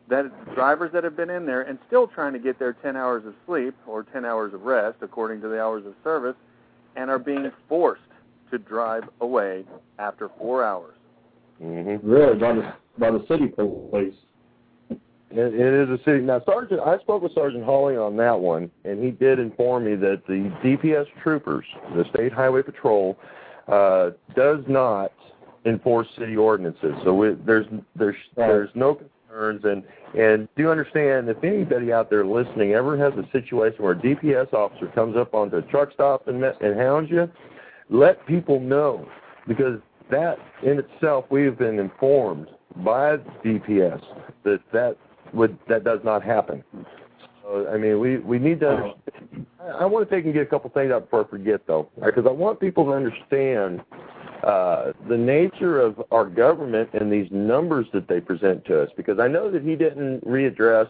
that 0.08 0.56
drivers 0.56 0.92
that 0.94 1.04
have 1.04 1.18
been 1.18 1.30
in 1.30 1.46
there 1.46 1.64
and 1.64 1.78
still 1.88 2.08
trying 2.08 2.32
to 2.34 2.40
get 2.40 2.58
their 2.58 2.74
10 2.74 2.96
hours 2.96 3.26
of 3.26 3.34
sleep 3.46 3.76
or 3.86 4.04
10 4.04 4.24
hours 4.24 4.54
of 4.54 4.64
rest 4.64 4.98
according 5.02 5.42
to 5.42 5.50
the 5.50 5.62
hours 5.62 5.86
of 5.86 5.94
service 6.04 6.36
and 6.96 7.10
are 7.10 7.20
being 7.20 7.52
forced 7.68 8.02
to 8.50 8.58
drive 8.58 9.04
away 9.20 9.66
after 10.00 10.30
4 10.40 10.64
hours. 10.64 10.96
hmm 11.60 11.98
Really, 12.02 12.38
by 12.40 12.54
the 12.54 12.74
by 12.98 13.12
the 13.12 13.26
city 13.28 13.48
police. 13.48 14.14
It, 15.32 15.54
it 15.54 15.90
is 15.90 15.90
a 15.90 16.04
city. 16.04 16.22
Now, 16.22 16.42
Sergeant, 16.46 16.82
I 16.82 16.98
spoke 17.00 17.24
with 17.24 17.34
Sergeant 17.34 17.64
Hawley 17.64 17.98
on 17.98 18.16
that 18.18 18.40
one, 18.40 18.70
and 18.84 19.04
he 19.04 19.12
did 19.12 19.40
inform 19.40 19.86
me 19.86 19.96
that 19.96 20.22
the 20.28 20.52
DPS 20.64 21.08
troopers, 21.22 21.66
the 21.96 22.06
State 22.14 22.32
Highway 22.32 22.62
Patrol, 22.62 23.18
uh, 23.68 24.12
does 24.36 24.60
not 24.68 25.12
enforce 25.66 26.08
city 26.18 26.38
ordinances. 26.38 26.94
So 27.04 27.14
we, 27.14 27.36
there's 27.46 27.66
there's 27.96 28.16
there's 28.36 28.70
no 28.76 28.96
concerns, 28.96 29.64
and 29.64 29.84
and 30.18 30.48
do 30.56 30.70
understand 30.70 31.28
if 31.28 31.44
anybody 31.44 31.92
out 31.92 32.10
there 32.10 32.26
listening 32.26 32.74
ever 32.74 32.98
has 32.98 33.14
a 33.14 33.28
situation 33.32 33.84
where 33.84 33.94
a 33.94 34.00
DPS 34.00 34.54
officer 34.54 34.88
comes 34.88 35.18
up 35.18 35.34
onto 35.34 35.58
a 35.58 35.62
truck 35.64 35.92
stop 35.94 36.28
and 36.28 36.44
and 36.44 36.80
hounds 36.80 37.10
you, 37.10 37.30
let 37.90 38.26
people 38.28 38.60
know 38.60 39.08
because 39.48 39.80
that 40.12 40.38
in 40.64 40.80
itself 40.80 41.26
we 41.32 41.44
have 41.44 41.58
been 41.58 41.80
informed 41.80 42.48
by 42.78 43.18
DPS 43.44 44.02
that 44.44 44.60
that 44.72 44.98
would 45.36 45.58
that 45.68 45.84
does 45.84 46.00
not 46.04 46.24
happen. 46.24 46.64
So, 47.44 47.68
I 47.72 47.78
mean, 47.78 48.00
we 48.00 48.18
we 48.18 48.40
need 48.40 48.60
to. 48.62 48.70
Understand. 48.70 49.46
I, 49.60 49.68
I 49.68 49.86
want 49.86 50.10
to 50.10 50.16
take 50.16 50.26
and 50.26 50.34
get 50.34 50.44
a 50.44 50.48
couple 50.48 50.70
things 50.72 50.92
out 50.92 51.04
before 51.04 51.26
I 51.26 51.30
forget, 51.30 51.68
though, 51.68 51.90
because 52.04 52.26
I 52.26 52.32
want 52.32 52.60
people 52.60 52.86
to 52.86 52.92
understand 52.92 53.82
uh, 54.44 54.94
the 55.08 55.18
nature 55.18 55.80
of 55.80 56.02
our 56.12 56.26
government 56.26 56.90
and 56.94 57.12
these 57.12 57.28
numbers 57.32 57.88
that 57.94 58.08
they 58.08 58.20
present 58.20 58.66
to 58.66 58.82
us. 58.82 58.90
Because 58.98 59.20
I 59.20 59.28
know 59.28 59.52
that 59.52 59.64
he 59.64 59.76
didn't 59.76 60.26
readdress 60.26 60.88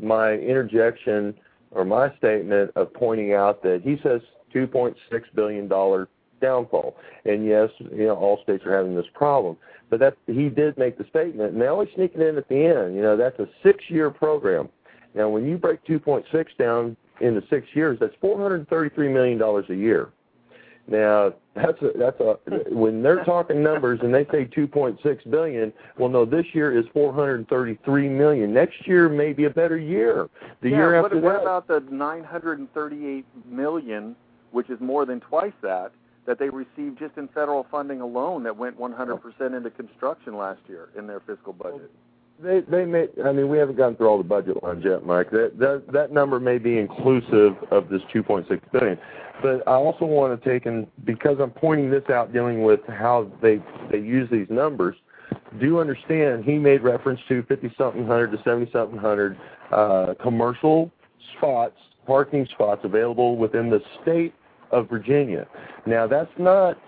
my 0.00 0.32
interjection 0.32 1.34
or 1.70 1.84
my 1.84 2.14
statement 2.16 2.70
of 2.76 2.92
pointing 2.92 3.32
out 3.34 3.62
that 3.62 3.82
he 3.82 3.98
says 4.02 4.20
2.6 4.54 4.94
billion 5.34 5.68
dollar 5.68 6.08
downfall, 6.42 6.96
and 7.24 7.46
yes, 7.46 7.70
you 7.78 8.06
know 8.06 8.16
all 8.16 8.42
states 8.42 8.66
are 8.66 8.76
having 8.76 8.94
this 8.94 9.06
problem. 9.14 9.56
But 9.88 10.00
that 10.00 10.16
he 10.26 10.48
did 10.50 10.76
make 10.76 10.98
the 10.98 11.04
statement, 11.04 11.52
and 11.52 11.60
they 11.60 11.66
always 11.66 11.88
sneak 11.94 12.14
it 12.14 12.20
in 12.20 12.36
at 12.36 12.48
the 12.48 12.66
end. 12.66 12.94
You 12.94 13.02
know, 13.02 13.16
that's 13.16 13.38
a 13.38 13.48
six-year 13.62 14.10
program. 14.10 14.68
Now, 15.14 15.28
when 15.28 15.46
you 15.46 15.58
break 15.58 15.84
2.6 15.84 16.24
down 16.58 16.96
into 17.20 17.42
six 17.48 17.66
years, 17.74 17.98
that's 18.00 18.14
433 18.20 19.08
million 19.08 19.38
dollars 19.38 19.66
a 19.70 19.74
year. 19.74 20.10
Now, 20.88 21.32
that's 21.54 21.80
a, 21.80 21.90
that's 21.96 22.20
a 22.20 22.38
when 22.74 23.02
they're 23.02 23.24
talking 23.24 23.62
numbers 23.62 24.00
and 24.02 24.12
they 24.12 24.24
say 24.26 24.46
2.6 24.46 25.30
billion. 25.30 25.72
Well, 25.96 26.08
no, 26.08 26.24
this 26.24 26.46
year 26.54 26.76
is 26.76 26.84
433 26.92 28.08
million. 28.08 28.52
Next 28.52 28.86
year 28.86 29.08
may 29.08 29.32
be 29.32 29.44
a 29.44 29.50
better 29.50 29.78
year. 29.78 30.28
The 30.60 30.70
yeah, 30.70 30.76
year 30.76 31.02
what, 31.02 31.12
after 31.12 31.20
what 31.20 31.32
that, 31.34 31.42
about 31.42 31.68
the 31.68 31.80
938 31.94 33.24
million, 33.46 34.16
which 34.50 34.70
is 34.70 34.80
more 34.80 35.06
than 35.06 35.20
twice 35.20 35.52
that, 35.62 35.92
that 36.26 36.38
they 36.38 36.48
received 36.48 36.98
just 36.98 37.16
in 37.16 37.28
federal 37.28 37.66
funding 37.70 38.00
alone 38.00 38.42
that 38.44 38.56
went 38.56 38.78
100% 38.78 39.56
into 39.56 39.70
construction 39.70 40.36
last 40.36 40.60
year 40.68 40.88
in 40.96 41.06
their 41.06 41.20
fiscal 41.20 41.52
budget? 41.52 41.90
They 42.42 42.60
they 42.60 42.84
may. 42.84 43.06
I 43.24 43.30
mean, 43.30 43.48
we 43.48 43.58
haven't 43.58 43.76
gone 43.76 43.94
through 43.94 44.08
all 44.08 44.18
the 44.18 44.24
budget 44.24 44.62
lines 44.62 44.84
yet, 44.84 45.06
Mike. 45.06 45.30
That 45.30 45.58
that 45.58 45.84
that 45.92 46.12
number 46.12 46.40
may 46.40 46.58
be 46.58 46.78
inclusive 46.78 47.56
of 47.70 47.88
this 47.88 48.02
2.6 48.12 48.60
billion. 48.72 48.98
But 49.42 49.66
I 49.68 49.72
also 49.72 50.06
want 50.06 50.40
to 50.40 50.50
take 50.50 50.66
and 50.66 50.86
because 51.04 51.38
I'm 51.40 51.50
pointing 51.50 51.90
this 51.90 52.08
out, 52.10 52.32
dealing 52.32 52.62
with 52.62 52.80
how 52.88 53.30
they 53.40 53.62
they 53.90 53.98
use 53.98 54.28
these 54.30 54.48
numbers. 54.50 54.96
Do 55.60 55.78
understand? 55.80 56.44
He 56.44 56.58
made 56.58 56.82
reference 56.82 57.20
to 57.28 57.42
50 57.44 57.74
something 57.78 58.06
hundred 58.06 58.32
to 58.32 58.42
70 58.42 58.70
something 58.72 58.98
hundred 58.98 59.38
uh, 59.70 60.14
commercial 60.20 60.90
spots, 61.36 61.76
parking 62.06 62.46
spots 62.46 62.80
available 62.84 63.36
within 63.36 63.70
the 63.70 63.80
state 64.02 64.34
of 64.72 64.88
Virginia. 64.88 65.46
Now 65.86 66.06
that's 66.06 66.32
not. 66.38 66.78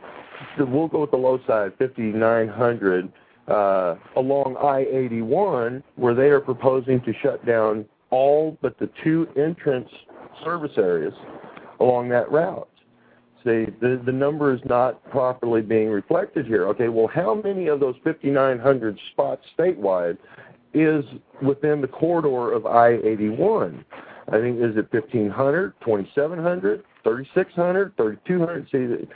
We'll 0.59 0.89
go 0.89 1.03
with 1.03 1.13
the 1.13 1.17
low 1.17 1.39
side, 1.47 1.73
5,900 1.79 3.13
uh, 3.47 3.95
along 4.17 4.57
I-81, 4.57 5.83
where 5.97 6.15
they 6.15 6.29
are 6.29 6.41
proposing 6.41 7.01
to 7.03 7.13
shut 7.23 7.45
down 7.47 7.85
all 8.11 8.59
but 8.61 8.79
the 8.79 8.91
two 9.03 9.29
entrance 9.37 9.89
service 10.45 10.73
areas 10.77 11.15
along 11.81 12.09
that 12.11 12.31
route. 12.31 12.69
See, 13.45 13.67
the, 13.81 14.01
the 14.05 14.13
number 14.13 14.55
is 14.55 14.61
not 14.65 15.05
properly 15.11 15.61
being 15.61 15.91
reflected 15.91 16.47
here. 16.47 16.67
Okay, 16.69 16.89
well, 16.89 17.09
how 17.09 17.35
many 17.35 17.67
of 17.67 17.79
those 17.79 17.95
5,900 18.03 18.99
spots 19.13 19.45
statewide 19.59 20.17
is 20.73 21.05
within 21.43 21.83
the 21.83 21.89
corridor 21.89 22.53
of 22.53 22.65
I-81? 22.65 23.85
I 24.29 24.41
think, 24.41 24.59
is 24.59 24.77
it 24.77 24.91
1,500, 24.91 25.75
2,700, 25.81 26.85
3,600, 27.05 27.97
3,200? 27.97 28.69
See, 28.71 29.09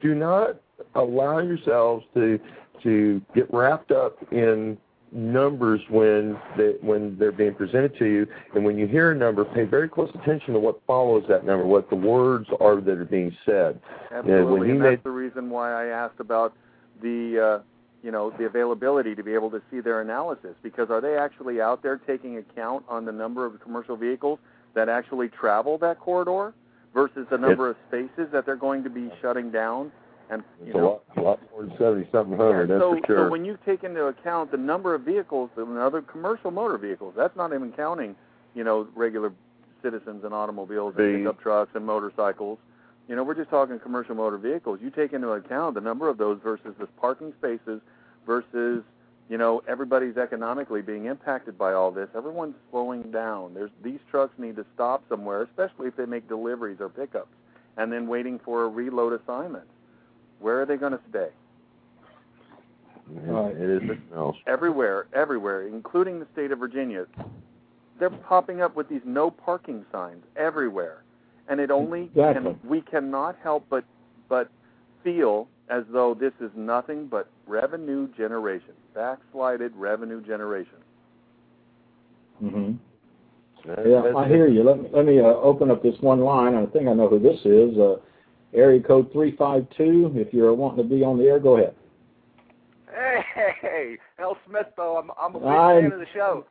do 0.00 0.14
not 0.14 0.56
allow 0.94 1.38
yourselves 1.38 2.04
to 2.14 2.38
to 2.82 3.22
get 3.34 3.52
wrapped 3.54 3.92
up 3.92 4.16
in 4.32 4.76
numbers 5.12 5.80
when 5.88 6.38
they, 6.56 6.74
when 6.80 7.16
they're 7.18 7.30
being 7.30 7.54
presented 7.54 7.96
to 7.98 8.06
you, 8.06 8.26
and 8.54 8.64
when 8.64 8.78
you 8.78 8.86
hear 8.86 9.12
a 9.12 9.14
number, 9.14 9.44
pay 9.44 9.64
very 9.64 9.88
close 9.88 10.10
attention 10.14 10.54
to 10.54 10.60
what 10.60 10.80
follows 10.86 11.24
that 11.28 11.44
number, 11.44 11.66
what 11.66 11.88
the 11.90 11.96
words 11.96 12.48
are 12.60 12.80
that 12.80 12.98
are 12.98 13.04
being 13.04 13.36
said. 13.44 13.80
Absolutely, 14.10 14.70
and 14.70 14.80
made- 14.80 14.92
that's 14.92 15.04
the 15.04 15.10
reason 15.10 15.50
why 15.50 15.72
I 15.72 15.86
asked 15.86 16.18
about 16.18 16.54
the, 17.02 17.38
uh, 17.38 17.58
you 18.02 18.10
know, 18.10 18.30
the 18.30 18.46
availability 18.46 19.14
to 19.14 19.22
be 19.22 19.34
able 19.34 19.50
to 19.50 19.62
see 19.70 19.80
their 19.80 20.00
analysis. 20.00 20.56
Because 20.62 20.90
are 20.90 21.00
they 21.00 21.16
actually 21.16 21.60
out 21.60 21.82
there 21.82 21.98
taking 21.98 22.38
account 22.38 22.84
on 22.88 23.04
the 23.04 23.12
number 23.12 23.44
of 23.44 23.60
commercial 23.60 23.96
vehicles 23.96 24.38
that 24.74 24.88
actually 24.88 25.28
travel 25.28 25.78
that 25.78 26.00
corridor 26.00 26.54
versus 26.94 27.26
the 27.30 27.38
number 27.38 27.68
of 27.70 27.76
spaces 27.88 28.30
that 28.32 28.44
they're 28.46 28.56
going 28.56 28.82
to 28.84 28.90
be 28.90 29.10
shutting 29.20 29.50
down? 29.50 29.90
And 30.30 30.42
you 30.60 30.66
It's 30.68 30.74
a 30.74 30.78
know, 30.78 30.84
lot, 30.84 31.02
a 31.16 31.20
lot 31.20 31.40
more 31.52 31.62
than 31.64 31.76
seventy-seven 31.78 32.36
hundred. 32.36 32.68
yeah, 32.68 32.74
that's 32.78 32.82
so, 32.82 32.98
for 33.00 33.06
sure. 33.06 33.26
so 33.26 33.30
when 33.30 33.44
you 33.44 33.58
take 33.66 33.84
into 33.84 34.04
account 34.06 34.50
the 34.50 34.56
number 34.56 34.94
of 34.94 35.02
vehicles 35.02 35.50
and 35.56 35.76
other 35.78 36.00
commercial 36.00 36.50
motor 36.50 36.78
vehicles, 36.78 37.14
that's 37.16 37.36
not 37.36 37.52
even 37.52 37.72
counting, 37.72 38.14
you 38.54 38.64
know, 38.64 38.88
regular 38.94 39.32
citizens 39.82 40.24
and 40.24 40.32
automobiles 40.32 40.94
and 40.96 41.18
pickup 41.18 41.40
trucks 41.40 41.72
and 41.74 41.84
motorcycles. 41.84 42.58
You 43.08 43.16
know, 43.16 43.24
we're 43.24 43.34
just 43.34 43.50
talking 43.50 43.78
commercial 43.80 44.14
motor 44.14 44.38
vehicles. 44.38 44.78
You 44.80 44.90
take 44.90 45.12
into 45.12 45.28
account 45.32 45.74
the 45.74 45.80
number 45.80 46.08
of 46.08 46.18
those 46.18 46.38
versus 46.42 46.74
the 46.78 46.86
parking 46.86 47.32
spaces 47.38 47.80
versus, 48.24 48.84
you 49.28 49.38
know, 49.38 49.62
everybody's 49.66 50.16
economically 50.16 50.82
being 50.82 51.06
impacted 51.06 51.56
by 51.56 51.72
all 51.72 51.90
this. 51.90 52.08
Everyone's 52.14 52.54
slowing 52.70 53.10
down. 53.10 53.54
There's 53.54 53.70
these 53.82 54.00
trucks 54.10 54.34
need 54.38 54.56
to 54.56 54.66
stop 54.74 55.02
somewhere, 55.08 55.42
especially 55.42 55.88
if 55.88 55.96
they 55.96 56.06
make 56.06 56.28
deliveries 56.28 56.78
or 56.80 56.88
pickups, 56.88 57.32
and 57.76 57.90
then 57.92 58.06
waiting 58.08 58.38
for 58.44 58.64
a 58.64 58.68
reload 58.68 59.18
assignment. 59.20 59.64
Where 60.40 60.60
are 60.60 60.66
they 60.66 60.76
going 60.76 60.92
to 60.92 61.00
stay? 61.08 61.28
It- 63.14 63.56
it 63.60 63.82
is 63.82 64.34
everywhere, 64.46 65.06
everywhere, 65.12 65.62
including 65.68 66.18
the 66.20 66.26
state 66.32 66.50
of 66.52 66.58
Virginia. 66.58 67.06
They're 67.98 68.10
popping 68.10 68.60
up 68.62 68.74
with 68.74 68.88
these 68.88 69.02
no 69.04 69.30
parking 69.30 69.84
signs 69.92 70.24
everywhere. 70.36 70.98
and 71.48 71.60
it 71.60 71.72
only 71.72 72.04
Exactly. 72.04 72.54
can, 72.54 72.68
we 72.70 72.80
cannot 72.82 73.36
help 73.42 73.66
but 73.68 73.84
but 74.28 74.48
feel 75.02 75.48
as 75.68 75.84
though 75.92 76.14
this 76.14 76.32
is 76.40 76.50
nothing 76.56 77.06
but 77.06 77.28
revenue 77.46 78.08
generation, 78.16 78.74
backslided 78.94 79.72
revenue 79.76 80.20
generation. 80.24 80.78
hmm 82.40 82.72
Yeah, 83.66 84.02
I 84.16 84.28
hear 84.28 84.48
you. 84.48 84.62
Let 84.64 84.82
me 84.82 84.88
let 84.92 85.06
me 85.06 85.20
uh, 85.20 85.24
open 85.24 85.70
up 85.70 85.82
this 85.82 85.94
one 86.00 86.20
line. 86.20 86.54
I 86.54 86.66
think 86.66 86.88
I 86.88 86.92
know 86.92 87.08
who 87.08 87.18
this 87.18 87.40
is. 87.44 87.78
Uh, 87.78 87.96
area 88.54 88.82
code 88.82 89.10
three 89.12 89.36
five 89.36 89.66
two. 89.76 90.12
If 90.14 90.34
you're 90.34 90.52
wanting 90.54 90.82
to 90.88 90.94
be 90.94 91.04
on 91.04 91.18
the 91.18 91.24
air, 91.24 91.38
go 91.38 91.56
ahead. 91.56 91.74
Hey, 93.62 93.96
Al 94.18 94.36
Smith, 94.46 94.66
though. 94.76 94.98
I'm 94.98 95.10
I'm 95.18 95.34
a 95.36 95.38
big 95.38 95.48
I'm- 95.48 95.82
fan 95.82 95.92
of 95.92 96.00
the 96.00 96.06
show. 96.12 96.44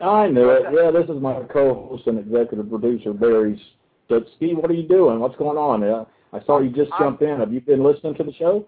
I 0.00 0.26
knew 0.26 0.50
it. 0.50 0.64
Yeah, 0.72 0.90
this 0.90 1.08
is 1.08 1.22
my 1.22 1.40
co-host 1.52 2.08
and 2.08 2.18
executive 2.18 2.68
producer 2.68 3.12
Barry. 3.12 3.62
But 4.08 4.26
Steve, 4.36 4.56
what 4.56 4.68
are 4.68 4.74
you 4.74 4.88
doing? 4.88 5.20
What's 5.20 5.36
going 5.36 5.56
on? 5.56 5.82
Yeah, 5.82 6.04
I 6.34 6.44
saw 6.44 6.58
you 6.58 6.70
just 6.70 6.90
jump 6.98 7.22
in. 7.22 7.38
Have 7.38 7.52
you 7.52 7.60
been 7.60 7.84
listening 7.84 8.14
to 8.16 8.24
the 8.24 8.34
show? 8.34 8.66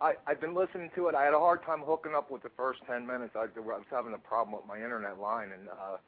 I 0.00 0.14
I've 0.26 0.40
been 0.40 0.54
listening 0.54 0.90
to 0.94 1.08
it. 1.08 1.14
I 1.14 1.24
had 1.24 1.34
a 1.34 1.38
hard 1.38 1.64
time 1.64 1.80
hooking 1.84 2.14
up 2.14 2.30
with 2.30 2.42
the 2.42 2.54
first 2.56 2.80
ten 2.86 3.04
minutes. 3.04 3.34
I, 3.34 3.50
I 3.50 3.60
was 3.60 3.82
having 3.90 4.14
a 4.14 4.18
problem 4.18 4.56
with 4.56 4.66
my 4.66 4.76
internet 4.76 5.18
line, 5.18 5.50
and 5.52 5.68
uh, 5.68 5.98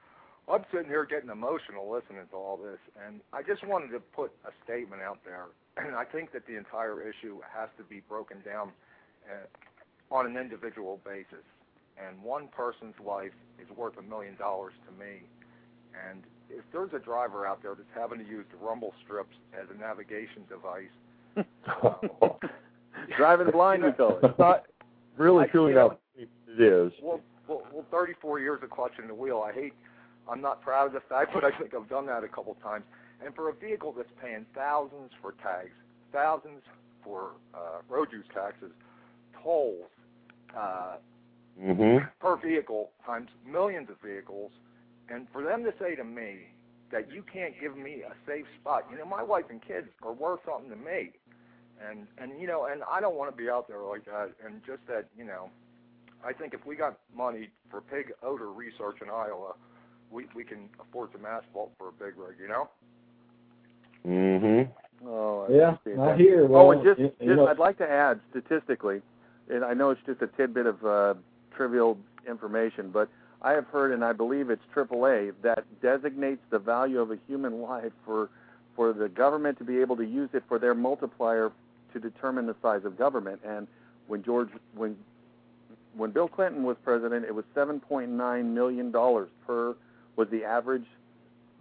I'm 0.53 0.65
sitting 0.73 0.87
here 0.87 1.05
getting 1.05 1.29
emotional 1.29 1.91
listening 1.91 2.23
to 2.31 2.37
all 2.37 2.57
this. 2.57 2.79
And 3.05 3.21
I 3.33 3.43
just 3.43 3.67
wanted 3.67 3.91
to 3.91 4.01
put 4.01 4.31
a 4.47 4.51
statement 4.65 5.03
out 5.03 5.19
there. 5.25 5.47
And 5.75 5.97
I 5.97 6.05
think 6.05 6.33
that 6.33 6.47
the 6.47 6.59
entire 6.59 7.01
issue 7.01 7.41
has 7.49 7.71
to 7.79 7.83
be 7.83 8.03
broken 8.07 8.43
down 8.45 8.73
uh, 9.25 10.15
on 10.15 10.27
an 10.27 10.37
individual 10.37 11.01
basis. 11.03 11.49
And 11.97 12.23
one 12.23 12.49
person's 12.49 12.95
life 13.03 13.33
is 13.59 13.67
worth 13.75 13.97
a 13.97 14.03
million 14.03 14.37
dollars 14.37 14.75
to 14.85 14.93
me. 14.93 15.25
And 15.97 16.25
if 16.53 16.65
there's 16.73 16.93
a 16.95 16.99
driver 16.99 17.47
out 17.47 17.63
there 17.63 17.75
that's 17.75 17.89
having 17.95 18.19
to 18.25 18.31
use 18.31 18.45
the 18.51 18.65
rumble 18.65 18.93
strips 19.05 19.35
as 19.61 19.67
a 19.75 19.79
navigation 19.81 20.43
device, 20.49 20.93
Driving 23.17 23.51
blind, 23.51 23.83
we 23.85 23.93
call 23.93 24.19
it. 24.19 24.25
It's 24.25 24.39
not 24.39 24.65
really 25.17 25.47
you 25.55 25.71
know- 25.75 25.97
it 26.17 26.29
is. 26.61 26.93
Well, 27.03 27.21
well, 27.49 27.63
well, 27.73 27.85
34 27.91 28.39
years 28.41 28.61
of 28.63 28.71
clutching 28.71 29.09
the 29.09 29.15
wheel. 29.15 29.43
I 29.47 29.53
hate. 29.53 29.73
I'm 30.31 30.41
not 30.41 30.61
proud 30.63 30.87
of 30.87 30.93
the 30.93 31.01
fact, 31.09 31.31
but 31.35 31.43
I 31.45 31.51
think 31.59 31.75
I've 31.75 31.89
done 31.89 32.07
that 32.07 32.23
a 32.23 32.29
couple 32.29 32.55
times. 32.63 32.85
And 33.25 33.35
for 33.35 33.49
a 33.49 33.55
vehicle 33.55 33.93
that's 33.97 34.11
paying 34.23 34.45
thousands 34.55 35.11
for 35.21 35.33
tags, 35.43 35.73
thousands 36.13 36.63
for 37.03 37.31
uh, 37.55 37.81
road 37.89 38.09
use 38.13 38.27
taxes, 38.35 38.71
tolls 39.43 39.87
uh, 40.57 40.97
Mm-hmm. 41.63 42.07
per 42.19 42.37
vehicle 42.39 42.89
times 43.05 43.29
millions 43.47 43.91
of 43.91 43.97
vehicles, 44.03 44.51
and 45.09 45.27
for 45.33 45.43
them 45.43 45.65
to 45.65 45.73
say 45.81 45.95
to 45.97 46.05
me 46.05 46.49
that 46.91 47.11
you 47.13 47.23
can't 47.33 47.55
give 47.61 47.77
me 47.77 48.03
a 48.03 48.15
safe 48.27 48.47
spot, 48.61 48.87
you 48.91 48.99
know, 48.99 49.05
my 49.07 49.23
wife 49.23 49.45
and 49.51 49.61
kids 49.67 49.89
are 50.03 50.13
worth 50.13 50.41
something 50.45 50.71
to 50.71 50.77
me, 50.77 51.11
and 51.89 52.07
and 52.19 52.41
you 52.41 52.47
know, 52.47 52.67
and 52.71 52.83
I 52.91 53.01
don't 53.01 53.17
want 53.17 53.31
to 53.31 53.37
be 53.37 53.49
out 53.51 53.69
there 53.69 53.83
like 53.83 54.05
that. 54.07 54.31
And 54.45 54.61
just 54.67 54.87
that, 54.89 55.07
you 55.17 55.25
know, 55.25 55.51
I 56.25 56.33
think 56.33 56.55
if 56.55 56.65
we 56.67 56.77
got 56.77 56.99
money 57.17 57.51
for 57.71 57.81
pig 57.81 58.13
odor 58.23 58.53
research 58.53 58.99
in 59.03 59.09
Iowa, 59.09 59.55
we 60.11 60.27
we 60.35 60.45
can 60.45 60.69
afford 60.81 61.11
some 61.13 61.25
asphalt 61.27 61.73
for 61.79 61.89
a 61.89 61.93
big 61.93 62.17
rig, 62.19 62.37
you 62.41 62.49
know. 62.49 62.69
Mm-hmm. 64.07 65.09
Oh, 65.09 65.47
I 65.49 65.53
Yeah, 65.53 65.73
appreciate 65.75 66.01
I 66.01 66.07
that. 66.11 66.19
hear. 66.21 66.49
oh, 66.53 66.71
and 66.73 66.83
just, 66.83 66.99
you, 67.01 67.09
just 67.09 67.21
you 67.23 67.37
know, 67.37 67.47
I'd 67.47 67.59
like 67.59 67.79
to 67.79 67.89
add 67.89 68.21
statistically, 68.31 69.01
and 69.49 69.65
I 69.65 69.75
know 69.75 69.91
it's 69.91 70.01
just 70.07 70.23
a 70.23 70.27
tidbit 70.29 70.67
of 70.67 70.85
uh, 70.85 71.15
trivial 71.57 71.99
information, 72.29 72.91
but 72.93 73.09
I 73.43 73.53
have 73.53 73.67
heard, 73.67 73.93
and 73.93 74.05
I 74.05 74.13
believe 74.13 74.51
it's 74.51 74.63
AAA, 74.75 75.33
that 75.43 75.65
designates 75.83 76.41
the 76.51 76.59
value 76.59 77.01
of 77.01 77.11
a 77.11 77.19
human 77.27 77.61
life 77.61 77.93
for 78.05 78.31
for 78.75 78.95
the 78.95 79.09
government 79.09 79.59
to 79.59 79.65
be 79.65 79.81
able 79.81 79.97
to 79.97 80.05
use 80.05 80.31
it 80.33 80.43
for 80.49 80.59
their 80.59 80.75
multiplier 80.75 81.53
to 81.93 82.01
determine 82.01 82.47
the 82.47 82.57
size 82.63 82.87
of 82.87 82.97
government. 82.97 83.39
And 83.45 83.67
when 84.07 84.23
George, 84.23 84.49
when 84.75 84.97
when 85.95 86.11
Bill 86.11 86.29
Clinton 86.29 86.63
was 86.63 86.77
president, 86.83 87.27
it 87.27 87.35
was 87.35 87.45
7.9 87.55 88.45
million 88.47 88.91
dollars 88.91 89.29
per 89.47 89.75
was 90.17 90.29
the 90.31 90.45
average 90.45 90.87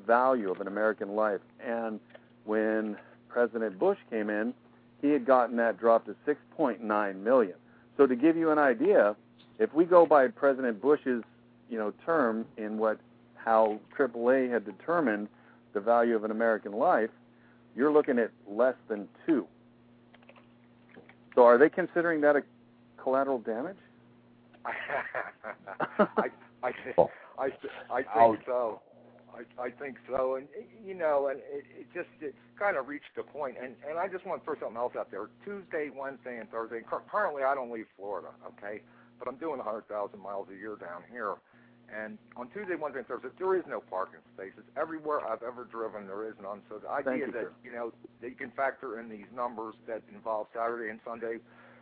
value 0.06 0.52
of 0.52 0.62
an 0.62 0.68
American 0.68 1.16
life. 1.16 1.42
And 1.66 2.00
when 2.46 2.98
President 3.28 3.78
Bush 3.78 3.98
came 4.10 4.30
in, 4.30 4.54
he 5.02 5.10
had 5.10 5.26
gotten 5.26 5.58
that 5.58 5.80
dropped 5.80 6.08
to 6.08 6.16
6.9 6.26 7.16
million. 7.24 7.56
So 7.98 8.08
to 8.08 8.16
give 8.16 8.38
you 8.38 8.52
an 8.52 8.60
idea, 8.60 9.16
if 9.60 9.74
we 9.74 9.86
go 9.86 10.06
by 10.06 10.28
President 10.28 10.82
Bush's, 10.82 11.24
you 11.72 11.80
know, 11.80 11.94
term 12.06 12.46
in 12.58 12.78
what 12.78 13.00
how 13.36 13.80
AAA 13.98 14.52
had 14.52 14.66
determined 14.66 15.28
the 15.74 15.80
value 15.80 16.16
of 16.16 16.24
an 16.24 16.30
American 16.30 16.74
life, 16.74 17.10
you're 17.76 17.92
looking 17.92 18.20
at 18.20 18.30
less 18.48 18.76
than 18.90 19.08
two. 19.26 19.48
So 21.34 21.44
are 21.46 21.58
they 21.58 21.70
considering 21.70 22.22
that 22.22 22.36
a 22.36 22.44
collateral 23.02 23.40
damage? 23.40 23.78
I 24.66 26.28
I 26.62 26.72
oh. 26.98 27.10
I 27.40 27.46
I 27.90 28.04
think 28.04 28.16
Ouch. 28.16 28.40
so. 28.46 28.82
I 29.34 29.64
I 29.64 29.70
think 29.72 29.96
so, 30.10 30.36
and 30.36 30.46
you 30.86 30.94
know, 30.94 31.30
and 31.30 31.40
it, 31.40 31.64
it 31.80 31.88
just 31.94 32.10
it's 32.20 32.36
kind 32.60 32.76
of 32.76 32.88
reached 32.90 33.18
a 33.18 33.24
point, 33.24 33.56
and 33.64 33.74
and 33.90 33.98
I 33.98 34.08
just 34.10 34.26
want 34.26 34.42
to 34.42 34.46
throw 34.46 34.56
something 34.60 34.78
else 34.78 34.94
out 35.00 35.10
there. 35.10 35.30
Tuesday, 35.46 35.90
Wednesday, 35.96 36.38
and 36.38 36.52
Thursday. 36.52 36.82
Cur- 36.88 37.02
currently, 37.10 37.44
I 37.44 37.56
don't 37.56 37.72
leave 37.72 37.88
Florida, 37.98 38.28
okay, 38.46 38.82
but 39.18 39.30
I'm 39.30 39.38
doing 39.38 39.58
100,000 39.58 40.20
miles 40.20 40.48
a 40.52 40.58
year 40.60 40.76
down 40.76 41.04
here, 41.10 41.36
and 41.92 42.18
on 42.38 42.48
Tuesday, 42.50 42.76
Wednesday, 42.76 43.00
and 43.00 43.08
Thursday, 43.08 43.30
there 43.38 43.56
is 43.56 43.64
no 43.68 43.82
parking 43.82 44.20
spaces 44.34 44.64
everywhere 44.80 45.20
I've 45.28 45.44
ever 45.44 45.66
driven. 45.66 46.08
There 46.08 46.28
is 46.28 46.36
none. 46.42 46.62
So 46.70 46.80
the 46.80 46.90
idea 46.90 47.28
you, 47.28 47.32
that 47.34 47.52
sir. 47.52 47.52
you 47.64 47.72
know 47.72 47.92
that 48.22 48.30
you 48.30 48.36
can 48.36 48.52
factor 48.52 49.00
in 49.00 49.10
these 49.10 49.28
numbers 49.36 49.76
that 49.88 50.02
involve 50.14 50.48
Saturday 50.54 50.90
and 50.90 51.00
Sunday 51.06 51.38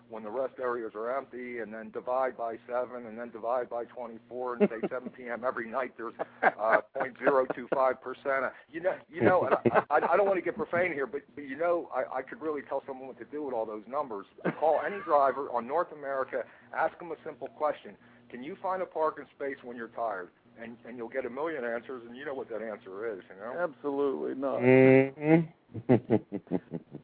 when 0.10 0.23
the 0.23 0.30
rest 0.30 0.53
areas 0.60 0.94
are 0.95 1.15
empty, 1.15 1.60
and 1.60 1.72
then 1.72 1.91
divide 1.91 2.36
by 2.36 2.56
seven, 2.68 3.06
and 3.06 3.18
then 3.18 3.30
divide 3.30 3.69
by 3.69 3.86
24, 3.86 4.56
and 4.56 4.69
say 4.69 4.88
7 4.90 5.10
p.m. 5.18 5.44
every 5.45 5.69
night. 5.69 5.94
There's 5.98 6.15
uh, 6.41 6.77
0.025 6.98 8.02
percent. 8.02 8.52
You 8.72 8.81
know, 8.81 8.95
you 9.11 9.22
know. 9.22 9.45
And 9.45 9.56
I, 9.72 9.84
I, 9.91 10.14
I 10.14 10.18
don't 10.18 10.26
want 10.26 10.38
to 10.38 10.41
get 10.41 10.56
profane 10.56 10.94
here, 10.94 11.06
but, 11.06 11.22
but 11.36 11.44
you 11.44 11.57
know, 11.57 11.90
I, 11.94 12.18
I 12.18 12.22
could 12.23 12.41
really 12.41 12.61
tell 12.68 12.81
someone 12.88 13.07
what 13.07 13.19
to 13.19 13.26
do 13.26 13.44
with 13.44 13.53
all 13.53 13.65
those 13.65 13.84
numbers. 13.88 14.26
Call 14.60 14.81
any 14.86 14.98
driver 15.06 15.48
on 15.52 15.68
North 15.68 15.91
America, 15.94 16.44
ask 16.76 16.98
them 16.98 17.11
a 17.11 17.15
simple 17.23 17.48
question: 17.49 17.95
Can 18.30 18.43
you 18.43 18.56
find 18.61 18.81
a 18.81 18.85
parking 18.85 19.26
space 19.35 19.57
when 19.64 19.76
you're 19.77 19.88
tired? 19.89 20.30
And 20.61 20.76
and 20.88 20.97
you'll 20.97 21.07
get 21.10 21.26
a 21.26 21.30
million 21.30 21.64
answers, 21.64 22.03
and 22.07 22.18
you 22.18 22.26
know 22.26 22.34
what 22.34 22.49
that 22.49 22.61
answer 22.61 23.07
is. 23.14 23.22
You 23.30 23.35
know. 23.41 23.60
Absolutely 23.64 24.35
not. 24.35 24.60
Mm-hmm. 24.60 26.15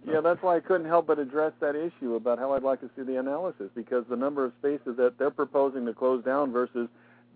Yeah, 0.10 0.22
that's 0.22 0.42
why 0.42 0.58
I 0.58 0.60
couldn't 0.60 0.88
help 0.88 1.08
but 1.08 1.20
address 1.20 1.54
that 1.62 1.76
issue 1.76 2.16
about 2.16 2.38
how 2.40 2.54
I'd 2.54 2.64
like 2.64 2.82
to 2.82 2.90
see 2.96 3.04
the 3.04 3.18
analysis 3.20 3.70
because 3.76 4.04
the 4.10 4.16
number 4.16 4.44
of 4.46 4.54
spaces 4.60 4.98
that 4.98 5.18
they're 5.18 5.32
proposing 5.32 5.86
to 5.86 5.94
close 5.94 6.24
down 6.24 6.52
versus 6.52 6.88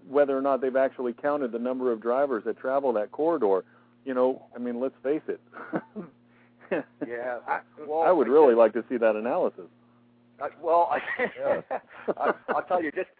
whether 0.08 0.38
or 0.38 0.42
not 0.42 0.62
they've 0.62 0.76
actually 0.76 1.14
counted 1.14 1.52
the 1.52 1.60
number 1.60 1.92
of 1.92 2.02
drivers 2.02 2.44
that 2.46 2.58
travel 2.58 2.92
that 2.94 3.12
corridor. 3.12 3.64
You 4.06 4.14
know, 4.14 4.44
I 4.56 4.60
mean, 4.60 4.80
let's 4.80 4.96
face 5.04 5.22
it. 5.28 5.40
Yeah. 7.08 7.40
I, 7.48 7.62
well, 7.88 8.02
I 8.04 8.12
would 8.12 8.28
I 8.28 8.30
really 8.30 8.50
just- 8.54 8.58
like 8.60 8.74
to 8.74 8.84
see 8.90 8.98
that 8.98 9.16
analysis. 9.16 9.66
I, 10.40 10.50
well, 10.62 10.88
I, 10.92 11.00
Yeah. 11.40 11.62
I, 12.16 12.34
I'll 12.50 12.62
tell 12.62 12.84
you, 12.84 12.92
just 12.92 13.08
y- 13.10 13.10
y- 13.10 13.19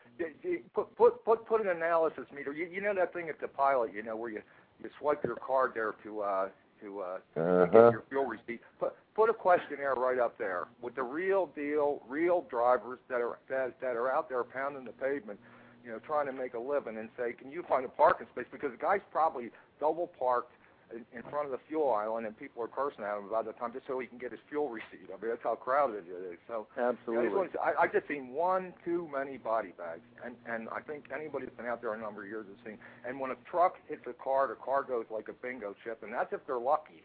put 0.74 0.96
put 0.96 1.26
put 1.26 1.46
put 1.46 1.62
an 1.62 1.70
analysis 1.70 2.26
meter. 2.36 2.54
You, 2.54 2.68
you 2.72 2.82
know 2.82 2.94
that 2.96 3.14
thing 3.14 3.30
at 3.30 3.40
the 3.40 3.48
pilot, 3.48 3.94
you 3.94 4.04
know, 4.04 4.16
where 4.16 4.30
you 4.30 4.42
you 4.84 4.90
swipe 5.00 5.24
your 5.24 5.36
card 5.36 5.72
there 5.74 5.96
to 6.04 6.22
uh 6.22 6.50
to 6.82 7.00
uh 7.02 7.18
Uh-huh. 7.40 7.66
get 7.66 7.92
your 7.92 8.04
fuel 8.10 8.26
receipt. 8.26 8.62
Put 8.80 8.94
put 9.16 9.30
a 9.30 9.34
questionnaire 9.34 9.96
right 9.96 10.20
up 10.20 10.38
there 10.38 10.68
with 10.82 10.96
the 10.96 11.04
real 11.04 11.48
deal, 11.48 12.02
real 12.08 12.46
drivers 12.50 13.00
that 13.10 13.22
are 13.22 13.40
that 13.50 13.80
that 13.82 13.96
are 13.96 14.10
out 14.12 14.30
there 14.30 14.44
pounding 14.44 14.86
the 14.86 14.92
pavement, 14.94 15.40
you 15.84 15.92
know, 15.92 16.00
trying 16.00 16.26
to 16.28 16.34
make 16.34 16.54
a 16.54 16.60
living, 16.60 16.98
and 16.98 17.10
say, 17.18 17.34
can 17.34 17.52
you 17.52 17.64
find 17.68 17.86
a 17.86 17.90
parking 17.90 18.28
space? 18.32 18.46
Because 18.52 18.72
the 18.72 18.78
guy's 18.78 19.02
probably 19.12 19.50
double 19.80 20.08
parked 20.08 20.52
in, 20.94 21.24
front 21.30 21.46
of 21.46 21.52
the 21.52 21.60
fuel 21.68 21.94
island, 21.94 22.26
and 22.26 22.38
people 22.38 22.64
are 22.64 22.68
cursing 22.68 23.04
at 23.04 23.18
him 23.18 23.30
by 23.30 23.44
the 23.44 23.54
time 23.54 23.74
just 23.74 23.86
so 23.88 24.00
he 24.00 24.08
can 24.08 24.18
get 24.18 24.32
his 24.32 24.40
fuel 24.50 24.70
receipt. 24.70 25.08
I 25.10 25.22
mean, 25.22 25.30
that's 25.30 25.44
how 25.44 25.56
crowded 25.56 26.06
it 26.10 26.34
is. 26.34 26.40
So. 26.48 26.66
You 26.76 26.82
know, 26.82 26.90
I, 26.90 26.92
just 26.92 27.00
Absolutely. 27.06 27.48
to, 27.54 27.60
I, 27.62 27.72
I 27.84 27.88
just 27.88 28.08
seen 28.08 28.34
one 28.34 28.74
too 28.84 29.08
many 29.12 29.38
body 29.38 29.74
bags, 29.78 30.02
and 30.26 30.36
and 30.50 30.68
I 30.70 30.82
think 30.82 31.06
anybody 31.14 31.46
that's 31.46 31.58
been 31.58 31.68
out 31.68 31.82
there 31.82 31.94
a 31.94 32.00
number 32.02 32.24
of 32.24 32.30
years 32.30 32.46
has 32.50 32.58
seen. 32.66 32.78
And 33.08 33.20
when 33.20 33.32
a 33.32 33.40
truck 33.50 33.76
hits 33.88 34.06
a 34.08 34.14
car, 34.14 34.48
the 34.48 34.56
car 34.58 34.84
goes 34.84 35.06
like 35.14 35.30
a 35.30 35.34
bingo 35.34 35.76
chip, 35.84 36.02
and 36.04 36.12
that's 36.14 36.34
if 36.34 36.42
they're 36.48 36.60
lucky, 36.60 37.04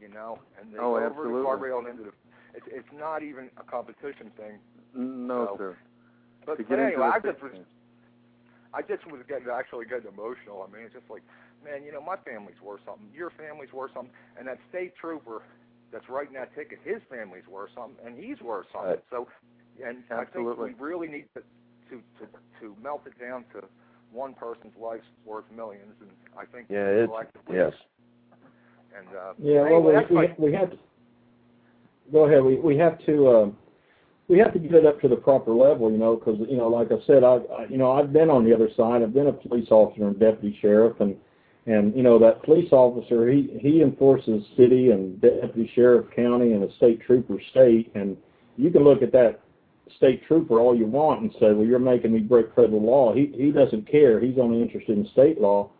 you 0.00 0.08
know. 0.08 0.38
And 0.60 0.72
they 0.72 0.78
Oh, 0.78 0.94
go 0.94 0.96
over 0.96 1.06
absolutely. 1.06 1.42
the 1.42 1.46
guardrail 1.48 1.78
and 1.80 1.88
into 1.88 2.02
the. 2.04 2.12
It's 2.54 2.66
it's 2.70 2.92
not 2.94 3.22
even 3.22 3.50
a 3.58 3.64
competition 3.64 4.30
thing. 4.36 4.58
No, 4.94 5.46
So, 5.52 5.56
sir. 5.58 5.76
But, 6.46 6.58
but 6.68 6.78
anyway, 6.78 7.10
I 7.10 7.18
just 7.18 7.42
was 7.42 7.52
I 8.74 8.82
just 8.82 9.06
was 9.06 9.22
getting 9.28 9.46
actually 9.48 9.86
getting 9.86 10.10
emotional. 10.10 10.66
I 10.66 10.72
mean, 10.74 10.84
it's 10.84 10.94
just 10.94 11.08
like, 11.08 11.22
man, 11.64 11.82
you 11.84 11.92
know, 11.92 12.02
my 12.02 12.16
family's 12.16 12.60
worth 12.62 12.80
something. 12.84 13.08
Your 13.12 13.30
family's 13.30 13.72
worth 13.72 13.92
something, 13.94 14.12
and 14.38 14.46
that 14.46 14.58
state 14.68 14.92
trooper 15.00 15.42
that's 15.92 16.08
writing 16.08 16.34
that 16.34 16.54
ticket, 16.54 16.78
his 16.84 17.00
family's 17.08 17.46
worth 17.50 17.70
something, 17.74 17.96
and 18.04 18.18
he's 18.18 18.40
worth 18.40 18.66
something. 18.72 18.90
Right. 18.90 19.10
So, 19.10 19.28
and 19.84 20.04
Absolutely. 20.10 20.52
I 20.52 20.66
think 20.68 20.80
we 20.80 20.86
really 20.86 21.08
need 21.08 21.26
to 21.34 21.42
to 21.90 21.96
to 22.20 22.24
to 22.60 22.76
melt 22.82 23.02
it 23.06 23.18
down 23.18 23.44
to 23.54 23.66
one 24.12 24.34
person's 24.34 24.72
life's 24.80 25.04
worth 25.24 25.44
millions, 25.54 25.94
and 26.00 26.10
I 26.38 26.44
think 26.46 26.66
Yeah, 26.70 26.86
it's 26.86 27.08
collectively, 27.08 27.56
yes. 27.56 27.72
and 28.96 29.08
uh, 29.08 29.32
Yeah, 29.38 29.62
well, 29.62 29.88
anyway, 29.88 30.34
we, 30.38 30.46
we, 30.46 30.50
we 30.50 30.56
have 30.56 30.70
to, 30.70 30.78
go 32.12 32.26
ahead, 32.26 32.44
we, 32.44 32.54
we 32.56 32.76
have 32.76 33.04
to, 33.06 33.28
um, 33.28 33.56
we 34.28 34.38
have 34.38 34.52
to 34.52 34.60
get 34.60 34.72
it 34.72 34.86
up 34.86 35.00
to 35.00 35.08
the 35.08 35.16
proper 35.16 35.52
level, 35.52 35.90
you 35.90 35.98
know, 35.98 36.14
because, 36.14 36.36
you 36.48 36.56
know, 36.56 36.68
like 36.68 36.92
I 36.92 37.04
said, 37.08 37.24
I, 37.24 37.38
I, 37.58 37.66
you 37.68 37.76
know, 37.76 37.90
I've 37.90 38.12
been 38.12 38.30
on 38.30 38.44
the 38.44 38.54
other 38.54 38.68
side, 38.76 39.02
I've 39.02 39.12
been 39.12 39.26
a 39.26 39.32
police 39.32 39.68
officer 39.72 40.06
and 40.06 40.18
deputy 40.18 40.56
sheriff, 40.62 41.00
and, 41.00 41.16
and, 41.66 41.94
you 41.96 42.02
know, 42.02 42.18
that 42.18 42.42
police 42.42 42.70
officer, 42.72 43.30
he, 43.30 43.58
he 43.60 43.80
enforces 43.82 44.44
city 44.56 44.90
and 44.90 45.20
deputy 45.20 45.70
sheriff 45.74 46.06
county 46.14 46.52
and 46.52 46.62
a 46.62 46.74
state 46.76 47.00
trooper 47.06 47.36
state, 47.50 47.90
and 47.94 48.16
you 48.56 48.70
can 48.70 48.84
look 48.84 49.02
at 49.02 49.12
that 49.12 49.40
state 49.96 50.22
trooper 50.26 50.60
all 50.60 50.76
you 50.76 50.86
want 50.86 51.22
and 51.22 51.32
say, 51.32 51.52
well, 51.52 51.64
you're 51.64 51.78
making 51.78 52.12
me 52.12 52.20
break 52.20 52.48
federal 52.54 52.82
law. 52.82 53.14
He, 53.14 53.32
he 53.34 53.50
doesn't 53.50 53.90
care, 53.90 54.20
he's 54.20 54.38
only 54.38 54.60
interested 54.60 54.98
in 54.98 55.08
state 55.12 55.40
law. 55.40 55.70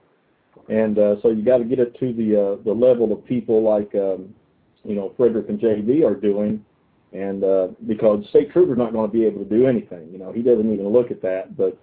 And 0.69 0.98
uh, 0.98 1.16
so 1.23 1.28
you 1.28 1.44
got 1.44 1.59
to 1.59 1.65
get 1.65 1.78
it 1.78 1.98
to 2.01 2.12
the 2.12 2.40
uh, 2.40 2.62
the 2.65 2.73
level 2.73 3.12
of 3.12 3.24
people 3.27 3.62
like 3.62 3.94
um, 3.94 4.35
you 4.82 4.94
know 4.94 5.12
Frederick 5.16 5.48
and 5.48 5.61
JB 5.61 6.06
are 6.06 6.15
doing, 6.15 6.65
and 7.12 7.44
uh, 7.44 7.69
because 7.86 8.24
state 8.31 8.51
trooper's 8.51 8.78
not 8.78 8.93
going 8.93 9.11
to 9.11 9.12
be 9.12 9.27
able 9.27 9.44
to 9.44 9.48
do 9.48 9.66
anything. 9.66 10.09
You 10.11 10.19
know 10.19 10.32
he 10.32 10.43
doesn't 10.43 10.73
even 10.73 10.89
look 10.89 11.11
at 11.11 11.20
that. 11.23 11.56
But 11.56 11.78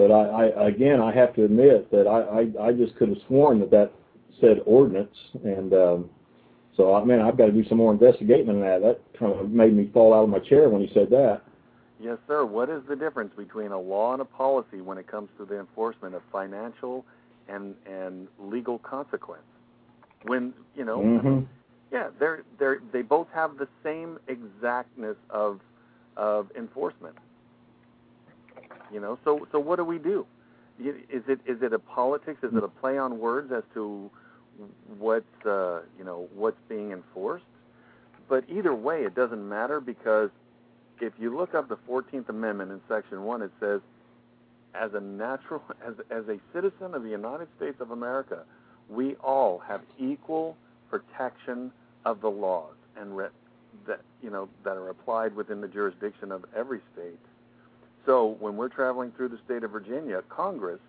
but 0.00 0.10
I, 0.10 0.48
I 0.48 0.68
again 0.68 0.98
I 1.02 1.14
have 1.14 1.34
to 1.34 1.44
admit 1.44 1.90
that 1.90 2.06
I, 2.06 2.64
I 2.64 2.68
I 2.68 2.72
just 2.72 2.96
could 2.96 3.10
have 3.10 3.18
sworn 3.26 3.60
that 3.60 3.70
that 3.70 3.92
said 4.40 4.60
ordinance, 4.64 5.14
and 5.44 5.74
um, 5.74 6.10
so 6.74 6.94
I 6.94 7.04
man 7.04 7.20
I've 7.20 7.36
got 7.36 7.46
to 7.46 7.52
do 7.52 7.68
some 7.68 7.76
more 7.76 7.92
investigating 7.92 8.48
on 8.48 8.60
that. 8.60 8.80
That 8.80 9.00
kind 9.18 9.38
of 9.38 9.50
made 9.50 9.74
me 9.74 9.90
fall 9.92 10.14
out 10.14 10.24
of 10.24 10.30
my 10.30 10.38
chair 10.38 10.70
when 10.70 10.80
he 10.80 10.88
said 10.94 11.10
that. 11.10 11.42
Yes, 12.00 12.16
sir. 12.26 12.46
What 12.46 12.70
is 12.70 12.80
the 12.88 12.96
difference 12.96 13.32
between 13.36 13.72
a 13.72 13.78
law 13.78 14.14
and 14.14 14.22
a 14.22 14.24
policy 14.24 14.80
when 14.80 14.96
it 14.96 15.06
comes 15.06 15.28
to 15.36 15.44
the 15.44 15.60
enforcement 15.60 16.14
of 16.14 16.22
financial 16.32 17.04
and 17.46 17.74
and 17.84 18.26
legal 18.38 18.78
consequence? 18.78 19.42
When 20.24 20.54
you 20.74 20.86
know, 20.86 20.98
Mm-hmm. 20.98 21.40
yeah, 21.92 22.08
they're 22.18 22.44
they're 22.58 22.80
they 22.90 23.02
both 23.02 23.28
have 23.34 23.58
the 23.58 23.68
same 23.84 24.18
exactness 24.28 25.16
of 25.28 25.60
of 26.16 26.48
enforcement. 26.56 27.16
You 28.92 29.00
know, 29.00 29.18
so 29.24 29.46
so 29.52 29.58
what 29.58 29.76
do 29.76 29.84
we 29.84 29.98
do? 29.98 30.26
Is 30.78 31.22
it 31.28 31.40
is 31.46 31.62
it 31.62 31.72
a 31.72 31.78
politics? 31.78 32.42
Is 32.42 32.54
it 32.54 32.64
a 32.64 32.68
play 32.68 32.98
on 32.98 33.18
words 33.18 33.52
as 33.52 33.62
to 33.74 34.10
what's 34.98 35.46
uh, 35.46 35.80
you 35.98 36.04
know 36.04 36.28
what's 36.34 36.60
being 36.68 36.92
enforced? 36.92 37.44
But 38.28 38.44
either 38.48 38.74
way, 38.74 39.02
it 39.02 39.14
doesn't 39.14 39.46
matter 39.46 39.80
because 39.80 40.30
if 41.00 41.12
you 41.18 41.36
look 41.36 41.54
up 41.54 41.68
the 41.68 41.78
Fourteenth 41.86 42.28
Amendment 42.28 42.70
in 42.70 42.80
Section 42.88 43.24
One, 43.24 43.42
it 43.42 43.52
says, 43.60 43.80
"As 44.74 44.94
a 44.94 45.00
natural, 45.00 45.62
as 45.86 45.94
as 46.10 46.24
a 46.28 46.38
citizen 46.52 46.94
of 46.94 47.02
the 47.02 47.10
United 47.10 47.48
States 47.56 47.80
of 47.80 47.90
America, 47.90 48.44
we 48.88 49.14
all 49.16 49.58
have 49.58 49.82
equal 49.98 50.56
protection 50.90 51.70
of 52.04 52.20
the 52.20 52.30
laws 52.30 52.74
and 52.96 53.16
re- 53.16 53.28
that 53.86 54.00
you 54.22 54.30
know 54.30 54.48
that 54.64 54.76
are 54.76 54.88
applied 54.88 55.36
within 55.36 55.60
the 55.60 55.68
jurisdiction 55.68 56.32
of 56.32 56.44
every 56.56 56.80
state." 56.94 57.18
So 58.06 58.36
when 58.40 58.56
we're 58.56 58.68
traveling 58.68 59.12
through 59.12 59.28
the 59.28 59.38
state 59.44 59.62
of 59.62 59.70
Virginia, 59.70 60.22
Congress, 60.28 60.80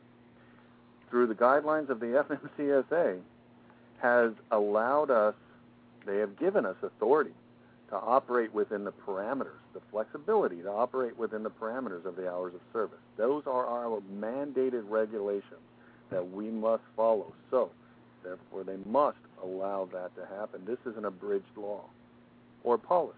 through 1.09 1.27
the 1.27 1.35
guidelines 1.35 1.89
of 1.89 1.99
the 1.99 2.05
FMCSA, 2.57 3.19
has 4.01 4.31
allowed 4.51 5.11
us. 5.11 5.35
They 6.05 6.17
have 6.17 6.37
given 6.39 6.65
us 6.65 6.75
authority 6.81 7.33
to 7.89 7.95
operate 7.97 8.53
within 8.53 8.83
the 8.83 8.93
parameters, 9.05 9.59
the 9.73 9.81
flexibility 9.91 10.61
to 10.63 10.71
operate 10.71 11.17
within 11.17 11.43
the 11.43 11.51
parameters 11.51 12.05
of 12.05 12.15
the 12.15 12.29
hours 12.29 12.53
of 12.55 12.61
service. 12.73 12.97
Those 13.17 13.43
are 13.45 13.67
our 13.67 14.01
mandated 14.13 14.89
regulations 14.89 15.61
that 16.09 16.31
we 16.31 16.49
must 16.49 16.83
follow. 16.95 17.33
So, 17.51 17.69
therefore, 18.23 18.63
they 18.63 18.77
must 18.89 19.17
allow 19.43 19.87
that 19.93 20.15
to 20.15 20.25
happen. 20.35 20.61
This 20.65 20.79
is 20.85 20.97
an 20.97 21.05
abridged 21.05 21.55
law 21.55 21.81
or 22.63 22.77
policy. 22.77 23.17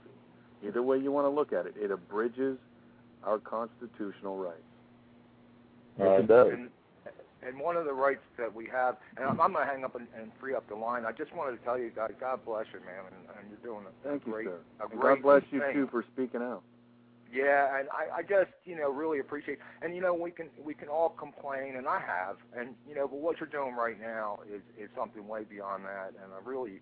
Either 0.66 0.82
way 0.82 0.98
you 0.98 1.12
want 1.12 1.26
to 1.26 1.30
look 1.30 1.54
at 1.54 1.66
it, 1.66 1.76
it 1.80 1.92
abridges 1.92 2.58
our 3.26 3.40
constitutional 3.40 4.38
rights. 4.38 4.62
Uh, 6.00 6.10
it 6.20 6.28
does. 6.28 6.50
and, 6.54 6.70
and 7.46 7.60
one 7.60 7.76
of 7.76 7.86
the 7.86 7.94
rights 7.94 8.24
that 8.38 8.54
we 8.54 8.66
have, 8.72 8.98
and 9.18 9.26
I'm, 9.26 9.40
I'm 9.40 9.54
going 9.54 9.66
to 9.68 9.72
hang 9.72 9.84
up 9.84 9.96
and, 9.96 10.08
and 10.20 10.32
free 10.40 10.56
up 10.56 10.68
the 10.70 10.76
line. 10.76 11.06
I 11.06 11.12
just 11.12 11.34
wanted 11.36 11.58
to 11.58 11.64
tell 11.66 11.78
you 11.78 11.92
guys, 11.96 12.12
God 12.20 12.40
bless 12.46 12.66
you, 12.74 12.80
man, 12.80 13.06
and, 13.08 13.38
and 13.38 13.50
you're 13.50 13.74
doing 13.74 13.86
a, 13.86 14.08
Thank 14.08 14.26
a 14.26 14.30
great, 14.30 14.46
you, 14.46 14.52
sir. 14.52 14.86
a 14.86 14.90
And 14.90 15.00
great 15.00 15.16
God 15.16 15.24
bless 15.24 15.44
you 15.52 15.60
thing. 15.60 15.74
too 15.74 15.88
for 15.92 16.04
speaking 16.14 16.42
out. 16.42 16.64
Yeah, 17.34 17.80
and 17.80 17.88
I, 17.90 18.18
I 18.20 18.22
just 18.22 18.52
you 18.64 18.76
know 18.76 18.92
really 18.92 19.18
appreciate, 19.18 19.58
and 19.82 19.96
you 19.96 20.02
know 20.02 20.14
we 20.14 20.30
can 20.30 20.50
we 20.64 20.76
can 20.76 20.88
all 20.88 21.10
complain, 21.10 21.78
and 21.78 21.88
I 21.88 22.00
have, 22.00 22.38
and 22.56 22.76
you 22.88 22.94
know, 22.94 23.08
but 23.08 23.18
what 23.22 23.40
you're 23.40 23.50
doing 23.50 23.74
right 23.74 24.00
now 24.00 24.38
is 24.48 24.62
is 24.80 24.88
something 24.96 25.28
way 25.28 25.42
beyond 25.44 25.84
that, 25.86 26.10
and 26.24 26.32
I 26.32 26.48
really, 26.48 26.80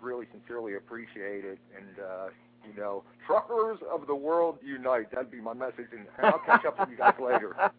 really 0.00 0.24
sincerely 0.32 0.76
appreciate 0.76 1.44
it, 1.44 1.58
and 1.76 1.98
uh, 2.00 2.28
you 2.66 2.80
know, 2.80 3.04
truckers 3.26 3.78
of 3.90 4.06
the 4.06 4.14
world 4.14 4.58
unite. 4.64 5.10
That'd 5.12 5.30
be 5.30 5.40
my 5.40 5.54
message, 5.54 5.88
and, 5.92 6.06
and 6.18 6.26
I'll 6.26 6.42
catch 6.44 6.64
up 6.64 6.78
with 6.78 6.88
you 6.90 6.96
guys 6.96 7.14
later. 7.20 7.54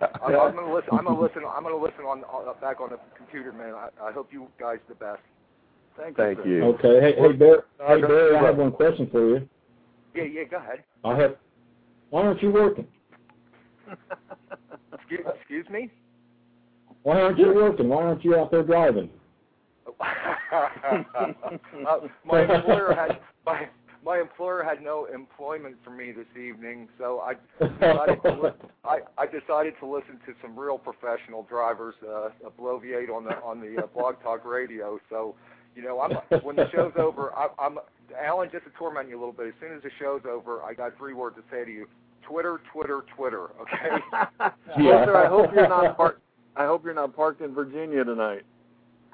I'm, 0.00 0.34
I'm 0.34 0.54
gonna 0.54 0.74
listen. 0.74 0.88
I'm 0.92 1.04
gonna 1.04 1.20
listen. 1.20 1.42
I'm 1.48 1.62
gonna 1.62 1.76
listen 1.76 2.04
on, 2.04 2.24
on 2.24 2.54
back 2.60 2.80
on 2.80 2.90
the 2.90 2.98
computer, 3.16 3.52
man. 3.52 3.74
I, 3.74 3.88
I 4.02 4.12
hope 4.12 4.32
you 4.32 4.48
guys 4.58 4.78
the 4.88 4.94
best. 4.94 5.20
Thank, 5.96 6.16
Thank 6.16 6.38
sir. 6.38 6.46
you. 6.46 6.62
Okay. 6.64 7.00
Hey, 7.00 7.14
hey, 7.16 7.32
Barry, 7.32 7.60
hey, 7.86 8.00
Barry, 8.00 8.36
I 8.36 8.42
have 8.42 8.56
one 8.56 8.72
question 8.72 9.08
for 9.12 9.28
you. 9.28 9.48
Yeah, 10.14 10.24
yeah. 10.24 10.44
Go 10.44 10.56
ahead. 10.56 10.82
I 11.04 11.16
have. 11.18 11.36
Why 12.10 12.22
aren't 12.22 12.42
you 12.42 12.50
working? 12.50 12.86
Excuse, 14.92 15.26
excuse 15.38 15.68
me. 15.68 15.90
Why 17.02 17.20
aren't 17.20 17.38
you 17.38 17.52
working? 17.54 17.88
Why 17.88 18.02
aren't 18.02 18.24
you 18.24 18.36
out 18.36 18.50
there 18.50 18.62
driving? 18.62 19.10
uh, 20.00 20.68
my 22.24 22.42
employer 22.42 22.94
had 22.94 23.18
my 23.44 23.68
my 24.04 24.20
employer 24.20 24.62
had 24.62 24.82
no 24.82 25.06
employment 25.06 25.76
for 25.84 25.90
me 25.90 26.12
this 26.12 26.26
evening, 26.36 26.88
so 26.98 27.20
I 27.20 27.34
decided 27.64 28.22
to 28.24 28.30
li- 28.42 28.68
I, 28.84 28.98
I 29.16 29.26
decided 29.26 29.74
to 29.80 29.86
listen 29.86 30.18
to 30.26 30.34
some 30.42 30.58
real 30.58 30.78
professional 30.78 31.44
drivers 31.44 31.94
uh, 32.02 32.30
bloviate 32.60 33.10
on 33.14 33.24
the 33.24 33.36
on 33.42 33.60
the 33.60 33.82
uh, 33.82 33.86
Blog 33.86 34.20
Talk 34.22 34.44
Radio. 34.44 34.98
So, 35.08 35.34
you 35.76 35.82
know, 35.82 36.00
I'm 36.00 36.12
when 36.42 36.56
the 36.56 36.68
show's 36.74 36.92
over, 36.98 37.32
I, 37.34 37.48
I'm 37.58 37.78
Allen. 38.20 38.48
Just 38.52 38.64
to 38.64 38.70
torment 38.78 39.08
you 39.08 39.16
a 39.16 39.20
little 39.20 39.32
bit. 39.32 39.48
As 39.48 39.54
soon 39.60 39.76
as 39.76 39.82
the 39.82 39.90
show's 40.00 40.22
over, 40.28 40.62
I 40.62 40.74
got 40.74 40.96
three 40.98 41.14
words 41.14 41.36
to 41.36 41.42
say 41.50 41.64
to 41.64 41.70
you: 41.70 41.86
Twitter, 42.28 42.60
Twitter, 42.72 43.04
Twitter. 43.16 43.50
Okay. 43.60 43.96
Well, 44.78 45.04
sir, 45.04 45.16
I 45.16 45.28
hope 45.28 45.50
you're 45.54 45.68
not 45.68 45.96
parked. 45.98 46.22
I 46.56 46.64
hope 46.64 46.84
you're 46.84 46.94
not 46.94 47.14
parked 47.14 47.42
in 47.42 47.54
Virginia 47.54 48.04
tonight. 48.04 48.42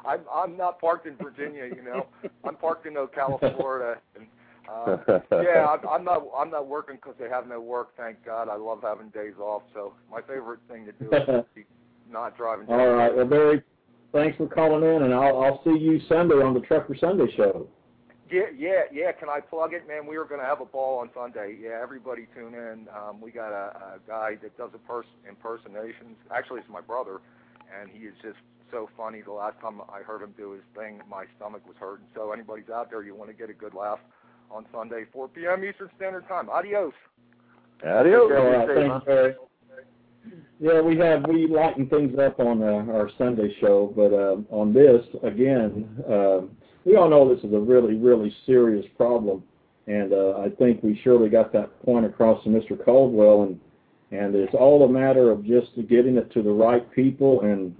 I'm 0.06 0.20
I'm 0.32 0.56
not 0.56 0.80
parked 0.80 1.06
in 1.06 1.16
Virginia, 1.16 1.64
you 1.66 1.82
know. 1.82 2.06
I'm 2.44 2.54
parked 2.56 2.86
in 2.86 2.94
Ocala, 2.94 3.56
Florida, 3.56 4.00
and 4.14 4.26
uh, 4.68 4.96
yeah, 5.32 5.66
I'm, 5.66 5.88
I'm 5.88 6.04
not 6.04 6.24
I'm 6.36 6.50
not 6.50 6.66
working 6.66 6.96
because 6.96 7.14
they 7.18 7.28
have 7.28 7.46
no 7.46 7.60
work. 7.60 7.96
Thank 7.96 8.24
God. 8.24 8.48
I 8.48 8.56
love 8.56 8.80
having 8.82 9.08
days 9.10 9.34
off. 9.40 9.62
So 9.74 9.94
my 10.10 10.20
favorite 10.20 10.60
thing 10.68 10.86
to 10.86 10.92
do 10.92 11.10
is 11.10 11.44
be 11.54 11.64
not 12.10 12.36
driving. 12.36 12.66
All 12.68 12.88
right. 12.88 13.14
Well, 13.14 13.26
Barry, 13.26 13.62
thanks 14.12 14.36
for 14.36 14.46
calling 14.46 14.84
in, 14.84 15.02
and 15.04 15.14
I'll 15.14 15.42
I'll 15.42 15.62
see 15.64 15.78
you 15.78 16.00
Sunday 16.08 16.36
on 16.36 16.54
the 16.54 16.60
Trucker 16.60 16.96
Sunday 17.00 17.32
Show. 17.36 17.66
Yeah, 18.30 18.42
yeah, 18.54 18.82
yeah. 18.92 19.12
Can 19.12 19.30
I 19.30 19.40
plug 19.40 19.72
it, 19.72 19.88
man? 19.88 20.06
We 20.06 20.16
are 20.16 20.24
going 20.24 20.40
to 20.40 20.46
have 20.46 20.60
a 20.60 20.66
ball 20.66 20.98
on 20.98 21.08
Sunday. 21.14 21.56
Yeah, 21.62 21.80
everybody 21.82 22.26
tune 22.34 22.52
in. 22.52 22.86
Um, 22.94 23.22
we 23.22 23.30
got 23.30 23.52
a, 23.52 23.96
a 23.96 23.98
guy 24.06 24.36
that 24.42 24.56
does 24.58 24.70
a 24.74 24.78
pers- 24.78 25.06
impersonations. 25.26 26.16
Actually, 26.30 26.60
it's 26.60 26.68
my 26.68 26.82
brother, 26.82 27.20
and 27.80 27.88
he 27.90 28.04
is 28.04 28.12
just 28.20 28.36
so 28.70 28.90
funny. 28.98 29.22
The 29.22 29.32
last 29.32 29.58
time 29.62 29.80
I 29.88 30.02
heard 30.02 30.20
him 30.20 30.34
do 30.36 30.52
his 30.52 30.62
thing, 30.76 31.00
my 31.08 31.24
stomach 31.38 31.66
was 31.66 31.76
hurting. 31.80 32.04
So 32.14 32.32
anybody's 32.32 32.68
out 32.68 32.90
there, 32.90 33.02
you 33.02 33.14
want 33.14 33.30
to 33.30 33.36
get 33.36 33.48
a 33.48 33.54
good 33.54 33.72
laugh 33.72 33.98
on 34.50 34.66
Sunday, 34.72 35.04
4 35.12 35.28
p.m. 35.28 35.64
Eastern 35.64 35.90
Standard 35.96 36.26
Time. 36.28 36.48
Adios. 36.50 36.92
Adios. 37.84 38.30
All 38.34 38.50
right. 38.50 38.68
Safe, 38.68 38.76
Thanks, 38.76 38.92
huh? 38.92 39.00
Barry. 39.06 39.34
Yeah, 40.60 40.80
we 40.80 40.98
have 40.98 41.24
we 41.28 41.46
lighten 41.46 41.88
things 41.88 42.18
up 42.18 42.40
on 42.40 42.62
uh, 42.62 42.92
our 42.92 43.08
Sunday 43.16 43.54
show, 43.60 43.92
but 43.94 44.12
uh, 44.12 44.36
on 44.50 44.74
this 44.74 45.04
again, 45.22 45.88
uh, 46.10 46.40
we 46.84 46.96
all 46.96 47.08
know 47.08 47.32
this 47.32 47.44
is 47.44 47.54
a 47.54 47.58
really 47.58 47.94
really 47.94 48.34
serious 48.44 48.84
problem, 48.96 49.44
and 49.86 50.12
uh, 50.12 50.38
I 50.38 50.48
think 50.58 50.82
we 50.82 51.00
surely 51.04 51.28
got 51.28 51.52
that 51.52 51.80
point 51.84 52.06
across 52.06 52.42
to 52.42 52.50
Mr. 52.50 52.82
Caldwell, 52.84 53.42
and 53.42 53.60
and 54.10 54.34
it's 54.34 54.52
all 54.52 54.84
a 54.84 54.88
matter 54.88 55.30
of 55.30 55.44
just 55.44 55.70
getting 55.88 56.16
it 56.16 56.32
to 56.32 56.42
the 56.42 56.50
right 56.50 56.90
people, 56.92 57.42
and 57.42 57.74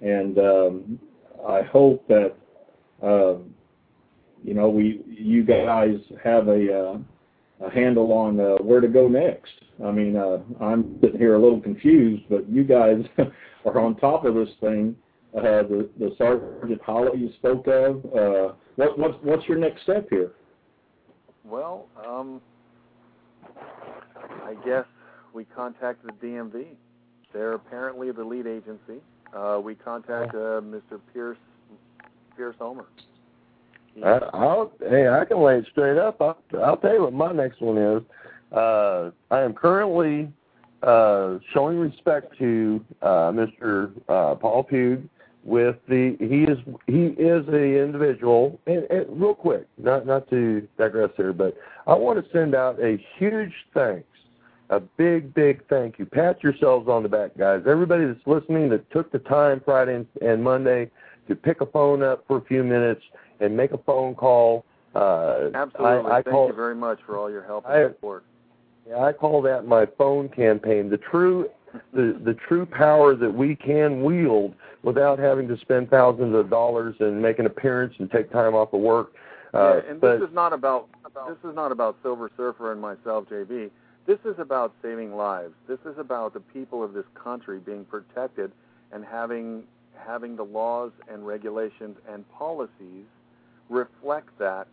and 0.00 0.38
um, 0.38 0.98
I 1.46 1.62
hope 1.62 2.06
that 2.06 2.34
um, 3.02 3.52
you 4.42 4.54
know 4.54 4.68
we 4.68 5.02
you 5.06 5.44
guys 5.44 5.96
have 6.22 6.48
a 6.48 6.72
uh, 6.72 6.98
a 7.66 7.70
handle 7.70 8.12
on 8.12 8.40
uh, 8.40 8.56
where 8.62 8.80
to 8.80 8.88
go 8.88 9.08
next. 9.08 9.52
I 9.84 9.90
mean, 9.90 10.16
uh, 10.16 10.38
I'm 10.60 10.98
sitting 11.00 11.18
here 11.18 11.34
a 11.34 11.38
little 11.38 11.60
confused, 11.60 12.24
but 12.28 12.48
you 12.48 12.64
guys 12.64 13.02
are 13.64 13.78
on 13.78 13.96
top 13.96 14.24
of 14.24 14.34
this 14.34 14.48
thing. 14.60 14.96
Uh, 15.36 15.62
the 15.62 15.88
the 15.98 16.14
Sergeant 16.18 16.82
Hawley 16.82 17.18
you 17.20 17.32
spoke 17.34 17.66
of. 17.68 18.04
Uh, 18.06 18.54
what 18.76 18.98
what's 18.98 19.14
what's 19.22 19.48
your 19.48 19.58
next 19.58 19.82
step 19.82 20.08
here? 20.10 20.32
Well, 21.44 21.86
um, 22.06 22.40
I 24.44 24.54
guess 24.64 24.84
we 25.32 25.44
contact 25.44 26.04
the 26.04 26.12
DMV. 26.12 26.66
They're 27.32 27.54
apparently 27.54 28.10
the 28.10 28.24
lead 28.24 28.46
agency. 28.46 29.00
Uh, 29.34 29.60
we 29.62 29.76
contact 29.76 30.34
uh, 30.34 30.60
Mr. 30.60 31.00
Pierce 31.12 31.38
Pierce 32.36 32.56
Homer, 32.58 32.86
I'll 34.04 34.72
hey, 34.80 35.08
I 35.08 35.24
can 35.24 35.42
lay 35.42 35.58
it 35.58 35.66
straight 35.70 35.98
up. 35.98 36.20
I'll, 36.20 36.38
I'll 36.62 36.76
tell 36.76 36.94
you 36.94 37.02
what 37.02 37.12
my 37.12 37.32
next 37.32 37.60
one 37.60 37.78
is. 37.78 38.02
Uh, 38.52 39.10
I 39.30 39.40
am 39.42 39.52
currently 39.52 40.32
uh, 40.82 41.38
showing 41.52 41.78
respect 41.78 42.36
to 42.38 42.84
uh, 43.02 43.30
Mr. 43.32 43.92
Uh, 44.08 44.34
Paul 44.34 44.64
Pugh 44.64 45.08
with 45.44 45.76
the 45.88 46.16
he 46.20 46.42
is 46.42 46.58
he 46.86 47.06
is 47.22 47.46
a 47.48 47.82
individual 47.82 48.60
and, 48.66 48.84
and 48.90 49.20
real 49.20 49.34
quick 49.34 49.66
not 49.78 50.06
not 50.06 50.28
to 50.28 50.66
digress 50.76 51.10
here 51.16 51.32
but 51.32 51.56
I 51.86 51.94
want 51.94 52.22
to 52.22 52.30
send 52.30 52.54
out 52.54 52.78
a 52.78 53.02
huge 53.18 53.52
thanks 53.72 54.06
a 54.68 54.80
big 54.80 55.32
big 55.32 55.66
thank 55.68 55.98
you 55.98 56.04
pat 56.04 56.42
yourselves 56.42 56.88
on 56.88 57.02
the 57.02 57.08
back 57.08 57.38
guys 57.38 57.62
everybody 57.66 58.04
that's 58.04 58.26
listening 58.26 58.68
that 58.68 58.90
took 58.90 59.10
the 59.12 59.18
time 59.18 59.62
Friday 59.64 59.94
and, 59.94 60.06
and 60.20 60.44
Monday 60.44 60.90
to 61.28 61.34
pick 61.34 61.62
a 61.62 61.66
phone 61.66 62.02
up 62.02 62.24
for 62.26 62.36
a 62.36 62.42
few 62.42 62.62
minutes 62.62 63.02
and 63.40 63.56
make 63.56 63.72
a 63.72 63.78
phone 63.78 64.14
call 64.14 64.64
uh 64.94 65.50
Absolutely. 65.54 66.10
I, 66.10 66.18
I 66.18 66.22
Thank 66.22 66.34
call, 66.34 66.46
you 66.48 66.52
very 66.54 66.74
much 66.74 66.98
for 67.06 67.16
all 67.16 67.30
your 67.30 67.44
help 67.44 67.66
I- 67.66 67.82
and 67.82 67.94
support. 67.94 68.24
yeah, 68.88 68.98
I 69.04 69.12
call 69.12 69.40
that 69.42 69.66
my 69.66 69.86
phone 69.98 70.28
campaign. 70.28 70.90
The 70.90 70.98
true 70.98 71.48
the 71.92 72.20
the 72.24 72.34
true 72.48 72.66
power 72.66 73.14
that 73.14 73.32
we 73.32 73.54
can 73.54 74.02
wield 74.02 74.54
without 74.82 75.18
having 75.18 75.46
to 75.48 75.56
spend 75.58 75.90
thousands 75.90 76.34
of 76.34 76.50
dollars 76.50 76.96
and 77.00 77.20
make 77.20 77.38
an 77.38 77.46
appearance 77.46 77.94
and 77.98 78.10
take 78.10 78.30
time 78.32 78.54
off 78.54 78.72
of 78.72 78.80
work. 78.80 79.12
Uh, 79.52 79.76
yeah, 79.84 79.90
and 79.90 80.00
but 80.00 80.18
this 80.18 80.28
is 80.28 80.34
not 80.34 80.52
about 80.52 80.88
this 81.28 81.38
is 81.48 81.54
not 81.54 81.70
about 81.72 81.96
Silver 82.02 82.30
Surfer 82.36 82.72
and 82.72 82.80
myself, 82.80 83.26
JB. 83.28 83.70
This 84.06 84.18
is 84.24 84.34
about 84.38 84.72
saving 84.82 85.14
lives. 85.14 85.52
This 85.68 85.78
is 85.86 85.96
about 85.98 86.34
the 86.34 86.40
people 86.40 86.82
of 86.82 86.92
this 86.94 87.04
country 87.14 87.60
being 87.60 87.84
protected 87.84 88.50
and 88.92 89.04
having 89.04 89.62
having 89.96 90.34
the 90.34 90.42
laws 90.44 90.90
and 91.08 91.26
regulations 91.26 91.96
and 92.10 92.28
policies 92.32 93.04
reflect 93.70 94.36
that, 94.38 94.66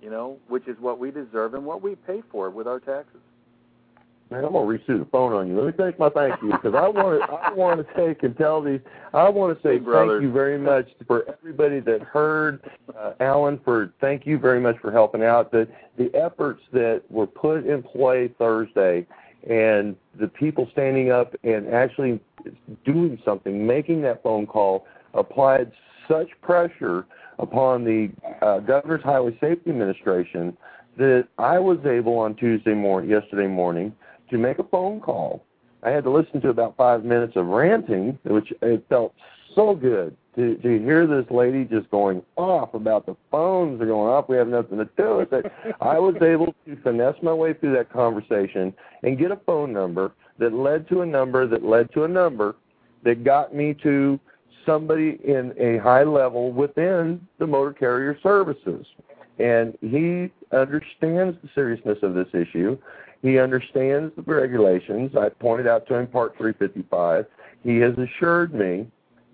you 0.00 0.08
know, 0.08 0.38
which 0.48 0.66
is 0.68 0.76
what 0.80 0.98
we 0.98 1.10
deserve 1.10 1.54
and 1.54 1.66
what 1.66 1.82
we 1.82 1.96
pay 1.96 2.22
for 2.30 2.48
with 2.48 2.66
our 2.66 2.78
taxes. 2.78 3.20
man, 4.30 4.44
I'm 4.44 4.52
gonna 4.52 4.66
reshoot 4.66 5.00
the 5.00 5.08
phone 5.10 5.32
on 5.32 5.48
you. 5.48 5.60
Let 5.60 5.76
me 5.76 5.84
take 5.84 5.98
my 5.98 6.08
thank 6.08 6.40
you 6.40 6.52
because 6.52 6.74
I 6.74 6.88
want 6.88 7.20
to 7.20 7.32
I 7.32 7.52
want 7.52 7.86
to 7.86 7.94
take 7.94 8.22
and 8.22 8.36
tell 8.36 8.62
these. 8.62 8.80
I 9.12 9.28
want 9.28 9.56
to 9.56 9.68
say 9.68 9.78
brother. 9.78 10.12
thank 10.12 10.22
you 10.22 10.32
very 10.32 10.58
much 10.58 10.88
for 11.06 11.24
everybody 11.28 11.80
that 11.80 12.02
heard 12.02 12.60
uh, 12.96 13.12
Allen 13.20 13.60
for 13.64 13.92
thank 14.00 14.26
you 14.26 14.38
very 14.38 14.60
much 14.60 14.76
for 14.78 14.92
helping 14.92 15.24
out. 15.24 15.50
The 15.50 15.68
the 15.96 16.14
efforts 16.14 16.62
that 16.72 17.02
were 17.10 17.26
put 17.26 17.66
in 17.66 17.82
play 17.82 18.28
Thursday 18.38 19.06
and 19.48 19.96
the 20.18 20.28
people 20.28 20.68
standing 20.72 21.10
up 21.10 21.34
and 21.44 21.68
actually 21.68 22.20
doing 22.84 23.20
something, 23.24 23.66
making 23.66 24.02
that 24.02 24.22
phone 24.22 24.46
call, 24.46 24.86
applied 25.14 25.72
such 26.08 26.28
pressure 26.42 27.06
upon 27.38 27.84
the 27.84 28.10
uh, 28.42 28.60
Governor's 28.60 29.02
Highway 29.02 29.36
Safety 29.40 29.70
Administration 29.70 30.56
that 30.96 31.28
I 31.38 31.58
was 31.58 31.78
able 31.86 32.18
on 32.18 32.34
Tuesday 32.34 32.74
morning, 32.74 33.10
yesterday 33.10 33.46
morning, 33.46 33.94
to 34.30 34.38
make 34.38 34.58
a 34.58 34.64
phone 34.64 35.00
call. 35.00 35.44
I 35.82 35.90
had 35.90 36.04
to 36.04 36.10
listen 36.10 36.40
to 36.40 36.48
about 36.48 36.76
five 36.76 37.04
minutes 37.04 37.34
of 37.36 37.46
ranting, 37.46 38.18
which 38.24 38.52
it 38.62 38.84
felt 38.88 39.14
so 39.54 39.74
good 39.74 40.16
to 40.34 40.56
to 40.56 40.78
hear 40.80 41.06
this 41.06 41.26
lady 41.30 41.64
just 41.64 41.90
going 41.90 42.22
off 42.36 42.74
about 42.74 43.06
the 43.06 43.16
phones 43.30 43.80
are 43.80 43.86
going 43.86 44.08
off. 44.08 44.28
We 44.28 44.36
have 44.36 44.48
nothing 44.48 44.78
to 44.78 44.88
do 44.96 45.16
with 45.16 45.32
it. 45.32 45.50
I 45.80 45.98
was 45.98 46.14
able 46.22 46.54
to 46.66 46.76
finesse 46.82 47.16
my 47.22 47.32
way 47.32 47.54
through 47.54 47.74
that 47.74 47.92
conversation 47.92 48.74
and 49.02 49.18
get 49.18 49.30
a 49.30 49.36
phone 49.46 49.72
number 49.72 50.12
that 50.38 50.52
led 50.52 50.88
to 50.88 51.02
a 51.02 51.06
number 51.06 51.46
that 51.46 51.64
led 51.64 51.92
to 51.92 52.04
a 52.04 52.08
number 52.08 52.56
that 53.04 53.24
got 53.24 53.54
me 53.54 53.74
to 53.82 54.18
somebody 54.68 55.18
in 55.24 55.54
a 55.58 55.78
high 55.78 56.02
level 56.02 56.52
within 56.52 57.26
the 57.38 57.46
motor 57.46 57.72
carrier 57.72 58.18
services. 58.22 58.86
And 59.38 59.76
he 59.80 60.30
understands 60.52 61.38
the 61.42 61.48
seriousness 61.54 61.98
of 62.02 62.14
this 62.14 62.28
issue. 62.34 62.76
He 63.22 63.38
understands 63.38 64.12
the 64.16 64.22
regulations. 64.22 65.16
I 65.16 65.30
pointed 65.30 65.66
out 65.66 65.86
to 65.88 65.94
him 65.94 66.06
Part 66.06 66.36
355. 66.36 67.26
He 67.64 67.78
has 67.78 67.94
assured 67.96 68.54
me 68.54 68.86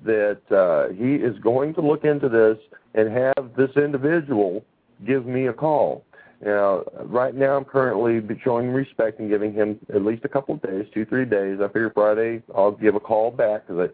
that 0.05 0.41
uh, 0.51 0.93
he 0.95 1.15
is 1.17 1.39
going 1.41 1.75
to 1.75 1.81
look 1.81 2.05
into 2.05 2.29
this 2.29 2.59
and 2.95 3.11
have 3.11 3.51
this 3.57 3.71
individual 3.77 4.65
give 5.05 5.27
me 5.27 5.47
a 5.47 5.53
call. 5.53 6.05
Now, 6.43 6.85
right 7.05 7.35
now, 7.35 7.57
I'm 7.57 7.65
currently 7.65 8.21
showing 8.43 8.71
respect 8.71 9.19
and 9.19 9.31
giving 9.31 9.53
him 9.53 9.79
at 9.95 10.05
least 10.05 10.25
a 10.25 10.29
couple 10.29 10.55
of 10.57 10.63
days, 10.63 10.87
two, 10.93 11.05
three 11.05 11.25
days. 11.25 11.59
I 11.63 11.69
figure 11.69 11.91
Friday 11.95 12.43
I'll 12.55 12.73
give 12.73 12.95
a 12.95 13.01
call 13.01 13.31
back 13.31 13.67
because 13.67 13.91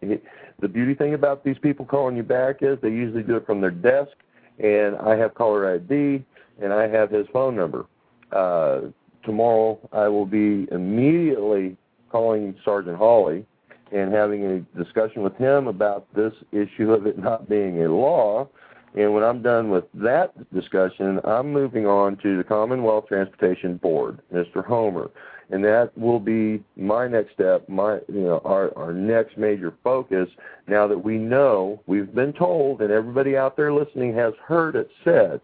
the 0.61 0.69
beauty 0.69 0.95
thing 0.95 1.15
about 1.15 1.45
these 1.45 1.59
people 1.59 1.85
calling 1.85 2.17
you 2.17 2.23
back 2.23 2.57
is 2.63 2.79
they 2.83 2.89
usually 2.89 3.23
do 3.23 3.37
it 3.37 3.47
from 3.47 3.61
their 3.61 3.71
desk, 3.71 4.13
and 4.59 4.97
I 4.97 5.17
have 5.17 5.35
caller 5.35 5.75
ID 5.75 6.25
and 6.63 6.73
I 6.73 6.89
have 6.89 7.11
his 7.11 7.27
phone 7.33 7.57
number. 7.57 7.87
Uh, 8.33 8.81
tomorrow, 9.25 9.79
I 9.93 10.09
will 10.09 10.27
be 10.27 10.69
immediately 10.71 11.77
calling 12.11 12.55
Sergeant 12.65 12.97
Hawley 12.97 13.47
and 13.93 14.13
having 14.13 14.45
a 14.45 14.61
discussion 14.83 15.23
with 15.23 15.35
him 15.37 15.67
about 15.67 16.07
this 16.15 16.33
issue 16.53 16.93
of 16.93 17.07
it 17.07 17.19
not 17.19 17.49
being 17.49 17.83
a 17.83 17.89
law. 17.93 18.49
And 18.97 19.15
when 19.15 19.23
I'm 19.23 19.43
done 19.43 19.71
with 19.71 19.85
that 19.95 20.33
discussion, 20.53 21.21
I'm 21.25 21.53
moving 21.53 21.87
on 21.87 22.17
to 22.19 22.37
the 22.37 22.45
Commonwealth 22.45 23.07
Transportation 23.07 23.77
Board, 23.77 24.21
Mr. 24.33 24.65
Homer. 24.65 25.11
And 25.51 25.65
that 25.65 25.97
will 25.97 26.21
be 26.21 26.63
my 26.77 27.09
next 27.09 27.33
step, 27.35 27.69
my 27.69 27.95
you 28.09 28.23
know, 28.23 28.41
our, 28.45 28.77
our 28.77 28.93
next 28.93 29.37
major 29.37 29.75
focus 29.83 30.29
now 30.69 30.87
that 30.87 30.99
we 30.99 31.19
know, 31.19 31.81
we've 31.87 32.15
been 32.15 32.33
told, 32.33 32.83
and 32.83 32.93
everybody 32.93 33.37
out 33.37 33.57
there 33.57 33.73
listening 33.73 34.15
has 34.15 34.33
heard 34.45 34.77
it 34.77 34.91
said, 35.05 35.41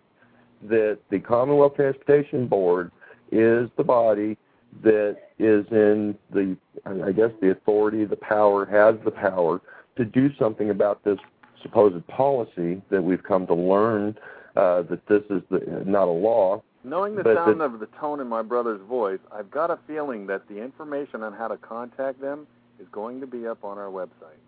that 0.62 0.98
the 1.10 1.18
Commonwealth 1.18 1.74
Transportation 1.76 2.46
Board 2.46 2.90
is 3.32 3.68
the 3.76 3.84
body 3.84 4.36
that 4.82 5.16
is 5.38 5.66
in 5.70 6.16
the, 6.32 6.56
I 6.84 7.12
guess, 7.12 7.30
the 7.40 7.50
authority, 7.50 8.04
the 8.04 8.16
power, 8.16 8.64
has 8.66 8.94
the 9.04 9.10
power 9.10 9.60
to 9.96 10.04
do 10.04 10.30
something 10.38 10.70
about 10.70 11.02
this 11.04 11.18
supposed 11.66 12.06
policy 12.06 12.80
that 12.90 13.02
we've 13.02 13.22
come 13.22 13.46
to 13.46 13.54
learn 13.54 14.16
uh, 14.56 14.82
that 14.82 15.06
this 15.06 15.22
is 15.30 15.42
the, 15.50 15.82
not 15.84 16.08
a 16.08 16.10
law. 16.10 16.62
Knowing 16.84 17.16
the 17.16 17.24
sound 17.24 17.60
of 17.60 17.80
the 17.80 17.88
tone 18.00 18.20
in 18.20 18.28
my 18.28 18.42
brother's 18.42 18.80
voice, 18.88 19.18
I've 19.32 19.50
got 19.50 19.70
a 19.70 19.78
feeling 19.86 20.26
that 20.28 20.46
the 20.48 20.62
information 20.62 21.22
on 21.22 21.32
how 21.32 21.48
to 21.48 21.56
contact 21.56 22.20
them 22.20 22.46
is 22.78 22.86
going 22.92 23.20
to 23.20 23.26
be 23.26 23.46
up 23.46 23.64
on 23.64 23.76
our 23.76 23.90
website. 23.90 24.38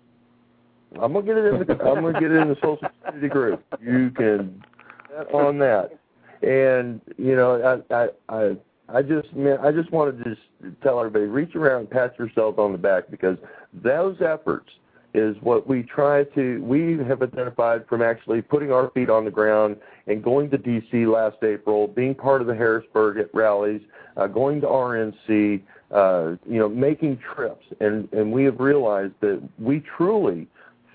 I'm 1.00 1.12
gonna 1.12 1.26
get 1.26 1.36
it 1.36 1.44
in 1.44 1.58
the 1.58 1.84
I'm 1.84 2.02
gonna 2.02 2.18
get 2.18 2.30
it 2.30 2.36
in 2.36 2.48
the 2.48 2.56
social 2.56 2.78
security 3.04 3.28
group. 3.28 3.64
You 3.80 4.10
can 4.10 4.62
bet 5.10 5.34
on 5.34 5.58
that. 5.58 5.98
And 6.42 7.00
you 7.18 7.36
know, 7.36 7.82
I 7.90 7.94
I 7.94 8.08
I 8.28 8.56
I 8.88 9.02
just 9.02 9.34
man, 9.34 9.58
I 9.62 9.70
just 9.70 9.90
wanted 9.90 10.24
to 10.24 10.34
just 10.34 10.82
tell 10.82 10.98
everybody, 10.98 11.26
reach 11.26 11.54
around, 11.54 11.90
pat 11.90 12.18
yourself 12.18 12.58
on 12.58 12.72
the 12.72 12.78
back 12.78 13.10
because 13.10 13.36
those 13.74 14.16
efforts 14.22 14.70
is 15.14 15.36
what 15.40 15.66
we 15.66 15.82
try 15.82 16.24
to 16.24 16.62
we 16.62 16.98
have 16.98 17.22
identified 17.22 17.86
from 17.88 18.02
actually 18.02 18.42
putting 18.42 18.70
our 18.70 18.90
feet 18.90 19.08
on 19.08 19.24
the 19.24 19.30
ground 19.30 19.76
and 20.06 20.22
going 20.22 20.50
to 20.50 20.58
DC 20.58 21.10
last 21.12 21.42
April, 21.42 21.88
being 21.88 22.14
part 22.14 22.40
of 22.40 22.46
the 22.46 22.54
Harrisburg 22.54 23.18
at 23.18 23.32
rallies, 23.34 23.80
uh, 24.16 24.26
going 24.26 24.60
to 24.60 24.66
RNC, 24.66 25.62
uh, 25.90 26.36
you 26.46 26.58
know, 26.58 26.68
making 26.68 27.18
trips, 27.18 27.64
and 27.80 28.08
and 28.12 28.30
we 28.32 28.44
have 28.44 28.60
realized 28.60 29.14
that 29.20 29.42
we 29.58 29.82
truly 29.96 30.46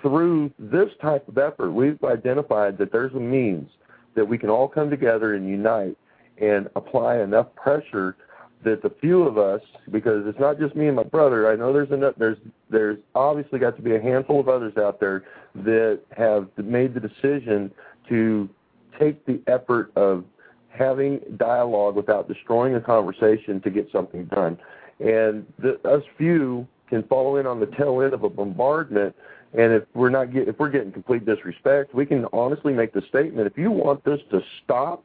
through 0.04 0.52
this 0.60 0.90
type 1.02 1.28
of 1.28 1.38
effort, 1.38 1.72
we've 1.72 2.04
identified 2.04 2.78
that 2.78 2.92
there's 2.92 3.14
a 3.14 3.20
means 3.20 3.70
that 4.16 4.28
we 4.28 4.38
can 4.38 4.50
all 4.50 4.68
come 4.68 4.90
together 4.90 5.34
and 5.34 5.48
unite 5.48 5.98
and 6.38 6.70
apply 6.76 7.20
enough 7.20 7.48
pressure 7.56 8.16
that 8.64 8.82
the 8.82 8.92
few 9.02 9.24
of 9.24 9.38
us, 9.38 9.62
because 9.92 10.26
it's 10.26 10.40
not 10.40 10.60
just 10.60 10.76
me 10.76 10.88
and 10.88 10.96
my 10.96 11.04
brother. 11.04 11.52
I 11.52 11.56
know 11.56 11.74
there's 11.74 11.92
enough. 11.92 12.16
There's 12.18 12.38
there's 12.70 12.98
obviously 13.16 13.60
got 13.60 13.76
to 13.78 13.82
be 13.82 13.96
a 13.96 14.02
handful 14.02 14.40
of 14.40 14.50
others 14.50 14.74
out 14.78 15.00
there 15.00 15.24
that 15.56 16.02
have 16.16 16.48
made 16.58 16.94
the 16.94 17.00
decision 17.00 17.72
to 18.10 18.50
take 19.00 19.26
the 19.26 19.42
effort 19.48 19.92
of 19.96 20.24
having 20.70 21.20
dialogue 21.38 21.96
without 21.96 22.28
destroying 22.28 22.76
a 22.76 22.82
conversation 22.82 23.62
to 23.62 23.70
get 23.70 23.88
something 23.92 24.26
done. 24.26 24.58
And 25.00 25.46
the, 25.60 25.80
us 25.88 26.04
few 26.18 26.68
can 26.90 27.04
follow 27.04 27.38
in 27.38 27.46
on 27.46 27.60
the 27.60 27.68
tail 27.68 28.02
end 28.02 28.14
of 28.14 28.24
a 28.24 28.30
bombardment 28.30 29.16
and 29.54 29.72
if 29.72 29.84
we're 29.94 30.10
not 30.10 30.34
get, 30.34 30.48
if 30.48 30.58
we're 30.58 30.70
getting 30.70 30.92
complete 30.92 31.26
disrespect, 31.26 31.94
we 31.94 32.06
can 32.06 32.26
honestly 32.34 32.74
make 32.74 32.92
the 32.92 33.04
statement: 33.08 33.46
if 33.46 33.58
you 33.58 33.70
want 33.70 34.04
this 34.04 34.20
to 34.32 34.42
stop, 34.64 35.04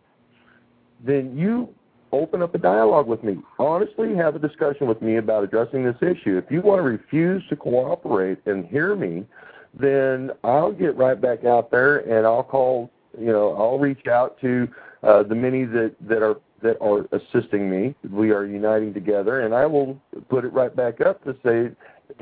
then 1.04 1.36
you 1.36 1.68
open 2.12 2.42
up 2.42 2.54
a 2.54 2.58
dialogue 2.58 3.06
with 3.06 3.22
me. 3.22 3.38
Honestly, 3.58 4.14
have 4.14 4.36
a 4.36 4.38
discussion 4.38 4.86
with 4.86 5.02
me 5.02 5.16
about 5.16 5.44
addressing 5.44 5.84
this 5.84 5.96
issue. 6.00 6.36
If 6.38 6.50
you 6.50 6.60
want 6.60 6.78
to 6.78 6.82
refuse 6.82 7.42
to 7.48 7.56
cooperate 7.56 8.38
and 8.46 8.66
hear 8.66 8.96
me, 8.96 9.26
then 9.74 10.30
I'll 10.44 10.72
get 10.72 10.96
right 10.96 11.20
back 11.20 11.44
out 11.44 11.70
there 11.70 11.98
and 11.98 12.26
I'll 12.26 12.42
call. 12.42 12.90
You 13.18 13.32
know, 13.32 13.54
I'll 13.54 13.78
reach 13.78 14.06
out 14.06 14.40
to 14.40 14.68
uh, 15.02 15.22
the 15.22 15.34
many 15.34 15.64
that 15.64 15.94
that 16.00 16.22
are 16.22 16.36
that 16.62 16.76
are 16.80 17.06
assisting 17.12 17.70
me. 17.70 17.94
We 18.10 18.30
are 18.32 18.44
uniting 18.44 18.92
together, 18.94 19.40
and 19.40 19.54
I 19.54 19.66
will 19.66 20.00
put 20.28 20.44
it 20.44 20.52
right 20.52 20.74
back 20.74 21.00
up 21.00 21.22
to 21.24 21.36
say, 21.44 21.70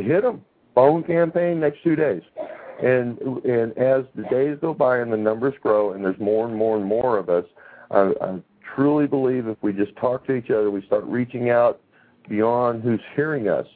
hit 0.02 0.22
them 0.22 0.44
phone 0.74 1.02
campaign 1.02 1.60
next 1.60 1.82
two 1.82 1.96
days. 1.96 2.22
And 2.82 3.18
and 3.44 3.76
as 3.78 4.04
the 4.14 4.24
days 4.30 4.58
go 4.60 4.74
by 4.74 4.98
and 4.98 5.12
the 5.12 5.16
numbers 5.16 5.54
grow 5.62 5.92
and 5.92 6.04
there's 6.04 6.18
more 6.20 6.46
and 6.46 6.54
more 6.54 6.76
and 6.76 6.84
more 6.84 7.16
of 7.18 7.30
us, 7.30 7.44
I, 7.90 8.12
I 8.20 8.38
truly 8.76 9.06
believe 9.06 9.48
if 9.48 9.56
we 9.62 9.72
just 9.72 9.96
talk 9.96 10.26
to 10.26 10.34
each 10.34 10.50
other, 10.50 10.70
we 10.70 10.82
start 10.86 11.04
reaching 11.04 11.50
out 11.50 11.80
beyond 12.28 12.82
who's 12.82 13.00
hearing 13.16 13.48
us 13.48 13.66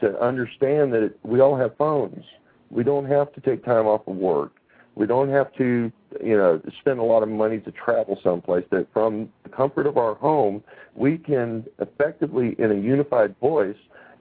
to 0.00 0.18
understand 0.20 0.92
that 0.92 1.02
it, 1.02 1.18
we 1.24 1.40
all 1.40 1.56
have 1.56 1.76
phones. 1.76 2.24
We 2.70 2.84
don't 2.84 3.06
have 3.06 3.32
to 3.34 3.40
take 3.40 3.64
time 3.64 3.86
off 3.86 4.06
of 4.06 4.16
work. 4.16 4.52
We 4.94 5.06
don't 5.06 5.28
have 5.28 5.52
to, 5.54 5.90
you 6.24 6.36
know, 6.36 6.60
spend 6.80 7.00
a 7.00 7.02
lot 7.02 7.24
of 7.24 7.28
money 7.28 7.58
to 7.60 7.72
travel 7.72 8.18
someplace. 8.22 8.64
That 8.70 8.86
from 8.92 9.28
the 9.42 9.48
comfort 9.48 9.86
of 9.86 9.98
our 9.98 10.14
home, 10.14 10.62
we 10.94 11.18
can 11.18 11.64
effectively, 11.80 12.54
in 12.58 12.70
a 12.70 12.74
unified 12.74 13.34
voice, 13.40 13.76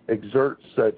exert 0.08 0.60
such 0.76 0.98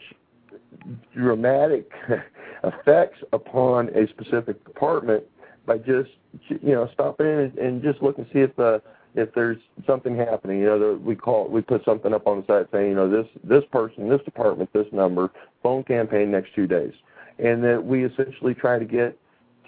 dramatic 1.13 1.91
effects 2.63 3.19
upon 3.33 3.89
a 3.89 4.07
specific 4.07 4.63
department 4.65 5.23
by 5.65 5.77
just 5.77 6.11
you 6.49 6.73
know 6.73 6.89
stopping 6.93 7.25
in 7.25 7.39
and, 7.39 7.57
and 7.57 7.83
just 7.83 8.01
looking 8.01 8.25
to 8.25 8.31
see 8.31 8.39
if 8.39 8.55
the 8.55 8.81
if 9.15 9.33
there's 9.33 9.57
something 9.87 10.15
happening. 10.15 10.59
You 10.59 10.65
know, 10.65 10.79
the, 10.79 10.99
we 10.99 11.15
call 11.15 11.47
we 11.47 11.61
put 11.61 11.83
something 11.85 12.13
up 12.13 12.27
on 12.27 12.41
the 12.41 12.45
site 12.47 12.67
saying 12.71 12.89
you 12.89 12.95
know 12.95 13.09
this 13.09 13.27
this 13.43 13.63
person, 13.71 14.09
this 14.09 14.21
department, 14.23 14.71
this 14.73 14.87
number, 14.91 15.31
phone 15.63 15.83
campaign 15.83 16.31
next 16.31 16.53
two 16.53 16.67
days, 16.67 16.93
and 17.39 17.63
that 17.63 17.83
we 17.83 18.05
essentially 18.05 18.53
try 18.53 18.77
to 18.77 18.85
get 18.85 19.17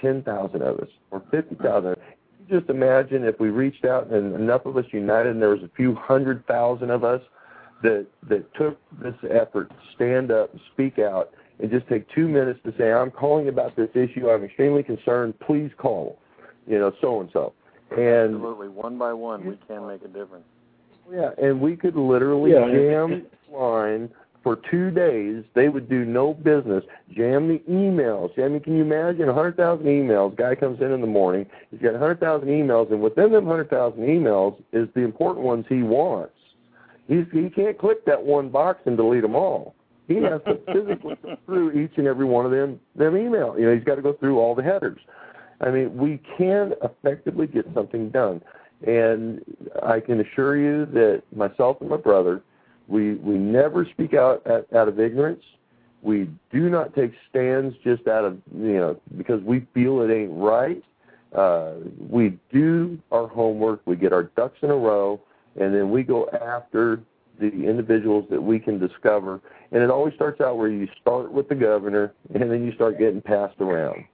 ten 0.02 0.22
thousand 0.24 0.62
of 0.62 0.80
us 0.80 0.90
or 1.12 1.24
fifty 1.32 1.56
thousand. 1.56 1.96
Just 2.50 2.70
imagine 2.70 3.24
if 3.24 3.40
we 3.40 3.50
reached 3.50 3.84
out 3.86 4.08
and 4.08 4.36
enough 4.36 4.66
of 4.66 4.78
us 4.78 4.86
united, 4.92 5.32
and 5.32 5.42
there 5.42 5.50
was 5.50 5.64
a 5.64 5.72
few 5.76 5.96
hundred 5.96 6.46
thousand 6.48 6.92
of 6.92 7.04
us 7.04 7.22
that 7.84 8.06
that 8.30 8.54
took 8.56 8.78
this 9.02 9.16
effort 9.32 9.70
to 9.70 9.76
stand 9.96 10.32
up, 10.32 10.54
speak 10.74 11.00
out, 11.00 11.32
and 11.60 11.72
just 11.72 11.88
take 11.88 12.08
two 12.14 12.28
minutes 12.28 12.60
to 12.66 12.74
say, 12.78 12.92
"I'm 12.92 13.12
calling 13.12 13.48
about 13.48 13.76
this 13.78 13.90
issue. 13.96 14.30
I'm 14.30 14.44
extremely 14.44 14.84
concerned. 14.84 15.40
Please 15.40 15.72
call." 15.78 16.20
You 16.68 16.80
know, 16.80 16.92
so 17.00 17.22
and 17.22 17.30
so. 17.32 17.54
And 17.92 18.36
absolutely, 18.36 18.70
one 18.70 18.98
by 18.98 19.14
one, 19.14 19.46
we 19.46 19.58
can 19.68 19.88
make 19.88 20.04
a 20.04 20.08
difference. 20.08 20.46
Yeah, 21.12 21.32
and 21.38 21.62
we 21.62 21.76
could 21.76 21.96
literally 21.96 22.52
Yeah. 22.52 22.70
jam 22.70 23.26
the 23.50 23.58
line 23.58 24.10
for 24.44 24.58
two 24.70 24.92
days. 24.92 25.44
They 25.54 25.70
would 25.70 25.90
do 25.90 26.06
no 26.06 26.34
business. 26.34 26.84
Jam 27.10 27.48
the 27.48 27.60
emails. 27.70 28.38
I 28.38 28.48
mean, 28.48 28.60
can 28.60 28.76
you 28.76 28.84
imagine 28.84 29.28
100,000 29.28 29.86
emails? 29.86 30.36
Guy 30.36 30.56
comes 30.56 30.82
in 30.82 30.92
in 30.92 31.02
the 31.02 31.08
morning. 31.08 31.46
He's 31.72 31.82
got 31.82 31.94
100,000 31.94 32.48
emails, 32.48 32.92
and 32.92 33.02
within 33.02 33.32
them 33.32 33.46
100,000 33.46 34.00
emails 34.06 34.62
is 34.74 34.90
the 34.94 35.02
important 35.02 35.46
ones 35.46 35.66
he 35.70 35.84
wants. 35.84 36.34
He's, 37.08 37.26
he 37.32 37.50
can't 37.50 37.78
click 37.78 38.06
that 38.06 38.22
one 38.22 38.50
box 38.50 38.82
and 38.86 38.98
delete 38.98 39.22
them 39.22 39.36
all. 39.36 39.76
He 40.08 40.16
has 40.16 40.42
to 40.46 40.60
physically 40.74 41.16
go 41.22 41.38
through 41.46 41.72
each 41.72 41.98
and 41.98 42.08
every 42.08 42.26
one 42.26 42.46
of 42.46 42.52
them 42.52 42.80
them 42.96 43.18
email. 43.18 43.58
You 43.58 43.68
know, 43.68 43.76
he's 43.76 43.84
got 43.84 43.96
to 43.96 44.02
go 44.02 44.14
through 44.14 44.40
all 44.40 44.56
the 44.56 44.64
headers. 44.64 45.00
I 45.62 45.72
mean, 45.72 45.96
we 45.98 46.20
can 46.38 46.74
effectively 46.84 47.48
get 47.48 47.66
something 47.74 48.10
done. 48.10 48.42
And 48.86 49.44
I 49.82 50.00
can 50.00 50.20
assure 50.20 50.56
you 50.56 50.86
that 50.88 51.24
myself 51.36 51.78
and 51.82 51.90
my 51.90 51.98
brother, 51.98 52.44
we 52.88 53.16
we 53.16 53.36
never 53.36 53.86
speak 53.86 54.14
out 54.14 54.46
at, 54.46 54.72
out 54.74 54.88
of 54.88 55.00
ignorance. 55.00 55.44
We 56.04 56.30
do 56.52 56.70
not 56.70 56.94
take 56.94 57.14
stands 57.30 57.76
just 57.84 58.08
out 58.08 58.24
of 58.24 58.38
you 58.56 58.78
know 58.78 59.02
because 59.18 59.42
we 59.42 59.66
feel 59.74 60.02
it 60.02 60.14
ain't 60.14 60.32
right. 60.34 60.84
Uh, 61.36 61.74
we 61.98 62.38
do 62.52 63.00
our 63.12 63.28
homework. 63.28 63.82
We 63.86 63.96
get 63.96 64.14
our 64.14 64.24
ducks 64.24 64.60
in 64.62 64.70
a 64.70 64.76
row, 64.76 65.20
and 65.60 65.74
then 65.74 65.90
we 65.90 66.04
go 66.04 66.30
after 66.30 67.02
the 67.40 67.48
individuals 67.48 68.26
that 68.30 68.42
we 68.42 68.60
can 68.60 68.80
discover. 68.80 69.42
And 69.72 69.84
it 69.84 69.90
always 69.90 70.14
starts 70.14 70.40
out 70.40 70.58
where 70.58 70.70
you 70.70 70.88
start 71.02 71.32
with 71.32 71.50
the 71.50 71.56
governor, 71.56 72.14
and 72.34 72.50
then 72.50 72.64
you 72.64 72.74
start 72.74 73.00
getting 73.00 73.22
passed 73.22 73.60
around 73.60 74.06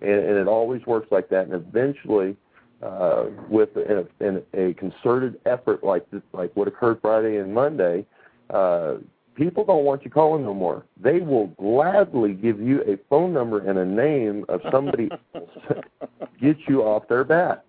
and, 0.00 0.10
and 0.10 0.36
it 0.36 0.48
always 0.48 0.84
works 0.86 1.08
like 1.10 1.28
that. 1.30 1.46
And 1.46 1.54
eventually, 1.54 2.36
uh, 2.82 3.26
with 3.48 3.70
a, 3.76 4.06
in 4.20 4.42
a 4.54 4.74
concerted 4.74 5.40
effort 5.46 5.84
like 5.84 6.10
this, 6.10 6.22
like 6.32 6.54
what 6.54 6.68
occurred 6.68 6.98
Friday 7.02 7.36
and 7.36 7.52
Monday, 7.52 8.06
uh, 8.50 8.94
people 9.34 9.64
don't 9.64 9.84
want 9.84 10.04
you 10.04 10.10
calling 10.10 10.44
no 10.44 10.54
more. 10.54 10.84
They 11.00 11.20
will 11.20 11.48
gladly 11.48 12.32
give 12.32 12.60
you 12.60 12.82
a 12.82 12.98
phone 13.08 13.32
number 13.32 13.58
and 13.68 13.78
a 13.78 13.84
name 13.84 14.44
of 14.48 14.60
somebody 14.70 15.08
to 15.34 15.82
get 16.40 16.56
you 16.68 16.82
off 16.82 17.08
their 17.08 17.24
bat. 17.24 17.64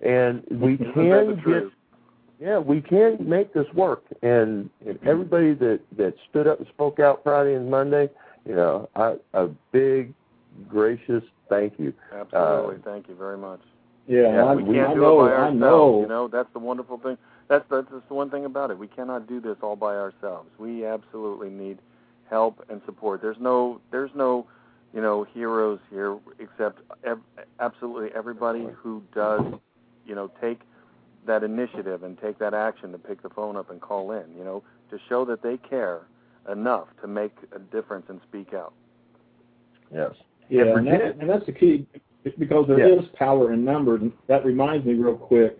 And 0.00 0.44
we 0.50 0.76
can 0.76 1.42
get 1.44 1.64
yeah, 2.40 2.58
we 2.58 2.80
can 2.80 3.16
make 3.28 3.52
this 3.52 3.66
work. 3.74 4.04
And, 4.22 4.70
and 4.86 4.98
everybody 5.04 5.54
that 5.54 5.80
that 5.96 6.14
stood 6.30 6.46
up 6.46 6.58
and 6.58 6.68
spoke 6.68 7.00
out 7.00 7.22
Friday 7.24 7.54
and 7.54 7.68
Monday, 7.68 8.08
you 8.46 8.54
know, 8.54 8.88
I, 8.94 9.16
a 9.34 9.48
big, 9.72 10.14
gracious 10.68 11.24
thank 11.48 11.78
you. 11.78 11.92
Absolutely, 12.12 12.76
Uh, 12.76 12.78
thank 12.84 13.08
you 13.08 13.14
very 13.14 13.38
much. 13.38 13.60
Yeah, 14.06 14.32
Yeah, 14.32 14.44
I, 14.46 14.54
we 14.54 14.64
can't 14.74 14.90
I 14.90 14.94
do 14.94 15.00
know, 15.00 15.24
it 15.24 15.28
by 15.28 15.34
ourselves. 15.34 15.58
know. 15.60 16.00
You 16.00 16.06
know, 16.08 16.28
that's 16.28 16.52
the 16.52 16.58
wonderful 16.58 16.98
thing. 16.98 17.18
That's 17.48 17.64
that's 17.70 17.88
just 17.90 18.08
the 18.08 18.14
one 18.14 18.30
thing 18.30 18.44
about 18.44 18.70
it. 18.70 18.78
We 18.78 18.88
cannot 18.88 19.26
do 19.26 19.40
this 19.40 19.56
all 19.62 19.76
by 19.76 19.96
ourselves. 19.96 20.48
We 20.58 20.84
absolutely 20.86 21.50
need 21.50 21.78
help 22.30 22.64
and 22.68 22.80
support. 22.86 23.20
There's 23.22 23.38
no 23.40 23.80
there's 23.90 24.10
no 24.14 24.46
you 24.94 25.00
know 25.02 25.24
heroes 25.24 25.78
here 25.90 26.16
except 26.38 26.80
ev- 27.04 27.20
absolutely 27.60 28.10
everybody 28.14 28.66
who 28.82 29.02
does 29.14 29.42
you 30.06 30.14
know 30.14 30.30
take 30.40 30.60
that 31.26 31.42
initiative 31.42 32.02
and 32.02 32.18
take 32.20 32.38
that 32.38 32.54
action 32.54 32.92
to 32.92 32.98
pick 32.98 33.22
the 33.22 33.28
phone 33.30 33.56
up 33.56 33.70
and 33.70 33.80
call 33.80 34.12
in. 34.12 34.24
You 34.36 34.44
know 34.44 34.62
to 34.90 34.98
show 35.08 35.24
that 35.26 35.42
they 35.42 35.58
care 35.58 36.00
enough 36.50 36.88
to 37.02 37.06
make 37.06 37.34
a 37.54 37.58
difference 37.58 38.06
and 38.08 38.20
speak 38.28 38.54
out. 38.54 38.72
Yes. 39.92 40.12
Yeah, 40.48 40.76
And 40.76 40.86
that, 40.86 41.16
and 41.20 41.28
that's 41.28 41.46
the 41.46 41.52
key 41.52 41.86
because 42.38 42.66
there 42.66 42.80
is 42.80 43.04
Yeah. 43.04 43.18
power 43.18 43.52
in 43.52 43.64
numbers. 43.64 44.02
And 44.02 44.12
that 44.26 44.44
reminds 44.44 44.84
me, 44.86 44.94
real 44.94 45.14
quick, 45.14 45.58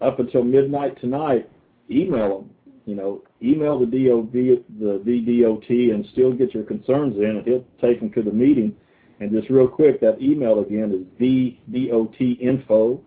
up 0.00 0.18
until 0.18 0.42
midnight 0.42 0.98
tonight, 1.00 1.48
email 1.90 2.40
them. 2.40 2.50
You 2.86 2.94
know, 2.94 3.22
email 3.42 3.78
the 3.78 3.86
DOV, 3.86 4.62
the 4.78 5.00
VDOT, 5.04 5.90
and 5.92 6.06
still 6.06 6.32
get 6.32 6.54
your 6.54 6.62
concerns 6.62 7.16
in, 7.16 7.24
and 7.36 7.46
he'll 7.46 7.64
take 7.80 7.98
them 7.98 8.10
to 8.10 8.22
the 8.22 8.30
meeting. 8.30 8.76
And 9.18 9.32
just 9.32 9.48
real 9.50 9.66
quick, 9.66 10.00
that 10.00 10.20
email 10.20 10.60
again 10.60 10.92
is 10.92 11.04
VDOT 11.18 12.38
info 12.40 13.00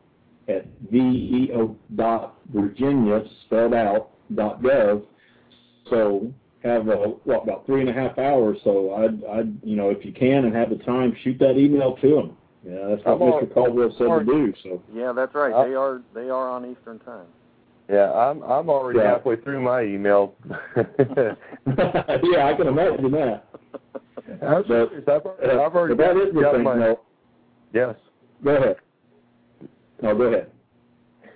at 0.47 0.65
VDOT 0.91 1.75
dot 1.95 2.39
Virginia 2.51 3.23
spelled 3.45 3.73
out 3.73 4.09
dot 4.35 4.61
gov. 4.61 5.03
So 5.89 6.33
have 6.63 6.87
uh, 6.89 6.95
what 7.23 7.43
about 7.43 7.65
three 7.65 7.81
and 7.81 7.89
a 7.89 7.93
half 7.93 8.17
hours. 8.17 8.57
So 8.63 8.93
I'd, 8.93 9.23
I'd 9.25 9.57
you 9.63 9.75
know 9.75 9.89
if 9.89 10.03
you 10.05 10.11
can 10.11 10.45
and 10.45 10.55
have 10.55 10.69
the 10.69 10.77
time, 10.77 11.15
shoot 11.23 11.37
that 11.39 11.57
email 11.57 11.95
to 11.97 12.09
them. 12.15 12.37
Yeah, 12.65 12.87
that's 12.89 13.05
what 13.05 13.13
I'm 13.15 13.21
al- 13.21 13.41
Mr. 13.41 13.53
Caldwell 13.53 13.95
said 13.97 14.07
to 14.07 14.25
do. 14.25 14.53
So 14.63 14.83
Yeah, 14.93 15.13
that's 15.13 15.33
right. 15.33 15.53
Uh, 15.53 15.63
they 15.65 15.73
are 15.75 16.01
they 16.13 16.29
are 16.29 16.49
on 16.49 16.69
Eastern 16.69 16.99
time. 16.99 17.27
Yeah, 17.89 18.11
I'm 18.13 18.43
I'm 18.43 18.69
already 18.69 18.99
Yeah. 18.99 19.11
halfway 19.15 19.37
through 19.37 19.61
my 19.61 19.83
email. 19.83 20.35
yeah, 20.75 21.35
I 22.45 22.53
can 22.55 22.67
imagine 22.67 23.11
that. 23.11 23.45
Absolutely. 24.41 24.97
I've, 25.13 25.21
already- 25.25 25.49
I've 25.59 25.75
already 25.75 25.95
but 25.95 26.13
that 26.13 26.17
is 26.27 26.33
the 26.33 26.41
got 26.41 26.53
thing. 26.55 26.63
my 26.63 26.77
though. 26.77 26.99
yes. 27.73 27.95
Go 28.43 28.55
ahead. 28.55 28.75
No, 30.01 30.15
go 30.15 30.23
ahead. 30.23 30.51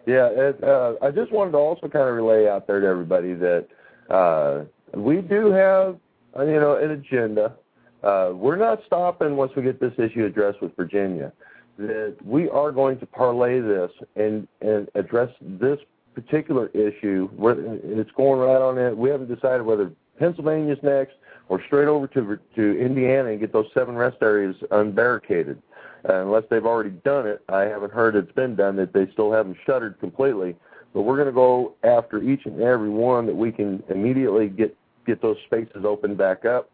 Yeah, 0.06 0.28
it, 0.32 0.64
uh, 0.64 0.94
I 1.02 1.12
just 1.12 1.32
wanted 1.32 1.52
to 1.52 1.58
also 1.58 1.88
kind 1.88 2.08
of 2.10 2.16
relay 2.16 2.48
out 2.48 2.68
there 2.68 2.82
to 2.82 2.88
everybody 2.88 3.34
that 3.36 3.68
uh, 4.10 4.64
we 4.94 5.22
do 5.22 5.52
have, 5.52 5.98
uh, 6.38 6.44
you 6.44 6.60
know, 6.60 6.78
an 6.78 6.92
agenda. 6.92 7.56
Uh, 8.04 8.32
we're 8.34 8.58
not 8.58 8.82
stopping 8.86 9.36
once 9.36 9.52
we 9.56 9.64
get 9.64 9.80
this 9.80 9.94
issue 9.98 10.26
addressed 10.26 10.62
with 10.62 10.76
Virginia. 10.76 11.32
That 11.78 12.16
we 12.24 12.50
are 12.50 12.72
going 12.72 13.00
to 13.00 13.06
parlay 13.06 13.60
this 13.60 13.90
and 14.16 14.48
and 14.62 14.90
address 14.94 15.30
this 15.42 15.80
particular 16.14 16.68
issue. 16.68 17.30
It's 17.40 18.12
going 18.12 18.40
right 18.40 18.62
on 18.62 18.78
it. 18.78 18.96
We 18.96 19.10
haven't 19.10 19.34
decided 19.34 19.66
whether 19.66 19.92
Pennsylvania's 20.20 20.78
next 20.84 21.16
or 21.50 21.64
straight 21.66 21.88
over 21.88 22.08
to 22.08 22.40
to 22.56 22.80
Indiana 22.80 23.30
and 23.30 23.40
get 23.40 23.52
those 23.52 23.68
seven 23.74 23.96
rest 23.96 24.18
areas 24.22 24.56
unbarricaded. 24.70 25.62
Uh, 26.08 26.22
unless 26.22 26.44
they've 26.50 26.66
already 26.66 26.90
done 26.90 27.26
it, 27.26 27.42
I 27.48 27.62
haven't 27.62 27.94
heard 27.94 28.16
it's 28.16 28.32
been 28.34 28.56
done. 28.56 28.76
That 28.76 28.94
they 28.94 29.10
still 29.14 29.32
haven't 29.32 29.58
shuttered 29.66 30.00
completely. 30.00 30.56
But 30.94 31.04
we're 31.04 31.16
going 31.16 31.28
to 31.28 31.32
go 31.32 31.74
after 31.84 32.22
each 32.22 32.46
and 32.46 32.62
every 32.62 32.90
one 32.90 33.26
that 33.26 33.36
we 33.36 33.52
can 33.52 33.82
immediately 33.90 34.48
get 34.48 34.78
get 35.06 35.22
those 35.22 35.38
spaces 35.46 35.86
opened 35.86 36.18
back 36.18 36.46
up. 36.46 36.70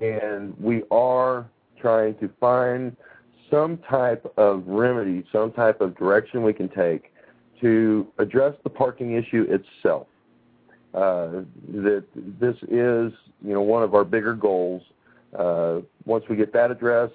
And 0.00 0.58
we 0.58 0.82
are 0.90 1.46
trying 1.80 2.16
to 2.18 2.30
find 2.40 2.96
some 3.50 3.78
type 3.78 4.32
of 4.36 4.66
remedy, 4.66 5.24
some 5.32 5.52
type 5.52 5.80
of 5.80 5.96
direction 5.96 6.42
we 6.42 6.52
can 6.52 6.68
take 6.68 7.12
to 7.60 8.06
address 8.18 8.54
the 8.62 8.70
parking 8.70 9.12
issue 9.12 9.46
itself. 9.48 10.06
Uh, 10.94 11.42
that 11.68 12.04
this 12.14 12.56
is, 12.62 13.12
you 13.42 13.52
know, 13.52 13.60
one 13.60 13.82
of 13.82 13.94
our 13.94 14.04
bigger 14.04 14.34
goals. 14.34 14.82
Uh, 15.38 15.80
once 16.04 16.24
we 16.28 16.34
get 16.34 16.52
that 16.52 16.70
addressed, 16.70 17.14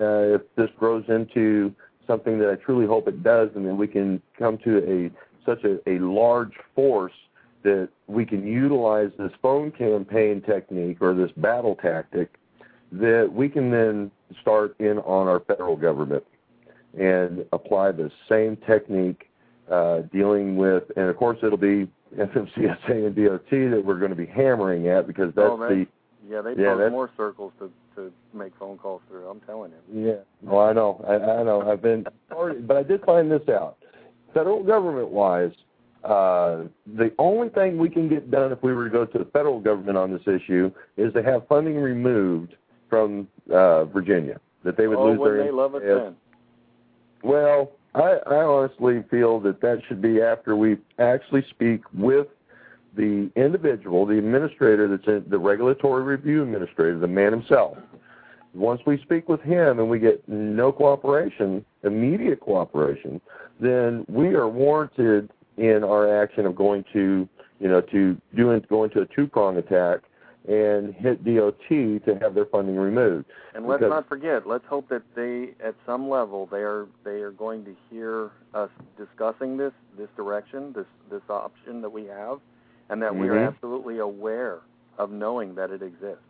uh, 0.00 0.34
if 0.34 0.42
this 0.56 0.70
grows 0.78 1.04
into 1.08 1.72
something 2.06 2.38
that 2.38 2.50
I 2.50 2.56
truly 2.56 2.86
hope 2.86 3.06
it 3.06 3.22
does, 3.22 3.50
and 3.54 3.64
then 3.64 3.76
we 3.76 3.86
can 3.86 4.20
come 4.38 4.58
to 4.58 4.78
a 4.78 5.10
such 5.46 5.62
a, 5.64 5.78
a 5.88 5.98
large 5.98 6.52
force 6.74 7.12
that 7.64 7.88
we 8.06 8.24
can 8.24 8.46
utilize 8.46 9.10
this 9.18 9.32
phone 9.42 9.72
campaign 9.72 10.40
technique 10.42 10.98
or 11.00 11.14
this 11.14 11.30
battle 11.36 11.76
tactic 11.76 12.38
that 12.92 13.30
we 13.32 13.48
can 13.48 13.70
then 13.70 14.10
start 14.40 14.78
in 14.78 14.98
on 14.98 15.26
our 15.26 15.40
federal 15.40 15.76
government 15.76 16.22
and 16.98 17.44
apply 17.52 17.90
the 17.90 18.10
same 18.28 18.56
technique 18.58 19.28
uh, 19.70 20.02
dealing 20.12 20.56
with, 20.56 20.84
and 20.96 21.08
of 21.08 21.16
course 21.16 21.38
it'll 21.42 21.58
be 21.58 21.88
FMCSA 22.16 23.06
and 23.06 23.16
DOT 23.16 23.50
that 23.50 23.82
we're 23.84 23.98
going 23.98 24.10
to 24.10 24.16
be 24.16 24.26
hammering 24.26 24.88
at 24.88 25.06
because 25.06 25.34
that's 25.34 25.48
oh, 25.50 25.56
the 25.56 25.86
yeah 26.28 26.40
they 26.40 26.50
yeah, 26.50 26.74
that's, 26.74 26.92
more 26.92 27.10
circles 27.16 27.52
to 27.58 27.70
to 27.96 28.12
make 28.32 28.52
phone 28.58 28.78
calls 28.78 29.02
through. 29.08 29.28
I'm 29.28 29.40
telling 29.40 29.72
you. 29.72 30.06
Yeah. 30.06 30.20
Well, 30.42 30.62
I 30.62 30.72
know. 30.72 31.04
I, 31.08 31.14
I 31.14 31.42
know. 31.42 31.70
I've 31.70 31.82
been, 31.82 32.06
but 32.28 32.76
I 32.76 32.82
did 32.82 33.02
find 33.04 33.30
this 33.30 33.48
out. 33.48 33.78
Federal 34.32 34.62
government 34.62 35.08
wise, 35.08 35.52
uh, 36.04 36.64
the 36.96 37.12
only 37.18 37.48
thing 37.48 37.78
we 37.78 37.88
can 37.88 38.08
get 38.08 38.30
done 38.30 38.52
if 38.52 38.62
we 38.62 38.74
were 38.74 38.84
to 38.84 38.90
go 38.90 39.06
to 39.06 39.18
the 39.18 39.24
federal 39.26 39.58
government 39.60 39.96
on 39.96 40.12
this 40.12 40.22
issue 40.22 40.70
is 40.96 41.12
to 41.14 41.22
have 41.22 41.48
funding 41.48 41.76
removed 41.76 42.54
from 42.90 43.26
uh, 43.52 43.86
Virginia. 43.86 44.40
That 44.64 44.76
they 44.76 44.86
would 44.86 44.98
oh, 44.98 45.12
lose 45.12 45.20
their. 45.22 45.44
they 45.44 45.50
love 45.50 45.74
it 45.74 45.82
then. 45.84 46.16
Well, 47.22 47.72
I, 47.94 48.18
I 48.26 48.42
honestly 48.42 49.02
feel 49.10 49.40
that 49.40 49.60
that 49.60 49.80
should 49.88 50.02
be 50.02 50.20
after 50.20 50.56
we 50.56 50.76
actually 50.98 51.44
speak 51.50 51.82
with 51.94 52.26
the 52.96 53.30
individual, 53.34 54.06
the 54.06 54.18
administrator 54.18 54.88
that's 54.88 55.06
in 55.06 55.24
the 55.28 55.38
regulatory 55.38 56.02
review 56.02 56.42
administrator, 56.42 56.98
the 56.98 57.06
man 57.06 57.32
himself. 57.32 57.76
Once 58.54 58.80
we 58.86 59.00
speak 59.02 59.28
with 59.28 59.40
him 59.40 59.80
and 59.80 59.88
we 59.88 59.98
get 59.98 60.26
no 60.28 60.70
cooperation, 60.70 61.64
immediate 61.82 62.40
cooperation, 62.40 63.20
then 63.60 64.04
we 64.08 64.34
are 64.34 64.48
warranted 64.48 65.30
in 65.56 65.84
our 65.84 66.22
action 66.22 66.46
of 66.46 66.56
going 66.56 66.84
to, 66.92 67.28
you 67.60 67.68
know, 67.68 67.80
to 67.80 68.20
doing 68.34 68.64
going 68.68 68.90
to 68.90 69.02
a 69.02 69.06
two-prong 69.06 69.56
attack 69.56 70.00
and 70.46 70.92
hit 70.94 71.24
DOT 71.24 71.68
to 71.68 72.18
have 72.20 72.34
their 72.34 72.44
funding 72.46 72.76
removed. 72.76 73.26
And 73.54 73.66
let's 73.66 73.80
Because- 73.80 73.90
not 73.90 74.08
forget. 74.08 74.46
Let's 74.46 74.66
hope 74.66 74.88
that 74.88 75.02
they, 75.14 75.54
at 75.62 75.74
some 75.86 76.08
level, 76.10 76.46
they 76.46 76.62
are 76.62 76.86
they 77.02 77.22
are 77.22 77.30
going 77.30 77.64
to 77.64 77.74
hear 77.88 78.30
us 78.52 78.70
discussing 78.96 79.56
this 79.56 79.72
this 79.96 80.08
direction, 80.16 80.72
this 80.72 80.86
this 81.10 81.22
option 81.30 81.80
that 81.80 81.90
we 81.90 82.04
have, 82.06 82.40
and 82.90 83.00
that 83.02 83.14
we 83.14 83.28
are 83.28 83.38
absolutely 83.38 83.98
aware 83.98 84.58
of 84.98 85.10
knowing 85.10 85.54
that 85.54 85.70
it 85.70 85.82
exists. 85.82 86.22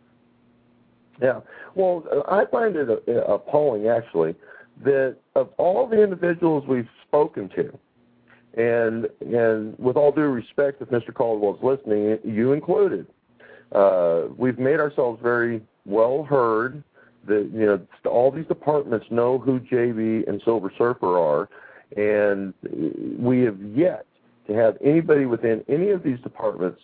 Yeah. 1.21 1.41
Well, 1.75 2.03
I 2.27 2.45
find 2.45 2.75
it 2.75 2.89
uh, 2.89 3.11
appalling, 3.11 3.87
actually, 3.87 4.35
that 4.83 5.17
of 5.35 5.49
all 5.57 5.87
the 5.87 6.01
individuals 6.01 6.65
we've 6.67 6.89
spoken 7.07 7.49
to, 7.49 7.77
and 8.55 9.07
and 9.21 9.77
with 9.77 9.97
all 9.97 10.11
due 10.11 10.21
respect, 10.21 10.81
if 10.81 10.89
Mr. 10.89 11.13
Caldwell's 11.13 11.61
listening, 11.61 12.17
you 12.23 12.53
included, 12.53 13.05
uh, 13.71 14.23
we've 14.37 14.59
made 14.59 14.79
ourselves 14.79 15.19
very 15.21 15.61
well 15.85 16.23
heard. 16.23 16.83
That 17.27 17.49
you 17.53 17.65
know, 17.65 17.81
all 18.09 18.31
these 18.31 18.45
departments 18.45 19.07
know 19.09 19.39
who 19.39 19.59
JB 19.59 20.27
and 20.27 20.41
Silver 20.45 20.71
Surfer 20.77 21.17
are, 21.17 21.49
and 21.97 22.53
we 23.19 23.41
have 23.41 23.59
yet 23.61 24.05
to 24.47 24.53
have 24.53 24.77
anybody 24.83 25.25
within 25.25 25.63
any 25.67 25.89
of 25.89 26.03
these 26.03 26.19
departments 26.19 26.79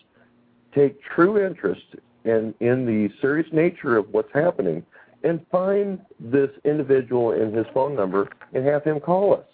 take 0.73 1.01
true 1.03 1.43
interest 1.45 1.85
in 2.25 2.53
in 2.59 2.85
the 2.85 3.09
serious 3.21 3.47
nature 3.53 3.97
of 3.97 4.09
what's 4.11 4.33
happening 4.33 4.83
and 5.23 5.45
find 5.51 5.99
this 6.19 6.49
individual 6.65 7.31
and 7.31 7.55
his 7.55 7.67
phone 7.73 7.95
number 7.95 8.27
and 8.53 8.65
have 8.65 8.83
him 8.83 8.99
call 8.99 9.35
us. 9.35 9.45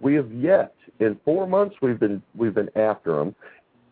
We 0.00 0.14
have 0.14 0.32
yet 0.32 0.74
in 1.00 1.18
four 1.24 1.46
months 1.46 1.76
we've 1.82 1.98
been 1.98 2.22
we've 2.34 2.54
been 2.54 2.70
after 2.76 3.16
them 3.16 3.34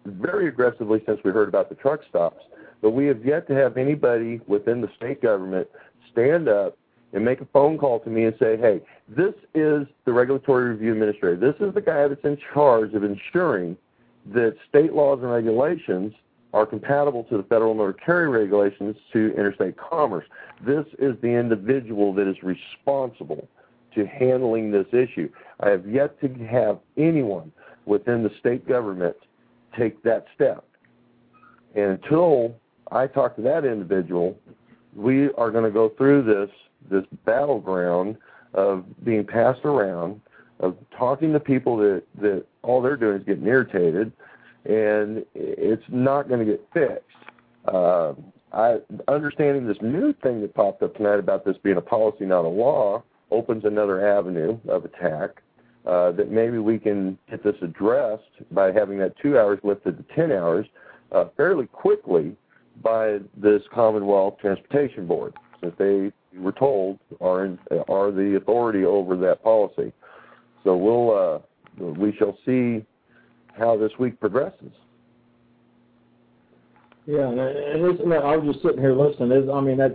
very 0.04 0.48
aggressively 0.48 1.02
since 1.06 1.18
we 1.24 1.30
heard 1.30 1.48
about 1.48 1.68
the 1.68 1.74
truck 1.74 2.00
stops, 2.08 2.42
but 2.80 2.90
we 2.90 3.06
have 3.06 3.24
yet 3.24 3.46
to 3.48 3.54
have 3.54 3.76
anybody 3.76 4.40
within 4.46 4.80
the 4.80 4.88
state 4.96 5.20
government 5.20 5.66
stand 6.12 6.48
up 6.48 6.76
and 7.12 7.24
make 7.24 7.40
a 7.40 7.46
phone 7.46 7.78
call 7.78 7.98
to 8.00 8.10
me 8.10 8.24
and 8.24 8.36
say, 8.38 8.56
"Hey, 8.56 8.82
this 9.08 9.34
is 9.54 9.86
the 10.04 10.12
regulatory 10.12 10.70
review 10.70 10.92
administrator. 10.92 11.36
This 11.36 11.56
is 11.60 11.74
the 11.74 11.80
guy 11.80 12.06
that's 12.06 12.24
in 12.24 12.38
charge 12.52 12.94
of 12.94 13.02
ensuring 13.02 13.76
that 14.26 14.56
state 14.68 14.92
laws 14.92 15.20
and 15.22 15.30
regulations 15.30 16.14
are 16.54 16.66
compatible 16.66 17.24
to 17.24 17.36
the 17.36 17.42
federal 17.44 17.74
motor 17.74 17.92
carrier 17.92 18.30
regulations 18.30 18.96
to 19.12 19.34
interstate 19.36 19.76
commerce. 19.76 20.24
This 20.62 20.86
is 20.98 21.18
the 21.20 21.28
individual 21.28 22.12
that 22.14 22.26
is 22.26 22.42
responsible 22.42 23.48
to 23.94 24.06
handling 24.06 24.70
this 24.70 24.86
issue. 24.92 25.30
I 25.60 25.70
have 25.70 25.86
yet 25.88 26.20
to 26.20 26.28
have 26.46 26.78
anyone 26.96 27.52
within 27.86 28.22
the 28.22 28.30
state 28.38 28.66
government 28.68 29.16
take 29.76 30.02
that 30.02 30.26
step. 30.34 30.64
And 31.74 31.98
until 32.02 32.54
I 32.90 33.06
talk 33.06 33.36
to 33.36 33.42
that 33.42 33.64
individual, 33.64 34.36
we 34.94 35.30
are 35.34 35.50
going 35.50 35.64
to 35.64 35.70
go 35.70 35.90
through 35.90 36.22
this 36.22 36.50
this 36.90 37.04
battleground 37.26 38.16
of 38.54 38.84
being 39.04 39.24
passed 39.24 39.64
around, 39.64 40.20
of 40.60 40.76
talking 40.96 41.32
to 41.32 41.40
people 41.40 41.76
that 41.76 42.02
that 42.20 42.44
all 42.62 42.80
they're 42.80 42.96
doing 42.96 43.18
is 43.18 43.24
getting 43.24 43.46
irritated, 43.46 44.12
and 44.64 45.24
it's 45.34 45.84
not 45.88 46.28
going 46.28 46.40
to 46.40 46.46
get 46.46 46.66
fixed. 46.72 47.04
Uh, 47.66 48.14
I 48.52 48.78
understanding 49.08 49.66
this 49.66 49.76
new 49.82 50.14
thing 50.22 50.40
that 50.40 50.54
popped 50.54 50.82
up 50.82 50.96
tonight 50.96 51.18
about 51.18 51.44
this 51.44 51.56
being 51.62 51.76
a 51.76 51.82
policy, 51.82 52.24
not 52.24 52.44
a 52.44 52.48
law, 52.48 53.02
opens 53.30 53.64
another 53.64 54.06
avenue 54.06 54.58
of 54.68 54.84
attack. 54.84 55.42
Uh, 55.86 56.12
that 56.12 56.30
maybe 56.30 56.58
we 56.58 56.78
can 56.78 57.16
get 57.30 57.42
this 57.42 57.54
addressed 57.62 58.22
by 58.50 58.70
having 58.70 58.98
that 58.98 59.14
two 59.22 59.38
hours 59.38 59.58
lifted 59.62 59.96
to 59.96 60.14
ten 60.14 60.30
hours 60.30 60.66
uh, 61.12 61.24
fairly 61.34 61.66
quickly 61.66 62.36
by 62.82 63.18
this 63.36 63.62
Commonwealth 63.72 64.34
Transportation 64.38 65.06
Board, 65.06 65.32
since 65.62 65.74
they 65.78 66.12
were 66.38 66.52
told 66.52 66.98
are 67.20 67.46
in, 67.46 67.58
are 67.88 68.10
the 68.10 68.36
authority 68.36 68.84
over 68.84 69.16
that 69.16 69.42
policy. 69.42 69.92
So 70.62 70.76
we'll 70.76 71.16
uh, 71.16 71.92
we 71.92 72.14
shall 72.18 72.36
see 72.44 72.84
how 73.56 73.76
this 73.76 73.92
week 73.98 74.20
progresses. 74.20 74.72
Yeah, 77.06 77.28
and, 77.28 77.40
and 77.40 78.12
I 78.12 78.36
was 78.36 78.52
just 78.52 78.62
sitting 78.62 78.80
here 78.80 78.94
listening. 78.94 79.32
Is 79.32 79.48
I 79.48 79.60
mean 79.60 79.78
that's 79.78 79.94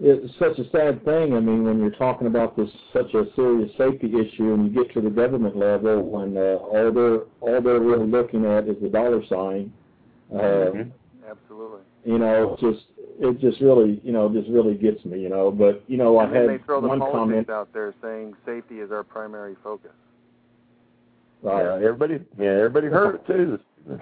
it's 0.00 0.32
such 0.38 0.58
a 0.58 0.68
sad 0.70 1.04
thing. 1.04 1.34
I 1.34 1.40
mean 1.40 1.64
when 1.64 1.78
you're 1.80 1.90
talking 1.90 2.26
about 2.26 2.56
this 2.56 2.68
such 2.92 3.12
a 3.14 3.24
serious 3.34 3.70
safety 3.78 4.08
issue, 4.08 4.52
and 4.54 4.72
you 4.74 4.84
get 4.84 4.92
to 4.94 5.00
the 5.00 5.10
government 5.10 5.56
level, 5.56 6.02
when 6.02 6.36
uh, 6.36 6.56
all 6.56 6.92
they're 6.92 7.20
all 7.40 7.60
they're 7.62 7.80
really 7.80 8.06
looking 8.06 8.44
at 8.44 8.68
is 8.68 8.76
the 8.82 8.88
dollar 8.88 9.22
sign. 9.26 9.72
Uh, 10.32 10.36
Mhm. 10.38 10.90
Absolutely. 11.28 11.80
You 12.04 12.18
know, 12.18 12.56
just 12.60 12.84
it 13.18 13.40
just 13.40 13.60
really 13.60 14.00
you 14.04 14.12
know 14.12 14.28
just 14.28 14.48
really 14.48 14.74
gets 14.74 15.04
me. 15.04 15.18
You 15.20 15.28
know, 15.28 15.50
but 15.50 15.82
you 15.88 15.96
know 15.96 16.18
I 16.18 16.24
and 16.24 16.34
then 16.34 16.48
had 16.48 16.60
they 16.60 16.64
throw 16.64 16.80
the 16.80 16.88
one 16.88 17.00
comment. 17.00 17.50
out 17.50 17.72
there 17.72 17.94
saying 18.02 18.34
safety 18.44 18.80
is 18.80 18.92
our 18.92 19.02
primary 19.02 19.56
focus. 19.64 19.90
Right. 21.42 21.62
Yeah, 21.64 21.74
everybody, 21.86 22.24
yeah, 22.38 22.50
everybody 22.50 22.86
heard 22.88 23.16
it 23.16 23.26
too. 23.26 23.58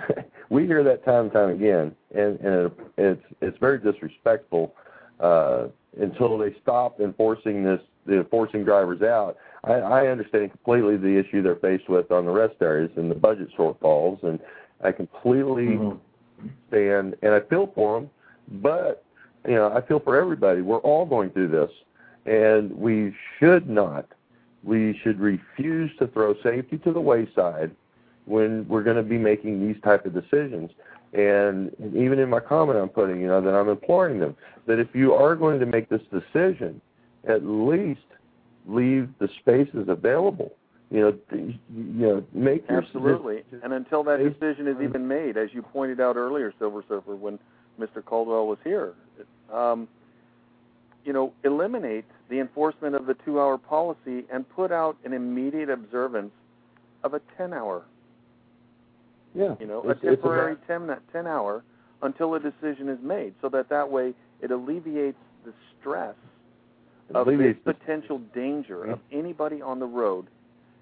we 0.51 0.67
hear 0.67 0.83
that 0.85 1.05
time 1.05 1.25
and 1.25 1.33
time 1.33 1.51
again, 1.51 1.95
and 2.15 2.39
and 2.41 2.55
it, 2.67 2.73
it's 2.99 3.23
it's 3.41 3.59
very 3.59 3.79
disrespectful 3.79 4.75
uh, 5.21 5.67
until 6.01 6.39
they 6.39 6.55
stop 6.63 7.01
enforcing 7.01 7.65
this, 7.65 7.81
the 8.07 8.19
enforcing 8.19 8.65
drivers 8.65 9.03
out. 9.03 9.37
I, 9.65 9.75
I 9.75 10.07
understand 10.09 10.51
completely 10.51 10.97
the 10.97 11.17
issue 11.19 11.43
they're 11.43 11.57
faced 11.57 11.89
with 11.89 12.11
on 12.11 12.27
the 12.27 12.33
rest 12.33 12.57
areas 12.61 12.91
and 12.97 13.11
the 13.11 13.15
budget 13.15 13.49
shortfalls, 13.57 14.23
and 14.23 14.39
I 14.83 14.93
completely 14.93 15.79
Mhm. 15.79 15.99
stand 16.69 17.17
and 17.23 17.33
I 17.33 17.41
feel 17.41 17.69
for 17.69 18.01
them. 18.01 18.11
But 18.61 19.05
you 19.47 19.55
know, 19.55 19.73
I 19.73 19.81
feel 19.83 20.01
for 20.01 20.17
everybody. 20.17 20.61
We're 20.61 20.79
all 20.79 21.07
going 21.07 21.31
through 21.31 21.49
this, 21.49 21.71
and 22.27 22.77
we 22.77 23.15
should 23.39 23.69
not 23.69 24.07
we 24.65 24.99
should 25.03 25.21
refuse 25.21 25.91
to 25.99 26.07
throw 26.09 26.35
safety 26.43 26.79
to 26.79 26.93
the 26.93 27.01
wayside 27.01 27.71
when 28.25 28.67
we're 28.67 28.83
going 28.83 28.97
to 28.97 29.03
be 29.03 29.19
making 29.19 29.67
these 29.67 29.81
type 29.83 30.07
of 30.07 30.15
decisions. 30.15 30.71
And 31.15 31.73
even 31.95 32.19
in 32.19 32.29
my 32.29 32.41
comment, 32.41 32.79
I'm 32.79 32.89
putting, 32.89 33.21
you 33.21 33.29
know, 33.29 33.41
that 33.41 33.55
I'm 33.55 33.69
imploring 33.69 34.19
them 34.19 34.37
that 34.67 34.81
if 34.81 34.89
you 34.95 35.15
are 35.15 35.37
going 35.37 35.61
to 35.61 35.67
make 35.67 35.89
this 35.89 36.01
decision, 36.13 36.81
at 37.29 37.45
least 37.45 38.01
leave 38.67 39.09
the 39.21 39.29
spaces 39.39 39.87
available. 39.89 40.53
You 40.91 41.01
know, 41.01 41.19
you 41.33 41.59
know, 41.73 42.25
make 42.33 42.69
your 42.69 42.83
Absolutely. 42.83 43.43
And 43.63 43.73
until 43.73 44.03
that 44.05 44.19
decision 44.19 44.67
is 44.67 44.77
even 44.83 45.07
made, 45.09 45.37
as 45.37 45.51
you 45.53 45.63
pointed 45.63 46.01
out 46.01 46.17
earlier, 46.17 46.53
Silver 46.59 46.85
Surfer, 46.89 47.17
when 47.17 47.39
Mr. 47.81 48.05
Caldwell 48.05 48.47
was 48.47 48.59
here, 48.65 48.95
um, 49.53 49.89
you 51.05 51.13
know, 51.13 51.33
eliminate 51.45 52.05
the 52.29 52.41
enforcement 52.41 52.95
of 52.95 53.07
the 53.07 53.15
two-hour 53.25 53.59
policy 53.59 54.25
and 54.33 54.49
put 54.49 54.73
out 54.73 54.97
an 55.05 55.13
immediate 55.13 55.71
observance 55.71 56.33
of 57.03 57.15
a 57.15 57.21
10-hour, 57.39 57.83
Yeah, 59.35 59.55
you 59.59 59.67
know, 59.67 59.83
it's, 59.85 60.03
a 60.03 60.07
temporary 60.07 60.57
10, 60.67 60.97
10 61.13 61.27
hour 61.27 61.65
until 62.03 62.35
a 62.35 62.41
decision 62.41 62.89
is 62.89 62.99
made, 63.03 63.35
so 63.41 63.49
that 63.49 63.69
that 63.69 63.91
way 63.91 64.15
it 64.41 64.51
alleviates 64.51 65.19
the 65.45 65.53
stress 65.81 66.15
about, 67.11 67.21
of 67.21 67.27
the 67.27 67.33
alleviates 67.33 67.61
the- 67.65 67.75
potential 67.75 68.19
danger 68.35 68.85
of 68.85 69.01
anybody 69.13 69.61
on 69.61 69.81
the 69.81 69.87
road. 69.87 70.27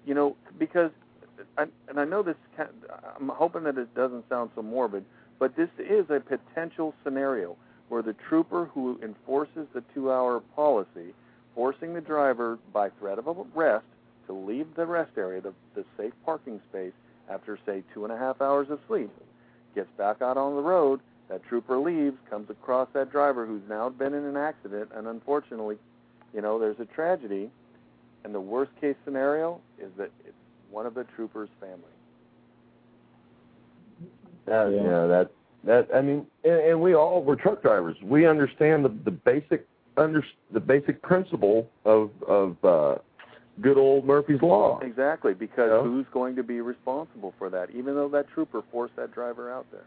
You 0.05 0.13
know, 0.13 0.35
because, 0.59 0.91
I, 1.57 1.65
and 1.87 1.99
I 1.99 2.05
know 2.05 2.21
this, 2.21 2.35
I'm 2.57 3.29
hoping 3.29 3.63
that 3.63 3.77
it 3.77 3.93
doesn't 3.95 4.27
sound 4.29 4.51
so 4.55 4.61
morbid, 4.61 5.05
but 5.39 5.55
this 5.55 5.69
is 5.79 6.05
a 6.09 6.19
potential 6.19 6.93
scenario 7.03 7.55
where 7.89 8.01
the 8.01 8.15
trooper 8.27 8.65
who 8.73 8.99
enforces 9.03 9.67
the 9.73 9.83
two-hour 9.93 10.41
policy, 10.55 11.13
forcing 11.55 11.93
the 11.93 12.01
driver 12.01 12.57
by 12.71 12.89
threat 12.99 13.17
of 13.17 13.27
arrest 13.27 13.85
to 14.27 14.33
leave 14.33 14.67
the 14.75 14.85
rest 14.85 15.11
area, 15.17 15.41
the, 15.41 15.53
the 15.75 15.85
safe 15.97 16.13
parking 16.25 16.59
space, 16.69 16.93
after 17.29 17.57
say 17.65 17.83
two 17.93 18.03
and 18.03 18.13
a 18.13 18.17
half 18.17 18.41
hours 18.41 18.69
of 18.69 18.79
sleep, 18.87 19.09
gets 19.75 19.89
back 19.97 20.21
out 20.21 20.37
on 20.37 20.55
the 20.55 20.61
road. 20.61 20.99
That 21.29 21.43
trooper 21.45 21.77
leaves, 21.77 22.17
comes 22.29 22.49
across 22.49 22.89
that 22.93 23.11
driver 23.11 23.45
who's 23.45 23.61
now 23.67 23.89
been 23.89 24.13
in 24.13 24.25
an 24.25 24.37
accident, 24.37 24.91
and 24.93 25.07
unfortunately, 25.07 25.77
you 26.33 26.41
know, 26.41 26.59
there's 26.59 26.79
a 26.79 26.85
tragedy. 26.85 27.49
And 28.23 28.33
the 28.33 28.41
worst 28.41 28.71
case 28.79 28.95
scenario 29.03 29.59
is 29.79 29.89
that 29.97 30.11
it's 30.25 30.35
one 30.71 30.85
of 30.85 30.93
the 30.93 31.03
trooper's 31.15 31.49
family. 31.59 31.77
That, 34.45 34.71
Yeah. 34.71 34.77
You 34.77 34.83
know, 34.83 35.07
that 35.07 35.31
that 35.63 35.87
I 35.93 36.01
mean, 36.01 36.25
and, 36.43 36.53
and 36.53 36.81
we 36.81 36.93
all 36.93 37.23
we're 37.23 37.35
truck 37.35 37.61
drivers. 37.61 37.95
We 38.01 38.25
understand 38.25 38.85
the 38.85 38.89
the 38.89 39.11
basic 39.11 39.67
under 39.97 40.23
the 40.51 40.59
basic 40.59 41.01
principle 41.01 41.69
of 41.85 42.11
of 42.27 42.63
uh, 42.63 42.95
good 43.61 43.77
old 43.77 44.05
Murphy's 44.05 44.41
law. 44.41 44.79
Exactly, 44.79 45.33
because 45.33 45.69
Yeah. 45.69 45.83
who's 45.83 46.07
going 46.11 46.35
to 46.35 46.43
be 46.43 46.61
responsible 46.61 47.33
for 47.37 47.49
that? 47.49 47.69
Even 47.71 47.95
though 47.95 48.09
that 48.09 48.27
trooper 48.29 48.63
forced 48.71 48.95
that 48.95 49.11
driver 49.11 49.51
out 49.51 49.65
there. 49.71 49.85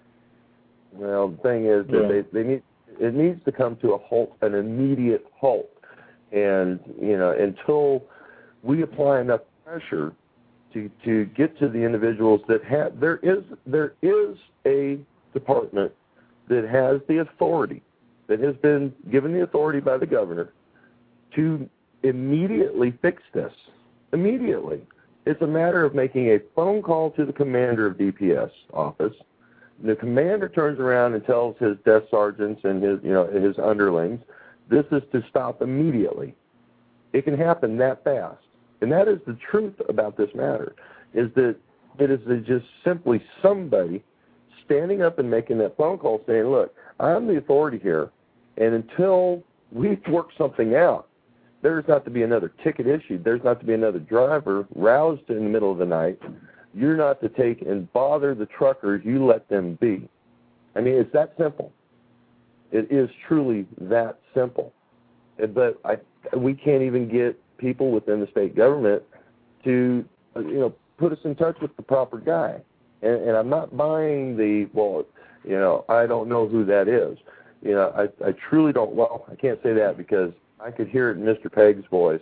Well, 0.92 1.28
the 1.28 1.36
thing 1.38 1.66
is 1.66 1.86
that 1.88 2.02
Yeah. 2.02 2.08
they 2.08 2.20
they 2.32 2.44
need 2.44 2.62
it 3.00 3.14
needs 3.14 3.42
to 3.44 3.52
come 3.52 3.76
to 3.76 3.92
a 3.94 3.98
halt, 3.98 4.36
an 4.42 4.54
immediate 4.54 5.26
halt, 5.34 5.68
and 6.32 6.78
you 7.00 7.18
know 7.18 7.30
until 7.30 8.04
we 8.62 8.82
apply 8.82 9.20
enough 9.20 9.42
pressure 9.64 10.12
to 10.72 10.88
to 11.04 11.24
get 11.26 11.58
to 11.58 11.68
the 11.68 11.78
individuals 11.82 12.40
that 12.48 12.62
have 12.64 13.00
there 13.00 13.18
is 13.22 13.42
there 13.66 13.94
is 14.02 14.36
a 14.64 14.98
department 15.34 15.92
that 16.48 16.64
has 16.64 17.00
the 17.08 17.18
authority 17.18 17.82
that 18.28 18.40
has 18.40 18.56
been 18.56 18.92
given 19.10 19.32
the 19.32 19.42
authority 19.42 19.80
by 19.80 19.96
the 19.96 20.06
governor 20.06 20.52
to 21.34 21.68
immediately 22.02 22.92
fix 23.02 23.22
this. 23.32 23.52
Immediately. 24.12 24.80
It's 25.24 25.42
a 25.42 25.46
matter 25.46 25.84
of 25.84 25.94
making 25.94 26.28
a 26.28 26.38
phone 26.54 26.82
call 26.82 27.10
to 27.12 27.24
the 27.24 27.32
commander 27.32 27.86
of 27.86 27.96
DPS 27.96 28.50
office. 28.72 29.14
The 29.82 29.96
commander 29.96 30.48
turns 30.48 30.78
around 30.78 31.14
and 31.14 31.24
tells 31.26 31.56
his 31.58 31.76
desk 31.84 32.06
sergeants 32.10 32.62
and 32.64 32.82
his 32.82 33.00
you 33.02 33.12
know 33.12 33.26
his 33.26 33.58
underlings 33.58 34.20
this 34.68 34.84
is 34.90 35.02
to 35.12 35.22
stop 35.30 35.62
immediately. 35.62 36.34
It 37.12 37.24
can 37.24 37.36
happen 37.36 37.76
that 37.78 38.02
fast. 38.04 38.42
And 38.80 38.90
that 38.92 39.08
is 39.08 39.18
the 39.26 39.38
truth 39.50 39.74
about 39.88 40.16
this 40.16 40.30
matter 40.34 40.74
is 41.14 41.30
that 41.34 41.56
it 41.98 42.10
is 42.10 42.20
just 42.46 42.66
simply 42.84 43.22
somebody 43.40 44.02
standing 44.64 45.02
up 45.02 45.18
and 45.18 45.30
making 45.30 45.58
that 45.58 45.76
phone 45.76 45.96
call 45.96 46.20
saying 46.26 46.44
look 46.44 46.74
i'm 46.98 47.26
the 47.26 47.36
authority 47.36 47.78
here 47.78 48.10
and 48.58 48.74
until 48.74 49.42
we 49.72 49.98
work 50.08 50.28
something 50.36 50.74
out 50.74 51.08
there's 51.62 51.84
not 51.88 52.04
to 52.04 52.10
be 52.10 52.22
another 52.22 52.52
ticket 52.62 52.86
issued 52.86 53.24
there's 53.24 53.42
not 53.44 53.60
to 53.60 53.66
be 53.66 53.74
another 53.74 53.98
driver 53.98 54.66
roused 54.74 55.28
in 55.28 55.44
the 55.44 55.50
middle 55.50 55.72
of 55.72 55.78
the 55.78 55.86
night 55.86 56.18
you're 56.76 56.96
not 56.96 57.22
to 57.22 57.30
take 57.30 57.62
and 57.62 57.90
bother 57.94 58.34
the 58.34 58.44
truckers. 58.44 59.00
You 59.02 59.24
let 59.24 59.48
them 59.48 59.78
be. 59.80 60.06
I 60.76 60.82
mean, 60.82 60.94
it's 60.94 61.12
that 61.14 61.32
simple. 61.38 61.72
It 62.70 62.92
is 62.92 63.08
truly 63.26 63.66
that 63.80 64.18
simple. 64.34 64.74
But 65.38 65.80
I, 65.86 65.96
we 66.36 66.52
can't 66.52 66.82
even 66.82 67.08
get 67.08 67.40
people 67.56 67.90
within 67.90 68.20
the 68.20 68.26
state 68.30 68.54
government 68.54 69.02
to, 69.64 70.04
you 70.36 70.58
know, 70.58 70.74
put 70.98 71.12
us 71.12 71.18
in 71.24 71.34
touch 71.34 71.56
with 71.62 71.74
the 71.76 71.82
proper 71.82 72.18
guy. 72.18 72.60
And, 73.00 73.22
and 73.22 73.36
I'm 73.36 73.48
not 73.48 73.74
buying 73.74 74.36
the 74.36 74.68
well, 74.74 75.06
you 75.44 75.58
know, 75.58 75.86
I 75.88 76.06
don't 76.06 76.28
know 76.28 76.46
who 76.46 76.66
that 76.66 76.88
is. 76.88 77.16
You 77.62 77.72
know, 77.72 77.92
I, 77.96 78.28
I 78.28 78.32
truly 78.50 78.74
don't. 78.74 78.94
Well, 78.94 79.24
I 79.32 79.34
can't 79.34 79.62
say 79.62 79.72
that 79.72 79.96
because 79.96 80.32
I 80.66 80.72
could 80.72 80.88
hear 80.88 81.10
it 81.10 81.18
in 81.18 81.22
Mr. 81.22 81.50
Pegg's 81.50 81.86
voice 81.90 82.20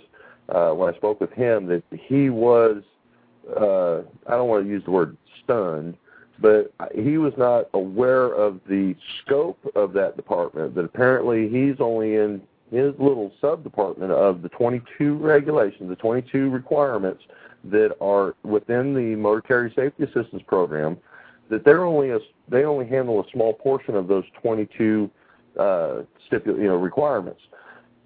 uh, 0.51 0.73
when 0.73 0.93
I 0.93 0.97
spoke 0.97 1.21
with 1.21 1.33
him 1.33 1.67
that 1.67 1.83
he 1.91 2.29
was 2.29 2.83
uh, 3.49 4.03
I 4.27 4.37
don't 4.37 4.49
want 4.49 4.65
to 4.65 4.71
use 4.71 4.85
the 4.85 4.91
word 4.91 5.17
stunned, 5.43 5.97
but 6.39 6.73
he 6.95 7.19
was 7.19 7.33
not 7.37 7.69
aware 7.75 8.27
of 8.27 8.61
the 8.69 8.95
scope 9.21 9.59
of 9.75 9.93
that 9.95 10.17
department. 10.17 10.75
That 10.75 10.85
apparently 10.85 11.49
he's 11.49 11.77
only 11.81 12.17
in 12.17 12.43
his 12.71 12.95
little 12.99 13.33
sub 13.41 13.63
department 13.63 14.13
of 14.13 14.43
the 14.43 14.49
22 14.51 15.17
regulations, 15.17 15.89
the 15.89 15.97
22 15.97 16.51
requirements 16.51 17.23
that 17.65 17.97
are 18.01 18.35
within 18.43 18.95
the 18.95 19.17
Motor 19.17 19.41
Carrier 19.43 19.73
Safety 19.75 20.05
Assistance 20.05 20.43
Program. 20.47 20.97
That 21.51 21.65
they're 21.65 21.85
only 21.85 22.11
a, 22.11 22.19
they 22.49 22.65
only 22.65 22.87
handle 22.87 23.21
a 23.21 23.31
small 23.31 23.53
portion 23.53 23.95
of 23.95 24.09
those 24.09 24.25
22 24.43 25.11
uh, 25.59 25.63
stipul 26.29 26.57
you 26.59 26.65
know 26.65 26.77
requirements, 26.77 27.41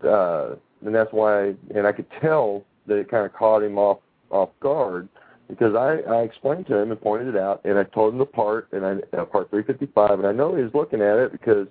uh, 0.05 0.57
and 0.85 0.95
that's 0.95 1.13
why. 1.13 1.55
And 1.75 1.87
I 1.87 1.93
could 1.93 2.07
tell 2.21 2.65
that 2.87 2.97
it 2.97 3.11
kind 3.11 3.27
of 3.27 3.33
caught 3.33 3.63
him 3.63 3.79
off 3.79 3.99
off 4.31 4.51
guard 4.61 5.09
because 5.49 5.75
I, 5.75 6.01
I 6.11 6.23
explained 6.23 6.67
to 6.67 6.77
him 6.77 6.91
and 6.91 7.01
pointed 7.01 7.35
it 7.35 7.41
out, 7.41 7.63
and 7.65 7.79
I 7.79 7.85
told 7.85 8.13
him 8.13 8.19
the 8.19 8.27
part, 8.27 8.69
and 8.73 8.85
I 8.85 8.93
uh, 9.17 9.25
part 9.25 9.51
355, 9.51 10.19
and 10.19 10.29
I 10.29 10.33
know 10.33 10.55
he 10.55 10.63
was 10.63 10.75
looking 10.75 11.01
at 11.01 11.17
it 11.19 11.33
because 11.33 11.67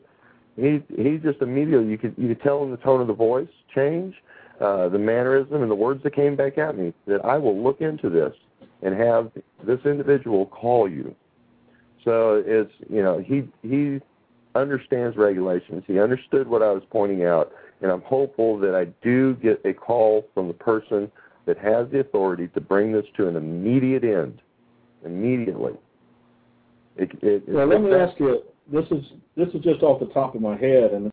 he 0.56 0.82
he 0.96 1.18
just 1.18 1.42
immediately 1.42 1.88
you 1.88 1.98
could 1.98 2.16
you 2.18 2.30
could 2.30 2.42
tell 2.42 2.64
in 2.64 2.72
the 2.72 2.78
tone 2.78 3.02
of 3.02 3.08
the 3.08 3.14
voice 3.14 3.48
change, 3.74 4.16
uh, 4.60 4.90
the 4.90 4.98
mannerism, 4.98 5.62
and 5.62 5.70
the 5.70 5.76
words 5.76 6.02
that 6.04 6.16
came 6.16 6.36
back 6.36 6.58
at 6.58 6.78
me 6.78 6.94
that 7.06 7.24
I 7.24 7.38
will 7.38 7.62
look 7.62 7.82
into 7.82 8.10
this 8.10 8.34
and 8.82 9.00
have 9.00 9.32
this 9.66 9.80
individual 9.86 10.48
call 10.48 10.90
you. 10.90 11.16
So 12.04 12.44
it's 12.46 12.72
you 12.90 13.04
know 13.04 13.20
he 13.20 13.48
he 13.62 14.00
understands 14.56 15.16
regulations. 15.16 15.84
He 15.86 16.00
understood 16.00 16.48
what 16.48 16.64
I 16.64 16.72
was 16.72 16.84
pointing 16.90 17.26
out, 17.26 17.52
and 17.82 17.92
I'm 17.92 18.02
hopeful 18.02 18.58
that 18.60 18.76
I 18.76 18.86
do 19.06 19.36
get 19.36 19.62
a 19.66 19.74
call 19.74 20.26
from 20.34 20.48
the 20.48 20.54
person 20.54 21.12
that 21.46 21.58
has 21.58 21.88
the 21.92 22.00
authority 22.00 22.48
to 22.50 22.62
bring 22.62 22.92
this 22.92 23.06
to 23.18 23.28
an 23.28 23.36
immediate 23.36 24.04
end, 24.04 24.42
immediately. 25.06 25.74
It, 26.98 27.12
it, 27.22 27.44
Well, 27.48 27.68
let 27.68 27.82
me 27.82 27.94
ask 27.94 28.20
you. 28.20 28.42
This 28.72 28.86
is 28.92 29.04
this 29.38 29.48
is 29.54 29.62
just 29.62 29.82
off 29.82 30.00
the 30.00 30.08
top 30.08 30.36
of 30.36 30.42
my 30.42 30.58
head, 30.58 30.92
and 30.92 31.12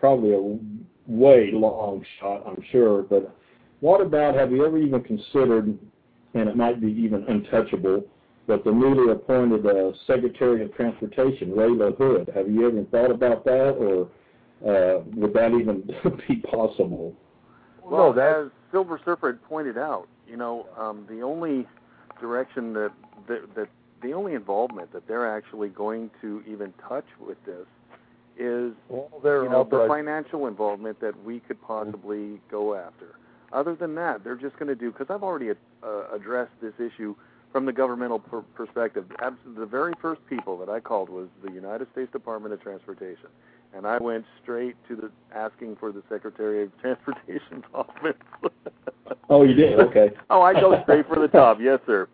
probably 0.00 0.32
a 0.32 0.58
way 1.06 1.50
long 1.52 2.02
shot, 2.18 2.44
I'm 2.46 2.64
sure. 2.72 3.02
But 3.02 3.34
what 3.80 4.00
about? 4.00 4.34
Have 4.34 4.52
you 4.52 4.64
ever 4.64 4.78
even 4.78 5.02
considered? 5.02 5.78
And 6.34 6.48
it 6.48 6.56
might 6.56 6.80
be 6.80 6.88
even 6.88 7.24
untouchable. 7.28 8.04
But 8.46 8.64
the 8.64 8.72
newly 8.72 9.12
appointed 9.12 9.66
uh, 9.66 9.92
Secretary 10.06 10.64
of 10.64 10.74
Transportation, 10.74 11.52
Ray 11.52 11.70
Hood. 11.96 12.30
Have 12.34 12.50
you 12.50 12.66
ever 12.66 12.84
thought 12.84 13.10
about 13.10 13.44
that, 13.44 13.76
or 13.78 14.08
uh, 14.62 15.00
would 15.14 15.32
that 15.34 15.52
even 15.52 15.82
be 16.28 16.36
possible? 16.36 17.14
Well, 17.82 18.08
No, 18.08 18.12
that- 18.14 18.36
as 18.46 18.50
Silver 18.72 19.00
Surfer 19.04 19.28
had 19.28 19.42
pointed 19.44 19.78
out, 19.78 20.08
you 20.28 20.36
know, 20.36 20.66
um, 20.76 21.06
the 21.08 21.20
only 21.22 21.66
direction 22.20 22.72
that, 22.74 22.92
that 23.28 23.54
that 23.54 23.68
the 24.02 24.12
only 24.12 24.34
involvement 24.34 24.92
that 24.92 25.06
they're 25.08 25.28
actually 25.36 25.68
going 25.68 26.10
to 26.20 26.42
even 26.46 26.72
touch 26.88 27.06
with 27.24 27.38
this 27.46 27.66
is 28.36 28.72
well, 28.88 29.08
they're 29.22 29.44
you 29.44 29.48
know 29.50 29.62
the 29.64 29.76
authorized- 29.76 29.90
financial 29.90 30.46
involvement 30.46 31.00
that 31.00 31.22
we 31.24 31.40
could 31.40 31.60
possibly 31.62 32.40
go 32.50 32.74
after. 32.74 33.14
Other 33.52 33.74
than 33.76 33.94
that, 33.94 34.24
they're 34.24 34.34
just 34.36 34.58
going 34.58 34.66
to 34.68 34.74
do 34.74 34.90
because 34.90 35.06
I've 35.08 35.22
already 35.22 35.50
uh, 35.50 35.54
addressed 36.12 36.50
this 36.60 36.72
issue 36.80 37.14
from 37.52 37.66
the 37.66 37.72
governmental 37.72 38.18
per- 38.18 38.40
perspective. 38.54 39.04
Abs- 39.20 39.36
the 39.56 39.66
very 39.66 39.92
first 40.02 40.20
people 40.28 40.58
that 40.58 40.68
I 40.68 40.80
called 40.80 41.08
was 41.08 41.28
the 41.44 41.52
United 41.52 41.86
States 41.92 42.10
Department 42.10 42.52
of 42.52 42.60
Transportation, 42.60 43.28
and 43.76 43.86
I 43.86 43.98
went 43.98 44.24
straight 44.42 44.76
to 44.88 44.96
the 44.96 45.10
asking 45.34 45.76
for 45.80 45.92
the 45.92 46.02
Secretary 46.08 46.62
of 46.62 46.70
Transportation's 46.80 47.64
office. 47.74 48.16
Oh, 49.28 49.42
you 49.42 49.54
did? 49.54 49.80
Okay. 49.80 50.10
oh, 50.30 50.42
I 50.42 50.52
go 50.54 50.80
straight 50.82 51.06
for 51.08 51.18
the 51.18 51.28
top. 51.28 51.58
Yes, 51.60 51.80
sir. 51.86 52.08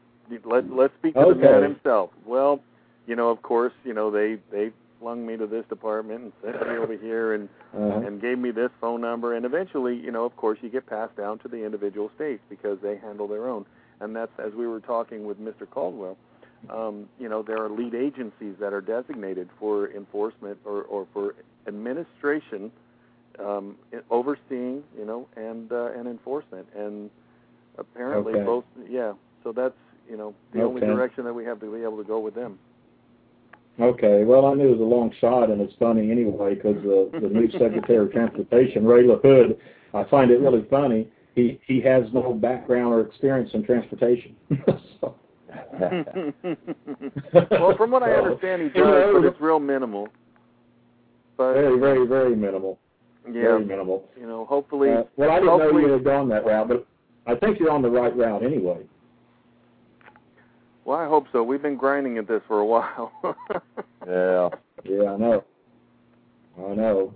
Let 0.44 0.70
Let's 0.72 0.92
speak 0.98 1.14
to 1.14 1.26
the 1.28 1.34
man 1.34 1.62
himself. 1.62 2.10
Well, 2.24 2.60
you 3.06 3.16
know, 3.16 3.30
of 3.30 3.42
course, 3.42 3.72
you 3.84 3.92
know 3.94 4.10
they 4.10 4.36
they 4.52 4.70
flung 5.00 5.26
me 5.26 5.36
to 5.36 5.46
this 5.46 5.64
department 5.68 6.20
and 6.22 6.32
sent 6.44 6.68
me 6.68 6.76
over 6.76 6.96
here 6.96 7.32
and 7.34 7.48
Uh-huh. 7.74 8.06
and 8.06 8.20
gave 8.20 8.38
me 8.38 8.50
this 8.50 8.70
phone 8.80 9.00
number 9.00 9.34
and 9.36 9.46
eventually 9.46 9.96
you 9.96 10.10
know 10.10 10.24
of 10.24 10.36
course 10.36 10.58
you 10.60 10.68
get 10.68 10.84
passed 10.86 11.16
down 11.16 11.38
to 11.38 11.48
the 11.48 11.64
individual 11.64 12.10
states 12.16 12.42
because 12.50 12.76
they 12.82 12.96
handle 12.98 13.26
their 13.28 13.48
own 13.48 13.64
and 14.00 14.14
that's 14.14 14.32
as 14.44 14.52
we 14.54 14.66
were 14.66 14.80
talking 14.80 15.24
with 15.24 15.38
Mr. 15.40 15.70
Caldwell 15.70 16.16
um, 16.68 17.08
you 17.18 17.28
know 17.28 17.42
there 17.42 17.62
are 17.62 17.70
lead 17.70 17.94
agencies 17.94 18.54
that 18.60 18.72
are 18.72 18.80
designated 18.80 19.48
for 19.58 19.90
enforcement 19.92 20.58
or, 20.64 20.82
or 20.82 21.06
for 21.12 21.34
administration 21.66 22.70
um, 23.38 23.76
overseeing 24.10 24.82
you 24.98 25.04
know 25.06 25.26
and 25.36 25.72
uh, 25.72 25.92
and 25.92 26.06
enforcement 26.06 26.66
and 26.76 27.10
apparently 27.78 28.34
Okay. 28.34 28.44
both 28.44 28.64
yeah 28.88 29.12
so 29.42 29.52
that's 29.52 29.74
you 30.08 30.16
know 30.16 30.34
the 30.52 30.62
only 30.62 30.80
direction 30.80 31.24
that 31.24 31.32
we 31.32 31.44
have 31.44 31.60
to 31.60 31.72
be 31.72 31.82
able 31.82 31.96
to 31.96 32.04
go 32.04 32.18
with 32.18 32.34
them 32.34 32.58
Okay, 33.78 34.24
well, 34.24 34.46
I 34.46 34.54
knew 34.54 34.68
it 34.68 34.78
was 34.78 34.80
a 34.80 34.82
long 34.82 35.10
shot, 35.20 35.48
and 35.48 35.60
it's 35.60 35.72
funny 35.78 36.10
anyway 36.10 36.54
because 36.54 36.76
the 36.82 37.08
the 37.20 37.28
new 37.28 37.50
Secretary 37.52 38.04
of 38.04 38.12
Transportation, 38.12 38.84
Ray 38.84 39.04
LaHood, 39.04 39.56
I 39.94 40.04
find 40.04 40.30
it 40.30 40.40
really 40.40 40.66
funny. 40.68 41.08
He 41.34 41.58
he 41.66 41.80
has 41.80 42.04
no 42.12 42.34
background 42.34 42.92
or 42.92 43.00
experience 43.00 43.50
in 43.54 43.64
transportation. 43.64 44.36
so, 45.00 45.14
well, 47.50 47.76
from 47.76 47.90
what 47.90 48.02
I 48.02 48.12
understand, 48.12 48.62
he 48.62 48.68
does, 48.68 49.12
but 49.14 49.24
it's 49.24 49.40
real 49.40 49.58
minimal. 49.60 50.08
but 51.36 51.54
very, 51.54 51.78
very, 51.78 52.06
very 52.06 52.36
minimal. 52.36 52.78
yeah, 53.26 53.32
Very 53.42 53.64
minimal. 53.64 54.04
you 54.18 54.26
know, 54.26 54.44
hopefully, 54.46 54.90
Uh, 54.90 55.04
well, 55.16 55.30
I 55.30 55.40
didn't 55.40 55.58
know 55.58 55.78
you 55.78 55.92
had 55.92 56.04
gone 56.04 56.28
that 56.28 56.44
route, 56.44 56.68
but 56.68 56.86
I 57.26 57.34
think 57.36 57.58
you're 57.58 57.70
on 57.70 57.82
the 57.82 57.90
right 57.90 58.14
route 58.16 58.42
anyway. 58.42 58.78
well, 60.84 60.98
I 60.98 61.06
hope 61.06 61.26
so. 61.32 61.42
We've 61.42 61.62
been 61.62 61.76
grinding 61.76 62.18
at 62.18 62.26
this 62.28 62.42
for 62.48 62.60
a 62.60 62.66
while. 62.66 63.12
Yeah. 64.06 64.48
Yeah, 64.84 65.12
I 65.12 65.16
know. 65.18 65.44
I 66.58 66.74
know. 66.74 67.12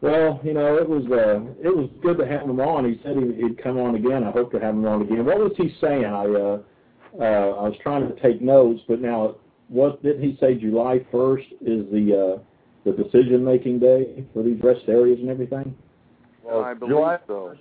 Well, 0.00 0.40
you 0.42 0.52
know, 0.54 0.76
it 0.76 0.88
was 0.88 1.04
uh, 1.06 1.40
it 1.62 1.74
was 1.74 1.88
good 2.02 2.18
to 2.18 2.26
have 2.26 2.42
him 2.42 2.58
on. 2.58 2.84
He 2.84 3.00
said 3.04 3.16
he, 3.16 3.32
he'd 3.40 3.62
come 3.62 3.78
on 3.78 3.94
again. 3.94 4.24
I 4.24 4.32
hope 4.32 4.50
to 4.52 4.58
have 4.58 4.74
him 4.74 4.84
on 4.84 5.02
again. 5.02 5.24
What 5.24 5.38
was 5.38 5.52
he 5.56 5.72
saying? 5.80 6.04
I 6.04 6.24
uh, 6.26 6.58
uh, 7.18 7.22
I 7.24 7.68
was 7.68 7.76
trying 7.82 8.08
to 8.08 8.20
take 8.20 8.40
notes, 8.40 8.80
but 8.88 9.00
now 9.00 9.36
what 9.68 10.02
didn't 10.02 10.22
he 10.22 10.36
say? 10.40 10.54
July 10.54 11.04
first 11.10 11.46
is 11.60 11.86
the 11.90 12.36
uh, 12.38 12.42
the 12.84 12.92
decision 12.92 13.44
making 13.44 13.78
day 13.78 14.24
for 14.32 14.42
these 14.42 14.60
rest 14.62 14.82
areas 14.88 15.18
and 15.20 15.30
everything. 15.30 15.74
Well, 16.42 16.62
I 16.62 16.74
believe 16.74 16.90
July 16.94 17.18
so. 17.26 17.54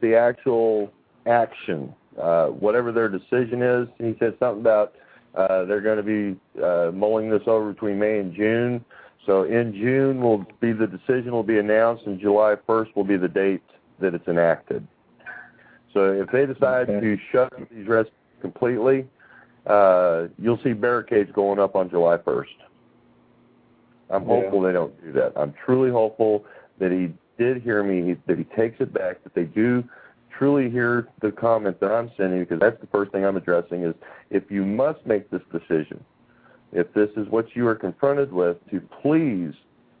the 0.00 0.16
actual 0.16 0.90
action, 1.26 1.94
uh, 2.20 2.46
whatever 2.46 2.92
their 2.92 3.08
decision 3.08 3.62
is. 3.62 3.88
He 3.98 4.16
said 4.18 4.34
something 4.38 4.60
about 4.62 4.94
uh, 5.34 5.64
they're 5.64 5.80
going 5.80 5.98
to 5.98 6.02
be 6.02 6.62
uh, 6.62 6.90
mulling 6.92 7.30
this 7.30 7.42
over 7.46 7.72
between 7.72 7.98
May 7.98 8.18
and 8.18 8.34
June. 8.34 8.84
So 9.26 9.42
in 9.42 9.74
June 9.74 10.22
will 10.22 10.46
be 10.60 10.72
the 10.72 10.86
decision 10.86 11.32
will 11.32 11.42
be 11.42 11.58
announced, 11.58 12.06
and 12.06 12.18
July 12.18 12.54
1st 12.66 12.96
will 12.96 13.04
be 13.04 13.18
the 13.18 13.28
date 13.28 13.62
that 14.00 14.14
it's 14.14 14.26
enacted. 14.26 14.86
So 15.92 16.12
if 16.12 16.30
they 16.30 16.46
decide 16.46 16.88
Okay. 16.88 17.00
to 17.00 17.18
shut 17.30 17.52
these 17.70 17.86
rests 17.86 18.12
completely, 18.40 19.06
uh, 19.66 20.28
you'll 20.38 20.60
see 20.62 20.72
barricades 20.72 21.30
going 21.32 21.58
up 21.58 21.76
on 21.76 21.90
July 21.90 22.16
1st. 22.16 22.56
I'm 24.10 24.22
Yeah. 24.22 24.28
hopeful 24.28 24.62
they 24.62 24.72
don't 24.72 25.04
do 25.04 25.12
that. 25.12 25.32
I'm 25.36 25.52
truly 25.64 25.90
hopeful 25.90 26.44
that 26.78 26.90
he 26.90 27.12
did 27.36 27.58
hear 27.62 27.82
me, 27.82 28.16
that 28.26 28.38
he 28.38 28.44
takes 28.44 28.80
it 28.80 28.92
back, 28.92 29.22
that 29.24 29.34
they 29.34 29.44
do 29.44 29.84
truly 30.30 30.70
hear 30.70 31.08
the 31.20 31.32
comment 31.32 31.80
that 31.80 31.90
I'm 31.90 32.10
sending, 32.16 32.40
because 32.40 32.60
that's 32.60 32.80
the 32.80 32.86
first 32.86 33.12
thing 33.12 33.24
I'm 33.24 33.36
addressing 33.36 33.82
is 33.82 33.94
if 34.30 34.50
you 34.50 34.64
must 34.64 35.04
make 35.04 35.28
this 35.30 35.42
decision, 35.52 36.02
if 36.72 36.92
this 36.92 37.10
is 37.16 37.28
what 37.28 37.54
you 37.56 37.66
are 37.66 37.74
confronted 37.74 38.32
with, 38.32 38.56
to 38.70 38.80
please 39.02 39.54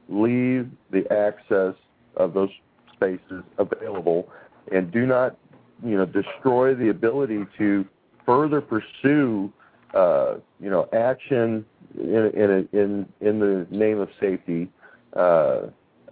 leave 0.08 0.70
the 0.90 1.10
access 1.12 1.74
of 2.16 2.34
those 2.34 2.50
spaces 2.92 3.42
available 3.58 4.28
and 4.72 4.90
do 4.90 5.06
not, 5.06 5.36
you 5.84 5.96
know, 5.96 6.06
destroy 6.06 6.74
the 6.74 6.90
ability 6.90 7.46
to 7.56 7.84
further 8.28 8.60
pursue, 8.60 9.50
uh, 9.94 10.34
you 10.60 10.68
know, 10.68 10.86
action 10.92 11.64
in 11.94 12.30
in 12.34 12.50
a, 12.50 12.76
in 12.76 13.06
in 13.22 13.38
the 13.40 13.66
name 13.70 13.98
of 14.00 14.10
safety 14.20 14.68
uh, 15.16 15.62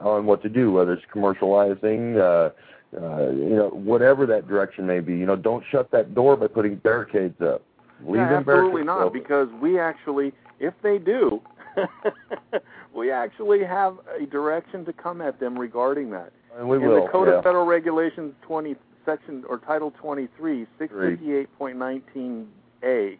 on 0.00 0.24
what 0.24 0.42
to 0.42 0.48
do, 0.48 0.72
whether 0.72 0.94
it's 0.94 1.04
commercializing, 1.14 2.16
uh, 2.16 2.50
uh, 2.98 3.30
you 3.32 3.54
know, 3.54 3.68
whatever 3.68 4.24
that 4.24 4.48
direction 4.48 4.86
may 4.86 5.00
be. 5.00 5.12
You 5.12 5.26
know, 5.26 5.36
don't 5.36 5.62
shut 5.70 5.90
that 5.90 6.14
door 6.14 6.36
by 6.36 6.46
putting 6.46 6.76
barricades 6.76 7.38
up. 7.42 7.62
Leave 8.02 8.16
yeah, 8.16 8.38
absolutely 8.38 8.84
not, 8.84 9.02
open. 9.02 9.20
because 9.20 9.48
we 9.60 9.78
actually, 9.78 10.32
if 10.58 10.72
they 10.82 10.98
do, 10.98 11.42
we 12.94 13.10
actually 13.10 13.62
have 13.64 13.98
a 14.18 14.24
direction 14.26 14.86
to 14.86 14.92
come 14.92 15.20
at 15.20 15.38
them 15.38 15.58
regarding 15.58 16.10
that. 16.10 16.32
and 16.56 16.66
we 16.68 16.76
In 16.78 16.82
will. 16.88 17.04
the 17.04 17.08
Code 17.10 17.28
yeah. 17.28 17.34
of 17.34 17.44
Federal 17.44 17.66
Regulations 17.66 18.34
20 18.42 18.76
section 19.06 19.44
or 19.48 19.58
Title 19.58 19.92
23, 19.92 20.66
658.19a 20.78 23.18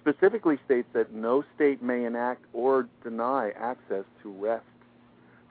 specifically 0.00 0.58
states 0.64 0.88
that 0.94 1.12
no 1.12 1.44
state 1.54 1.82
may 1.82 2.04
enact 2.06 2.42
or 2.54 2.88
deny 3.04 3.50
access 3.50 4.04
to 4.22 4.32
rest, 4.32 4.64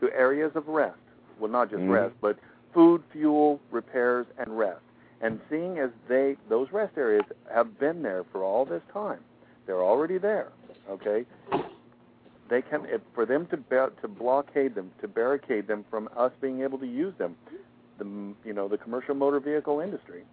to 0.02 0.12
areas 0.12 0.52
of 0.56 0.68
rest. 0.68 0.98
Well, 1.40 1.52
not 1.52 1.70
just 1.70 1.84
Mhm. 1.84 1.92
rest, 1.92 2.16
but 2.20 2.38
food, 2.74 3.04
fuel, 3.12 3.60
repairs, 3.72 4.26
and 4.38 4.58
rest. 4.58 4.82
And 5.22 5.40
seeing 5.50 5.80
as 5.80 5.92
they 6.08 6.38
those 6.48 6.72
rest 6.72 6.98
areas 6.98 7.26
have 7.52 7.78
been 7.80 8.02
there 8.02 8.24
for 8.26 8.44
all 8.44 8.66
this 8.66 8.84
time, 8.92 9.20
they're 9.66 9.84
already 9.84 10.18
there. 10.18 10.48
Okay, 10.90 11.26
they 12.48 12.62
can 12.62 12.86
if, 12.86 13.02
for 13.14 13.26
them 13.26 13.46
to 13.48 13.58
ba- 13.58 13.92
to 14.02 14.08
blockade 14.08 14.76
them, 14.76 14.92
to 15.02 15.08
barricade 15.08 15.68
them 15.68 15.84
from 15.90 16.10
us 16.16 16.32
being 16.42 16.62
able 16.62 16.78
to 16.80 16.88
use 16.88 17.14
them, 17.16 17.36
the 18.00 18.06
you 18.44 18.54
know 18.54 18.68
the 18.68 18.78
commercial 18.78 19.14
motor 19.16 19.40
vehicle 19.40 19.80
industry, 19.82 20.24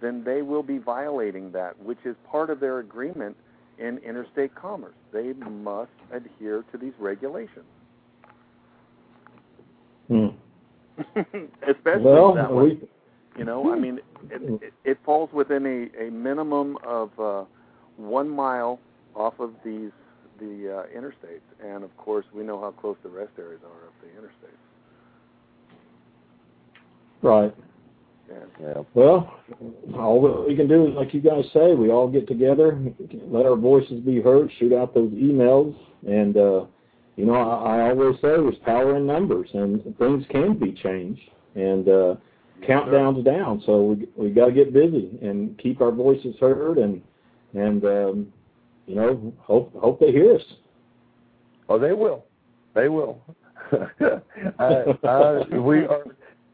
then 0.00 0.22
they 0.24 0.42
will 0.42 0.62
be 0.62 0.78
violating 0.78 1.52
that, 1.52 1.78
which 1.82 1.98
is 2.04 2.16
part 2.30 2.50
of 2.50 2.60
their 2.60 2.80
agreement 2.80 3.36
in 3.78 3.98
interstate 3.98 4.54
commerce. 4.54 4.94
They 5.12 5.32
must 5.32 5.90
adhere 6.12 6.64
to 6.72 6.78
these 6.78 6.92
regulations, 6.98 7.64
Hmm. 10.08 10.26
especially 11.66 12.02
Well, 12.04 12.34
that 12.34 12.52
one. 12.52 12.64
we 12.68 12.88
You 13.38 13.44
know, 13.44 13.72
I 13.72 13.78
mean, 13.78 13.98
it, 14.30 14.62
it, 14.62 14.72
it 14.84 14.98
falls 15.04 15.30
within 15.32 15.64
a, 15.66 16.06
a 16.06 16.10
minimum 16.10 16.76
of 16.86 17.10
uh, 17.18 17.44
one 17.96 18.28
mile 18.28 18.78
off 19.14 19.34
of 19.40 19.52
these 19.64 19.90
the 20.38 20.84
uh, 20.88 20.98
interstates, 20.98 21.46
and 21.64 21.84
of 21.84 21.96
course, 21.96 22.26
we 22.34 22.42
know 22.42 22.60
how 22.60 22.72
close 22.72 22.96
the 23.02 23.08
rest 23.08 23.32
areas 23.38 23.60
are 23.64 23.86
of 23.86 23.94
the 24.02 24.08
interstates. 24.20 24.58
Right. 27.22 27.54
Yeah. 28.60 28.82
Well, 28.94 29.34
all 29.98 30.44
we 30.46 30.54
can 30.54 30.68
do 30.68 30.86
is, 30.86 30.94
like 30.94 31.12
you 31.12 31.20
guys 31.20 31.44
say, 31.52 31.74
we 31.74 31.90
all 31.90 32.08
get 32.08 32.28
together, 32.28 32.78
let 33.26 33.44
our 33.44 33.56
voices 33.56 34.00
be 34.00 34.20
heard, 34.20 34.50
shoot 34.58 34.72
out 34.72 34.94
those 34.94 35.10
emails, 35.10 35.74
and 36.06 36.36
uh, 36.36 36.64
you 37.16 37.26
know, 37.26 37.34
I, 37.34 37.78
I 37.78 37.90
always 37.90 38.16
say 38.16 38.28
there's 38.28 38.56
power 38.64 38.96
in 38.96 39.06
numbers, 39.06 39.48
and 39.52 39.82
things 39.98 40.24
can 40.30 40.58
be 40.58 40.72
changed, 40.72 41.22
and 41.54 41.88
uh, 41.88 42.14
countdown's 42.66 43.24
down, 43.24 43.62
so 43.66 43.82
we 43.82 44.08
we 44.16 44.30
got 44.30 44.46
to 44.46 44.52
get 44.52 44.72
busy 44.72 45.18
and 45.22 45.58
keep 45.58 45.80
our 45.80 45.90
voices 45.90 46.34
heard, 46.40 46.78
and 46.78 47.02
and 47.54 47.84
um, 47.84 48.32
you 48.86 48.94
know, 48.94 49.32
hope 49.40 49.74
hope 49.74 50.00
they 50.00 50.12
hear 50.12 50.36
us. 50.36 50.42
Oh, 51.68 51.78
they 51.78 51.92
will. 51.92 52.24
They 52.74 52.88
will. 52.88 53.20
I, 54.58 54.82
I, 55.04 55.58
we 55.58 55.86
are. 55.86 56.04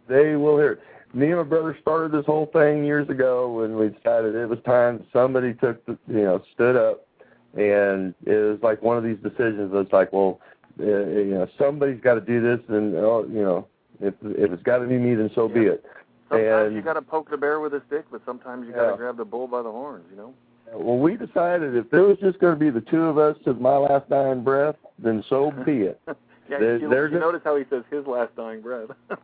They 0.09 0.37
will 0.37 0.57
hear. 0.59 0.73
it. 0.73 0.81
Me 1.15 1.29
and 1.29 1.37
my 1.37 1.43
brother 1.43 1.77
started 1.81 2.13
this 2.13 2.27
whole 2.27 2.47
thing 2.47 2.85
years 2.85 3.09
ago 3.09 3.51
when 3.53 3.77
we 3.77 3.89
decided 3.89 4.35
it 4.35 4.49
was 4.49 4.59
time. 4.67 5.05
Somebody 5.13 5.55
took, 5.55 5.85
the, 5.87 5.97
you 6.07 6.23
know, 6.23 6.43
stood 6.55 6.77
up, 6.77 7.07
and 7.55 8.15
it 8.27 8.35
was 8.37 8.59
like 8.63 8.83
one 8.83 8.99
of 8.99 9.05
these 9.05 9.17
decisions. 9.23 9.71
It's 9.75 9.93
like, 9.93 10.13
well, 10.13 10.41
uh, 10.81 10.85
you 10.85 11.35
know, 11.35 11.49
somebody's 11.59 12.01
got 12.01 12.15
to 12.15 12.21
do 12.21 12.41
this, 12.43 12.61
and 12.69 12.95
uh, 12.95 13.23
you 13.25 13.43
know, 13.43 13.67
if 14.01 14.15
if 14.23 14.53
it's 14.53 14.63
got 14.63 14.79
to 14.79 14.87
be 14.87 14.99
me, 14.99 15.15
then 15.15 15.31
so 15.35 15.49
be 15.49 15.61
it. 15.67 15.83
sometimes 16.29 16.67
And- 16.67 16.77
you 16.77 16.83
got 16.83 16.93
to 16.95 17.03
poke 17.03 17.31
the 17.31 17.39
bear 17.39 17.59
with 17.61 17.73
a 17.73 17.83
stick, 17.87 18.05
but 18.11 18.21
sometimes 18.27 18.67
you 18.67 18.73
got 18.75 18.85
to 18.85 18.91
Yeah. 18.91 18.97
grab 18.97 19.17
the 19.17 19.25
bull 19.25 19.47
by 19.47 19.63
the 19.63 19.71
horns. 19.71 20.05
You 20.11 20.17
know. 20.17 20.35
Well, 20.75 20.99
we 20.99 21.17
decided 21.17 21.75
if 21.75 21.89
there 21.91 22.03
was 22.03 22.19
just 22.19 22.39
going 22.39 22.53
to 22.53 22.61
be 22.61 22.69
the 22.69 22.83
two 22.83 23.05
of 23.05 23.17
us 23.17 23.39
to 23.45 23.55
my 23.55 23.79
last 23.79 24.11
dying 24.11 24.45
breath, 24.45 24.77
then 24.99 25.25
so 25.31 25.51
be 25.65 25.85
it. 25.85 26.01
yeah, 26.51 26.59
There- 26.59 26.79
you, 26.79 26.89
there's 26.89 27.13
you 27.13 27.19
a- 27.19 27.21
notice 27.21 27.41
how 27.45 27.57
he 27.57 27.65
says 27.71 27.83
his 27.91 28.07
last 28.07 28.35
dying 28.37 28.61
breath. 28.61 28.89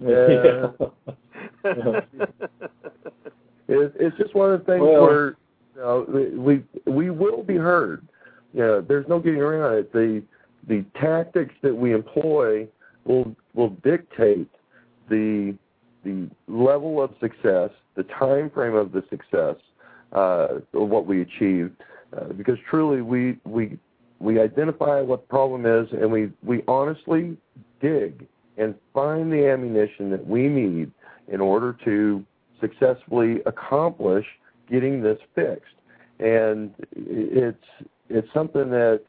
Yeah. 0.00 0.70
It's, 3.70 3.94
it's 4.00 4.16
just 4.16 4.34
one 4.34 4.52
of 4.52 4.60
the 4.60 4.64
things 4.64 4.80
Well- 4.82 5.02
where 5.02 5.36
you 5.74 5.80
know, 5.82 6.32
we 6.36 6.64
we 6.90 7.10
will 7.10 7.42
be 7.42 7.56
heard. 7.56 8.06
You 8.54 8.60
know, 8.60 8.80
there's 8.80 9.06
no 9.08 9.18
getting 9.20 9.40
around 9.40 9.74
it. 9.74 9.92
The 9.92 10.22
the 10.68 10.84
tactics 11.00 11.54
that 11.62 11.74
we 11.74 11.92
employ 11.92 12.66
will 13.04 13.34
will 13.54 13.70
dictate 13.84 14.48
the 15.08 15.54
the 16.04 16.28
level 16.48 17.02
of 17.02 17.10
success, 17.20 17.70
the 17.94 18.04
time 18.04 18.50
frame 18.50 18.74
of 18.74 18.92
the 18.92 19.02
success, 19.10 19.56
uh, 20.12 20.58
of 20.74 20.88
what 20.88 21.06
we 21.06 21.20
achieve. 21.22 21.70
Uh, 22.16 22.32
because 22.32 22.56
truly, 22.70 23.02
we 23.02 23.38
we 23.44 23.78
we 24.20 24.40
identify 24.40 25.00
what 25.00 25.22
the 25.22 25.28
problem 25.28 25.66
is, 25.66 25.88
and 25.92 26.10
we 26.10 26.30
we 26.42 26.62
honestly 26.66 27.36
dig 27.80 28.26
and 28.56 28.74
find 28.92 29.32
the 29.32 29.48
ammunition 29.48 30.10
that 30.10 30.26
we 30.26 30.48
need 30.48 30.90
in 31.28 31.40
order 31.40 31.76
to 31.84 32.24
successfully 32.60 33.40
accomplish 33.46 34.26
getting 34.70 35.00
this 35.02 35.18
fixed. 35.34 35.74
And 36.18 36.74
it's 36.96 37.64
it's 38.08 38.28
something 38.34 38.70
that 38.70 39.02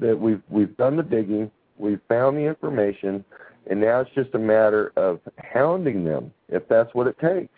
that 0.00 0.18
we've 0.18 0.42
we've 0.48 0.76
done 0.76 0.96
the 0.96 1.02
digging, 1.02 1.50
we've 1.76 2.00
found 2.08 2.36
the 2.36 2.42
information, 2.42 3.24
and 3.68 3.80
now 3.80 4.00
it's 4.00 4.10
just 4.14 4.34
a 4.34 4.38
matter 4.38 4.92
of 4.96 5.20
hounding 5.38 6.04
them 6.04 6.32
if 6.48 6.66
that's 6.68 6.94
what 6.94 7.06
it 7.06 7.18
takes. 7.18 7.52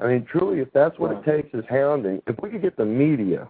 I 0.00 0.08
mean, 0.08 0.26
truly, 0.30 0.60
if 0.60 0.72
that's 0.72 0.98
what 0.98 1.12
it 1.12 1.24
takes 1.24 1.54
is 1.54 1.64
hounding. 1.70 2.22
If 2.26 2.36
we 2.42 2.50
could 2.50 2.62
get 2.62 2.76
the 2.76 2.84
media 2.84 3.48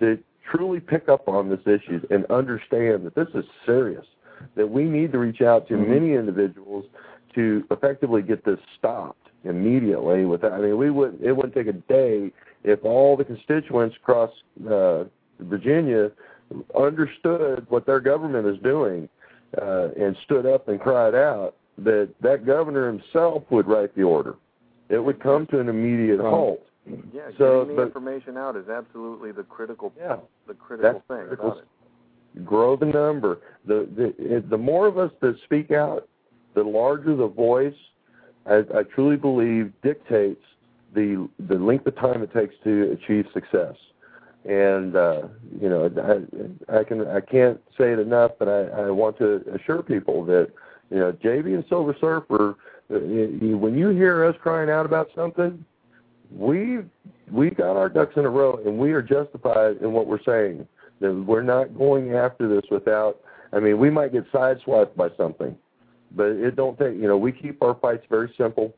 to 0.00 0.18
truly 0.50 0.80
pick 0.80 1.08
up 1.08 1.28
on 1.28 1.48
this 1.48 1.60
issue 1.66 2.00
and 2.10 2.24
understand 2.26 3.04
that 3.04 3.14
this 3.14 3.28
is 3.34 3.44
serious, 3.66 4.06
that 4.54 4.68
we 4.68 4.84
need 4.84 5.12
to 5.12 5.18
reach 5.18 5.42
out 5.42 5.66
to 5.68 5.74
Mhm. 5.74 5.88
many 5.88 6.14
individuals 6.14 6.84
to 7.34 7.64
effectively 7.70 8.22
get 8.22 8.44
this 8.44 8.58
stopped 8.76 9.28
immediately. 9.44 10.24
Without, 10.24 10.52
I 10.52 10.58
mean, 10.58 10.76
we 10.78 10.90
would 10.90 11.18
it 11.22 11.32
wouldn't 11.32 11.54
take 11.54 11.66
a 11.66 11.72
day 11.72 12.32
if 12.64 12.84
all 12.84 13.16
the 13.16 13.24
constituents 13.24 13.96
across 13.96 14.30
uh, 14.68 15.04
Virginia 15.40 16.10
understood 16.74 17.66
what 17.68 17.86
their 17.86 18.00
government 18.00 18.46
is 18.46 18.58
doing 18.62 19.08
uh, 19.60 19.88
and 19.98 20.16
stood 20.24 20.46
up 20.46 20.68
and 20.68 20.80
cried 20.80 21.14
out, 21.14 21.54
that 21.78 22.08
that 22.20 22.44
governor 22.44 22.86
himself 22.86 23.44
would 23.50 23.66
write 23.66 23.94
the 23.94 24.02
order. 24.02 24.34
It 24.88 24.98
would 24.98 25.20
come 25.20 25.46
to 25.48 25.60
an 25.60 25.68
immediate 25.68 26.20
halt. 26.20 26.66
Yeah, 26.86 27.30
So, 27.36 27.60
getting 27.62 27.76
the 27.76 27.82
but- 27.82 27.86
information 27.88 28.36
out 28.36 28.56
is 28.56 28.68
absolutely 28.68 29.32
the 29.32 29.42
critical 29.44 29.92
Yeah. 29.98 30.16
the 30.46 30.54
critical 30.54 31.02
thing 31.08 31.26
critical. 31.26 31.46
about 31.52 31.58
it. 31.58 32.44
grow 32.44 32.76
the 32.76 32.86
number. 32.86 33.38
The 33.66 33.86
the 33.96 34.40
the 34.48 34.58
more 34.58 34.86
of 34.86 34.96
us 34.98 35.10
that 35.20 35.38
speak 35.44 35.70
out, 35.70 36.06
the 36.54 36.62
larger 36.64 37.14
the 37.16 37.26
voice. 37.26 37.74
I, 38.46 38.64
I 38.74 38.82
truly 38.84 39.16
believe 39.16 39.72
dictates 39.82 40.42
the 40.94 41.28
the 41.48 41.56
length 41.56 41.86
of 41.86 41.96
time 41.96 42.22
it 42.22 42.32
takes 42.32 42.54
to 42.64 42.92
achieve 42.92 43.26
success. 43.34 43.74
And 44.46 44.96
uh, 44.96 45.22
you 45.60 45.68
know, 45.68 45.90
I, 46.70 46.78
I 46.78 46.84
can 46.84 47.06
I 47.06 47.20
can't 47.20 47.60
say 47.76 47.92
it 47.92 47.98
enough, 47.98 48.32
but 48.38 48.48
I, 48.48 48.86
I 48.86 48.90
want 48.90 49.18
to 49.18 49.42
assure 49.54 49.82
people 49.82 50.24
that 50.26 50.50
you 50.90 50.98
know, 50.98 51.12
JB 51.12 51.54
and 51.54 51.64
Silver 51.68 51.94
Surfer. 52.00 52.56
uh, 52.90 52.94
When 52.98 53.76
you 53.76 53.88
hear 53.90 54.24
us 54.24 54.34
crying 54.40 54.70
out 54.70 54.86
about 54.86 55.10
something, 55.14 55.62
we 56.30 56.78
we 57.30 57.50
got 57.50 57.76
our 57.76 57.88
ducks 57.88 58.16
in 58.16 58.24
a 58.24 58.30
row, 58.30 58.60
and 58.64 58.78
we 58.78 58.92
are 58.92 59.02
justified 59.02 59.78
in 59.82 59.92
what 59.92 60.06
we're 60.06 60.22
saying. 60.22 60.66
That 61.00 61.12
we're 61.14 61.42
not 61.42 61.76
going 61.78 62.14
after 62.14 62.48
this 62.48 62.68
without 62.70 63.20
I 63.52 63.60
mean 63.60 63.78
we 63.78 63.90
might 63.90 64.12
get 64.12 64.30
sideswiped 64.32 64.96
by 64.96 65.10
something 65.16 65.56
but 66.12 66.28
it 66.28 66.56
don't 66.56 66.78
take 66.78 66.94
you 66.94 67.06
know 67.06 67.16
we 67.16 67.32
keep 67.32 67.62
our 67.62 67.74
fights 67.74 68.04
very 68.08 68.32
simple 68.36 68.74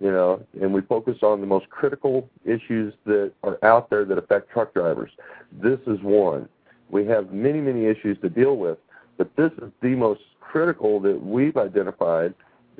you 0.00 0.10
know 0.10 0.44
and 0.60 0.72
we 0.72 0.80
focus 0.82 1.18
on 1.22 1.40
the 1.40 1.46
most 1.46 1.68
critical 1.70 2.28
issues 2.44 2.94
that 3.04 3.32
are 3.42 3.58
out 3.62 3.90
there 3.90 4.04
that 4.04 4.18
affect 4.18 4.50
truck 4.50 4.74
drivers. 4.74 5.10
This 5.52 5.78
is 5.86 6.00
one. 6.02 6.48
We 6.90 7.06
have 7.06 7.32
many 7.32 7.60
many 7.60 7.86
issues 7.86 8.18
to 8.22 8.28
deal 8.28 8.56
with 8.56 8.78
but 9.16 9.30
this 9.36 9.52
is 9.62 9.70
the 9.82 9.94
most 9.94 10.22
critical 10.40 10.98
that 11.00 11.22
we've 11.22 11.56
identified 11.56 12.34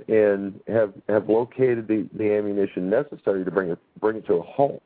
and 0.09 0.59
have 0.67 0.93
have 1.09 1.29
located 1.29 1.87
the, 1.89 2.09
the 2.15 2.33
ammunition 2.33 2.89
necessary 2.89 3.45
to 3.45 3.51
bring 3.51 3.71
it 3.71 3.79
bring 4.01 4.17
it 4.17 4.27
to 4.27 4.35
a 4.35 4.43
halt 4.43 4.83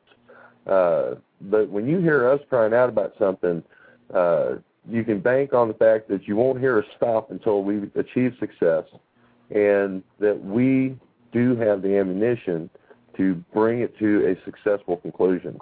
uh, 0.67 1.15
but 1.41 1.69
when 1.69 1.87
you 1.87 1.99
hear 1.99 2.29
us 2.29 2.39
crying 2.49 2.73
out 2.73 2.89
about 2.89 3.13
something 3.17 3.63
uh, 4.13 4.55
you 4.89 5.03
can 5.03 5.19
bank 5.19 5.53
on 5.53 5.67
the 5.67 5.73
fact 5.73 6.07
that 6.09 6.27
you 6.27 6.35
won't 6.35 6.59
hear 6.59 6.79
us 6.79 6.85
stop 6.97 7.31
until 7.31 7.63
we 7.63 7.89
achieve 7.95 8.33
success 8.39 8.83
and 9.51 10.03
that 10.19 10.39
we 10.43 10.97
do 11.31 11.55
have 11.55 11.81
the 11.81 11.97
ammunition 11.97 12.69
to 13.17 13.35
bring 13.53 13.81
it 13.81 13.97
to 13.97 14.25
a 14.25 14.45
successful 14.45 14.97
conclusion. 14.97 15.57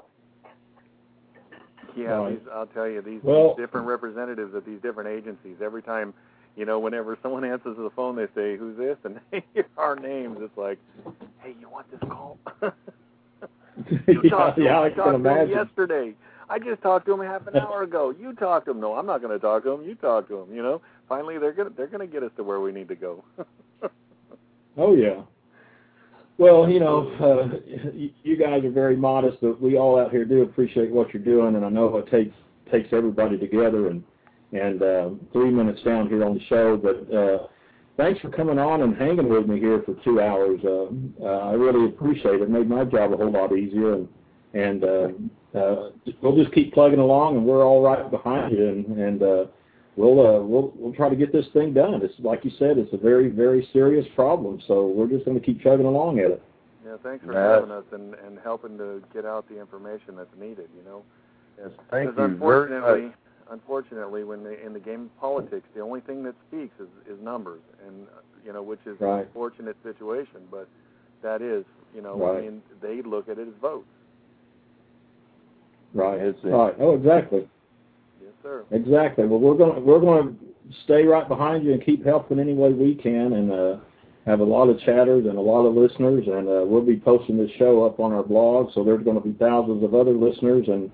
Yeah, 1.95 2.27
these, 2.29 2.39
I'll 2.51 2.65
tell 2.67 2.87
you 2.87 3.01
these, 3.01 3.21
Well- 3.23 3.55
these 3.55 3.63
different 3.63 3.87
representatives 3.87 4.55
of 4.55 4.65
these 4.65 4.81
different 4.81 5.09
agencies. 5.09 5.57
Every 5.61 5.83
time, 5.83 6.13
you 6.55 6.65
know, 6.65 6.79
whenever 6.79 7.17
someone 7.21 7.43
answers 7.43 7.77
the 7.77 7.89
phone, 7.95 8.15
they 8.15 8.27
say, 8.35 8.57
"Who's 8.57 8.77
this?" 8.77 8.97
and 9.03 9.19
they 9.31 9.43
hear 9.53 9.67
our 9.77 9.95
names. 9.95 10.37
It's 10.41 10.57
like, 10.57 10.79
"Hey, 11.41 11.55
you 11.59 11.69
want 11.69 11.89
this 11.91 11.99
call?" 12.09 12.37
you 12.61 12.71
yeah, 14.23 14.29
talked 14.29 14.57
to 14.57 14.63
yeah, 14.63 14.77
him. 14.77 14.83
I 14.83 14.85
I 14.85 14.89
talked 14.89 15.23
to 15.23 15.41
him 15.41 15.49
yesterday. 15.49 16.13
I 16.49 16.59
just 16.59 16.81
talked 16.81 17.05
to 17.07 17.13
him 17.13 17.21
half 17.21 17.47
an 17.47 17.57
hour 17.57 17.83
ago. 17.83 18.13
You 18.17 18.33
talked 18.33 18.65
to 18.65 18.71
him. 18.71 18.81
No, 18.81 18.93
I'm 18.93 19.05
not 19.05 19.21
going 19.21 19.31
to 19.31 19.39
talk 19.39 19.63
to 19.63 19.71
him. 19.71 19.83
You 19.83 19.95
talk 19.95 20.27
to 20.27 20.41
him. 20.41 20.53
You 20.53 20.61
know, 20.61 20.81
finally 21.09 21.37
they're 21.37 21.53
gonna 21.53 21.71
they're 21.75 21.87
gonna 21.87 22.07
get 22.07 22.23
us 22.23 22.31
to 22.37 22.43
where 22.43 22.59
we 22.59 22.71
need 22.71 22.87
to 22.89 22.95
go. 22.95 23.23
Oh 24.77 24.95
yeah. 24.95 25.21
Well, 26.37 26.67
you 26.67 26.79
know, 26.79 27.11
uh, 27.21 27.57
you 27.93 28.09
you 28.23 28.37
guys 28.37 28.63
are 28.63 28.71
very 28.71 28.95
modest, 28.95 29.37
but 29.41 29.61
we 29.61 29.77
all 29.77 29.99
out 29.99 30.11
here 30.11 30.25
do 30.25 30.41
appreciate 30.41 30.91
what 30.91 31.13
you're 31.13 31.23
doing, 31.23 31.55
and 31.55 31.63
I 31.63 31.69
know 31.69 31.95
it 31.97 32.09
takes 32.09 32.35
takes 32.71 32.89
everybody 32.91 33.37
together. 33.37 33.87
And 33.87 34.03
and 34.53 34.81
uh, 34.81 35.09
three 35.31 35.49
minutes 35.51 35.81
down 35.83 36.07
here 36.07 36.23
on 36.23 36.35
the 36.35 36.43
show, 36.45 36.77
but 36.77 37.13
uh, 37.15 37.47
thanks 37.97 38.19
for 38.21 38.29
coming 38.29 38.59
on 38.59 38.81
and 38.81 38.95
hanging 38.95 39.29
with 39.29 39.47
me 39.47 39.59
here 39.59 39.81
for 39.85 39.95
two 40.03 40.21
hours. 40.21 40.59
Uh, 40.63 41.25
uh, 41.25 41.49
I 41.49 41.53
really 41.53 41.87
appreciate 41.87 42.35
it. 42.35 42.41
It 42.43 42.49
made 42.49 42.69
my 42.69 42.85
job 42.85 43.13
a 43.13 43.17
whole 43.17 43.31
lot 43.31 43.55
easier, 43.57 43.93
and 43.93 44.07
and 44.53 44.83
uh, 44.83 45.07
uh, 45.57 45.89
we'll 46.21 46.35
just 46.35 46.53
keep 46.53 46.73
plugging 46.73 46.99
along, 46.99 47.37
and 47.37 47.45
we're 47.45 47.63
all 47.65 47.81
right 47.81 48.09
behind 48.09 48.51
you, 48.53 48.67
and 48.69 48.85
and. 48.99 49.23
Uh, 49.23 49.45
we'll 49.95 50.19
uh, 50.25 50.39
we'll 50.41 50.73
we'll 50.75 50.93
try 50.93 51.07
to 51.07 51.15
get 51.15 51.31
this 51.31 51.45
thing 51.53 51.71
done. 51.71 52.01
It's 52.03 52.15
like 52.19 52.43
you 52.43 52.49
said, 52.57 52.79
it's 52.79 52.91
a 52.93 52.97
very 52.97 53.29
very 53.29 53.67
serious 53.73 54.07
problem. 54.15 54.59
So 54.67 54.87
we're 54.87 55.07
just 55.07 55.23
going 55.23 55.39
to 55.39 55.45
keep 55.45 55.61
chugging 55.61 55.85
along 55.85 56.17
at 56.17 56.31
it. 56.31 56.41
yeah, 56.83 56.95
thanks 57.03 57.23
for 57.23 57.33
Yeah. 57.33 57.53
having 57.55 57.69
us 57.69 57.83
and 57.91 58.15
and 58.15 58.39
helping 58.43 58.75
to 58.79 59.03
get 59.13 59.23
out 59.23 59.47
the 59.49 59.59
information 59.59 60.15
that's 60.15 60.33
needed. 60.39 60.69
You 60.75 60.83
know. 60.83 61.03
Yes, 61.59 61.69
thank 61.91 62.09
Because 62.09 62.31
you 62.31 62.37
very 62.37 62.73
unfortunately, 62.73 63.01
much. 63.09 63.13
Unfortunately, 63.51 64.23
when 64.23 64.43
they, 64.43 64.57
in 64.65 64.73
the 64.73 64.79
game 64.79 65.03
of 65.03 65.19
politics, 65.19 65.67
the 65.75 65.81
only 65.81 66.01
thing 66.01 66.23
that 66.23 66.35
speaks 66.47 66.73
is, 66.79 66.87
is 67.07 67.21
numbers, 67.21 67.61
and 67.87 68.07
uh, 68.07 68.21
you 68.45 68.51
know, 68.53 68.61
which 68.61 68.79
is 68.85 68.99
Right. 68.99 69.19
an 69.21 69.25
unfortunate 69.27 69.77
situation, 69.83 70.41
but 70.51 70.67
that 71.21 71.41
is, 71.41 71.63
you 71.95 72.01
know, 72.01 72.17
Right. 72.17 72.37
I 72.37 72.41
mean, 72.41 72.61
they 72.81 73.01
look 73.01 73.29
at 73.29 73.37
it 73.39 73.47
as 73.47 73.53
votes. 73.61 73.87
Right. 75.93 76.19
It's- 76.19 76.43
Right. 76.43 76.75
Oh, 76.79 76.95
exactly. 76.95 77.47
Yes, 78.21 78.33
sir. 78.41 78.63
Exactly. 78.71 79.25
Well, 79.25 79.39
we're 79.39 79.55
going 79.55 79.75
to 79.75 79.81
we're 79.81 79.99
going 79.99 80.35
to 80.37 80.73
stay 80.83 81.05
right 81.05 81.27
behind 81.27 81.63
you 81.63 81.73
and 81.73 81.83
keep 81.83 82.03
helping 82.05 82.39
any 82.39 82.53
way 82.53 82.73
we 82.73 82.95
can, 82.95 83.33
and 83.33 83.51
uh, 83.51 83.77
have 84.25 84.39
a 84.39 84.43
lot 84.43 84.69
of 84.69 84.79
chatters 84.79 85.25
and 85.25 85.37
a 85.37 85.41
lot 85.41 85.65
of 85.65 85.75
listeners, 85.75 86.25
and 86.27 86.47
uh, 86.47 86.63
we'll 86.65 86.81
be 86.81 86.97
posting 86.97 87.37
this 87.37 87.51
show 87.59 87.85
up 87.85 87.99
on 87.99 88.11
our 88.13 88.23
blog. 88.23 88.71
So 88.73 88.83
there's 88.83 89.03
going 89.03 89.21
to 89.21 89.27
be 89.27 89.33
thousands 89.37 89.83
of 89.83 89.93
other 89.93 90.13
listeners, 90.13 90.67
and 90.67 90.89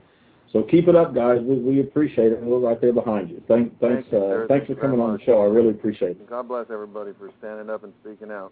so 0.51 0.63
keep 0.63 0.87
it 0.87 0.95
up, 0.95 1.13
guys. 1.13 1.39
We, 1.41 1.55
we 1.55 1.79
appreciate 1.81 2.31
it, 2.31 2.39
and 2.39 2.47
we're 2.47 2.59
right 2.59 2.79
there 2.81 2.93
behind 2.93 3.29
you. 3.29 3.41
Thank, 3.47 3.79
thanks, 3.79 4.07
Thank 4.09 4.11
you, 4.11 4.17
uh, 4.17 4.47
thanks 4.47 4.67
for 4.67 4.75
coming 4.75 4.99
on 4.99 5.13
the 5.17 5.23
show. 5.23 5.41
I 5.41 5.45
really 5.45 5.69
appreciate 5.69 6.11
it. 6.11 6.29
God 6.29 6.47
bless 6.47 6.65
everybody 6.71 7.11
for 7.17 7.29
standing 7.39 7.69
up 7.69 7.83
and 7.83 7.93
speaking 8.01 8.31
out. 8.31 8.51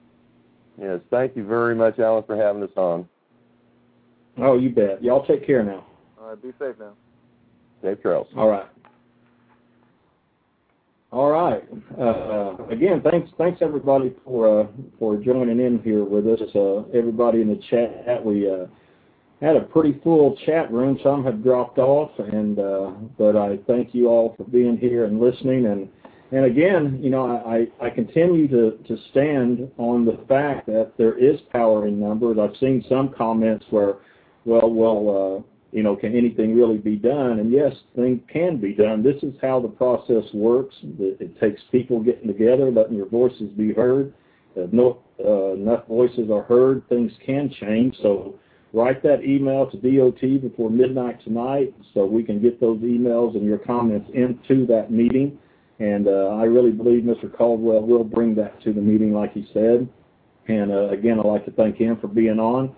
Yes, 0.80 1.00
thank 1.10 1.36
you 1.36 1.46
very 1.46 1.74
much, 1.74 1.98
Allen, 1.98 2.24
for 2.28 2.36
having 2.36 2.62
us 2.62 2.70
on. 2.76 3.08
Oh, 4.38 4.58
you 4.58 4.70
bet. 4.70 5.04
Y'all 5.04 5.26
take 5.26 5.46
care 5.46 5.64
now. 5.64 5.86
All 6.22 6.30
right, 6.30 6.42
be 6.42 6.52
safe 6.60 6.76
now. 6.80 6.94
Safe 7.82 8.00
trails. 8.02 8.28
All 8.38 8.48
right. 8.48 8.68
All 11.12 11.32
right. 11.32 11.64
Uh, 12.00 12.64
again, 12.66 13.02
thanks, 13.02 13.32
thanks 13.38 13.62
everybody 13.62 14.14
for 14.26 14.62
uh, 14.62 14.68
for 15.00 15.16
joining 15.16 15.60
in 15.60 15.80
here 15.80 16.04
with 16.04 16.28
us. 16.28 16.42
Uh, 16.54 16.84
everybody 16.94 17.42
in 17.42 17.48
the 17.48 17.60
chat, 17.70 18.24
we 18.24 18.50
uh, 18.50 18.66
had 19.42 19.56
a 19.56 19.62
pretty 19.62 20.00
full 20.04 20.36
chat 20.46 20.72
room. 20.72 21.00
Some 21.04 21.24
have 21.24 21.44
dropped 21.44 21.78
off, 21.78 22.12
and 22.18 22.60
uh, 22.60 22.92
but 23.18 23.36
I 23.36 23.58
thank 23.68 23.94
you 23.94 24.08
all 24.08 24.34
for 24.36 24.44
being 24.46 24.78
here 24.78 25.06
and 25.06 25.20
listening. 25.20 25.68
And 25.68 25.90
and 26.32 26.46
again, 26.46 27.00
you 27.02 27.10
know, 27.10 27.26
I, 27.26 27.68
I 27.84 27.90
continue 27.90 28.48
to 28.48 28.78
to 28.88 28.98
stand 29.12 29.72
on 29.78 30.06
the 30.06 30.20
fact 30.28 30.66
that 30.68 30.94
there 30.98 31.18
is 31.18 31.40
power 31.52 31.88
in 31.88 32.00
numbers. 32.00 32.38
I've 32.40 32.58
seen 32.60 32.84
some 32.90 33.14
comments 33.16 33.66
where, 33.70 33.96
well, 34.46 34.70
well. 34.70 35.38
Uh, 35.38 35.44
you 35.74 35.84
know, 35.84 35.98
can 35.98 36.16
anything 36.16 36.56
really 36.56 36.78
be 36.78 36.96
done? 36.96 37.40
And 37.40 37.52
yes, 37.52 37.74
things 37.94 38.22
can 38.32 38.58
be 38.58 38.74
done. 38.74 39.04
This 39.04 39.22
is 39.22 39.34
how 39.42 39.60
the 39.60 39.68
process 39.68 40.24
works. 40.34 40.74
It, 40.82 41.20
it 41.20 41.40
takes 41.42 41.62
people 41.74 42.02
getting 42.02 42.28
together, 42.28 42.72
letting 42.72 42.96
your 42.96 43.10
voices 43.10 43.52
be 43.52 43.74
heard. 43.74 44.14
If 44.56 44.72
no, 44.72 45.00
uh, 45.24 45.54
enough 45.54 45.86
voices 45.88 46.32
are 46.32 46.44
heard, 46.44 46.88
things 46.88 47.12
can 47.24 47.54
change. 47.60 47.96
So 48.02 48.40
write 48.78 49.02
that 49.04 49.24
email 49.24 49.70
to 49.72 49.78
DOT 49.78 50.42
before 50.42 50.70
midnight 50.70 51.24
tonight 51.24 51.74
so 51.94 52.06
we 52.06 52.24
can 52.24 52.42
get 52.42 52.62
those 52.62 52.80
emails 52.80 53.36
and 53.36 53.46
your 53.46 53.58
comments 53.58 54.10
into 54.14 54.66
that 54.68 54.92
meeting. 54.92 55.38
And 55.80 56.08
uh, 56.08 56.38
I 56.40 56.44
really 56.44 56.72
believe 56.72 57.04
Mr. 57.04 57.36
Caldwell 57.36 57.82
will 57.82 58.04
bring 58.04 58.36
that 58.36 58.62
to 58.64 58.74
the 58.74 58.82
meeting 58.82 59.14
like 59.14 59.34
he 59.34 59.48
said. 59.54 59.88
And 60.48 60.72
uh, 60.72 60.90
again, 60.90 61.20
I'd 61.20 61.26
like 61.26 61.46
to 61.46 61.52
thank 61.52 61.78
him 61.78 61.98
for 62.00 62.08
being 62.08 62.40
on 62.40 62.76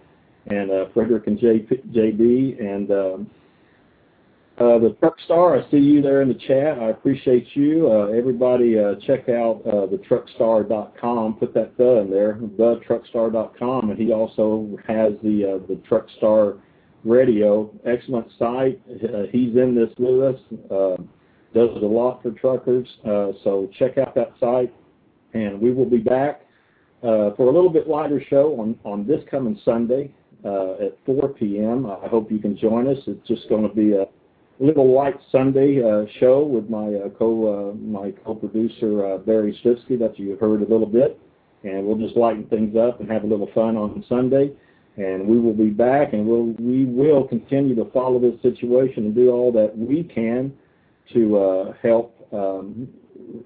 and 0.47 0.71
uh, 0.71 0.85
Frederick 0.93 1.27
and 1.27 1.39
J, 1.39 1.65
JB 1.91 2.59
and 2.59 2.91
um, 2.91 3.31
uh, 4.59 4.77
the 4.77 4.93
Truck 4.99 5.15
Star. 5.23 5.57
I 5.57 5.71
see 5.71 5.77
you 5.77 6.01
there 6.01 6.21
in 6.21 6.27
the 6.27 6.33
chat. 6.33 6.79
I 6.79 6.89
appreciate 6.89 7.47
you. 7.53 7.89
Uh, 7.89 8.07
everybody, 8.07 8.77
uh, 8.77 8.95
check 9.07 9.29
out 9.29 9.61
uh, 9.65 9.85
the 9.85 10.01
truckstar.com. 10.09 11.35
Put 11.35 11.53
that 11.53 11.77
the 11.77 12.01
in 12.01 12.09
there, 12.09 12.33
thetruckstar.com, 12.33 13.89
and 13.89 13.97
he 13.97 14.11
also 14.11 14.77
has 14.85 15.13
the 15.23 15.61
uh, 15.61 15.67
the 15.67 15.79
Truckstar 15.89 16.59
Radio. 17.05 17.73
Excellent 17.85 18.27
site. 18.37 18.81
Uh, 18.91 19.23
he's 19.31 19.55
in 19.55 19.75
this 19.75 19.89
with 19.97 20.35
us. 20.35 20.41
Uh, 20.69 21.01
does 21.53 21.81
a 21.81 21.85
lot 21.85 22.21
for 22.21 22.31
truckers. 22.31 22.87
Uh, 23.05 23.31
so 23.45 23.69
check 23.79 23.97
out 23.97 24.13
that 24.15 24.33
site, 24.41 24.73
and 25.33 25.59
we 25.59 25.71
will 25.71 25.89
be 25.89 25.97
back. 25.97 26.41
For 27.01 27.47
a 27.47 27.51
little 27.51 27.69
bit 27.69 27.87
lighter 27.87 28.21
show 28.29 28.59
on, 28.59 28.77
on 28.83 29.07
this 29.07 29.23
coming 29.31 29.57
Sunday 29.63 30.11
at 30.43 30.97
4 31.05 31.29
p.m. 31.29 31.85
I 31.85 32.09
hope 32.09 32.29
you 32.29 32.39
can 32.39 32.57
join 32.57 32.87
us. 32.87 32.97
It's 33.07 33.25
just 33.25 33.47
going 33.47 33.67
to 33.67 33.73
be 33.73 33.93
a 33.93 34.05
little 34.59 34.93
light 34.93 35.15
Sunday 35.31 35.81
uh, 35.81 36.05
show 36.19 36.43
with 36.43 36.69
my 36.69 36.87
uh, 36.93 37.09
co 37.17 37.71
uh, 37.71 37.75
my 37.75 38.11
co-producer 38.25 39.05
uh, 39.05 39.17
Barry 39.19 39.57
Stitsky 39.63 39.97
that 39.99 40.19
you 40.19 40.37
heard 40.39 40.61
a 40.61 40.65
little 40.65 40.85
bit, 40.85 41.19
and 41.63 41.85
we'll 41.85 41.97
just 41.97 42.17
lighten 42.17 42.45
things 42.47 42.75
up 42.75 42.99
and 42.99 43.09
have 43.09 43.23
a 43.23 43.27
little 43.27 43.49
fun 43.53 43.77
on 43.77 44.03
Sunday. 44.09 44.51
And 44.97 45.25
we 45.25 45.39
will 45.39 45.53
be 45.53 45.69
back, 45.69 46.13
and 46.13 46.27
we'll 46.27 46.53
we 46.59 46.85
will 46.85 47.23
continue 47.23 47.75
to 47.75 47.85
follow 47.91 48.19
this 48.19 48.39
situation 48.41 49.05
and 49.05 49.15
do 49.15 49.31
all 49.31 49.51
that 49.53 49.77
we 49.77 50.03
can 50.03 50.53
to 51.13 51.37
uh, 51.37 51.73
help 51.81 52.15
um, 52.33 52.87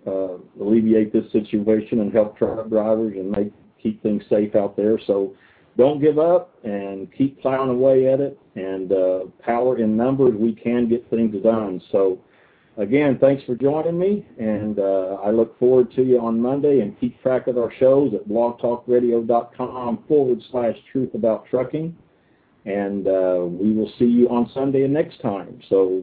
uh, 0.08 0.38
alleviate 0.60 1.14
this 1.14 1.32
situation 1.32 2.00
and 2.02 2.12
help 2.12 2.38
truck 2.38 2.68
drivers 2.70 3.14
and 3.16 3.30
make 3.32 3.52
keep 3.82 4.02
things 4.02 4.24
safe 4.30 4.56
out 4.56 4.76
there. 4.76 4.98
So 5.06 5.36
don't 5.78 6.00
give 6.00 6.20
up 6.20 6.54
and 6.64 7.12
keep 7.14 7.42
plowing 7.42 7.70
away 7.70 8.12
at 8.12 8.20
it. 8.20 8.40
And 8.56 8.92
uh, 8.92 9.20
power 9.44 9.78
in 9.80 9.98
numbers, 9.98 10.34
we 10.38 10.54
can 10.54 10.88
get 10.88 11.10
things 11.10 11.36
done. 11.44 11.82
So 11.92 12.20
again, 12.78 13.18
thanks 13.20 13.44
for 13.46 13.56
joining 13.56 13.98
me, 13.98 14.26
and 14.40 14.78
uh, 14.80 15.18
I 15.24 15.32
look 15.32 15.58
forward 15.58 15.92
to 15.96 16.04
you 16.04 16.20
on 16.20 16.40
Monday. 16.40 16.82
And 16.82 17.00
keep 17.00 17.20
track 17.22 17.48
of 17.48 17.58
our 17.58 17.72
shows 17.80 18.14
at 18.14 18.28
blogtalkradio.com 18.28 20.04
forward 20.08 20.40
slash 20.52 20.76
truth 20.92 21.14
about 21.16 21.46
trucking. 21.50 21.96
And 22.66 23.08
uh, 23.08 23.46
we 23.46 23.74
will 23.74 23.92
see 24.00 24.06
you 24.06 24.30
on 24.30 24.50
Sunday 24.54 24.88
next 24.88 25.22
time. 25.22 25.60
So 25.70 26.02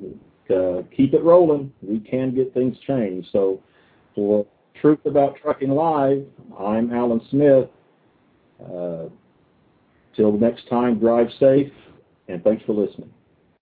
uh, 0.55 0.83
keep 0.95 1.15
it 1.15 1.23
rolling. 1.23 1.73
We 1.81 2.01
can 2.01 2.35
get 2.35 2.53
things 2.53 2.77
changed. 2.87 3.29
So 3.33 3.63
for 4.15 4.45
Truth 4.81 5.07
About 5.07 5.37
Trucking 5.41 5.71
Live, 5.71 6.25
I'm 6.59 6.93
Allen 6.93 7.21
Smith. 7.31 7.69
Till 10.17 10.33
next 10.33 10.69
time, 10.69 10.99
drive 10.99 11.29
safe, 11.39 11.73
and 12.29 12.43
thanks 12.43 12.65
for 12.65 12.73
listening. 12.73 13.13